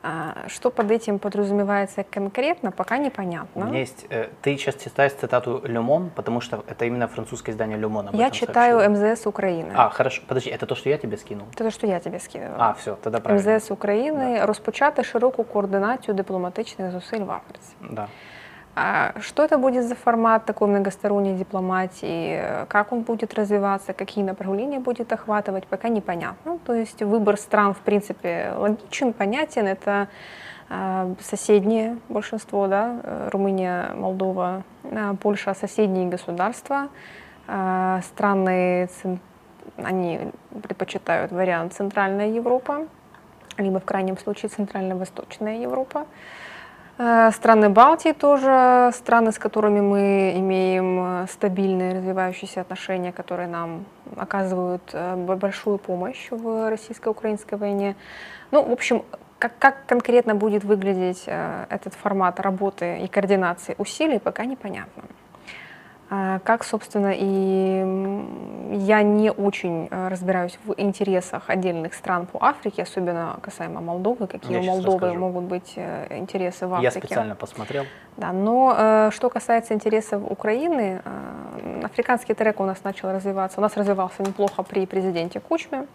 А, 0.01 0.35
Что 0.47 0.71
под 0.71 0.91
этим 0.93 1.19
подразумевается 1.19 2.05
конкретно, 2.05 2.71
пока 2.71 2.97
У 2.99 3.03
непонятно. 3.03 3.65
меня 3.65 3.81
есть, 3.81 4.07
э, 4.11 4.29
ты 4.43 4.57
сейчас 4.57 4.77
читаешь 4.77 5.13
цитату 5.13 5.61
Люмон, 5.65 6.11
потому 6.15 6.41
что 6.41 6.63
это 6.69 6.85
именно 6.87 7.09
французское 7.09 7.53
издание 7.53 7.77
Люмон. 7.77 8.09
об 8.09 8.15
Я 8.15 8.27
этом 8.29 8.39
читаю 8.39 8.79
сообщило. 8.81 9.13
МЗС 9.13 9.27
Украины. 9.27 9.73
А, 9.75 9.89
хорошо, 9.91 10.23
подожди, 10.29 10.51
это 10.51 10.67
то, 10.67 10.77
что 10.77 10.89
я 10.89 10.99
тебе 10.99 11.17
скинул? 11.17 11.47
Это 11.53 11.65
то, 11.65 11.71
що 11.71 11.87
я 11.87 11.99
тобі 11.99 12.19
скидала. 12.19 12.55
А, 12.59 12.71
все, 12.71 12.95
тогда 13.03 13.21
правильно. 13.21 13.53
МЗС 13.57 13.71
України 13.71 14.45
розпочати 14.45 15.03
широку 15.05 15.45
координацію 15.45 16.15
дипломатичних 16.15 16.91
зусиль 16.93 17.21
в 17.25 17.31
Африці. 17.31 17.75
Да. 17.91 18.07
А 18.76 19.14
что 19.20 19.44
это 19.44 19.60
будет 19.60 19.86
за 19.86 19.94
формат 19.94 20.46
такой 20.46 20.68
многосторонней 20.68 21.36
дипломатии, 21.36 22.66
как 22.68 22.92
он 22.92 23.02
будет 23.02 23.36
развиваться, 23.36 23.94
какие 23.94 24.24
направления 24.24 24.80
будет 24.80 25.14
охватывать, 25.14 25.68
пока 25.68 25.90
непонятно. 25.90 26.58
То 26.66 26.74
есть 26.74 27.04
выбор 27.04 27.38
стран, 27.38 27.76
в 27.76 27.80
принципе, 27.80 28.54
логичен, 28.58 29.14
понятен. 29.14 29.68
Это 29.68 30.08
э, 30.70 31.14
соседние 31.22 31.98
большинство, 32.10 32.68
да, 32.68 33.30
Румыния, 33.32 33.92
Молдова, 33.96 34.64
э, 34.84 35.14
Польша, 35.22 35.54
соседние 35.54 36.10
государства. 36.10 36.90
Э, 37.48 38.00
Страны, 38.02 38.90
они 39.78 40.32
предпочитают 40.64 41.32
вариант 41.32 41.74
Центральная 41.74 42.30
Европа, 42.30 42.88
либо 43.58 43.80
в 43.80 43.86
крайнем 43.86 44.18
случае 44.18 44.50
Центрально-Восточная 44.50 45.58
Европа. 45.58 46.08
Э, 46.98 47.32
Страны 47.32 47.70
Балтии 47.70 48.12
тоже 48.12 48.92
страны, 48.94 49.32
с 49.32 49.40
которыми 49.40 49.82
мы 49.82 50.34
имеем 50.38 51.24
э, 51.24 51.28
стабильные 51.28 51.94
развивающиеся 51.96 52.62
отношения, 52.62 53.12
которые 53.12 53.48
нам 53.48 53.86
оказывают 54.16 54.84
э, 54.94 55.16
большую 55.16 55.80
помощь 55.80 56.28
в 56.30 56.70
российско-украинской 56.70 57.56
войне. 57.56 57.96
Ну, 58.52 58.64
в 58.64 58.72
общем, 58.72 59.04
как, 59.40 59.58
как 59.58 59.86
конкретно 59.88 60.36
будет 60.36 60.64
выглядеть 60.64 61.26
этот 61.28 61.96
формат 61.96 62.40
работы 62.40 63.00
и 63.00 63.08
координации 63.08 63.76
усилий, 63.78 64.20
пока 64.20 64.46
непонятно. 64.46 65.04
А 66.10 66.40
Как, 66.40 66.64
собственно, 66.64 67.14
и 67.16 68.76
я 68.76 69.02
не 69.02 69.32
очень 69.32 69.88
э, 69.90 70.10
разбираюсь 70.10 70.60
в 70.66 70.74
интересах 70.78 71.50
отдельных 71.50 71.94
стран 71.94 72.26
по 72.28 72.44
Африке, 72.44 72.84
особенно 72.84 73.38
касаемо 73.42 73.82
Молдовы, 73.82 74.28
какие 74.28 74.54
Я 74.54 74.60
у 74.60 74.64
Молдовы 74.64 74.94
расскажу. 75.08 75.20
могут 75.20 75.44
быть 75.46 75.74
э, 75.76 76.18
интересы 76.18 76.68
в 76.68 76.80
Я 76.82 76.90
Африке. 76.90 77.08
специально 77.08 77.36
посмотрел. 77.36 77.86
Да, 78.18 78.32
но 78.32 78.76
э, 78.78 79.10
что 79.12 79.30
касается 79.30 79.74
интересов 79.74 80.22
Украины, 80.30 81.02
э, 81.04 81.82
африканский 81.86 82.34
трек 82.34 82.60
у 82.60 82.66
нас 82.66 82.84
начал 82.84 83.12
развиваться, 83.12 83.60
у 83.60 83.62
нас 83.62 83.76
развивался 83.78 84.22
неплохо 84.24 84.62
при 84.64 84.86
президенте 84.86 85.40
Кучме. 85.40 85.88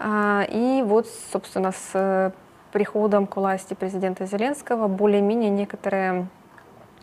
А, 0.00 0.44
и 0.48 0.82
вот, 0.84 1.06
собственно, 1.32 1.72
с 1.72 2.32
приходом 2.72 3.26
к 3.26 3.36
власти 3.36 3.74
президента 3.74 4.26
Зеленского 4.26 4.88
более-менее 4.88 5.50
некоторые 5.50 6.26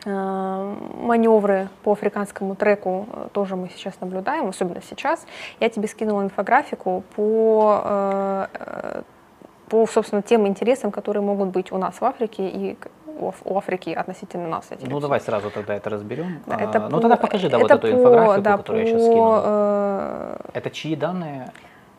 маневры 0.06 1.68
по 1.84 1.92
африканскому 1.94 2.56
треку 2.56 3.08
э, 3.12 3.28
тоже 3.34 3.56
мы 3.56 3.70
сейчас 3.70 4.00
наблюдаем, 4.02 4.48
особенно 4.48 4.82
сейчас. 4.82 5.26
Я 5.60 5.70
тебе 5.70 5.88
скинула 5.88 6.22
инфографику 6.24 7.04
по, 7.16 7.82
э, 7.84 8.48
э, 8.54 9.02
по 9.70 9.88
собственно, 9.88 10.22
тем 10.22 10.46
интересам, 10.48 10.92
которые 10.92 11.24
могут 11.24 11.50
быть 11.50 11.72
у 11.72 11.78
нас 11.78 12.00
в 12.02 12.06
Африке 12.06 12.48
и 12.48 12.78
у 13.18 13.30
Аф- 13.30 13.42
у 13.46 13.58
Африки 13.58 13.90
относительно 13.92 14.48
нас. 14.48 14.66
эти 14.72 14.86
Ну, 14.86 15.00
давай 15.00 15.20
сразу 15.22 15.50
тогда 15.50 15.74
это 15.76 15.90
разберем. 15.90 16.42
да, 16.46 16.56
А, 16.58 16.62
это 16.64 16.80
ну, 16.90 16.98
по- 16.98 17.02
тогда 17.02 17.16
покажи, 17.16 17.50
да, 17.50 17.58
вот 17.58 17.72
это 17.72 17.76
эту 17.88 17.88
по- 17.88 18.00
инфографику, 18.00 18.42
да, 18.42 18.58
которую 18.58 18.82
я 18.84 18.88
сейчас 18.92 19.02
по, 19.04 19.08
скинул. 19.12 19.34
э, 19.44 20.38
Это 20.54 20.70
чьи 20.70 20.96
данные? 20.96 21.52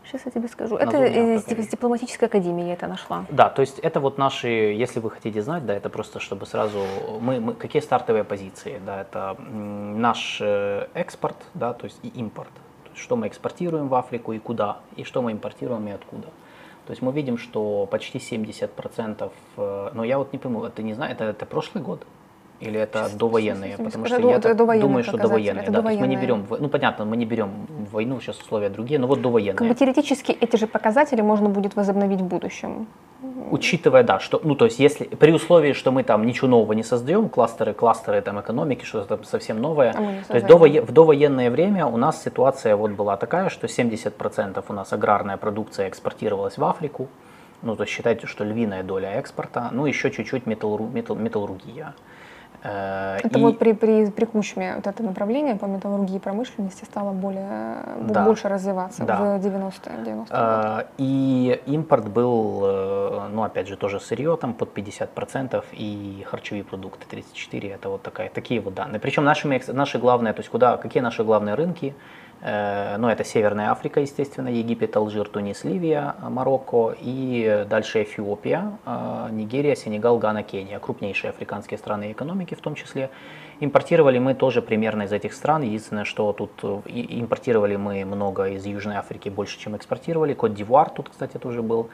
Сейчас 0.07 0.23
я 0.25 0.31
тебе 0.31 0.49
скажу. 0.49 0.77
Это 0.77 1.05
из, 1.05 1.43
покажи. 1.43 1.63
с 1.63 1.69
дипломатической 1.69 2.27
академии 2.27 2.67
я 2.67 2.75
это 2.75 2.87
нашла. 2.87 3.27
Да, 3.29 3.49
то 3.49 3.61
есть 3.61 3.79
это 3.81 3.99
вот 4.01 4.19
наши, 4.19 4.49
если 4.49 5.01
вы 5.01 5.11
хотите 5.11 5.43
знать, 5.43 5.67
да, 5.67 5.75
это 5.75 5.89
просто 5.89 6.21
чтобы 6.21 6.47
сразу, 6.47 6.79
мы, 7.21 7.41
мы 7.41 7.55
какие 7.55 7.83
стартовые 7.83 8.25
позиции, 8.25 8.81
да, 8.87 9.01
это 9.01 9.37
наш 9.41 10.39
э, 10.41 10.87
экспорт, 10.95 11.37
да, 11.55 11.73
то 11.73 11.87
есть 11.87 11.99
и 12.05 12.09
импорт, 12.09 12.53
то 12.85 12.91
есть 12.91 13.03
что 13.03 13.17
мы 13.17 13.27
экспортируем 13.27 13.89
в 13.89 13.95
Африку 13.95 14.33
и 14.33 14.39
куда, 14.39 14.79
и 14.97 15.05
что 15.05 15.23
мы 15.23 15.33
импортируем 15.33 15.89
и 15.89 15.91
откуда. 15.91 16.29
То 16.87 16.93
есть 16.93 17.03
мы 17.03 17.13
видим, 17.13 17.37
что 17.37 17.87
почти 17.87 18.19
70%, 18.19 19.33
э, 19.57 19.91
но 19.93 20.05
я 20.05 20.19
вот 20.19 20.33
не 20.33 20.39
пойму, 20.39 20.65
это 20.65 20.83
не 20.83 20.95
знаю, 20.95 21.13
это, 21.13 21.25
это 21.25 21.47
прошлый 21.47 21.83
год? 21.83 22.07
Или 22.61 22.81
это 22.81 22.99
Сейчас- 23.01 23.13
довоенные? 23.15 23.73
сейчас 23.77 23.85
Потому 23.93 24.07
что 24.07 24.17
я 24.31 24.39
довоенные 24.55 24.81
думаю, 24.81 25.05
что 25.05 25.17
довоенные. 25.19 25.63
это 25.65 25.73
Да, 25.73 25.91
есть 25.91 26.01
мы 26.01 26.07
не 26.09 26.17
довоенные. 26.17 26.45
берем, 26.47 26.61
ну 26.63 26.69
понятно, 26.69 27.05
мы 27.05 27.17
не 27.19 27.27
берем 27.27 27.51
войну, 27.93 28.19
сейчас 28.21 28.39
условия 28.41 28.71
другие, 28.71 28.99
но 28.99 29.07
вот 29.07 29.21
довоенные. 29.21 29.55
Как 29.59 29.69
бы 29.69 29.75
теоретически 29.75 30.33
эти 30.33 30.57
же 30.57 30.67
показатели 30.67 31.21
можно 31.21 31.51
будет 31.51 31.77
возобновить 31.77 32.21
в 32.21 32.25
будущем. 32.25 32.87
Учитывая, 33.51 34.03
да, 34.03 34.19
что, 34.21 34.41
ну, 34.43 34.55
то 34.55 34.65
есть, 34.65 34.79
если 34.81 35.05
при 35.05 35.33
условии, 35.33 35.73
что 35.75 35.93
мы 35.93 36.03
там 36.03 36.25
ничего 36.27 36.49
нового 36.49 36.73
не 36.73 36.83
создаем, 36.83 37.29
кластеры, 37.29 37.75
кластеры 37.75 38.21
там 38.23 38.41
экономики, 38.41 38.85
что-то 38.85 39.17
там 39.17 39.25
совсем 39.25 39.61
новое, 39.61 39.91
А 39.91 40.23
то 40.29 40.35
есть 40.35 40.47
довое- 40.47 40.81
в 40.83 40.93
довоенное 40.93 41.51
время 41.51 41.87
у 41.87 41.97
нас 41.99 42.23
ситуация 42.23 42.75
вот 42.77 42.93
была 42.93 43.17
такая, 43.17 43.49
что 43.51 43.69
70% 43.69 44.65
у 44.69 44.73
нас 44.73 44.93
аграрная 44.93 45.37
продукция 45.37 45.89
экспортировалась 45.89 46.57
в 46.59 46.65
Африку, 46.65 47.09
ну, 47.63 47.77
то 47.77 47.83
есть 47.83 47.93
считайте, 47.93 48.27
что 48.27 48.45
львиная 48.45 48.83
доля 48.83 49.11
экспорта, 49.13 49.69
ну, 49.73 49.87
еще 49.87 50.11
чуть-чуть 50.11 50.47
металлургия. 50.47 51.95
Э, 52.63 53.19
Это 53.23 53.39
и- 53.39 53.43
вот 53.43 53.59
при, 53.59 53.73
при, 53.73 54.11
при 54.11 54.25
Кучме 54.25 54.75
вот 54.77 54.87
это 54.87 55.03
направление 55.03 55.57
по 55.57 55.67
металлургии 55.67 56.17
и 56.17 56.19
промышленности 56.19 56.85
стало 56.85 57.13
более, 57.13 57.77
Да. 58.01 58.25
больше 58.25 58.49
развиваться 58.49 59.05
Да. 59.05 59.17
в 59.17 59.41
90-е. 59.41 60.05
90 60.05 60.35
Э, 60.35 60.85
И 60.99 61.61
импорт 61.67 62.09
был, 62.09 62.61
э, 62.65 63.29
ну 63.33 63.43
опять 63.43 63.69
же, 63.69 63.77
тоже 63.77 64.01
сырье 64.01 64.37
там 64.37 64.55
под 64.55 64.73
50% 64.73 65.65
и 65.73 66.25
харчевые 66.31 66.65
продукты 66.65 67.07
34%. 67.09 67.73
Это 67.75 67.89
вот 67.89 68.03
такая, 68.03 68.29
такие 68.31 68.61
вот 68.61 68.75
данные. 68.75 69.01
Причем 69.01 69.25
экс- 69.29 69.69
наши 69.69 69.99
главные, 69.99 70.33
то 70.33 70.41
есть 70.41 70.51
куда, 70.51 70.77
какие 70.77 71.03
наши 71.03 71.25
главные 71.25 71.55
рынки? 71.55 71.95
Э, 72.43 72.97
Ну 72.99 73.09
это 73.09 73.25
Северная 73.25 73.71
Африка, 73.71 74.01
естественно, 74.01 74.49
Египет, 74.49 74.97
Алжир, 74.97 75.29
Тунис, 75.29 75.65
Ливия, 75.65 76.15
Марокко 76.23 76.95
и 77.01 77.67
дальше 77.69 78.03
Эфиопия, 78.03 78.79
э, 78.85 79.29
Нигерия, 79.31 79.75
Сенегал, 79.75 80.19
Гана, 80.19 80.43
Кения. 80.43 80.79
Крупнейшие 80.79 81.31
африканские 81.31 81.79
страны 81.79 82.13
экономики 82.13 82.55
в 82.55 82.61
том 82.61 82.75
числе. 82.75 83.11
Импортировали 83.61 84.19
мы 84.19 84.35
тоже 84.35 84.61
примерно 84.61 85.05
из 85.05 85.13
этих 85.13 85.33
стран. 85.33 85.63
Единственное, 85.63 86.05
что 86.05 86.33
тут 86.33 86.53
э, 86.63 86.81
импортировали 86.87 87.77
мы 87.77 88.05
много 88.05 88.49
из 88.51 88.67
Южной 88.67 88.97
Африки, 88.97 89.31
больше, 89.31 89.59
чем 89.59 89.77
экспортировали. 89.77 90.35
Кот-Дивуар 90.35 90.91
тут, 90.91 91.09
кстати, 91.09 91.39
тоже 91.39 91.63
был. 91.63 91.89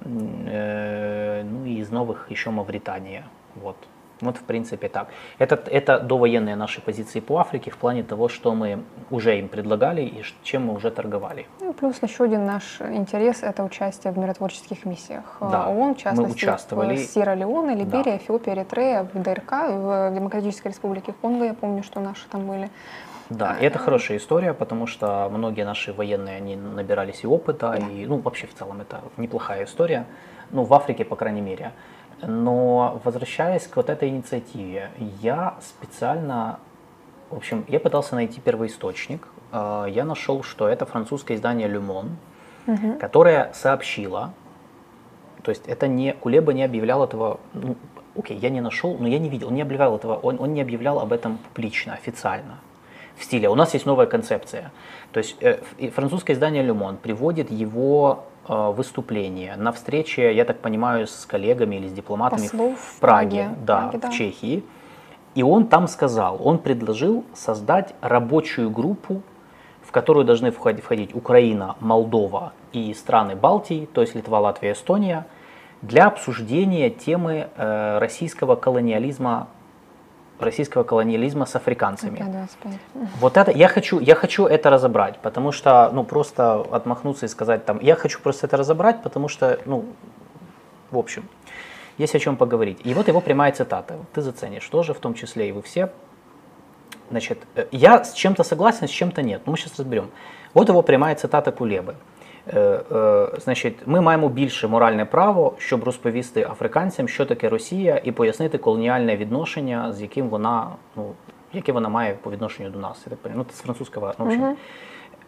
Э, 0.00 1.42
Ну 1.42 1.64
и 1.64 1.78
из 1.80 1.90
новых 1.90 2.30
еще 2.30 2.50
Мавритания. 2.50 3.24
Вот. 3.56 3.76
Вот, 4.20 4.36
в 4.36 4.42
принципе, 4.42 4.88
так. 4.88 5.08
Это, 5.38 5.54
это 5.70 6.00
довоенные 6.00 6.56
наши 6.56 6.80
позиции 6.80 7.20
по 7.20 7.38
Африке 7.38 7.70
в 7.70 7.76
плане 7.76 8.02
того, 8.02 8.28
что 8.28 8.54
мы 8.54 8.82
уже 9.10 9.38
им 9.38 9.48
предлагали 9.48 10.02
и 10.02 10.24
чем 10.42 10.66
мы 10.66 10.74
уже 10.74 10.90
торговали. 10.90 11.46
Ну, 11.60 11.72
плюс 11.72 12.02
еще 12.02 12.24
один 12.24 12.44
наш 12.46 12.80
интерес– 12.80 13.38
это 13.42 13.62
участие 13.62 14.12
в 14.12 14.18
миротворческих 14.18 14.84
миссиях 14.84 15.36
Да, 15.40 15.68
ООН, 15.68 15.76
в 15.76 15.88
мы 15.88 15.94
частности, 15.94 16.32
участвовали. 16.32 16.96
в 16.96 17.00
Сьерра-Леоне, 17.00 17.74
Либерия, 17.76 18.04
Да. 18.04 18.16
Эфиопия, 18.16 18.54
Эритрея, 18.54 19.08
в 19.12 19.22
ДРК, 19.22 19.52
в 19.68 20.12
Демократической 20.14 20.68
Республике 20.68 21.12
Конго, 21.20 21.44
я 21.44 21.54
помню, 21.54 21.82
что 21.82 22.00
наши 22.00 22.26
там 22.28 22.46
были. 22.46 22.70
Да, 23.30 23.56
и 23.60 23.64
это 23.66 23.78
хорошая 23.78 24.16
история, 24.16 24.54
потому 24.54 24.86
что 24.86 25.28
многие 25.30 25.64
наши 25.64 25.92
военные, 25.92 26.36
они 26.38 26.56
набирались 26.56 27.24
и 27.24 27.26
опыта, 27.26 27.74
и, 27.74 28.06
ну, 28.06 28.16
вообще 28.18 28.46
в 28.46 28.54
целом 28.54 28.80
это 28.80 29.02
неплохая 29.18 29.64
история, 29.64 30.06
ну, 30.50 30.64
в 30.64 30.72
Африке, 30.72 31.04
по 31.04 31.14
крайней 31.14 31.42
мере. 31.42 31.72
Но 32.22 33.00
возвращаясь 33.04 33.66
к 33.66 33.76
вот 33.76 33.90
этой 33.90 34.08
инициативе, 34.08 34.90
я 35.20 35.56
специально, 35.60 36.58
в 37.30 37.36
общем, 37.36 37.64
я 37.68 37.78
пытался 37.78 38.14
найти 38.14 38.40
первоисточник, 38.40 39.28
Э, 39.52 39.86
я 39.88 40.04
нашел, 40.04 40.42
что 40.42 40.68
это 40.68 40.86
французское 40.86 41.36
издание 41.36 41.68
«Le 41.68 41.80
Monde», 41.80 42.98
которое 42.98 43.50
сообщило, 43.54 44.34
то 45.42 45.50
есть 45.50 45.66
это 45.66 45.88
не, 45.88 46.12
Кулеба 46.12 46.52
не 46.52 46.62
объявлял 46.62 47.02
этого, 47.02 47.40
ну, 47.54 47.76
окей, 48.14 48.36
я 48.36 48.50
не 48.50 48.60
нашел, 48.60 48.98
но 48.98 49.08
я 49.08 49.18
не 49.18 49.30
видел, 49.30 49.48
он 49.48 49.54
не 49.54 49.62
объявлял 49.62 49.96
этого, 49.96 50.16
он, 50.16 50.38
он 50.38 50.52
не 50.52 50.60
объявлял 50.60 50.98
об 50.98 51.14
этом 51.14 51.38
публично, 51.38 51.94
официально 51.94 52.58
в 53.16 53.24
стиле. 53.24 53.48
У 53.48 53.54
нас 53.54 53.72
есть 53.72 53.86
новая 53.86 54.06
концепция. 54.06 54.70
То 55.12 55.18
есть 55.18 55.36
э, 55.40 55.60
французское 55.94 56.36
издание 56.36 56.62
Le 56.62 56.74
Monde 56.74 56.98
приводит 56.98 57.50
его 57.50 58.26
выступление 58.48 59.56
на 59.56 59.72
встрече, 59.72 60.34
я 60.34 60.44
так 60.44 60.60
понимаю, 60.60 61.06
с 61.06 61.26
коллегами 61.26 61.76
или 61.76 61.88
с 61.88 61.92
дипломатами 61.92 62.42
Послов 62.42 62.78
в 62.78 63.00
Праге, 63.00 63.50
в 63.60 63.64
да, 63.64 63.82
Праге, 63.82 63.98
да. 63.98 64.10
в 64.10 64.14
Чехии. 64.14 64.64
И 65.34 65.42
он 65.42 65.66
там 65.66 65.86
сказал, 65.86 66.40
он 66.42 66.58
предложил 66.58 67.24
создать 67.34 67.94
рабочую 68.00 68.70
группу, 68.70 69.22
в 69.82 69.92
которую 69.92 70.24
должны 70.24 70.50
входить, 70.50 70.84
входить 70.84 71.14
Украина, 71.14 71.76
Молдова 71.80 72.52
и 72.72 72.92
страны 72.94 73.36
Балтии, 73.36 73.88
то 73.92 74.00
есть 74.00 74.14
Литва, 74.14 74.40
Латвия, 74.40 74.72
Эстония, 74.72 75.26
для 75.80 76.06
обсуждения 76.06 76.90
темы 76.90 77.48
э, 77.56 77.98
российского 77.98 78.56
колониализма 78.56 79.48
российского 80.40 80.84
колониализма 80.84 81.46
с 81.46 81.56
африканцами. 81.56 82.18
Вот 83.20 83.36
это 83.36 83.50
я 83.50 83.68
хочу, 83.68 83.98
я 84.00 84.14
хочу 84.14 84.46
это 84.46 84.70
разобрать, 84.70 85.18
потому 85.18 85.52
что, 85.52 85.90
ну, 85.92 86.04
просто 86.04 86.60
отмахнуться 86.70 87.26
и 87.26 87.28
сказать 87.28 87.64
там, 87.64 87.78
я 87.80 87.96
хочу 87.96 88.20
просто 88.20 88.46
это 88.46 88.56
разобрать, 88.56 89.02
потому 89.02 89.28
что, 89.28 89.58
ну, 89.64 89.84
в 90.90 90.98
общем, 90.98 91.28
есть 91.98 92.14
о 92.14 92.18
чем 92.18 92.36
поговорить. 92.36 92.80
И 92.84 92.94
вот 92.94 93.08
его 93.08 93.20
прямая 93.20 93.52
цитата. 93.52 93.96
Ты 94.14 94.22
заценишь 94.22 94.66
тоже, 94.68 94.94
в 94.94 94.98
том 94.98 95.14
числе 95.14 95.48
и 95.48 95.52
вы 95.52 95.62
все. 95.62 95.90
Значит, 97.10 97.38
э, 97.54 97.66
я 97.72 98.04
с 98.04 98.12
чем-то 98.12 98.44
согласен, 98.44 98.86
с 98.86 98.90
чем-то 98.90 99.22
нет. 99.22 99.42
Ну, 99.46 99.52
мы 99.52 99.58
сейчас 99.58 99.78
разберем. 99.78 100.10
Вот 100.54 100.68
его 100.68 100.82
прямая 100.82 101.14
цитата 101.16 101.52
Кулебы. 101.52 101.96
Е, 102.47 102.59
е, 102.59 103.27
значить, 103.39 103.75
ми 103.85 104.01
маємо 104.01 104.29
більше 104.29 104.67
моральне 104.67 105.05
право, 105.05 105.53
щоб 105.57 105.83
розповісти 105.83 106.43
африканцям, 106.51 107.07
що 107.07 107.25
таке 107.25 107.49
Росія, 107.49 108.01
і 108.03 108.11
пояснити 108.11 108.57
колоніальне 108.57 109.17
відношення, 109.17 109.93
з 109.93 110.01
яким 110.01 110.29
вона 110.29 110.67
ну 110.95 111.13
яке 111.53 111.71
вона 111.71 111.89
має 111.89 112.13
по 112.13 112.31
відношенню 112.31 112.69
до 112.69 112.79
нас. 112.79 113.07
Ну, 113.35 113.45
це 113.49 113.55
з 113.55 113.61
французского. 113.61 114.13
Ну, 114.19 114.25
общем. 114.25 114.55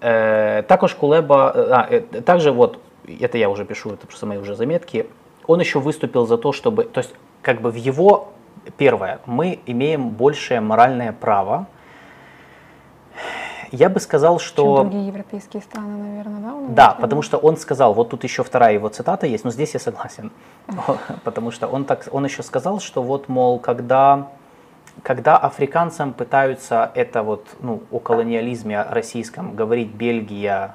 Э, 0.02 0.64
також 0.64 0.94
Кулеба, 0.94 1.54
а, 1.56 2.00
также 2.22 2.52
вот, 2.52 2.80
это 3.08 3.38
я 3.38 3.50
уже 3.50 3.66
пишу, 3.66 3.90
это 3.90 4.06
просто 4.06 4.26
мои 4.26 4.38
уже 4.38 4.56
заметки, 4.56 5.06
он 5.48 5.62
еще 5.62 5.80
выступил 5.80 6.28
за 6.28 6.38
то, 6.38 6.52
чтобы, 6.52 6.84
то 6.84 7.00
есть, 7.00 7.16
как 7.42 7.62
бы 7.62 7.72
в 7.72 7.76
его, 7.76 8.28
первое, 8.78 9.20
мы 9.26 9.60
имеем 9.66 10.10
большее 10.10 10.60
моральное 10.60 11.12
право, 11.12 11.66
я 13.73 13.89
бы 13.89 14.01
сказал, 14.01 14.39
что... 14.39 14.77
Чем 14.77 14.91
другие 14.91 15.07
европейские 15.07 15.63
страны, 15.63 15.97
наверное, 15.97 16.41
да? 16.41 16.55
Да, 16.69 16.97
потому 17.01 17.23
что 17.23 17.39
он 17.39 17.57
сказал, 17.57 17.95
вот 17.95 18.11
тут 18.11 18.25
еще 18.25 18.43
вторая 18.43 18.75
его 18.75 18.89
цитата 18.89 19.27
есть, 19.27 19.45
но 19.45 19.51
здесь 19.51 19.75
я 19.75 19.81
согласен. 19.81 20.33
Потому 21.25 21.51
что 21.51 21.67
он, 21.67 21.85
так, 21.85 22.09
он 22.11 22.25
еще 22.25 22.43
сказал, 22.43 22.81
что 22.81 23.03
вот, 23.03 23.29
мол, 23.29 23.59
когда, 23.59 24.29
когда 25.03 25.37
африканцам 25.37 26.13
пытаются 26.13 26.91
это 26.95 27.23
вот, 27.23 27.47
ну, 27.61 27.83
о 27.91 27.99
колониализме 27.99 28.83
российском 28.83 29.55
говорить 29.55 29.89
Бельгия, 29.95 30.75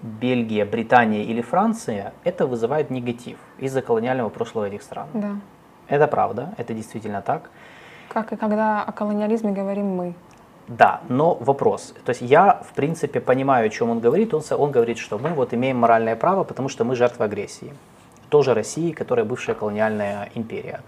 Бельгия, 0.00 0.64
Британия 0.64 1.22
или 1.22 1.40
Франция, 1.40 2.12
это 2.24 2.46
вызывает 2.46 2.90
негатив 2.90 3.38
из-за 3.58 3.82
колониального 3.82 4.28
прошлого 4.28 4.66
этих 4.66 4.82
стран. 4.82 5.08
Да. 5.14 5.36
Это 5.88 6.06
правда, 6.06 6.54
это 6.56 6.74
действительно 6.74 7.22
так. 7.22 7.50
Как 8.08 8.32
и 8.32 8.36
когда 8.36 8.82
о 8.82 8.92
колониализме 8.92 9.52
говорим 9.52 9.86
мы. 9.86 10.14
Да, 10.68 11.00
но 11.08 11.34
вопрос. 11.34 11.94
То 12.04 12.10
есть 12.10 12.22
я, 12.22 12.62
в 12.62 12.72
принципе, 12.74 13.20
понимаю, 13.20 13.66
о 13.66 13.68
чем 13.68 13.90
он 13.90 14.00
говорит. 14.00 14.32
Он, 14.34 14.42
он 14.50 14.70
говорит, 14.70 14.98
что 14.98 15.18
мы 15.18 15.30
вот 15.30 15.52
имеем 15.52 15.76
моральное 15.76 16.16
право, 16.16 16.44
потому 16.44 16.68
что 16.68 16.84
мы 16.84 16.96
жертвы 16.96 17.24
агрессии. 17.24 17.74
Тоже 18.30 18.54
России, 18.54 18.92
которая 18.92 19.26
бывшая 19.26 19.54
колониальная 19.54 20.30
империя. 20.34 20.80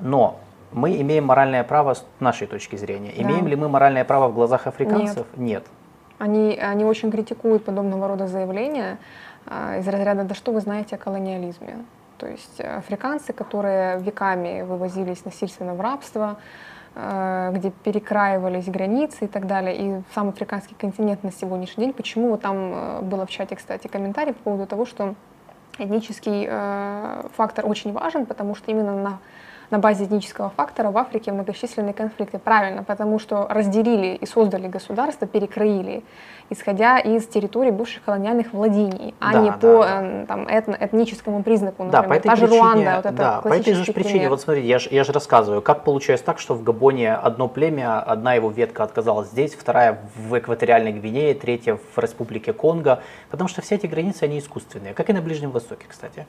Но 0.00 0.38
мы 0.72 1.00
имеем 1.00 1.24
моральное 1.24 1.64
право 1.64 1.94
с 1.94 2.04
нашей 2.20 2.46
точки 2.46 2.76
зрения. 2.76 3.12
Да. 3.16 3.22
Имеем 3.22 3.46
ли 3.46 3.56
мы 3.56 3.68
моральное 3.68 4.04
право 4.04 4.28
в 4.28 4.34
глазах 4.34 4.66
африканцев? 4.66 5.26
Нет. 5.36 5.62
Нет. 5.62 5.64
Они, 6.18 6.56
они 6.56 6.84
очень 6.84 7.10
критикуют 7.10 7.64
подобного 7.64 8.08
рода 8.08 8.26
заявления 8.26 8.98
э, 9.46 9.80
из 9.80 9.88
разряда 9.88 10.24
«да 10.24 10.34
что 10.34 10.52
вы 10.52 10.60
знаете 10.60 10.96
о 10.96 10.98
колониализме?». 10.98 11.84
То 12.18 12.26
есть 12.26 12.60
африканцы, 12.60 13.32
которые 13.32 13.98
веками 13.98 14.62
вывозились 14.62 15.24
насильственно 15.24 15.74
в 15.74 15.80
рабство, 15.80 16.36
где 16.94 17.72
перекраивались 17.82 18.66
границы 18.66 19.24
и 19.24 19.26
так 19.26 19.46
далее, 19.48 19.76
и 19.76 20.02
сам 20.14 20.28
африканский 20.28 20.76
континент 20.76 21.24
на 21.24 21.32
сегодняшний 21.32 21.86
день. 21.86 21.92
Почему 21.92 22.28
вот 22.30 22.42
там 22.42 22.56
э, 22.56 23.00
было 23.02 23.26
в 23.26 23.30
чате, 23.30 23.56
кстати, 23.56 23.88
комментарий 23.88 24.32
по 24.32 24.42
поводу 24.44 24.66
того, 24.66 24.86
что 24.86 25.16
этнический 25.78 26.46
э, 26.48 27.22
фактор 27.36 27.66
очень 27.66 27.92
важен, 27.92 28.26
потому 28.26 28.54
что 28.54 28.70
именно 28.70 28.96
на 28.96 29.18
на 29.70 29.78
базе 29.78 30.04
этнического 30.04 30.50
фактора 30.50 30.90
в 30.90 30.98
Африке 30.98 31.32
многочисленные 31.32 31.94
конфликты. 31.94 32.38
Правильно, 32.38 32.82
потому 32.82 33.18
что 33.18 33.46
разделили 33.48 34.16
и 34.16 34.26
создали 34.26 34.68
государство, 34.68 35.26
перекроили, 35.26 36.02
исходя 36.50 36.98
из 36.98 37.26
территории 37.26 37.70
бывших 37.70 38.04
колониальных 38.04 38.52
владений, 38.52 39.14
а 39.20 39.32
да, 39.32 39.40
не 39.40 39.50
да, 39.50 39.56
по 39.56 39.78
да. 39.84 40.00
Э, 40.02 40.26
там, 40.26 40.46
этно, 40.46 40.76
этническому 40.78 41.42
признаку, 41.42 41.84
например. 41.84 42.02
Да, 42.02 42.08
по 42.08 42.14
этой 42.14 42.28
Та 42.28 42.36
же 42.36 42.46
причине, 42.46 42.60
Руанда, 42.60 42.92
вот 42.96 43.06
это 43.06 43.16
да, 43.16 43.40
по 43.40 43.48
этой 43.48 43.74
же 43.74 43.92
причине, 43.92 44.12
пример. 44.12 44.30
вот 44.30 44.40
смотрите, 44.40 44.68
я 44.68 44.78
же, 44.78 44.88
я 44.90 45.04
же 45.04 45.12
рассказываю, 45.12 45.62
как 45.62 45.84
получается 45.84 46.26
так, 46.26 46.38
что 46.38 46.54
в 46.54 46.62
Габоне 46.62 47.14
одно 47.14 47.48
племя, 47.48 48.00
одна 48.00 48.34
его 48.34 48.50
ветка 48.50 48.84
отказалась 48.84 49.28
здесь, 49.28 49.54
вторая 49.54 50.00
в 50.16 50.38
экваториальной 50.38 50.92
Гвинее, 50.92 51.34
третья 51.34 51.78
в 51.94 51.98
республике 51.98 52.52
Конго, 52.52 53.02
потому 53.30 53.48
что 53.48 53.62
все 53.62 53.76
эти 53.76 53.86
границы, 53.86 54.24
они 54.24 54.38
искусственные, 54.38 54.94
как 54.94 55.10
и 55.10 55.12
на 55.12 55.22
Ближнем 55.22 55.50
Востоке, 55.50 55.86
кстати. 55.88 56.26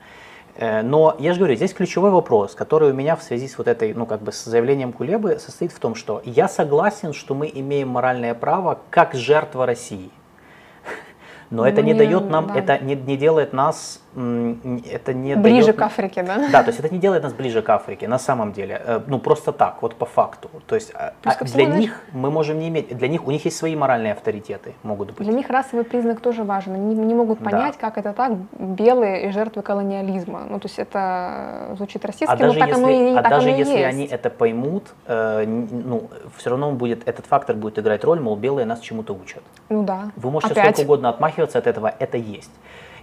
Э, 0.58 0.82
но 0.82 1.14
я 1.18 1.32
же 1.32 1.38
говорю, 1.38 1.54
здесь 1.54 1.74
ключевой 1.74 2.10
вопрос, 2.10 2.54
который 2.54 2.90
у 2.90 2.94
меня 2.94 3.16
в 3.16 3.22
связи 3.22 3.46
с 3.46 3.58
вот 3.58 3.68
этой, 3.68 3.92
ну 3.92 4.06
как 4.06 4.22
бы 4.22 4.32
с 4.32 4.44
заявлением 4.44 4.92
Кулебы 4.92 5.38
состоит 5.38 5.72
в 5.72 5.78
том, 5.78 5.94
что 5.94 6.22
я 6.24 6.48
согласен, 6.48 7.12
что 7.12 7.34
мы 7.34 7.50
имеем 7.52 7.88
моральное 7.88 8.34
право 8.34 8.78
как 8.90 9.14
жертва 9.14 9.66
России. 9.66 10.10
Но 11.50 11.62
ну, 11.62 11.68
это 11.68 11.82
не, 11.82 11.92
не 11.92 11.98
дает 11.98 12.30
нам, 12.30 12.48
да. 12.48 12.56
это 12.56 12.78
не, 12.78 12.94
не 12.94 13.16
делает 13.16 13.52
нас 13.52 14.00
это 14.16 15.12
не 15.12 15.36
ближе 15.36 15.66
дает, 15.66 15.76
к 15.76 15.82
Африке, 15.82 16.22
да? 16.22 16.48
Да, 16.50 16.62
то 16.62 16.68
есть 16.68 16.80
это 16.80 16.92
не 16.92 16.98
делает 16.98 17.22
нас 17.22 17.34
ближе 17.34 17.60
к 17.60 17.68
Африке, 17.68 18.08
на 18.08 18.18
самом 18.18 18.52
деле. 18.52 18.80
Э, 18.82 19.00
ну 19.06 19.18
просто 19.18 19.52
так, 19.52 19.82
вот 19.82 19.94
по 19.94 20.06
факту. 20.06 20.48
То 20.66 20.74
есть, 20.74 20.92
есть 21.24 21.40
а 21.40 21.44
для 21.44 21.66
них 21.66 21.74
знаешь, 21.74 21.92
мы 22.12 22.30
можем 22.30 22.58
не 22.58 22.68
иметь, 22.68 22.96
для 22.96 23.08
них 23.08 23.26
у 23.26 23.30
них 23.30 23.44
есть 23.44 23.58
свои 23.58 23.76
моральные 23.76 24.12
авторитеты, 24.12 24.72
могут 24.82 25.08
быть. 25.08 25.26
Для 25.26 25.36
них 25.36 25.50
расовый 25.50 25.84
признак 25.84 26.20
тоже 26.20 26.44
важен. 26.44 26.74
Они 26.74 26.94
не, 26.94 27.14
могут 27.14 27.40
понять, 27.40 27.74
да. 27.74 27.90
как 27.90 27.98
это 27.98 28.14
так, 28.14 28.32
белые 28.58 29.28
и 29.28 29.32
жертвы 29.32 29.62
колониализма. 29.62 30.46
Ну 30.48 30.60
то 30.60 30.66
есть 30.66 30.78
это 30.78 31.74
звучит 31.76 32.04
российски, 32.06 32.32
а 32.32 32.36
но 32.36 32.46
даже 32.46 32.58
так 32.58 32.68
если, 32.68 32.82
оно 32.82 32.90
и, 32.90 33.16
а 33.16 33.22
так 33.22 33.30
даже 33.30 33.48
оно 33.48 33.58
если 33.58 33.72
есть. 33.72 33.86
они 33.86 34.06
это 34.06 34.30
поймут, 34.30 34.84
э, 35.06 35.44
ну 35.46 36.08
все 36.38 36.50
равно 36.50 36.72
будет 36.72 37.06
этот 37.06 37.26
фактор 37.26 37.54
будет 37.54 37.78
играть 37.78 38.02
роль, 38.02 38.20
мол, 38.20 38.36
белые 38.36 38.64
нас 38.64 38.80
чему-то 38.80 39.12
учат. 39.12 39.42
Ну 39.68 39.82
да. 39.82 40.10
Вы 40.16 40.30
можете 40.30 40.54
Опять. 40.54 40.76
сколько 40.76 40.86
угодно 40.86 41.10
отмахиваться 41.10 41.58
от 41.58 41.66
этого, 41.66 41.94
это 41.98 42.16
есть. 42.16 42.52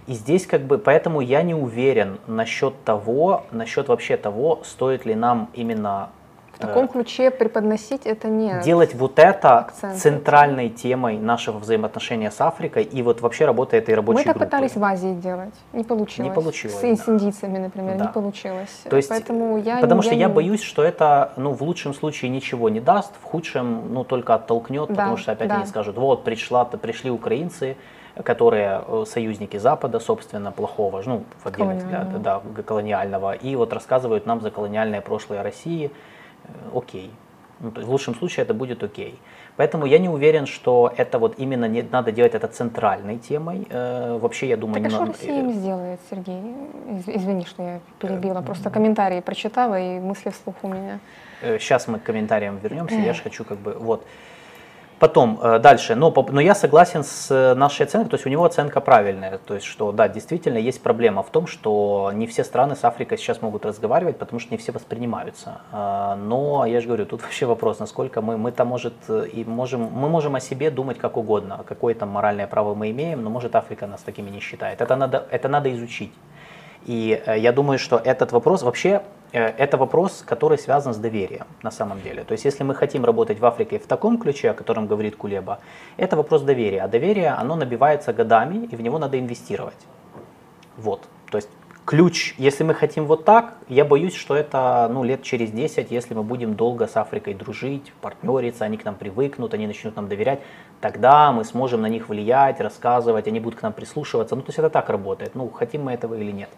И 0.06 0.12
здесь 0.12 0.46
как 0.46 0.62
бы, 0.62 0.78
поэтому 0.78 1.20
я 1.20 1.42
не 1.42 1.54
уверен 1.54 2.18
насчет 2.26 2.74
того, 2.84 3.44
насчет 3.50 3.88
вообще 3.88 4.16
того, 4.16 4.60
стоит 4.64 5.06
ли 5.06 5.14
нам 5.14 5.48
именно 5.54 6.10
в 6.54 6.58
таком 6.58 6.84
э, 6.84 6.88
ключе 6.88 7.30
преподносить 7.30 8.02
это 8.06 8.28
не 8.28 8.60
делать 8.62 8.94
вот 8.94 9.18
это 9.18 9.58
акцент. 9.60 9.98
центральной 9.98 10.68
темой 10.68 11.18
нашего 11.18 11.58
взаимоотношения 11.58 12.30
с 12.30 12.40
Африкой 12.40 12.84
и 12.84 13.02
вот 13.02 13.20
вообще 13.20 13.44
работы 13.44 13.76
этой 13.76 13.94
рабочей 13.94 14.18
Мы 14.18 14.20
это 14.22 14.30
группы. 14.30 14.44
пытались 14.46 14.76
в 14.76 14.84
Азии 14.84 15.14
делать, 15.14 15.54
не 15.72 15.82
получилось. 15.82 16.30
Не 16.30 16.34
получилось. 16.34 16.76
С, 16.76 16.80
да. 16.80 16.96
с 16.96 17.08
индийцами, 17.08 17.58
например, 17.58 17.98
да. 17.98 18.04
не 18.06 18.12
получилось. 18.12 18.82
То 18.88 18.96
есть, 18.96 19.08
Поэтому 19.08 19.58
я 19.58 19.78
потому 19.78 20.02
я 20.02 20.06
что 20.06 20.14
я, 20.14 20.28
не... 20.28 20.32
боюсь, 20.32 20.62
что 20.62 20.84
это, 20.84 21.32
ну, 21.36 21.52
в 21.52 21.62
лучшем 21.62 21.92
случае 21.92 22.30
ничего 22.30 22.68
не 22.68 22.80
даст, 22.80 23.12
в 23.20 23.24
худшем, 23.24 23.92
ну, 23.92 24.04
только 24.04 24.34
оттолкнет, 24.34 24.88
да, 24.88 24.94
потому 24.94 25.16
что 25.16 25.32
опять 25.32 25.48
да. 25.48 25.56
они 25.56 25.66
скажут, 25.66 25.96
вот 25.96 26.22
пришла, 26.24 26.64
пришли 26.64 27.10
украинцы, 27.10 27.76
которые 28.22 28.82
э, 28.86 29.04
союзники 29.06 29.56
Запада, 29.56 29.98
собственно, 29.98 30.52
плохого, 30.52 31.02
ну, 31.04 31.24
в 31.42 31.46
отдельных 31.46 31.78
взглядах, 31.78 32.22
да, 32.22 32.42
колониального, 32.64 33.32
и 33.32 33.56
вот 33.56 33.72
рассказывают 33.72 34.26
нам 34.26 34.40
за 34.40 34.50
колониальное 34.50 35.00
прошлое 35.00 35.42
России, 35.42 35.90
э, 36.44 36.48
окей. 36.74 37.10
Ну, 37.60 37.70
то 37.70 37.80
есть 37.80 37.88
в 37.88 37.92
лучшем 37.92 38.14
случае 38.14 38.44
это 38.44 38.54
будет 38.54 38.82
окей. 38.82 39.18
Поэтому 39.56 39.86
я 39.86 39.98
не 39.98 40.08
уверен, 40.08 40.46
что 40.46 40.92
это 40.96 41.18
вот 41.18 41.38
именно 41.38 41.66
не, 41.66 41.82
надо 41.82 42.12
делать 42.12 42.34
это 42.34 42.48
центральной 42.48 43.18
темой. 43.18 43.66
Э, 43.70 44.18
вообще, 44.18 44.48
я 44.48 44.56
думаю... 44.56 44.82
Так 44.82 44.92
а 44.92 44.94
что 44.94 45.04
Россия 45.06 45.40
им 45.40 45.52
сделает, 45.52 46.00
Сергей? 46.10 46.42
Извини, 47.06 47.44
что 47.44 47.62
я 47.62 47.80
перебила. 47.98 48.42
Просто 48.42 48.70
комментарии 48.70 49.20
прочитала 49.20 49.78
и 49.78 50.00
мысли 50.00 50.30
вслух 50.30 50.56
у 50.62 50.68
меня. 50.68 50.98
Сейчас 51.40 51.88
мы 51.88 51.98
к 51.98 52.02
комментариям 52.02 52.58
вернемся. 52.58 52.96
Я 52.96 53.12
же 53.12 53.22
хочу 53.24 53.44
как 53.44 53.58
бы... 53.58 53.72
Вот. 53.74 54.04
Потом, 55.04 55.38
э, 55.42 55.58
дальше, 55.58 55.94
но, 55.96 56.10
но 56.30 56.40
я 56.40 56.54
согласен 56.54 57.04
с 57.04 57.30
э, 57.30 57.54
нашей 57.54 57.84
оценкой, 57.84 58.08
то 58.08 58.14
есть 58.14 58.24
у 58.24 58.30
него 58.30 58.42
оценка 58.46 58.80
правильная, 58.80 59.36
то 59.36 59.52
есть 59.52 59.66
что 59.66 59.92
да, 59.92 60.08
действительно 60.08 60.56
есть 60.56 60.82
проблема 60.82 61.22
в 61.22 61.28
том, 61.28 61.46
что 61.46 62.10
не 62.14 62.26
все 62.26 62.42
страны 62.42 62.74
с 62.74 62.84
Африкой 62.84 63.18
сейчас 63.18 63.42
могут 63.42 63.66
разговаривать, 63.66 64.16
потому 64.16 64.40
что 64.40 64.50
не 64.50 64.56
все 64.56 64.72
воспринимаются. 64.72 65.60
А, 65.72 66.16
но 66.16 66.64
я 66.64 66.80
же 66.80 66.86
говорю, 66.86 67.04
тут 67.04 67.20
вообще 67.24 67.44
вопрос, 67.44 67.80
насколько 67.80 68.22
мы, 68.22 68.38
мы-то 68.38 68.64
может 68.64 68.94
и 69.10 69.44
можем, 69.46 69.82
мы 69.82 70.08
можем 70.08 70.36
о 70.36 70.40
себе 70.40 70.70
думать 70.70 70.96
как 70.96 71.18
угодно, 71.18 71.60
какое 71.68 71.94
там 71.94 72.08
моральное 72.08 72.46
право 72.46 72.74
мы 72.74 72.90
имеем, 72.90 73.22
но 73.22 73.28
может 73.28 73.54
Африка 73.56 73.86
нас 73.86 74.00
такими 74.00 74.30
не 74.30 74.40
считает. 74.40 74.80
Это 74.80 74.96
надо, 74.96 75.26
это 75.30 75.50
надо 75.50 75.70
изучить. 75.74 76.14
И 76.86 77.22
э, 77.26 77.38
я 77.38 77.52
думаю, 77.52 77.78
что 77.78 78.00
этот 78.02 78.32
вопрос 78.32 78.62
вообще 78.62 79.02
Э, 79.02 79.23
это 79.34 79.76
вопрос, 79.76 80.22
который 80.24 80.58
связан 80.58 80.94
с 80.94 80.96
доверием 80.96 81.46
на 81.62 81.70
самом 81.70 82.00
деле. 82.00 82.24
То 82.24 82.32
есть 82.32 82.44
если 82.44 82.62
мы 82.62 82.74
хотим 82.74 83.04
работать 83.04 83.40
в 83.40 83.46
Африке 83.46 83.78
в 83.78 83.86
таком 83.86 84.18
ключе, 84.18 84.50
о 84.50 84.54
котором 84.54 84.86
говорит 84.86 85.16
Кулеба, 85.16 85.58
это 85.96 86.16
вопрос 86.16 86.42
доверия. 86.42 86.82
А 86.82 86.88
доверие, 86.88 87.30
оно 87.30 87.56
набивается 87.56 88.12
годами, 88.12 88.68
и 88.70 88.76
в 88.76 88.80
него 88.80 88.98
надо 88.98 89.18
инвестировать. 89.18 89.86
Вот. 90.76 91.08
То 91.30 91.38
есть 91.38 91.48
ключ, 91.84 92.34
если 92.38 92.62
мы 92.62 92.74
хотим 92.74 93.06
вот 93.06 93.24
так, 93.24 93.54
я 93.68 93.84
боюсь, 93.84 94.14
что 94.14 94.36
это 94.36 94.88
ну, 94.92 95.02
лет 95.02 95.22
через 95.22 95.50
10, 95.50 95.90
если 95.90 96.14
мы 96.14 96.22
будем 96.22 96.54
долго 96.54 96.86
с 96.86 96.96
Африкой 96.96 97.34
дружить, 97.34 97.92
партнериться, 98.00 98.64
они 98.64 98.76
к 98.76 98.84
нам 98.84 98.94
привыкнут, 98.94 99.52
они 99.52 99.66
начнут 99.66 99.96
нам 99.96 100.08
доверять, 100.08 100.40
тогда 100.80 101.32
мы 101.32 101.44
сможем 101.44 101.82
на 101.82 101.88
них 101.88 102.08
влиять, 102.08 102.60
рассказывать, 102.60 103.26
они 103.26 103.40
будут 103.40 103.58
к 103.58 103.62
нам 103.62 103.72
прислушиваться. 103.72 104.36
Ну, 104.36 104.42
то 104.42 104.50
есть 104.50 104.58
это 104.60 104.70
так 104.70 104.88
работает, 104.90 105.34
ну, 105.34 105.48
хотим 105.48 105.84
мы 105.84 105.92
этого 105.92 106.14
или 106.14 106.30
нет. 106.30 106.50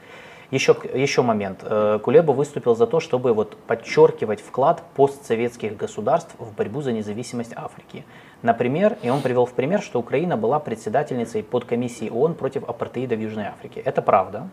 Еще, 0.51 0.77
еще 0.95 1.23
момент. 1.23 1.61
Э, 1.63 1.99
Кулеба 2.03 2.31
выступил 2.33 2.77
за 2.77 2.87
то, 2.87 3.01
чтобы 3.01 3.33
вот 3.33 3.57
подчеркивать 3.67 4.41
вклад 4.41 4.83
постсоветских 4.95 5.77
государств 5.77 6.35
в 6.39 6.55
борьбу 6.55 6.83
за 6.83 6.93
независимость 6.93 7.53
Африки. 7.57 8.05
Например, 8.43 8.97
и 9.03 9.11
он 9.11 9.23
привел 9.23 9.47
в 9.47 9.53
пример, 9.53 9.83
что 9.83 9.99
Украина 9.99 10.37
была 10.37 10.61
председательницей 10.61 11.43
подкомиссии 11.43 12.09
ООН 12.11 12.35
против 12.35 12.69
апартеида 12.69 13.17
в 13.17 13.21
Южной 13.21 13.47
Африке. 13.47 13.81
Это 13.81 14.03
правда. 14.03 14.49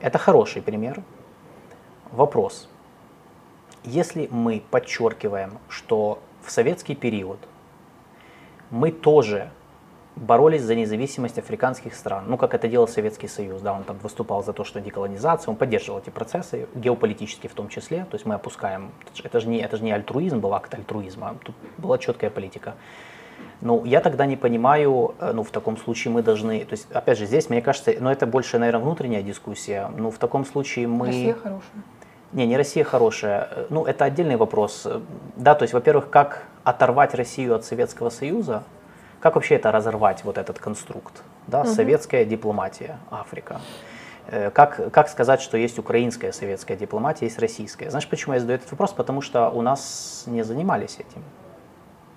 Это 0.00 0.18
хороший 0.18 0.62
пример. 0.62 1.02
Вопрос. 2.12 2.68
Если 3.82 4.28
мы 4.30 4.62
подчеркиваем, 4.70 5.58
что 5.68 6.20
в 6.44 6.50
советский 6.52 6.94
период 6.94 7.38
мы 8.70 8.92
тоже 8.92 9.50
боролись 10.18 10.62
за 10.62 10.74
независимость 10.74 11.38
африканских 11.38 11.94
стран, 11.94 12.24
ну, 12.28 12.36
как 12.36 12.54
это 12.54 12.68
делал 12.68 12.88
Советский 12.88 13.28
Союз, 13.28 13.60
да, 13.60 13.72
он 13.72 13.84
там 13.84 13.98
выступал 14.02 14.42
за 14.42 14.52
то, 14.52 14.64
что 14.64 14.80
деколонизация, 14.80 15.50
он 15.50 15.56
поддерживал 15.56 16.00
эти 16.00 16.10
процессы, 16.10 16.68
геополитические 16.74 17.50
в 17.50 17.54
том 17.54 17.68
числе, 17.68 18.06
то 18.10 18.14
есть 18.14 18.26
мы 18.26 18.34
опускаем, 18.34 18.90
это 19.22 19.40
же 19.40 19.48
не, 19.48 19.60
это 19.60 19.76
же 19.76 19.84
не 19.84 19.92
альтруизм 19.92 20.40
был, 20.40 20.54
акт 20.54 20.74
альтруизма, 20.74 21.36
тут 21.44 21.54
была 21.78 21.98
четкая 21.98 22.30
политика. 22.30 22.74
Ну, 23.60 23.84
я 23.84 24.00
тогда 24.00 24.26
не 24.26 24.36
понимаю, 24.36 25.14
э, 25.18 25.32
ну, 25.32 25.42
в 25.42 25.50
таком 25.50 25.76
случае 25.76 26.12
мы 26.12 26.22
должны, 26.22 26.64
то 26.64 26.74
есть, 26.74 26.90
опять 26.92 27.18
же, 27.18 27.26
здесь, 27.26 27.50
мне 27.50 27.60
кажется, 27.60 27.92
ну, 27.98 28.10
это 28.10 28.26
больше, 28.26 28.58
наверное, 28.58 28.82
внутренняя 28.82 29.22
дискуссия, 29.22 29.90
ну, 29.96 30.10
в 30.10 30.18
таком 30.18 30.44
случае 30.44 30.86
мы... 30.86 31.06
Россия 31.06 31.34
хорошая. 31.34 31.82
Не, 32.32 32.46
не 32.46 32.56
Россия 32.56 32.84
хорошая. 32.84 33.48
Э, 33.50 33.66
ну, 33.70 33.84
это 33.84 34.04
отдельный 34.04 34.36
вопрос. 34.36 34.86
Да, 35.36 35.54
то 35.54 35.64
есть, 35.64 35.74
во-первых, 35.74 36.10
как 36.10 36.44
оторвать 36.62 37.14
Россию 37.14 37.56
от 37.56 37.64
Советского 37.64 38.10
Союза, 38.10 38.62
как 39.20 39.34
вообще 39.34 39.56
это 39.56 39.72
разорвать, 39.72 40.24
вот 40.24 40.38
этот 40.38 40.58
конструкт? 40.58 41.22
Да, 41.46 41.60
угу. 41.62 41.68
советская 41.68 42.24
дипломатия, 42.24 42.98
Африка. 43.10 43.60
Э, 44.30 44.50
как, 44.50 44.92
как 44.92 45.08
сказать, 45.08 45.40
что 45.40 45.56
есть 45.56 45.78
украинская 45.78 46.32
советская 46.32 46.76
дипломатия, 46.76 47.24
есть 47.26 47.38
российская? 47.38 47.90
Знаешь, 47.90 48.08
почему 48.08 48.34
я 48.34 48.40
задаю 48.40 48.58
этот 48.58 48.70
вопрос? 48.70 48.92
Потому 48.92 49.22
что 49.22 49.48
у 49.48 49.62
нас 49.62 50.24
не 50.26 50.42
занимались 50.42 50.96
этим. 50.98 51.24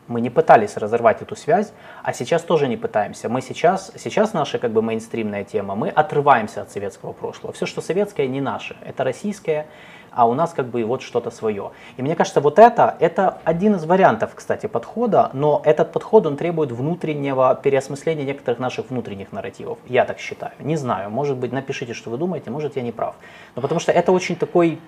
Мы 0.07 0.19
не 0.19 0.29
пытались 0.29 0.75
разорвать 0.75 1.21
эту 1.21 1.37
связь, 1.37 1.71
а 2.03 2.11
сейчас 2.11 2.41
тоже 2.41 2.67
не 2.67 2.75
пытаемся. 2.75 3.29
Мы 3.29 3.41
сейчас, 3.41 3.93
сейчас 3.95 4.33
наша 4.33 4.59
как 4.59 4.71
бы 4.71 4.81
мейнстримная 4.81 5.45
тема, 5.45 5.75
мы 5.75 5.87
отрываемся 5.87 6.63
от 6.63 6.71
советского 6.71 7.13
прошлого. 7.13 7.53
Все, 7.53 7.65
что 7.65 7.79
советское, 7.81 8.27
не 8.27 8.41
наше. 8.41 8.75
Это 8.81 9.05
российское, 9.05 9.67
а 10.11 10.27
у 10.27 10.33
нас 10.33 10.53
как 10.53 10.67
бы 10.67 10.83
вот 10.83 11.01
что-то 11.01 11.31
свое. 11.31 11.71
И 11.97 12.01
мне 12.01 12.15
кажется, 12.15 12.41
вот 12.41 12.59
это, 12.59 12.95
это 12.99 13.39
один 13.43 13.75
из 13.75 13.85
вариантов, 13.85 14.31
кстати, 14.35 14.67
подхода, 14.67 15.29
но 15.33 15.61
этот 15.63 15.91
подход, 15.91 16.25
он 16.25 16.37
требует 16.37 16.71
внутреннего 16.71 17.55
переосмысления 17.55 18.25
некоторых 18.25 18.59
наших 18.59 18.89
внутренних 18.89 19.31
нарративов. 19.31 19.79
Я 19.87 20.05
так 20.05 20.19
считаю. 20.19 20.53
Не 20.59 20.75
знаю, 20.75 21.09
может 21.09 21.37
быть, 21.37 21.51
напишите, 21.51 21.93
что 21.93 22.09
вы 22.09 22.17
думаете, 22.17 22.49
может, 22.51 22.75
я 22.75 22.81
не 22.81 22.91
прав. 22.91 23.15
Но 23.55 23.61
потому 23.61 23.79
что 23.79 23.91
это 23.91 24.11
очень 24.11 24.35
такой 24.35 24.79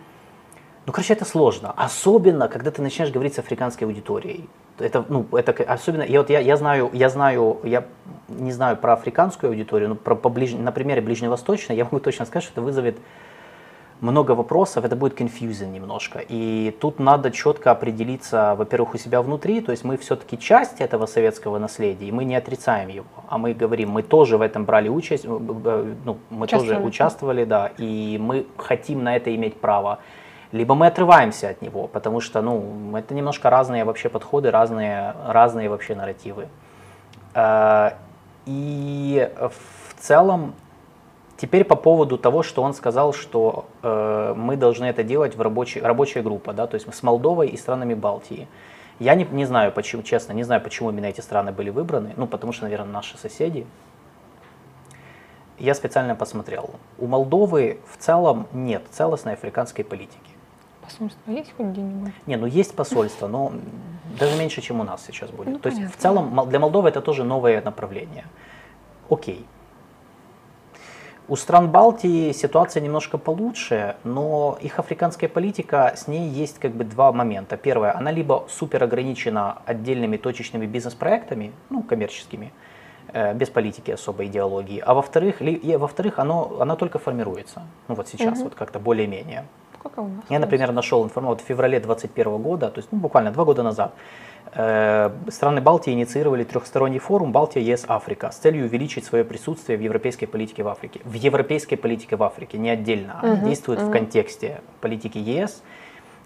ну, 0.86 0.92
короче, 0.92 1.14
это 1.14 1.24
сложно. 1.24 1.74
Особенно, 1.78 2.50
когда 2.50 2.70
ты 2.70 2.82
начинаешь 2.82 3.14
говорить 3.14 3.34
с 3.36 3.40
африканской 3.40 3.88
аудиторией. 3.88 4.50
Это, 4.80 5.06
ну, 5.08 5.26
это 5.32 5.54
особенно, 5.64 6.04
я, 6.04 6.20
вот 6.20 6.30
я, 6.30 6.40
я 6.40 6.58
знаю, 6.58 6.90
я 6.92 7.10
знаю, 7.10 7.60
я 7.64 7.86
не 8.28 8.52
знаю 8.52 8.76
про 8.76 8.94
африканскую 8.94 9.52
аудиторию, 9.52 9.90
но 9.90 9.96
про, 9.96 10.16
по 10.16 10.28
ближ, 10.28 10.52
на 10.54 10.74
примере 10.74 11.00
ближневосточной 11.02 11.78
я 11.78 11.86
могу 11.86 12.00
точно 12.00 12.26
сказать, 12.26 12.44
что 12.44 12.54
это 12.54 12.62
вызовет 12.62 12.98
много 14.04 14.32
вопросов, 14.36 14.86
это 14.86 14.96
будет 14.96 15.20
confusing 15.20 15.72
немножко. 15.72 16.20
И 16.20 16.76
тут 16.80 17.00
надо 17.00 17.32
четко 17.32 17.72
определиться, 17.72 18.54
во-первых, 18.56 18.96
у 18.96 18.98
себя 18.98 19.22
внутри, 19.22 19.62
то 19.62 19.72
есть 19.72 19.86
мы 19.86 19.98
все-таки 19.98 20.38
часть 20.38 20.82
этого 20.82 21.06
советского 21.06 21.58
наследия, 21.58 22.08
и 22.08 22.12
мы 22.12 22.26
не 22.26 22.36
отрицаем 22.36 22.90
его, 22.90 23.06
а 23.30 23.38
мы 23.38 23.54
говорим, 23.54 23.90
мы 23.92 24.04
тоже 24.04 24.38
в 24.38 24.42
этом 24.42 24.66
брали 24.66 24.90
участь, 24.90 25.24
ну, 25.26 26.18
мы 26.30 26.48
тоже 26.48 26.78
участвовали, 26.78 27.46
да, 27.46 27.72
и 27.78 28.18
мы 28.20 28.46
хотим 28.58 29.04
на 29.04 29.16
это 29.16 29.34
иметь 29.34 29.56
право. 29.56 30.00
Либо 30.52 30.76
мы 30.76 30.88
отрываемся 30.88 31.50
от 31.50 31.62
него, 31.62 31.88
потому 31.88 32.20
что, 32.20 32.42
ну, 32.42 32.96
это 32.96 33.16
немножко 33.16 33.50
разные 33.50 33.86
вообще 33.86 34.10
подходы, 34.10 34.52
разные, 34.52 35.16
разные 35.28 35.70
вообще 35.70 35.96
нарративы. 35.96 36.48
Э, 37.34 37.92
и 38.46 39.30
в 39.36 40.00
целом 40.00 40.54
Теперь 41.44 41.66
по 41.66 41.76
поводу 41.76 42.18
того, 42.18 42.42
что 42.42 42.64
он 42.64 42.74
сказал, 42.74 43.12
что 43.12 43.66
э, 43.82 44.34
мы 44.38 44.56
должны 44.56 44.86
это 44.86 45.04
делать 45.04 45.36
в 45.36 45.42
рабочей, 45.42 45.82
рабочая 45.82 46.22
группа, 46.22 46.54
да, 46.54 46.68
то 46.68 46.76
есть 46.76 46.88
с 46.96 47.04
Молдовой 47.04 47.50
и 47.50 47.58
странами 47.58 47.96
Балтии. 47.96 48.48
Я 48.98 49.14
не, 49.16 49.26
не 49.26 49.44
знаю, 49.44 49.74
почему, 49.74 50.04
честно, 50.04 50.32
не 50.32 50.44
знаю, 50.44 50.62
почему 50.62 50.90
именно 50.90 51.08
эти 51.08 51.20
страны 51.20 51.52
были 51.52 51.70
выбраны, 51.70 52.14
ну, 52.16 52.28
потому 52.28 52.54
что, 52.54 52.64
наверное, 52.64 52.94
наши 52.94 53.18
соседи. 53.18 53.68
Я 55.60 55.74
специально 55.76 56.16
посмотрел. 56.16 56.70
У 56.98 57.08
Молдовы 57.08 57.82
в 57.92 57.98
целом 57.98 58.48
нет 58.54 58.84
целостной 58.92 59.34
африканской 59.34 59.84
политики. 59.84 60.32
Посольство 60.82 61.30
есть 61.30 61.54
хоть 61.58 61.66
где-нибудь? 61.66 62.14
Не, 62.26 62.38
ну 62.38 62.46
есть 62.46 62.74
посольство, 62.74 63.28
но 63.28 63.52
даже 64.18 64.40
меньше, 64.40 64.62
чем 64.62 64.80
у 64.80 64.86
нас 64.86 65.04
сейчас 65.06 65.30
будет. 65.30 65.48
Ну, 65.48 65.58
То 65.58 65.64
понятно. 65.64 65.84
есть 65.84 65.96
в 65.98 66.02
целом 66.02 66.50
для 66.50 66.60
Молдовы 66.60 66.88
это 66.88 67.02
тоже 67.02 67.26
новое 67.26 67.62
направление. 67.62 68.28
Окей. 69.10 69.46
У 71.34 71.36
стран 71.36 71.72
Балтии 71.72 72.32
ситуация 72.32 72.80
немножко 72.80 73.18
получше, 73.18 73.96
но 74.04 74.56
их 74.62 74.78
африканская 74.78 75.28
политика, 75.28 75.92
с 75.96 76.08
ней 76.08 76.30
есть 76.30 76.60
как 76.60 76.74
бы 76.74 76.84
два 76.84 77.12
момента. 77.12 77.58
Первое, 77.58 77.98
она 77.98 78.12
либо 78.12 78.46
супер 78.48 78.84
ограничена 78.84 79.58
отдельными 79.66 80.18
точечными 80.18 80.68
бизнес-проектами, 80.68 81.52
ну, 81.72 81.82
коммерческими, 81.82 82.54
э, 83.14 83.34
без 83.34 83.50
политики 83.50 83.90
особой 83.90 84.28
идеологии, 84.28 84.78
а 84.86 84.94
во-вторых, 84.94 85.42
и, 85.42 85.76
во-вторых 85.76 86.20
оно, 86.20 86.58
она 86.60 86.76
только 86.76 87.00
формируется, 87.00 87.64
ну 87.88 87.96
вот 87.96 88.08
сейчас, 88.08 88.38
угу. 88.38 88.44
вот 88.44 88.54
как-то 88.54 88.78
более-менее. 88.78 89.48
Как 89.82 89.98
у 89.98 90.04
нас? 90.04 90.24
Я, 90.30 90.38
например, 90.38 90.72
нашел 90.72 91.04
информацию 91.04 91.46
в 91.46 91.48
феврале 91.48 91.80
2021 91.80 92.44
года, 92.44 92.70
то 92.70 92.78
есть 92.78 92.90
ну, 92.92 93.00
буквально 93.00 93.32
два 93.32 93.44
года 93.44 93.64
назад, 93.64 93.96
страны 94.54 95.62
Балтии 95.62 95.94
инициировали 95.94 96.44
трехсторонний 96.44 97.00
форум 97.00 97.32
Балтия, 97.32 97.64
ЕС, 97.64 97.86
Африка 97.88 98.30
с 98.32 98.38
целью 98.38 98.66
увеличить 98.66 99.04
свое 99.04 99.24
присутствие 99.24 99.78
в 99.78 99.82
европейской 99.82 100.28
политике 100.28 100.64
в 100.64 100.68
Африке. 100.68 101.02
В 101.04 101.14
европейской 101.14 101.76
политике 101.76 102.16
в 102.16 102.24
Африке, 102.24 102.58
не 102.60 102.70
отдельно, 102.70 103.20
а 103.22 103.36
действует 103.38 103.80
uh-huh. 103.80 103.90
в 103.90 103.92
контексте 103.92 104.62
политики 104.80 105.18
ЕС. 105.18 105.64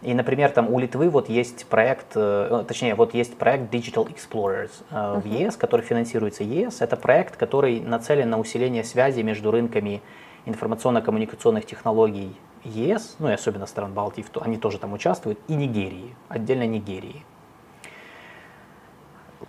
И, 0.01 0.13
например, 0.13 0.51
там 0.51 0.71
у 0.71 0.77
Литвы 0.77 1.09
вот 1.09 1.29
есть 1.29 1.65
проект, 1.67 2.07
э, 2.15 2.65
точнее, 2.67 2.95
вот 2.95 3.13
есть 3.13 3.37
проект 3.37 3.73
Digital 3.73 4.07
Explorers 4.13 4.71
uh-huh. 4.91 5.21
в 5.21 5.25
ЕС, 5.25 5.55
который 5.55 5.81
финансируется 5.81 6.43
ЕС. 6.43 6.81
Это 6.81 6.97
проект, 6.97 7.37
который 7.37 7.79
нацелен 7.79 8.29
на 8.29 8.39
усиление 8.39 8.83
связи 8.83 9.21
между 9.21 9.51
рынками 9.51 10.01
информационно-коммуникационных 10.45 11.65
технологий 11.65 12.35
ЕС, 12.63 13.15
ну 13.19 13.29
и 13.29 13.33
особенно 13.33 13.65
стран 13.65 13.93
Балтии, 13.93 14.25
они 14.41 14.57
тоже 14.57 14.77
там 14.79 14.93
участвуют, 14.93 15.39
и 15.47 15.55
Нигерии, 15.55 16.15
отдельно 16.27 16.67
Нигерии. 16.67 17.23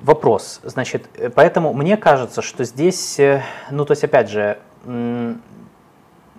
Вопрос, 0.00 0.60
значит, 0.64 1.08
э, 1.14 1.30
поэтому 1.30 1.72
мне 1.72 1.96
кажется, 1.96 2.42
что 2.42 2.64
здесь, 2.64 3.18
э, 3.18 3.42
ну 3.70 3.84
то 3.84 3.92
есть 3.92 4.04
опять 4.04 4.28
же, 4.28 4.58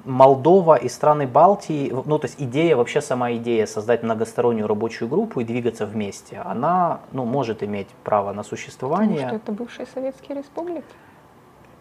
Молдова 0.05 0.75
и 0.75 0.87
страны 0.89 1.27
Балтии, 1.27 1.91
ну 1.91 2.19
то 2.19 2.25
есть 2.25 2.35
идея, 2.39 2.75
вообще 2.75 3.01
сама 3.01 3.33
идея 3.33 3.65
создать 3.65 4.03
многостороннюю 4.03 4.67
рабочую 4.67 5.09
группу 5.09 5.41
и 5.41 5.43
двигаться 5.43 5.85
вместе, 5.85 6.41
она, 6.45 7.01
ну, 7.11 7.25
может 7.25 7.63
иметь 7.63 7.87
право 8.03 8.31
на 8.33 8.43
существование. 8.43 9.17
Потому 9.17 9.27
что 9.27 9.35
это 9.35 9.51
бывшие 9.51 9.85
советские 9.93 10.37
республики? 10.37 10.83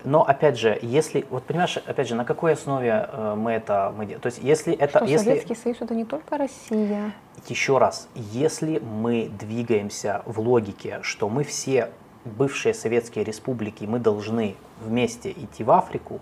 Но 0.04 0.22
опять 0.22 0.58
же, 0.58 0.78
если, 0.80 1.26
вот 1.30 1.44
понимаешь, 1.44 1.76
опять 1.76 2.08
же, 2.08 2.14
на 2.14 2.24
какой 2.24 2.52
основе 2.52 3.08
э, 3.10 3.34
мы 3.36 3.52
это 3.52 3.92
мы? 3.96 4.06
То 4.06 4.26
есть, 4.26 4.38
если 4.42 4.74
это, 4.74 4.98
что, 4.98 5.04
если 5.06 5.24
Советский 5.24 5.54
Союз 5.54 5.78
это 5.80 5.94
не 5.94 6.04
только 6.04 6.38
Россия. 6.38 7.12
Еще 7.48 7.78
раз, 7.78 8.08
если 8.14 8.78
мы 8.78 9.30
двигаемся 9.38 10.22
в 10.24 10.40
логике, 10.40 11.00
что 11.02 11.28
мы 11.28 11.44
все 11.44 11.90
бывшие 12.24 12.74
советские 12.74 13.24
республики, 13.24 13.84
мы 13.84 13.98
должны 13.98 14.56
вместе 14.80 15.30
идти 15.30 15.64
в 15.64 15.70
Африку, 15.70 16.20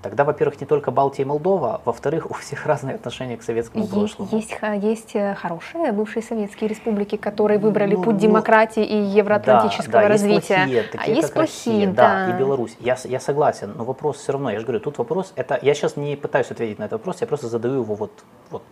Тогда, 0.00 0.24
во-первых, 0.24 0.60
не 0.60 0.66
только 0.66 0.92
Балтия 0.92 1.24
и 1.24 1.28
Молдова, 1.28 1.80
во-вторых, 1.84 2.30
у 2.30 2.34
всех 2.34 2.66
разные 2.66 2.94
отношения 2.94 3.36
к 3.36 3.42
советскому 3.42 3.84
есть, 3.84 3.92
прошлому. 3.92 4.30
Есть, 4.32 4.54
есть 4.82 5.16
э, 5.16 5.34
хорошие 5.34 5.90
бывшие 5.90 6.22
советские 6.22 6.68
республики, 6.68 7.16
которые 7.16 7.58
выбрали 7.58 7.96
ну, 7.96 8.02
путь 8.02 8.14
ну, 8.14 8.20
демократии 8.20 8.84
и 8.84 8.96
евроатлантического 8.96 9.92
да, 9.92 10.02
да, 10.02 10.08
развития. 10.08 10.66
Есть 10.66 10.68
плохие, 10.68 10.82
такие, 10.84 11.00
а 11.00 11.16
есть 11.16 11.22
как 11.28 11.34
плохие, 11.34 11.86
Россия, 11.86 11.92
да. 11.92 12.26
да, 12.26 12.36
и 12.36 12.38
Беларусь. 12.38 12.76
Я, 12.78 12.96
я 13.04 13.18
согласен, 13.18 13.72
но 13.76 13.84
вопрос 13.84 14.18
все 14.18 14.32
равно, 14.32 14.50
я 14.50 14.60
же 14.60 14.66
говорю, 14.66 14.80
тут 14.80 14.98
вопрос, 14.98 15.32
это 15.34 15.58
я 15.62 15.74
сейчас 15.74 15.96
не 15.96 16.14
пытаюсь 16.14 16.50
ответить 16.50 16.78
на 16.78 16.84
этот 16.84 17.00
вопрос, 17.00 17.20
я 17.20 17.26
просто 17.26 17.48
задаю 17.48 17.82
его 17.82 17.94
вот, 17.96 18.12
вот 18.50 18.62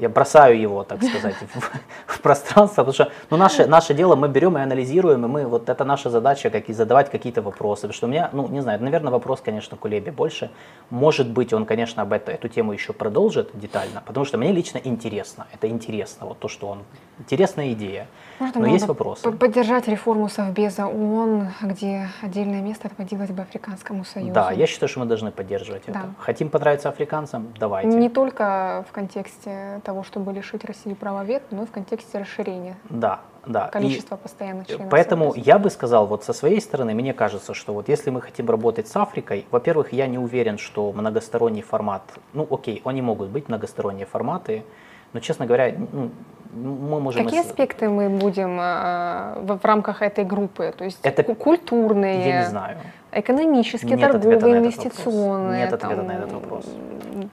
я 0.00 0.08
бросаю 0.08 0.58
его, 0.58 0.82
так 0.82 1.02
сказать, 1.02 1.36
в, 1.54 2.14
в 2.14 2.20
пространство, 2.20 2.84
потому 2.84 2.94
что 2.94 3.12
ну, 3.28 3.36
наше, 3.36 3.66
наше 3.66 3.92
дело 3.94 4.16
мы 4.16 4.28
берем 4.28 4.56
и 4.56 4.60
анализируем, 4.62 5.24
и 5.26 5.28
мы, 5.28 5.46
вот 5.46 5.68
это 5.68 5.84
наша 5.84 6.08
задача, 6.08 6.48
как 6.48 6.70
и 6.70 6.72
задавать 6.72 7.10
какие-то 7.10 7.42
вопросы. 7.42 7.82
Потому 7.82 7.94
что 7.94 8.06
у 8.06 8.10
меня, 8.10 8.30
ну, 8.32 8.48
не 8.48 8.62
знаю, 8.62 8.82
наверное, 8.82 9.12
вопрос, 9.12 9.40
конечно, 9.44 9.76
к 9.76 9.84
Улебе 9.84 10.10
больше. 10.10 10.50
Может 10.88 11.28
быть, 11.28 11.52
он, 11.52 11.66
конечно, 11.66 12.02
об 12.02 12.12
это, 12.14 12.32
эту 12.32 12.48
тему 12.48 12.72
еще 12.72 12.94
продолжит 12.94 13.50
детально, 13.52 14.02
потому 14.06 14.24
что 14.24 14.38
мне 14.38 14.52
лично 14.52 14.80
интересно, 14.82 15.46
это 15.52 15.68
интересно, 15.68 16.26
вот 16.26 16.38
то, 16.38 16.48
что 16.48 16.68
он, 16.68 16.82
интересная 17.18 17.72
идея. 17.72 18.06
Может, 18.40 18.56
Но 18.56 18.66
есть 18.66 18.86
вопросы. 18.88 19.30
Поддержать 19.32 19.86
реформу 19.86 20.28
Совбеза 20.30 20.86
ООН, 20.86 21.48
где 21.60 22.08
отдельное 22.22 22.62
место 22.62 22.88
отводилось 22.88 23.30
бы 23.30 23.42
Африканскому 23.42 24.02
Союзу. 24.04 24.32
Да, 24.32 24.50
я 24.50 24.66
считаю, 24.66 24.88
что 24.88 25.00
мы 25.00 25.06
должны 25.06 25.30
поддерживать 25.30 25.82
Да. 25.86 25.92
это. 25.92 26.00
Хотим 26.18 26.48
понравиться 26.48 26.88
африканцам? 26.88 27.52
Давайте. 27.58 27.88
Не 27.94 28.08
только 28.08 28.86
в 28.88 28.92
контексте 28.92 29.82
того, 29.84 30.02
чтобы 30.04 30.32
лишить 30.32 30.64
России 30.64 30.94
права 30.94 31.22
вето, 31.22 31.44
но 31.50 31.64
и 31.64 31.66
в 31.66 31.70
контексте 31.70 32.18
расширения 32.18 32.76
Да, 32.88 33.20
да. 33.44 33.66
И- 33.66 33.70
количества 33.72 34.16
постоянных 34.16 34.68
членов 34.68 34.88
Поэтому 34.90 35.26
Совбеза. 35.32 35.46
я 35.46 35.58
бы 35.58 35.68
сказал, 35.68 36.06
вот 36.06 36.24
со 36.24 36.32
своей 36.32 36.62
стороны, 36.62 36.94
мне 36.94 37.12
кажется, 37.12 37.52
что 37.52 37.74
вот 37.74 37.90
если 37.90 38.08
мы 38.08 38.22
хотим 38.22 38.48
работать 38.48 38.88
с 38.88 38.96
Африкой, 38.96 39.44
во-первых, 39.50 39.92
я 39.92 40.06
не 40.06 40.16
уверен, 40.18 40.56
что 40.56 40.90
многосторонний 40.92 41.62
формат, 41.62 42.02
ну 42.32 42.48
окей, 42.50 42.80
они 42.86 43.02
могут 43.02 43.28
быть 43.28 43.48
многосторонние 43.48 44.06
форматы, 44.06 44.64
но, 45.12 45.20
честно 45.20 45.46
говоря, 45.46 45.74
ну, 45.92 46.10
мы 46.52 47.00
можем... 47.00 47.24
Какие 47.24 47.40
аспекты 47.40 47.88
мы 47.88 48.08
будем 48.08 48.58
э, 48.60 49.34
в, 49.40 49.58
в 49.58 49.64
рамках 49.64 50.02
этой 50.02 50.24
группы? 50.24 50.72
То 50.76 50.84
есть 50.84 50.98
Это- 51.02 51.22
ку- 51.22 51.34
культурные, 51.34 52.26
Я 52.28 52.40
не 52.42 52.48
знаю. 52.48 52.78
экономические, 53.12 53.96
Нет 53.96 54.00
торговые, 54.10 54.58
инвестиционные, 54.58 55.64
Нет 55.64 55.72
ответа 55.72 55.96
там, 55.96 56.06
на 56.06 56.12
этот 56.12 56.32
вопрос. 56.32 56.66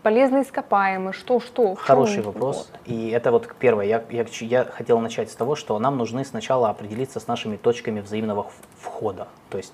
полезные 0.03 0.43
ископаемые, 0.43 1.13
что, 1.13 1.39
что? 1.39 1.75
Хороший 1.75 2.21
вопрос. 2.23 2.69
Вот. 2.71 2.79
И 2.85 3.09
это 3.09 3.31
вот 3.31 3.47
первое. 3.59 3.85
Я, 3.85 4.03
я, 4.09 4.25
я 4.41 4.65
хотел 4.65 4.99
начать 4.99 5.31
с 5.31 5.35
того, 5.35 5.55
что 5.55 5.77
нам 5.79 5.97
нужны 5.97 6.23
сначала 6.25 6.69
определиться 6.69 7.19
с 7.19 7.27
нашими 7.27 7.57
точками 7.57 8.01
взаимного 8.01 8.47
входа. 8.79 9.27
То 9.49 9.57
есть 9.57 9.73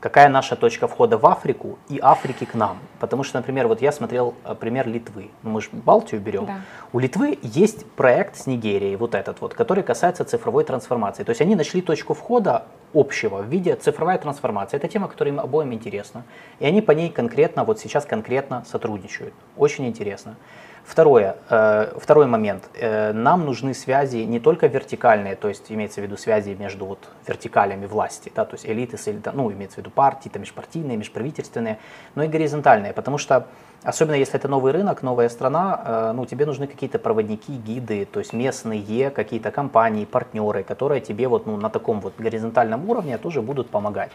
какая 0.00 0.28
наша 0.28 0.56
точка 0.56 0.88
входа 0.88 1.18
в 1.18 1.26
Африку 1.26 1.78
и 1.88 1.98
Африки 2.02 2.44
к 2.44 2.54
нам. 2.54 2.78
Потому 2.98 3.22
что, 3.22 3.38
например, 3.38 3.68
вот 3.68 3.82
я 3.82 3.92
смотрел 3.92 4.34
э, 4.44 4.54
пример 4.54 4.88
Литвы. 4.88 5.30
Ну, 5.42 5.50
мы 5.50 5.60
же 5.60 5.68
Балтию 5.72 6.20
берем. 6.20 6.46
Да. 6.46 6.60
У 6.92 6.98
Литвы 6.98 7.38
есть 7.42 7.86
проект 7.92 8.36
с 8.36 8.46
Нигерией, 8.46 8.96
вот 8.96 9.14
этот 9.14 9.40
вот, 9.40 9.54
который 9.54 9.84
касается 9.84 10.24
цифровой 10.24 10.64
трансформации. 10.64 11.22
То 11.22 11.30
есть 11.30 11.40
они 11.40 11.54
нашли 11.54 11.82
точку 11.82 12.14
входа 12.14 12.64
общего 12.94 13.42
в 13.42 13.46
виде 13.46 13.76
цифровая 13.76 14.18
трансформация. 14.18 14.78
Это 14.78 14.88
тема, 14.88 15.08
которая 15.08 15.34
им 15.34 15.40
обоим 15.40 15.72
интересна. 15.72 16.24
И 16.58 16.66
они 16.66 16.80
по 16.80 16.92
ней 16.92 17.10
конкретно, 17.10 17.64
вот 17.64 17.78
сейчас 17.78 18.04
конкретно 18.04 18.64
сотрудничают. 18.66 19.34
Очень 19.56 19.86
интересно. 19.86 20.36
Второе, 20.84 21.36
э, 21.48 21.92
второй 22.00 22.26
момент. 22.26 22.68
Э, 22.74 23.12
нам 23.12 23.44
нужны 23.44 23.74
связи 23.74 24.18
не 24.18 24.40
только 24.40 24.66
вертикальные, 24.66 25.36
то 25.36 25.48
есть 25.48 25.70
имеется 25.70 26.00
в 26.00 26.04
виду 26.04 26.16
связи 26.16 26.56
между 26.58 26.84
вот 26.86 27.08
вертикалями 27.26 27.86
власти, 27.86 28.32
да, 28.34 28.44
то 28.44 28.54
есть 28.54 28.66
элиты, 28.66 28.96
с 28.96 29.06
элита- 29.06 29.32
ну, 29.32 29.52
имеется 29.52 29.76
в 29.76 29.78
виду 29.78 29.90
партии, 29.90 30.28
там, 30.28 30.42
межпартийные, 30.42 30.96
межправительственные, 30.96 31.78
но 32.14 32.24
и 32.24 32.28
горизонтальные, 32.28 32.92
потому 32.92 33.18
что 33.18 33.46
Особенно 33.82 34.14
если 34.14 34.36
это 34.36 34.46
новый 34.46 34.72
рынок, 34.72 35.02
новая 35.02 35.30
страна, 35.30 35.80
э, 35.84 36.12
ну, 36.14 36.26
тебе 36.26 36.44
нужны 36.44 36.66
какие-то 36.66 36.98
проводники, 36.98 37.52
гиды, 37.52 38.04
то 38.04 38.18
есть 38.20 38.34
местные 38.34 39.10
какие-то 39.10 39.50
компании, 39.50 40.04
партнеры, 40.04 40.62
которые 40.62 41.00
тебе 41.00 41.28
вот 41.28 41.46
ну, 41.46 41.56
на 41.56 41.70
таком 41.70 42.00
вот 42.00 42.12
горизонтальном 42.18 42.88
уровне 42.90 43.16
тоже 43.16 43.40
будут 43.40 43.70
помогать. 43.70 44.10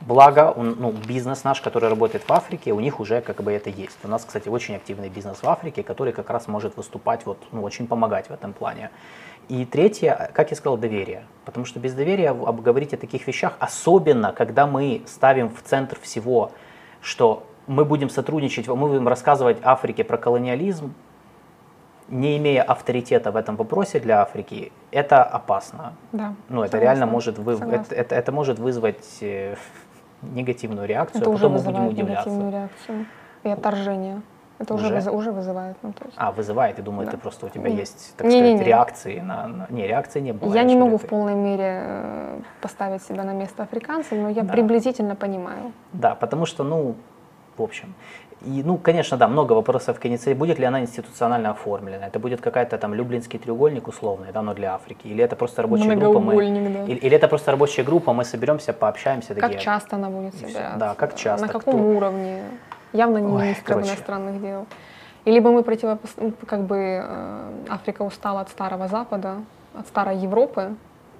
Благо, 0.00 0.52
он, 0.56 0.76
ну, 0.80 0.92
бизнес 0.92 1.44
наш, 1.44 1.60
который 1.60 1.88
работает 1.88 2.24
в 2.28 2.32
Африке, 2.32 2.72
у 2.72 2.80
них 2.80 2.98
уже 2.98 3.20
как 3.20 3.40
бы 3.40 3.52
это 3.52 3.70
есть. 3.70 3.96
У 4.02 4.08
нас, 4.08 4.24
кстати, 4.24 4.48
очень 4.48 4.74
активный 4.74 5.08
бизнес 5.08 5.42
в 5.42 5.48
Африке, 5.48 5.84
который 5.84 6.12
как 6.12 6.28
раз 6.30 6.48
может 6.48 6.76
выступать, 6.76 7.24
вот, 7.24 7.38
ну, 7.52 7.62
очень 7.62 7.86
помогать 7.86 8.28
в 8.28 8.32
этом 8.32 8.52
плане. 8.52 8.90
И 9.48 9.64
третье, 9.64 10.30
как 10.34 10.50
я 10.50 10.56
сказал, 10.56 10.76
доверие. 10.76 11.24
Потому 11.44 11.66
что 11.66 11.78
без 11.78 11.94
доверия 11.94 12.30
обговорить 12.30 12.94
о 12.94 12.96
таких 12.96 13.26
вещах, 13.28 13.54
особенно 13.60 14.32
когда 14.32 14.66
мы 14.66 15.02
ставим 15.06 15.50
в 15.50 15.62
центр 15.62 15.98
всего, 16.00 16.50
что 17.00 17.46
мы 17.66 17.84
будем 17.84 18.10
сотрудничать, 18.10 18.68
мы 18.68 18.88
будем 18.88 19.08
рассказывать 19.08 19.58
Африке 19.62 20.04
про 20.04 20.16
колониализм, 20.18 20.92
не 22.08 22.36
имея 22.36 22.62
авторитета 22.62 23.30
в 23.32 23.36
этом 23.36 23.56
вопросе 23.56 23.98
для 23.98 24.20
Африки, 24.20 24.72
это 24.90 25.22
опасно. 25.22 25.94
Да, 26.12 26.34
Ну, 26.48 26.62
это 26.62 26.72
согласна, 26.72 26.78
реально 26.84 27.06
может, 27.06 27.38
вы, 27.38 27.54
это, 27.54 27.94
это, 27.94 28.14
это 28.14 28.32
может 28.32 28.58
вызвать 28.58 29.18
э, 29.22 29.56
негативную 30.22 30.86
реакцию, 30.86 31.22
Это 31.22 31.30
а 31.30 31.32
потом 31.32 31.52
мы 31.52 31.58
будем 31.60 31.86
удивляться. 31.88 32.28
негативную 32.28 32.52
реакцию 32.52 33.06
и 33.44 33.48
отторжение. 33.48 34.20
Это 34.58 34.74
уже, 34.74 34.96
Уже? 34.96 35.10
уже 35.10 35.32
вызывает. 35.32 35.76
Ну, 35.82 35.92
то 35.92 36.04
есть. 36.04 36.14
А, 36.16 36.30
вызывает, 36.30 36.78
и 36.78 36.82
думаю, 36.82 37.06
Да. 37.06 37.12
это 37.12 37.18
просто 37.20 37.46
у 37.46 37.48
тебя 37.48 37.68
Не. 37.70 37.76
есть, 37.76 38.14
так 38.16 38.26
Не-не-не. 38.28 38.50
сказать, 38.56 38.66
реакции 38.68 39.20
на, 39.20 39.48
на- 39.48 39.66
Не, 39.68 39.86
реакции 39.88 40.20
не 40.20 40.32
было. 40.32 40.54
я 40.54 40.62
не 40.62 40.76
могу 40.76 40.92
ли 40.92 40.98
в 40.98 41.00
ты? 41.02 41.08
полной 41.08 41.34
мере 41.34 41.80
э, 41.82 42.40
поставить 42.60 43.02
себя 43.02 43.24
на 43.24 43.32
место 43.32 43.64
африканцев, 43.64 44.12
но 44.12 44.28
я 44.28 44.42
Да. 44.42 44.52
приблизительно 44.52 45.16
понимаю. 45.16 45.72
Да, 45.92 46.14
потому 46.14 46.46
что, 46.46 46.62
ну, 46.62 46.94
в 47.56 47.62
общем. 47.62 47.94
И, 48.46 48.62
ну, 48.62 48.76
конечно, 48.76 49.16
да, 49.16 49.26
много 49.26 49.54
вопросов 49.54 49.98
к 49.98 50.06
инициативе. 50.06 50.34
Будет 50.34 50.58
ли 50.58 50.66
она 50.66 50.80
институционально 50.80 51.50
оформлена? 51.50 52.06
Это 52.06 52.18
будет 52.18 52.40
какая-то 52.40 52.76
там 52.78 52.94
Люблинский 52.94 53.38
треугольник 53.38 53.88
условный, 53.88 54.32
да, 54.32 54.42
но 54.42 54.54
для 54.54 54.74
Африки? 54.74 55.06
Или 55.06 55.24
это 55.24 55.34
просто 55.34 55.62
рабочая 55.62 55.96
группа? 55.96 56.20
Мы, 56.20 56.36
да. 56.36 56.84
или, 56.84 56.98
или 56.98 57.16
это 57.16 57.28
просто 57.28 57.52
рабочая 57.52 57.84
группа, 57.84 58.12
мы 58.12 58.24
соберемся, 58.24 58.72
пообщаемся. 58.72 59.34
Как 59.34 59.44
такие, 59.44 59.60
часто 59.60 59.96
она 59.96 60.10
будет 60.10 60.34
собираться? 60.34 60.76
Да, 60.78 60.94
как 60.94 61.16
часто, 61.16 61.46
На 61.46 61.52
каком 61.52 61.74
кто- 61.74 61.96
уровне? 61.96 62.42
Явно 62.92 63.18
не 63.18 63.32
Ой, 63.32 63.56
короче. 63.64 63.88
иностранных 63.88 64.40
дел. 64.40 64.66
И 65.24 65.30
либо 65.30 65.50
мы 65.50 65.62
противопос... 65.62 66.10
ну, 66.16 66.32
как 66.46 66.60
бы 66.64 66.76
э, 66.76 67.50
Африка 67.70 68.02
устала 68.02 68.40
от 68.40 68.50
старого 68.50 68.88
Запада, 68.88 69.36
от 69.74 69.86
старой 69.86 70.18
Европы, 70.18 70.76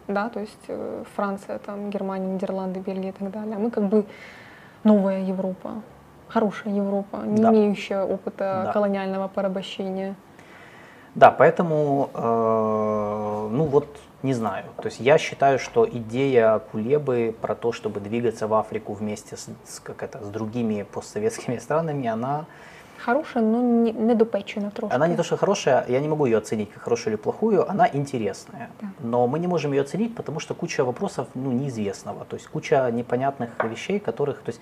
да, 0.09 0.29
то 0.29 0.41
есть 0.41 0.65
э, 0.69 1.05
Франция, 1.17 1.59
там, 1.59 1.91
Германия, 1.91 2.27
Нидерланды, 2.27 2.81
Бельгия 2.81 3.09
и 3.09 3.13
так 3.13 3.31
далее. 3.31 3.57
А 3.57 3.59
мы 3.59 3.71
как 3.71 3.85
бы 3.85 4.05
новая 4.85 5.23
Европа, 5.23 5.83
хорошая 6.29 6.75
Европа, 6.75 7.19
не 7.25 7.41
Да. 7.43 7.51
имеющая 7.51 8.03
опыта 8.05 8.63
Да. 8.67 8.73
колониального 8.73 9.29
порабощения. 9.29 10.15
Да, 11.15 11.31
поэтому, 11.31 12.11
э, 12.13 13.49
ну 13.53 13.65
вот, 13.65 13.87
не 14.23 14.35
знаю. 14.35 14.65
То 14.79 14.87
есть 14.87 15.01
я 15.01 15.19
считаю, 15.19 15.59
что 15.59 15.87
идея 15.89 16.59
Кулебы 16.73 17.35
про 17.41 17.55
то, 17.55 17.73
чтобы 17.73 18.01
двигаться 18.01 18.49
в 18.49 18.55
Африку 18.55 18.95
вместе 18.95 19.37
с, 19.37 19.49
с, 19.65 19.81
как 19.81 20.03
это, 20.03 20.25
с 20.25 20.29
другими 20.29 20.83
постсоветскими 20.83 21.59
странами, 21.59 22.09
она, 22.09 22.47
Хорошая, 23.05 23.43
но 23.45 23.61
не, 23.61 23.93
недопечена 23.93 24.71
трошки. 24.71 24.95
она 24.95 25.07
не 25.07 25.15
то 25.17 25.23
что 25.23 25.37
хорошая, 25.37 25.85
я 25.89 26.01
не 26.01 26.09
могу 26.09 26.25
ее 26.25 26.39
оценить 26.39 26.71
как 26.73 26.83
хорошую 26.85 27.15
или 27.15 27.21
плохую, 27.21 27.71
она 27.71 27.87
интересная. 27.93 28.71
Да. 28.81 28.89
Но 29.01 29.27
мы 29.27 29.39
не 29.41 29.47
можем 29.47 29.73
ее 29.73 29.83
оценить, 29.83 30.15
потому 30.17 30.41
что 30.41 30.55
куча 30.55 30.85
вопросов 30.85 31.29
ну, 31.35 31.53
неизвестного, 31.53 32.25
то 32.25 32.37
есть 32.37 32.47
куча 32.49 32.91
непонятных 32.91 33.51
вещей, 33.65 34.01
которых, 34.01 34.41
то 34.41 34.51
есть 34.51 34.61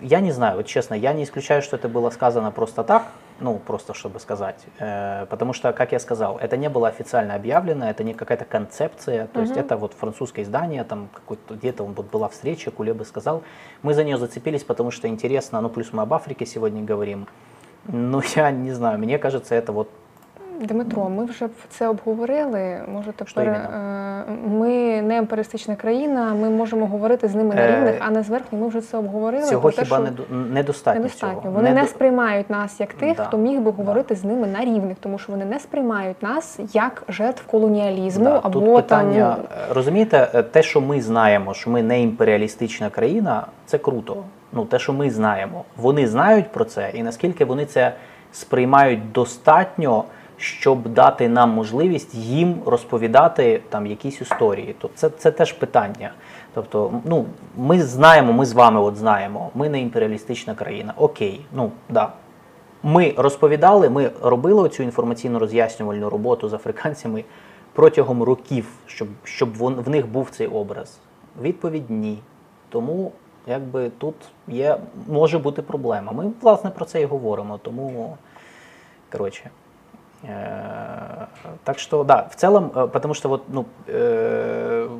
я 0.00 0.20
не 0.20 0.32
знаю, 0.32 0.56
вот 0.56 0.66
честно, 0.66 0.94
я 0.94 1.12
не 1.12 1.24
исключаю, 1.24 1.62
что 1.62 1.76
это 1.76 1.88
было 1.88 2.10
сказано 2.10 2.50
просто 2.50 2.84
так, 2.84 3.04
ну, 3.40 3.58
просто 3.58 3.94
чтобы 3.94 4.20
сказать, 4.20 4.56
Э, 4.78 5.26
потому 5.30 5.52
что, 5.52 5.72
как 5.72 5.92
я 5.92 5.98
сказал, 5.98 6.38
это 6.38 6.56
не 6.56 6.68
было 6.68 6.88
официально 6.88 7.34
объявлено, 7.34 7.88
это 7.88 8.04
не 8.04 8.14
какая-то 8.14 8.44
концепция, 8.44 9.26
то 9.26 9.40
есть 9.40 9.52
Мгм. 9.52 9.60
это 9.60 9.76
вот 9.76 9.94
французское 9.94 10.44
издание, 10.44 10.84
там 10.84 11.08
какой-то 11.12 11.54
где-то 11.54 11.84
он 11.84 11.92
вот 11.94 12.10
была 12.10 12.28
встреча, 12.28 12.70
Кулеба 12.70 13.04
сказал, 13.04 13.42
мы 13.82 13.94
за 13.94 14.04
нее 14.04 14.16
зацепились, 14.18 14.64
потому 14.64 14.90
что 14.90 15.08
интересно, 15.08 15.60
ну, 15.60 15.68
плюс 15.68 15.92
мы 15.92 16.02
об 16.02 16.12
Африке 16.12 16.46
сегодня 16.46 16.82
говорим, 16.82 17.26
ну, 17.86 18.22
я 18.36 18.50
не 18.50 18.72
знаю, 18.72 18.98
мне 18.98 19.18
кажется, 19.18 19.54
это 19.54 19.72
вот 19.72 19.90
Дмитро, 20.60 21.08
ми 21.08 21.24
вже 21.24 21.48
це 21.68 21.88
обговорили. 21.88 22.80
Може, 22.92 23.12
Що 23.24 23.24
тепер 23.24 23.44
іменно? 23.48 23.68
е, 24.28 24.48
ми 24.48 25.02
не 25.02 25.16
імперіалістична 25.16 25.76
країна, 25.76 26.34
ми 26.34 26.50
можемо 26.50 26.86
говорити 26.86 27.28
з 27.28 27.34
ними 27.34 27.54
на 27.54 27.60
Е, 27.62 27.76
рівних, 27.76 27.94
а 28.06 28.10
не 28.10 28.22
зверхні. 28.22 28.58
Ми 28.58 28.68
вже 28.68 28.80
це 28.80 28.98
обговорили. 28.98 29.42
цього 29.44 29.70
те, 29.70 29.82
хіба 29.84 29.96
що 29.96 30.04
не, 30.04 30.10
до- 30.10 30.22
недостатньо. 30.54 31.00
недостатньо. 31.02 31.40
цього. 31.42 31.54
Вони 31.54 31.70
не 31.72 31.82
Недо- 31.82 31.86
сприймають 31.88 32.50
нас 32.50 32.80
як 32.80 32.92
тих, 32.94 33.16
Да. 33.16 33.24
хто 33.24 33.38
міг 33.38 33.58
би 33.60 33.70
Да. 33.70 33.76
говорити 33.76 34.14
з 34.16 34.24
ними 34.24 34.46
на 34.46 34.60
рівних, 34.64 34.96
тому 35.00 35.18
що 35.18 35.32
вони 35.32 35.44
не 35.44 35.60
сприймають 35.60 36.22
нас 36.22 36.58
як 36.72 37.02
жертв 37.08 37.46
колоніалізму 37.46 38.24
Да, 38.24 38.40
або 38.42 38.60
тут 38.60 38.74
питання, 38.76 39.36
там. 39.36 39.44
е, 39.70 39.74
розумієте, 39.74 40.28
е, 40.34 40.42
те, 40.42 40.62
що 40.62 40.80
ми 40.80 41.00
знаємо, 41.02 41.54
що 41.54 41.70
ми 41.70 41.82
не 41.82 42.02
імперіалістична 42.02 42.90
країна, 42.90 43.46
це 43.66 43.78
круто. 43.78 44.16
Ну, 44.52 44.64
те, 44.64 44.78
що 44.78 44.92
ми 44.92 45.10
знаємо, 45.10 45.64
вони 45.76 46.06
знають 46.06 46.52
про 46.52 46.64
це, 46.64 46.90
і 46.94 47.02
наскільки 47.02 47.44
вони 47.44 47.66
це 47.66 47.92
сприймають 48.32 49.12
достатньо, 49.12 50.04
щоб 50.40 50.88
дати 50.88 51.28
нам 51.28 51.50
можливість 51.50 52.14
їм 52.14 52.62
розповідати 52.66 53.60
там 53.68 53.86
якісь 53.86 54.20
історії. 54.20 54.76
То 54.78 54.90
це, 54.94 55.10
це 55.10 55.30
теж 55.30 55.52
питання. 55.52 56.12
Тобто, 56.54 56.92
ну, 57.04 57.26
ми 57.56 57.82
знаємо, 57.82 58.32
ми 58.32 58.46
з 58.46 58.52
вами 58.52 58.80
от 58.80 58.96
знаємо, 58.96 59.50
ми 59.54 59.68
не 59.68 59.80
імперіалістична 59.80 60.54
країна. 60.54 60.94
Окей, 60.96 61.40
ну 61.52 61.70
да, 61.88 62.12
ми 62.82 63.14
розповідали, 63.16 63.90
ми 63.90 64.10
робили 64.22 64.68
цю 64.68 64.82
інформаційно 64.82 65.38
роз'яснювальну 65.38 66.10
роботу 66.10 66.48
з 66.48 66.54
африканцями 66.54 67.24
протягом 67.72 68.22
років, 68.22 68.66
щоб, 68.86 69.08
щоб 69.24 69.56
вон, 69.56 69.74
в 69.74 69.88
них 69.88 70.06
був 70.06 70.30
цей 70.30 70.46
образ. 70.46 70.98
Відповідь 71.42 71.90
ні. 71.90 72.18
Тому 72.68 73.12
якби 73.46 73.90
тут 73.98 74.14
є, 74.48 74.76
може 75.08 75.38
бути 75.38 75.62
проблема. 75.62 76.12
Ми, 76.12 76.32
власне, 76.40 76.70
про 76.70 76.84
це 76.84 77.00
і 77.00 77.04
говоримо. 77.04 77.58
Тому, 77.58 78.16
коротше, 79.12 79.50
так 80.22 81.78
что 81.78 82.04
да, 82.04 82.28
в 82.28 82.36
целом, 82.36 82.72
э, 82.74 82.88
потому 82.92 83.14
что 83.14 83.28
вот, 83.28 83.44
ну, 83.48 83.66
э, 83.86 84.98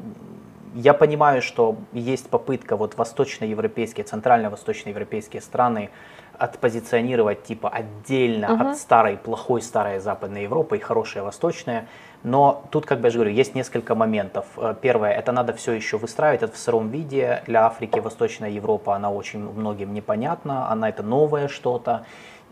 я 0.74 0.94
понимаю, 0.94 1.42
что 1.42 1.76
есть 1.92 2.30
попытка 2.30 2.76
вот 2.76 2.96
восточноевропейские, 2.96 4.04
центрально-восточноевропейские 4.04 5.42
страны 5.42 5.90
отпозиционировать 6.38 7.42
типа 7.42 7.68
отдельно 7.68 8.46
uh-huh. 8.46 8.70
от 8.70 8.78
старой, 8.78 9.18
плохой 9.18 9.60
старой 9.60 9.98
Западной 9.98 10.44
Европы 10.44 10.78
и 10.78 10.80
хорошая 10.80 11.22
восточная. 11.22 11.86
Но 12.22 12.64
тут, 12.70 12.86
как 12.86 13.00
бы 13.00 13.06
я 13.06 13.10
же 13.10 13.18
говорю, 13.18 13.32
есть 13.32 13.54
несколько 13.54 13.94
моментов. 13.94 14.46
Э, 14.56 14.74
первое, 14.80 15.12
это 15.12 15.32
надо 15.32 15.52
все 15.52 15.72
еще 15.72 15.98
выстраивать 15.98 16.42
это 16.42 16.52
в 16.54 16.58
сыром 16.58 16.88
виде. 16.88 17.42
Для 17.46 17.66
Африки 17.66 17.98
Восточная 17.98 18.50
Европа, 18.50 18.94
она 18.94 19.10
очень 19.10 19.40
многим 19.40 19.92
непонятна, 19.92 20.70
она 20.70 20.88
это 20.88 21.02
новое 21.02 21.48
что-то. 21.48 22.04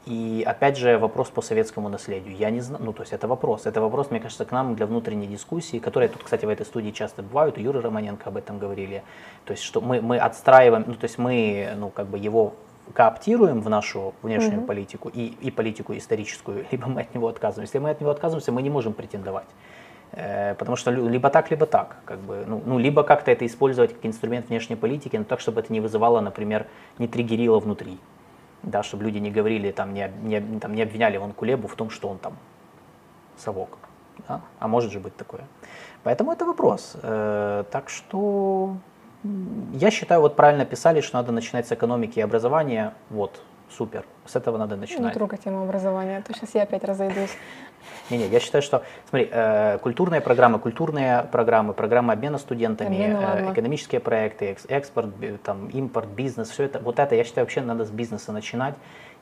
И 0.08 0.42
опять 0.46 0.78
же 0.78 0.96
вопрос 0.96 1.28
по 1.28 1.42
советскому 1.42 1.90
наследию. 1.90 2.34
Я 2.34 2.48
не 2.48 2.60
знаю, 2.60 2.82
ну 2.82 2.94
то 2.94 3.02
есть 3.02 3.12
это 3.12 3.28
вопрос. 3.28 3.66
Это 3.66 3.82
вопрос, 3.82 4.10
мне 4.10 4.20
кажется, 4.20 4.46
к 4.46 4.52
нам 4.52 4.74
для 4.74 4.86
внутренней 4.86 5.26
дискуссии, 5.26 5.78
которые 5.78 6.08
тут, 6.08 6.22
кстати, 6.22 6.46
в 6.46 6.48
этой 6.48 6.64
студии 6.64 6.92
часто 6.92 7.22
бывают, 7.22 7.58
у 7.58 7.60
Юры 7.60 7.82
Романенко 7.82 8.30
об 8.30 8.38
этом 8.38 8.58
говорили. 8.58 9.02
То 9.44 9.52
есть 9.52 9.62
что 9.62 9.82
мы, 9.82 10.00
мы 10.00 10.16
отстраиваем, 10.16 10.84
ну 10.86 10.94
то 10.94 11.04
есть 11.04 11.18
мы, 11.18 11.74
ну 11.76 11.90
как 11.90 12.06
бы 12.06 12.16
его 12.16 12.54
кооптируем 12.94 13.60
в 13.60 13.68
нашу 13.68 14.14
внешнюю 14.22 14.62
mm-hmm. 14.62 14.66
политику 14.66 15.10
и, 15.10 15.26
и 15.42 15.50
политику 15.50 15.94
историческую, 15.94 16.64
либо 16.72 16.86
мы 16.86 17.02
от 17.02 17.14
него 17.14 17.28
отказываемся. 17.28 17.76
Если 17.76 17.78
мы 17.78 17.90
от 17.90 18.00
него 18.00 18.10
отказываемся, 18.10 18.50
мы 18.50 18.62
не 18.62 18.70
можем 18.70 18.94
претендовать. 18.94 19.48
Э, 20.12 20.54
потому 20.54 20.76
что 20.76 20.90
либо 20.90 21.28
так, 21.28 21.50
либо 21.50 21.66
так. 21.66 21.96
Как 22.06 22.18
бы, 22.20 22.44
ну, 22.46 22.62
ну, 22.64 22.78
либо 22.78 23.02
как-то 23.02 23.30
это 23.30 23.44
использовать 23.44 23.92
как 23.92 24.06
инструмент 24.06 24.48
внешней 24.48 24.76
политики, 24.76 25.18
но 25.18 25.24
так, 25.24 25.40
чтобы 25.40 25.60
это 25.60 25.70
не 25.70 25.80
вызывало, 25.80 26.20
например, 26.20 26.66
не 26.98 27.08
триггерило 27.08 27.58
внутри. 27.58 27.98
Да, 28.62 28.82
чтобы 28.82 29.04
люди 29.04 29.18
не 29.18 29.30
говорили, 29.30 29.70
там, 29.70 29.94
не, 29.94 30.10
не, 30.22 30.60
там, 30.60 30.74
не 30.74 30.82
обвиняли 30.82 31.16
вон 31.16 31.32
Кулебу 31.32 31.68
в 31.68 31.74
том, 31.74 31.90
что 31.90 32.08
он 32.08 32.18
там 32.18 32.36
совок. 33.36 33.78
Да? 34.28 34.40
А 34.58 34.68
может 34.68 34.92
же 34.92 35.00
быть 35.00 35.16
такое. 35.16 35.42
Поэтому 36.02 36.32
это 36.32 36.44
вопрос. 36.44 36.96
Э, 37.02 37.64
так 37.70 37.88
что 37.88 38.76
я 39.72 39.90
считаю, 39.90 40.20
вот 40.20 40.36
правильно 40.36 40.64
писали, 40.64 41.00
что 41.00 41.16
надо 41.16 41.32
начинать 41.32 41.66
с 41.66 41.72
экономики 41.72 42.18
и 42.18 42.22
образования. 42.22 42.94
Вот, 43.10 43.40
супер. 43.70 44.04
С 44.26 44.36
этого 44.36 44.58
надо 44.58 44.76
начинать. 44.76 45.12
Не 45.12 45.12
трогай 45.12 45.38
тему 45.38 45.62
образования, 45.62 46.18
а 46.18 46.22
то 46.22 46.32
сейчас 46.34 46.54
я 46.54 46.62
опять 46.62 46.84
разойдусь. 46.84 47.30
Не-не, 48.10 48.26
я 48.26 48.40
считаю, 48.40 48.62
что, 48.62 48.82
смотри, 49.08 49.28
э, 49.30 49.78
культурные 49.78 50.20
программы, 50.20 50.58
культурные 50.58 51.26
программы, 51.30 51.74
программы 51.74 52.12
обмена 52.12 52.38
студентами, 52.38 53.12
Обмен, 53.12 53.48
э, 53.48 53.52
экономические 53.52 54.00
проекты, 54.00 54.56
экспорт, 54.68 55.10
там, 55.42 55.68
импорт, 55.68 56.08
бизнес, 56.08 56.50
все 56.50 56.64
это, 56.64 56.78
вот 56.80 56.98
это, 56.98 57.14
я 57.14 57.24
считаю, 57.24 57.46
вообще 57.46 57.60
надо 57.60 57.84
с 57.84 57.90
бизнеса 57.90 58.32
начинать. 58.32 58.74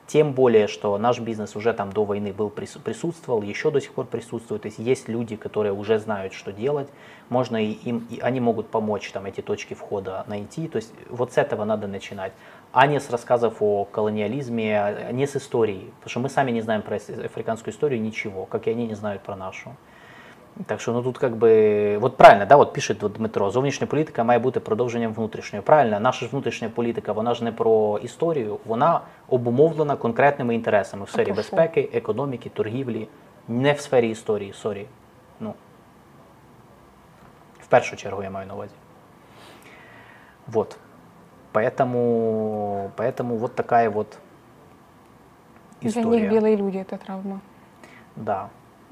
Тем 0.07 0.31
более, 0.31 0.67
что 0.67 0.97
наш 0.97 1.19
бизнес 1.19 1.57
уже 1.57 1.73
там 1.73 1.91
до 1.91 2.05
войны 2.05 2.31
был 2.31 2.49
присутствовал, 2.49 3.41
еще 3.41 3.71
до 3.71 3.81
сих 3.81 3.91
пор 3.91 4.05
присутствует. 4.05 4.61
То 4.61 4.67
есть 4.67 4.79
есть 4.79 5.09
люди, 5.09 5.35
которые 5.35 5.73
уже 5.73 5.99
знают, 5.99 6.31
что 6.31 6.53
делать. 6.53 6.87
Можно 7.27 7.61
и 7.61 7.71
им, 7.71 8.07
и 8.09 8.21
они 8.21 8.39
могут 8.39 8.69
помочь 8.69 9.11
там 9.11 9.25
эти 9.25 9.41
точки 9.41 9.73
входа 9.73 10.23
найти. 10.27 10.69
То 10.69 10.77
есть 10.77 10.93
вот 11.09 11.33
с 11.33 11.37
этого 11.37 11.65
надо 11.65 11.87
начинать, 11.87 12.31
а 12.71 12.87
не 12.87 12.99
с 12.99 13.09
рассказов 13.09 13.57
о 13.61 13.85
колониализме, 13.85 14.79
а 14.79 15.11
не 15.11 15.25
с 15.25 15.35
истории. 15.35 15.91
Потому 15.99 16.09
что 16.09 16.19
мы 16.19 16.29
сами 16.29 16.51
не 16.51 16.61
знаем 16.61 16.81
про 16.81 16.95
африканскую 16.95 17.73
историю 17.73 18.01
ничего, 18.01 18.45
как 18.45 18.67
и 18.67 18.71
они 18.71 18.87
не 18.87 18.95
знают 18.95 19.21
про 19.21 19.35
нашу. 19.35 19.71
Так 20.65 20.81
що 20.81 20.91
ну 20.91 21.03
тут 21.03 21.17
как 21.17 21.35
би, 21.35 21.97
от 21.97 22.17
правильно, 22.17 22.45
да, 22.45 22.55
от 22.55 22.73
пише 22.73 22.93
Дмитро, 22.93 23.51
зовнішня 23.51 23.87
політика 23.87 24.23
має 24.23 24.39
бути 24.39 24.59
продовженням 24.59 25.13
внутрішньої. 25.13 25.63
Правильно, 25.63 25.99
наша 25.99 26.25
ж 26.25 26.31
внутрішня 26.31 26.69
політика, 26.69 27.11
вона 27.11 27.33
ж 27.33 27.43
не 27.43 27.51
про 27.51 27.99
історію, 28.03 28.59
вона 28.65 29.01
обумовлена 29.27 29.95
конкретними 29.95 30.55
інтересами 30.55 31.05
в 31.05 31.09
сфері 31.09 31.31
безпеки, 31.31 31.89
економіки, 31.93 32.49
торгівлі, 32.49 33.07
не 33.47 33.73
в 33.73 33.79
сфері 33.79 34.09
історії, 34.09 34.53
сорі. 34.53 34.87
Ну, 35.39 35.53
в 37.59 37.67
першу 37.67 37.95
чергу 37.95 38.23
я 38.23 38.29
маю 38.29 38.47
на 38.47 38.53
увазі. 38.53 38.73
Вот. 40.47 40.77
Поэтому, 41.57 42.91
поэтому 42.95 43.37
вот 43.37 43.55
такая 43.55 43.89
вот 43.89 44.19
история. 45.81 46.07
Для 46.07 46.19
них 46.19 46.31
белые 46.31 46.55
люди– 46.55 46.77
это 46.87 46.97
травма. 46.99 47.39
Да. 48.15 48.49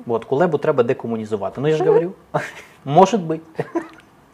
От, 0.07 0.25
Кулебу 0.25 0.57
треба 0.57 0.83
декомунізувати. 0.83 1.61
Ну 1.61 1.67
я 1.67 1.75
ж 1.75 1.83
говорю, 1.83 2.13
може 2.85 3.17
бути. 3.17 3.65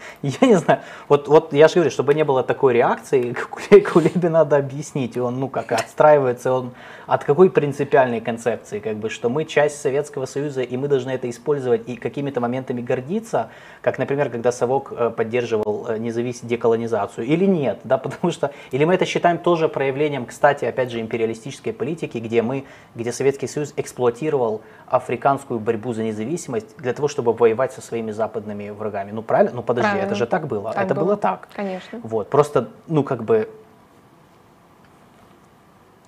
Я 0.21 0.47
не 0.47 0.55
знаю. 0.55 0.81
Вот, 1.07 1.27
вот 1.27 1.53
я 1.53 1.67
же 1.67 1.75
говорю, 1.75 1.91
чтобы 1.91 2.13
не 2.13 2.23
было 2.23 2.43
такой 2.43 2.73
реакции, 2.73 3.35
Кулебе 3.93 4.29
надо 4.29 4.57
объяснить, 4.57 5.17
он, 5.17 5.39
ну, 5.39 5.49
как 5.49 5.71
отстраивается, 5.71 6.53
он 6.53 6.71
от 7.07 7.23
какой 7.23 7.49
принципиальной 7.49 8.21
концепции, 8.21 8.79
как 8.79 8.97
бы, 8.97 9.09
что 9.09 9.29
мы 9.29 9.45
часть 9.45 9.81
Советского 9.81 10.25
Союза, 10.25 10.61
и 10.61 10.77
мы 10.77 10.87
должны 10.87 11.11
это 11.11 11.29
использовать 11.29 11.87
и 11.89 11.95
какими-то 11.95 12.39
моментами 12.39 12.81
гордиться, 12.81 13.49
как, 13.81 13.97
например, 13.99 14.29
когда 14.29 14.51
Совок 14.51 14.93
э, 14.95 15.09
поддерживал 15.09 15.87
э, 15.89 15.97
независимую 15.97 16.49
деколонизацию, 16.49 17.27
или 17.27 17.45
нет, 17.45 17.79
да, 17.83 17.97
потому 17.97 18.31
что, 18.31 18.51
или 18.71 18.85
мы 18.85 18.93
это 18.93 19.05
считаем 19.05 19.37
тоже 19.37 19.67
проявлением, 19.67 20.25
кстати, 20.25 20.65
опять 20.65 20.91
же, 20.91 20.99
империалистической 20.99 21.73
политики, 21.73 22.17
где 22.17 22.41
мы, 22.41 22.65
где 22.95 23.11
Советский 23.11 23.47
Союз 23.47 23.73
эксплуатировал 23.75 24.61
африканскую 24.87 25.59
борьбу 25.59 25.93
за 25.93 26.03
независимость 26.03 26.77
для 26.77 26.93
того, 26.93 27.07
чтобы 27.07 27.33
воевать 27.33 27.73
со 27.73 27.81
своими 27.81 28.11
западными 28.11 28.69
врагами. 28.69 29.11
Ну, 29.11 29.21
правильно? 29.21 29.51
Ну, 29.55 29.63
подожди, 29.63 29.90
правильно. 29.91 30.07
это 30.07 30.15
же 30.15 30.25
так 30.25 30.47
было. 30.47 30.73
Так 30.73 30.83
это 30.83 30.95
было. 30.95 31.03
было 31.05 31.17
так. 31.17 31.47
Конечно. 31.55 31.99
Вот, 32.03 32.29
просто, 32.29 32.69
ну, 32.87 33.03
как 33.03 33.23
бы, 33.23 33.49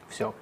все. 0.10 0.34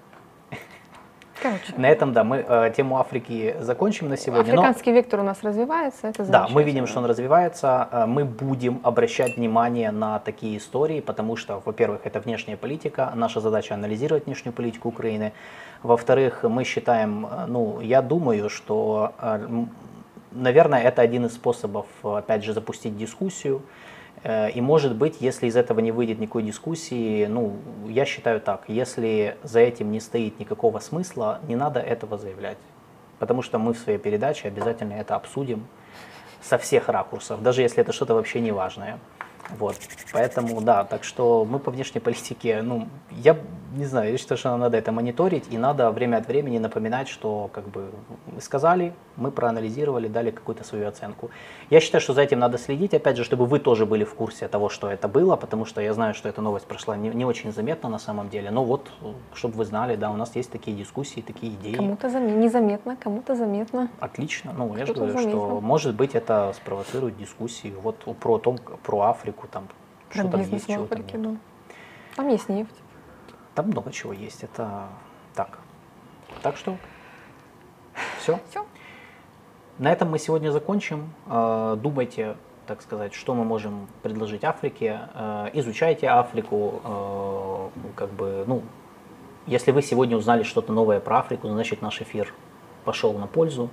Короче. 1.42 1.74
На 1.76 1.88
этом, 1.88 2.14
да, 2.14 2.24
мы 2.24 2.46
э, 2.48 2.72
тему 2.76 3.00
Африки 3.00 3.56
закончим 3.60 4.10
на 4.10 4.18
сегодня. 4.18 4.52
Африканский 4.52 4.92
но... 4.92 4.98
вектор 4.98 5.20
у 5.22 5.24
нас 5.24 5.42
развивается, 5.42 6.08
это 6.08 6.24
Да, 6.24 6.48
мы 6.48 6.64
видим, 6.64 6.86
что 6.86 7.00
он 7.00 7.06
развивается. 7.06 7.90
Э, 7.92 8.06
мы 8.06 8.26
будем 8.26 8.80
обращать 8.84 9.38
внимание 9.38 9.92
на 9.92 10.20
такие 10.20 10.58
истории, 10.58 11.02
потому 11.02 11.36
что, 11.38 11.62
во-первых, 11.66 12.02
это 12.04 12.20
внешняя 12.20 12.58
политика. 12.58 13.12
Наша 13.16 13.40
задача 13.40 13.74
анализировать 13.74 14.28
внешнюю 14.28 14.54
политику 14.54 14.90
Украины. 14.90 15.34
Во-вторых, 15.82 16.44
мы 16.44 16.64
считаем, 16.64 17.26
э, 17.26 17.46
ну, 17.48 17.80
я 17.82 18.04
думаю, 18.04 18.50
что, 18.50 19.14
э, 19.20 19.48
наверное, 20.32 20.82
это 20.82 21.02
один 21.02 21.26
из 21.26 21.34
способов, 21.34 21.86
опять 22.04 22.44
же, 22.44 22.54
запустить 22.54 22.98
дискуссию. 22.98 23.62
Э, 24.24 24.50
и 24.50 24.62
может 24.62 24.96
быть, 24.96 25.18
если 25.20 25.48
из 25.48 25.56
этого 25.56 25.80
не 25.80 25.92
выйдет 25.92 26.20
никакой 26.20 26.44
дискуссии, 26.44 27.26
ну, 27.26 27.58
я 27.88 28.06
считаю 28.06 28.42
так, 28.42 28.64
если 28.68 29.38
за 29.44 29.60
этим 29.60 29.92
не 29.92 30.00
стоит 30.00 30.40
никакого 30.40 30.80
смысла, 30.80 31.40
не 31.48 31.56
надо 31.56 31.80
этого 31.80 32.18
заявлять. 32.18 32.58
Потому 33.20 33.42
что 33.42 33.60
мы 33.60 33.74
в 33.74 33.78
своей 33.78 34.00
передаче 34.00 34.48
обязательно 34.48 34.94
это 34.94 35.16
обсудим 35.16 35.68
со 36.42 36.58
всех 36.58 36.90
ракурсов, 36.90 37.42
даже 37.44 37.62
если 37.62 37.82
это 37.82 37.94
что-то 37.94 38.16
вообще 38.16 38.40
не 38.40 38.52
важное. 38.52 39.00
Вот. 39.58 39.76
Поэтому, 40.14 40.62
да, 40.62 40.84
так 40.84 41.04
что 41.04 41.46
мы 41.46 41.60
по 41.60 41.72
внешней 41.72 42.00
политике, 42.00 42.62
ну, 42.62 42.88
я 43.12 43.38
не 43.76 43.86
знаю, 43.86 44.12
я 44.12 44.18
считаю, 44.18 44.38
что 44.38 44.58
надо 44.58 44.78
это 44.78 44.92
мониторить, 44.92 45.46
и 45.50 45.58
надо 45.58 45.92
время 45.92 46.18
от 46.18 46.28
времени 46.28 46.58
напоминать, 46.58 47.08
что, 47.08 47.50
как 47.54 47.68
бы, 47.70 47.92
мы 48.28 48.42
сказали, 48.42 48.94
мы 49.16 49.32
проанализировали, 49.32 50.08
дали 50.08 50.32
какую-то 50.32 50.64
свою 50.64 50.88
оценку. 50.88 51.30
Я 51.70 51.80
считаю, 51.80 52.02
что 52.02 52.14
за 52.14 52.22
этим 52.22 52.40
надо 52.40 52.58
следить, 52.58 52.94
опять 52.94 53.18
же, 53.18 53.24
чтобы 53.24 53.46
вы 53.46 53.60
тоже 53.60 53.86
были 53.86 54.04
в 54.04 54.14
курсе 54.14 54.48
того, 54.48 54.70
что 54.70 54.90
это 54.92 55.08
было, 55.08 55.36
потому 55.36 55.66
что 55.66 55.82
я 55.82 55.94
знаю, 55.94 56.14
что 56.14 56.28
эта 56.28 56.42
новость 56.42 56.66
прошла 56.66 56.98
не, 56.98 57.10
не 57.10 57.26
очень 57.26 57.54
заметно 57.54 57.90
на 57.90 58.00
самом 58.00 58.30
деле, 58.30 58.52
но 58.52 58.64
вот, 58.66 58.92
чтобы 59.34 59.56
вы 59.56 59.66
знали, 59.66 59.96
да, 59.96 60.12
у 60.12 60.16
нас 60.16 60.36
есть 60.36 60.52
такие 60.52 60.76
дискуссии, 60.76 61.22
такие 61.22 61.54
идеи. 61.54 61.74
Кому-то 61.74 62.10
зам... 62.10 62.42
незаметно, 62.42 62.98
кому-то 62.98 63.36
заметно. 63.36 63.90
Отлично, 64.00 64.54
ну, 64.58 64.76
я 64.78 64.86
же 64.86 64.94
говорю, 64.94 65.14
заметно. 65.14 65.32
что, 65.32 65.62
может 65.62 65.96
быть, 65.96 66.16
это 66.16 66.54
спровоцирует 66.56 67.18
дискуссии 67.18 67.74
вот 67.82 67.96
про, 68.20 68.38
том, 68.38 68.58
про 68.84 69.02
Африку, 69.02 69.31
там, 69.48 69.68
про 70.10 70.20
что 70.20 70.30
там 70.30 70.42
есть, 70.42 70.68
чего 70.68 70.86
там 70.86 71.06
нет. 71.06 71.40
Там 72.16 72.28
есть 72.30 72.50
нефть. 72.50 72.76
Там 73.56 73.68
много 73.68 73.92
чего 73.92 74.14
есть, 74.14 74.44
это 74.44 74.88
так. 75.34 75.60
Так 76.42 76.58
что 76.58 76.78
все. 78.20 78.40
Все. 78.50 78.66
На 79.78 79.92
этом 79.92 80.12
мы 80.12 80.20
сегодня 80.20 80.52
закончим. 80.52 81.14
Э, 81.28 81.78
думайте, 81.82 82.36
так 82.68 82.82
сказать, 82.82 83.14
что 83.14 83.34
мы 83.34 83.44
можем 83.44 83.88
предложить 84.04 84.44
Африке. 84.44 85.02
Э, 85.14 85.50
изучайте 85.54 86.08
Африку, 86.08 86.82
э, 86.84 87.70
как 87.96 88.12
бы, 88.12 88.44
ну, 88.48 88.64
если 89.48 89.72
вы 89.72 89.82
сегодня 89.82 90.16
узнали 90.16 90.44
что-то 90.44 90.72
новое 90.72 91.00
про 91.00 91.20
Африку, 91.20 91.48
значит 91.48 91.82
наш 91.82 92.02
эфир 92.02 92.34
пошел 92.86 93.14
на 93.14 93.28
пользу. 93.28 93.70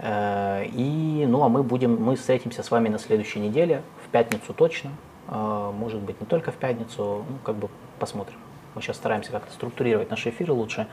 И, 0.00 1.24
ну, 1.26 1.42
а 1.42 1.48
мы 1.48 1.62
будем, 1.62 2.02
мы 2.02 2.16
встретимся 2.16 2.62
с 2.62 2.70
вами 2.70 2.88
на 2.88 2.98
следующей 2.98 3.40
неделе, 3.40 3.82
в 4.04 4.08
пятницу 4.10 4.52
точно. 4.52 4.90
Может 5.28 6.00
быть, 6.00 6.20
не 6.20 6.26
только 6.26 6.52
в 6.52 6.56
пятницу, 6.56 7.24
ну, 7.28 7.38
как 7.42 7.56
бы 7.56 7.68
посмотрим. 7.98 8.36
Мы 8.74 8.82
сейчас 8.82 8.96
стараемся 8.96 9.32
как-то 9.32 9.52
структурировать 9.52 10.10
наши 10.10 10.28
эфиры 10.28 10.52
лучше. 10.52 10.86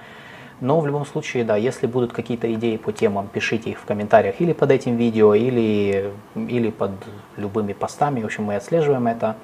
Но 0.62 0.80
в 0.80 0.88
любом 0.88 1.06
случае, 1.06 1.44
да, 1.44 1.58
если 1.58 1.88
будут 1.88 2.14
какие-то 2.14 2.52
идеи 2.54 2.78
по 2.78 2.94
темам, 2.94 3.28
пишите 3.28 3.72
их 3.72 3.80
в 3.80 3.86
комментариях 3.86 4.40
или 4.40 4.54
под 4.54 4.72
этим 4.72 4.96
видео, 4.96 5.34
или, 5.36 6.14
или 6.36 6.70
под 6.70 6.92
любыми 7.36 7.74
постами. 7.74 8.22
В 8.22 8.26
общем, 8.26 8.46
мы 8.46 8.56
отслеживаем 8.56 9.08
это. 9.08 9.36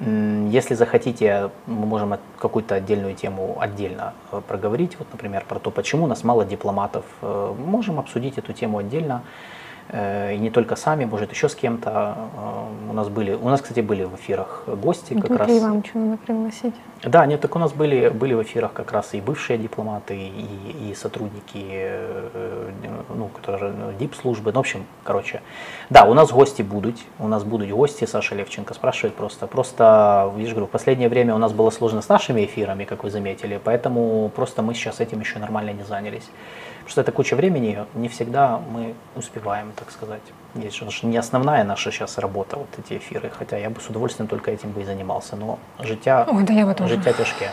Если 0.00 0.74
захотите, 0.74 1.50
мы 1.66 1.86
можем 1.86 2.18
какую-то 2.38 2.76
отдельную 2.76 3.14
тему 3.14 3.56
отдельно 3.58 4.14
э, 4.30 4.40
проговорить. 4.46 4.96
Вот, 4.98 5.08
например, 5.10 5.44
про 5.48 5.58
то, 5.58 5.70
почему 5.72 6.04
у 6.04 6.06
нас 6.06 6.22
мало 6.22 6.44
дипломатов. 6.44 7.04
Э, 7.20 7.54
Можем 7.58 7.98
обсудить 7.98 8.38
эту 8.38 8.52
тему 8.52 8.78
отдельно. 8.78 9.22
Э, 9.90 10.34
И 10.34 10.38
не 10.38 10.50
только 10.50 10.76
сами, 10.76 11.04
может, 11.04 11.32
еще 11.32 11.48
с 11.48 11.54
кем-то. 11.54 11.90
Э, 11.90 12.90
У 12.90 12.92
нас 12.92 13.08
были, 13.08 13.32
у 13.32 13.48
нас, 13.48 13.60
кстати, 13.60 13.80
были 13.80 14.04
в 14.04 14.14
эфирах 14.16 14.64
гости 14.66 15.14
как 15.14 15.30
раз. 15.30 15.48
Дмитрия 15.48 15.58
Ивановича 15.58 15.90
надо 15.98 16.16
пригласить. 16.16 16.74
Да, 17.04 17.26
нет, 17.26 17.40
так 17.40 17.54
у 17.54 17.58
нас 17.58 17.72
были, 17.72 18.08
были 18.08 18.34
в 18.34 18.42
эфирах 18.42 18.72
как 18.72 18.92
раз 18.92 19.14
и 19.14 19.20
бывшие 19.20 19.58
дипломаты, 19.58 20.16
и, 20.16 20.90
и 20.90 20.94
сотрудники, 20.94 21.64
э, 21.64 22.70
ну, 23.14 23.28
которые 23.28 23.72
дип-службы, 24.00 24.52
ну, 24.52 24.58
в 24.58 24.60
общем, 24.60 24.84
короче. 25.04 25.40
Да, 25.90 26.04
у 26.04 26.14
нас 26.14 26.32
гости 26.32 26.62
будут, 26.62 26.96
у 27.18 27.28
нас 27.28 27.44
будут 27.44 27.70
гости, 27.70 28.04
Саша 28.06 28.34
Левченко 28.34 28.74
спрашивает 28.74 29.14
просто. 29.14 29.46
Просто, 29.46 30.32
же 30.36 30.50
говорю, 30.50 30.66
в 30.66 30.70
последнее 30.70 31.08
время 31.08 31.34
у 31.34 31.38
нас 31.38 31.52
было 31.52 31.70
сложно 31.70 32.02
с 32.02 32.08
нашими 32.08 32.44
эфирами, 32.44 32.84
как 32.84 33.04
вы 33.04 33.10
заметили, 33.10 33.60
поэтому 33.62 34.30
просто 34.34 34.62
мы 34.62 34.74
сейчас 34.74 35.00
этим 35.00 35.20
еще 35.20 35.38
нормально 35.38 35.70
не 35.70 35.84
занялись. 35.84 36.28
Что 36.88 37.02
это 37.02 37.12
куча 37.12 37.36
времени, 37.36 37.84
не 37.94 38.08
всегда 38.08 38.60
мы 38.72 38.94
успеваем, 39.14 39.72
так 39.76 39.90
сказать. 39.90 40.22
Есть 40.54 40.76
же 40.76 40.86
не 41.06 41.18
основная 41.18 41.62
наша 41.62 41.90
сейчас 41.92 42.16
работа, 42.16 42.56
вот 42.56 42.68
эти 42.78 42.96
эфиры, 42.96 43.30
хотя 43.38 43.58
я 43.58 43.68
бы 43.68 43.78
с 43.80 43.88
удовольствием 43.88 44.26
только 44.26 44.50
этим 44.50 44.70
бы 44.72 44.80
и 44.80 44.84
занимался, 44.84 45.36
но 45.36 45.58
життя 45.80 46.26
Ой, 46.30 46.44
да 46.44 46.54
я 46.54 46.64
бы 46.64 46.72
тоже. 46.74 46.94
життя 46.94 47.12
тяжке. 47.12 47.50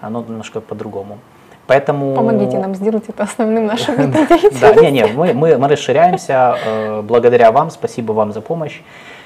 Оно 0.00 0.22
немножко 0.22 0.60
по-другому. 0.60 1.18
Поэтому... 1.68 2.16
Помогите 2.16 2.58
нам 2.58 2.74
сделать 2.74 3.04
это 3.08 3.22
основным 3.24 3.66
нашим 3.66 3.94
Да, 3.96 4.02
видом 4.02 4.26
да, 4.28 4.38
деятельности. 4.38 4.80
не, 4.84 4.90
не, 4.90 5.06
мы, 5.06 5.34
мы, 5.34 5.56
мы 5.56 5.68
расширяемся 5.68 6.56
э, 6.64 7.02
благодаря 7.02 7.52
вам, 7.52 7.70
спасибо 7.70 8.12
вам 8.12 8.32
за 8.32 8.40
помощь. 8.40 8.80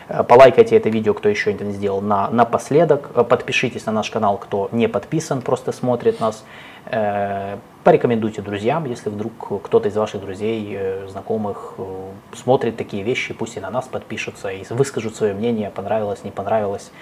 Э, 0.08 0.24
Полайкайте 0.24 0.76
это 0.76 0.90
видео, 0.90 1.14
кто 1.14 1.28
еще 1.28 1.52
это 1.52 1.64
не 1.64 1.72
сделал, 1.72 2.00
на, 2.02 2.28
напоследок. 2.30 3.10
Э, 3.14 3.22
Подпишитесь 3.24 3.86
на 3.86 3.92
наш 3.92 4.10
канал, 4.10 4.36
кто 4.38 4.68
не 4.72 4.88
подписан, 4.88 5.40
просто 5.40 5.72
смотрит 5.72 6.20
нас. 6.20 6.44
Э, 6.86 7.58
Порекомендуйте 7.84 8.42
друзьям, 8.42 8.84
если 8.84 9.10
вдруг 9.10 9.64
кто-то 9.64 9.88
из 9.88 9.96
ваших 9.96 10.20
друзей, 10.20 10.72
э, 10.72 11.08
знакомых 11.08 11.74
э, 11.78 12.10
смотрит 12.32 12.76
такие 12.76 13.02
вещи, 13.02 13.34
пусть 13.34 13.56
и 13.56 13.60
на 13.60 13.70
нас 13.70 13.88
подпишутся 13.88 14.50
и 14.50 14.64
выскажут 14.70 15.16
свое 15.16 15.34
мнение, 15.34 15.68
понравилось, 15.68 16.22
не 16.22 16.30
понравилось. 16.30 16.92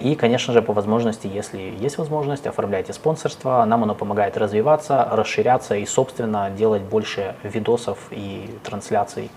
И, 0.00 0.16
конечно 0.18 0.54
же, 0.54 0.62
по 0.62 0.72
возможности, 0.72 1.26
если 1.26 1.58
есть 1.78 1.98
возможность, 1.98 2.46
оформляйте 2.46 2.94
спонсорство. 2.94 3.62
Нам 3.66 3.82
оно 3.82 3.94
помогает 3.94 4.38
развиваться, 4.38 5.06
расширяться 5.12 5.76
и, 5.76 5.84
собственно, 5.84 6.48
делать 6.48 6.80
больше 6.80 7.34
видосов 7.42 7.98
и 8.10 8.48
трансляций. 8.64 9.30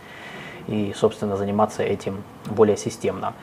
И, 0.68 0.94
собственно, 0.96 1.36
заниматься 1.36 1.84
этим 1.84 2.24
более 2.46 2.78
системно. 2.78 3.34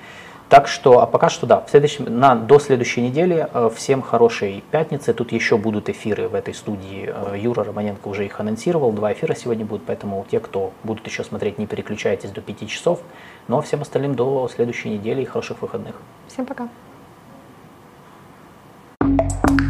Так 0.48 0.66
что, 0.66 1.00
а 1.00 1.06
пока 1.06 1.28
что 1.28 1.46
да, 1.46 1.60
в 1.60 1.68
следующем, 1.68 2.04
на, 2.04 2.34
до 2.34 2.58
следующей 2.58 3.02
недели 3.02 3.46
э, 3.52 3.70
всем 3.74 4.00
хорошей 4.00 4.64
пятницы. 4.70 5.12
Тут 5.12 5.32
еще 5.32 5.58
будут 5.58 5.90
эфиры 5.90 6.28
в 6.28 6.34
этой 6.34 6.54
студии. 6.54 7.12
Э, 7.14 7.38
Юра 7.38 7.64
Романенко 7.64 8.08
уже 8.08 8.24
их 8.24 8.40
анонсировал. 8.40 8.92
Два 8.92 9.12
эфира 9.12 9.34
сегодня 9.34 9.66
будут, 9.66 9.84
поэтому 9.84 10.24
те, 10.30 10.40
кто 10.40 10.72
будут 10.84 11.06
еще 11.06 11.22
смотреть, 11.22 11.58
не 11.58 11.66
переключайтесь 11.66 12.30
до 12.30 12.40
5 12.40 12.68
часов. 12.68 13.00
Ну 13.46 13.58
а 13.58 13.62
всем 13.62 13.82
остальным 13.82 14.14
до 14.14 14.48
следующей 14.48 14.88
недели 14.88 15.20
и 15.20 15.24
хороших 15.26 15.60
выходных. 15.60 15.96
Всем 16.28 16.46
пока. 16.46 16.68
thank 19.00 19.60
you 19.60 19.67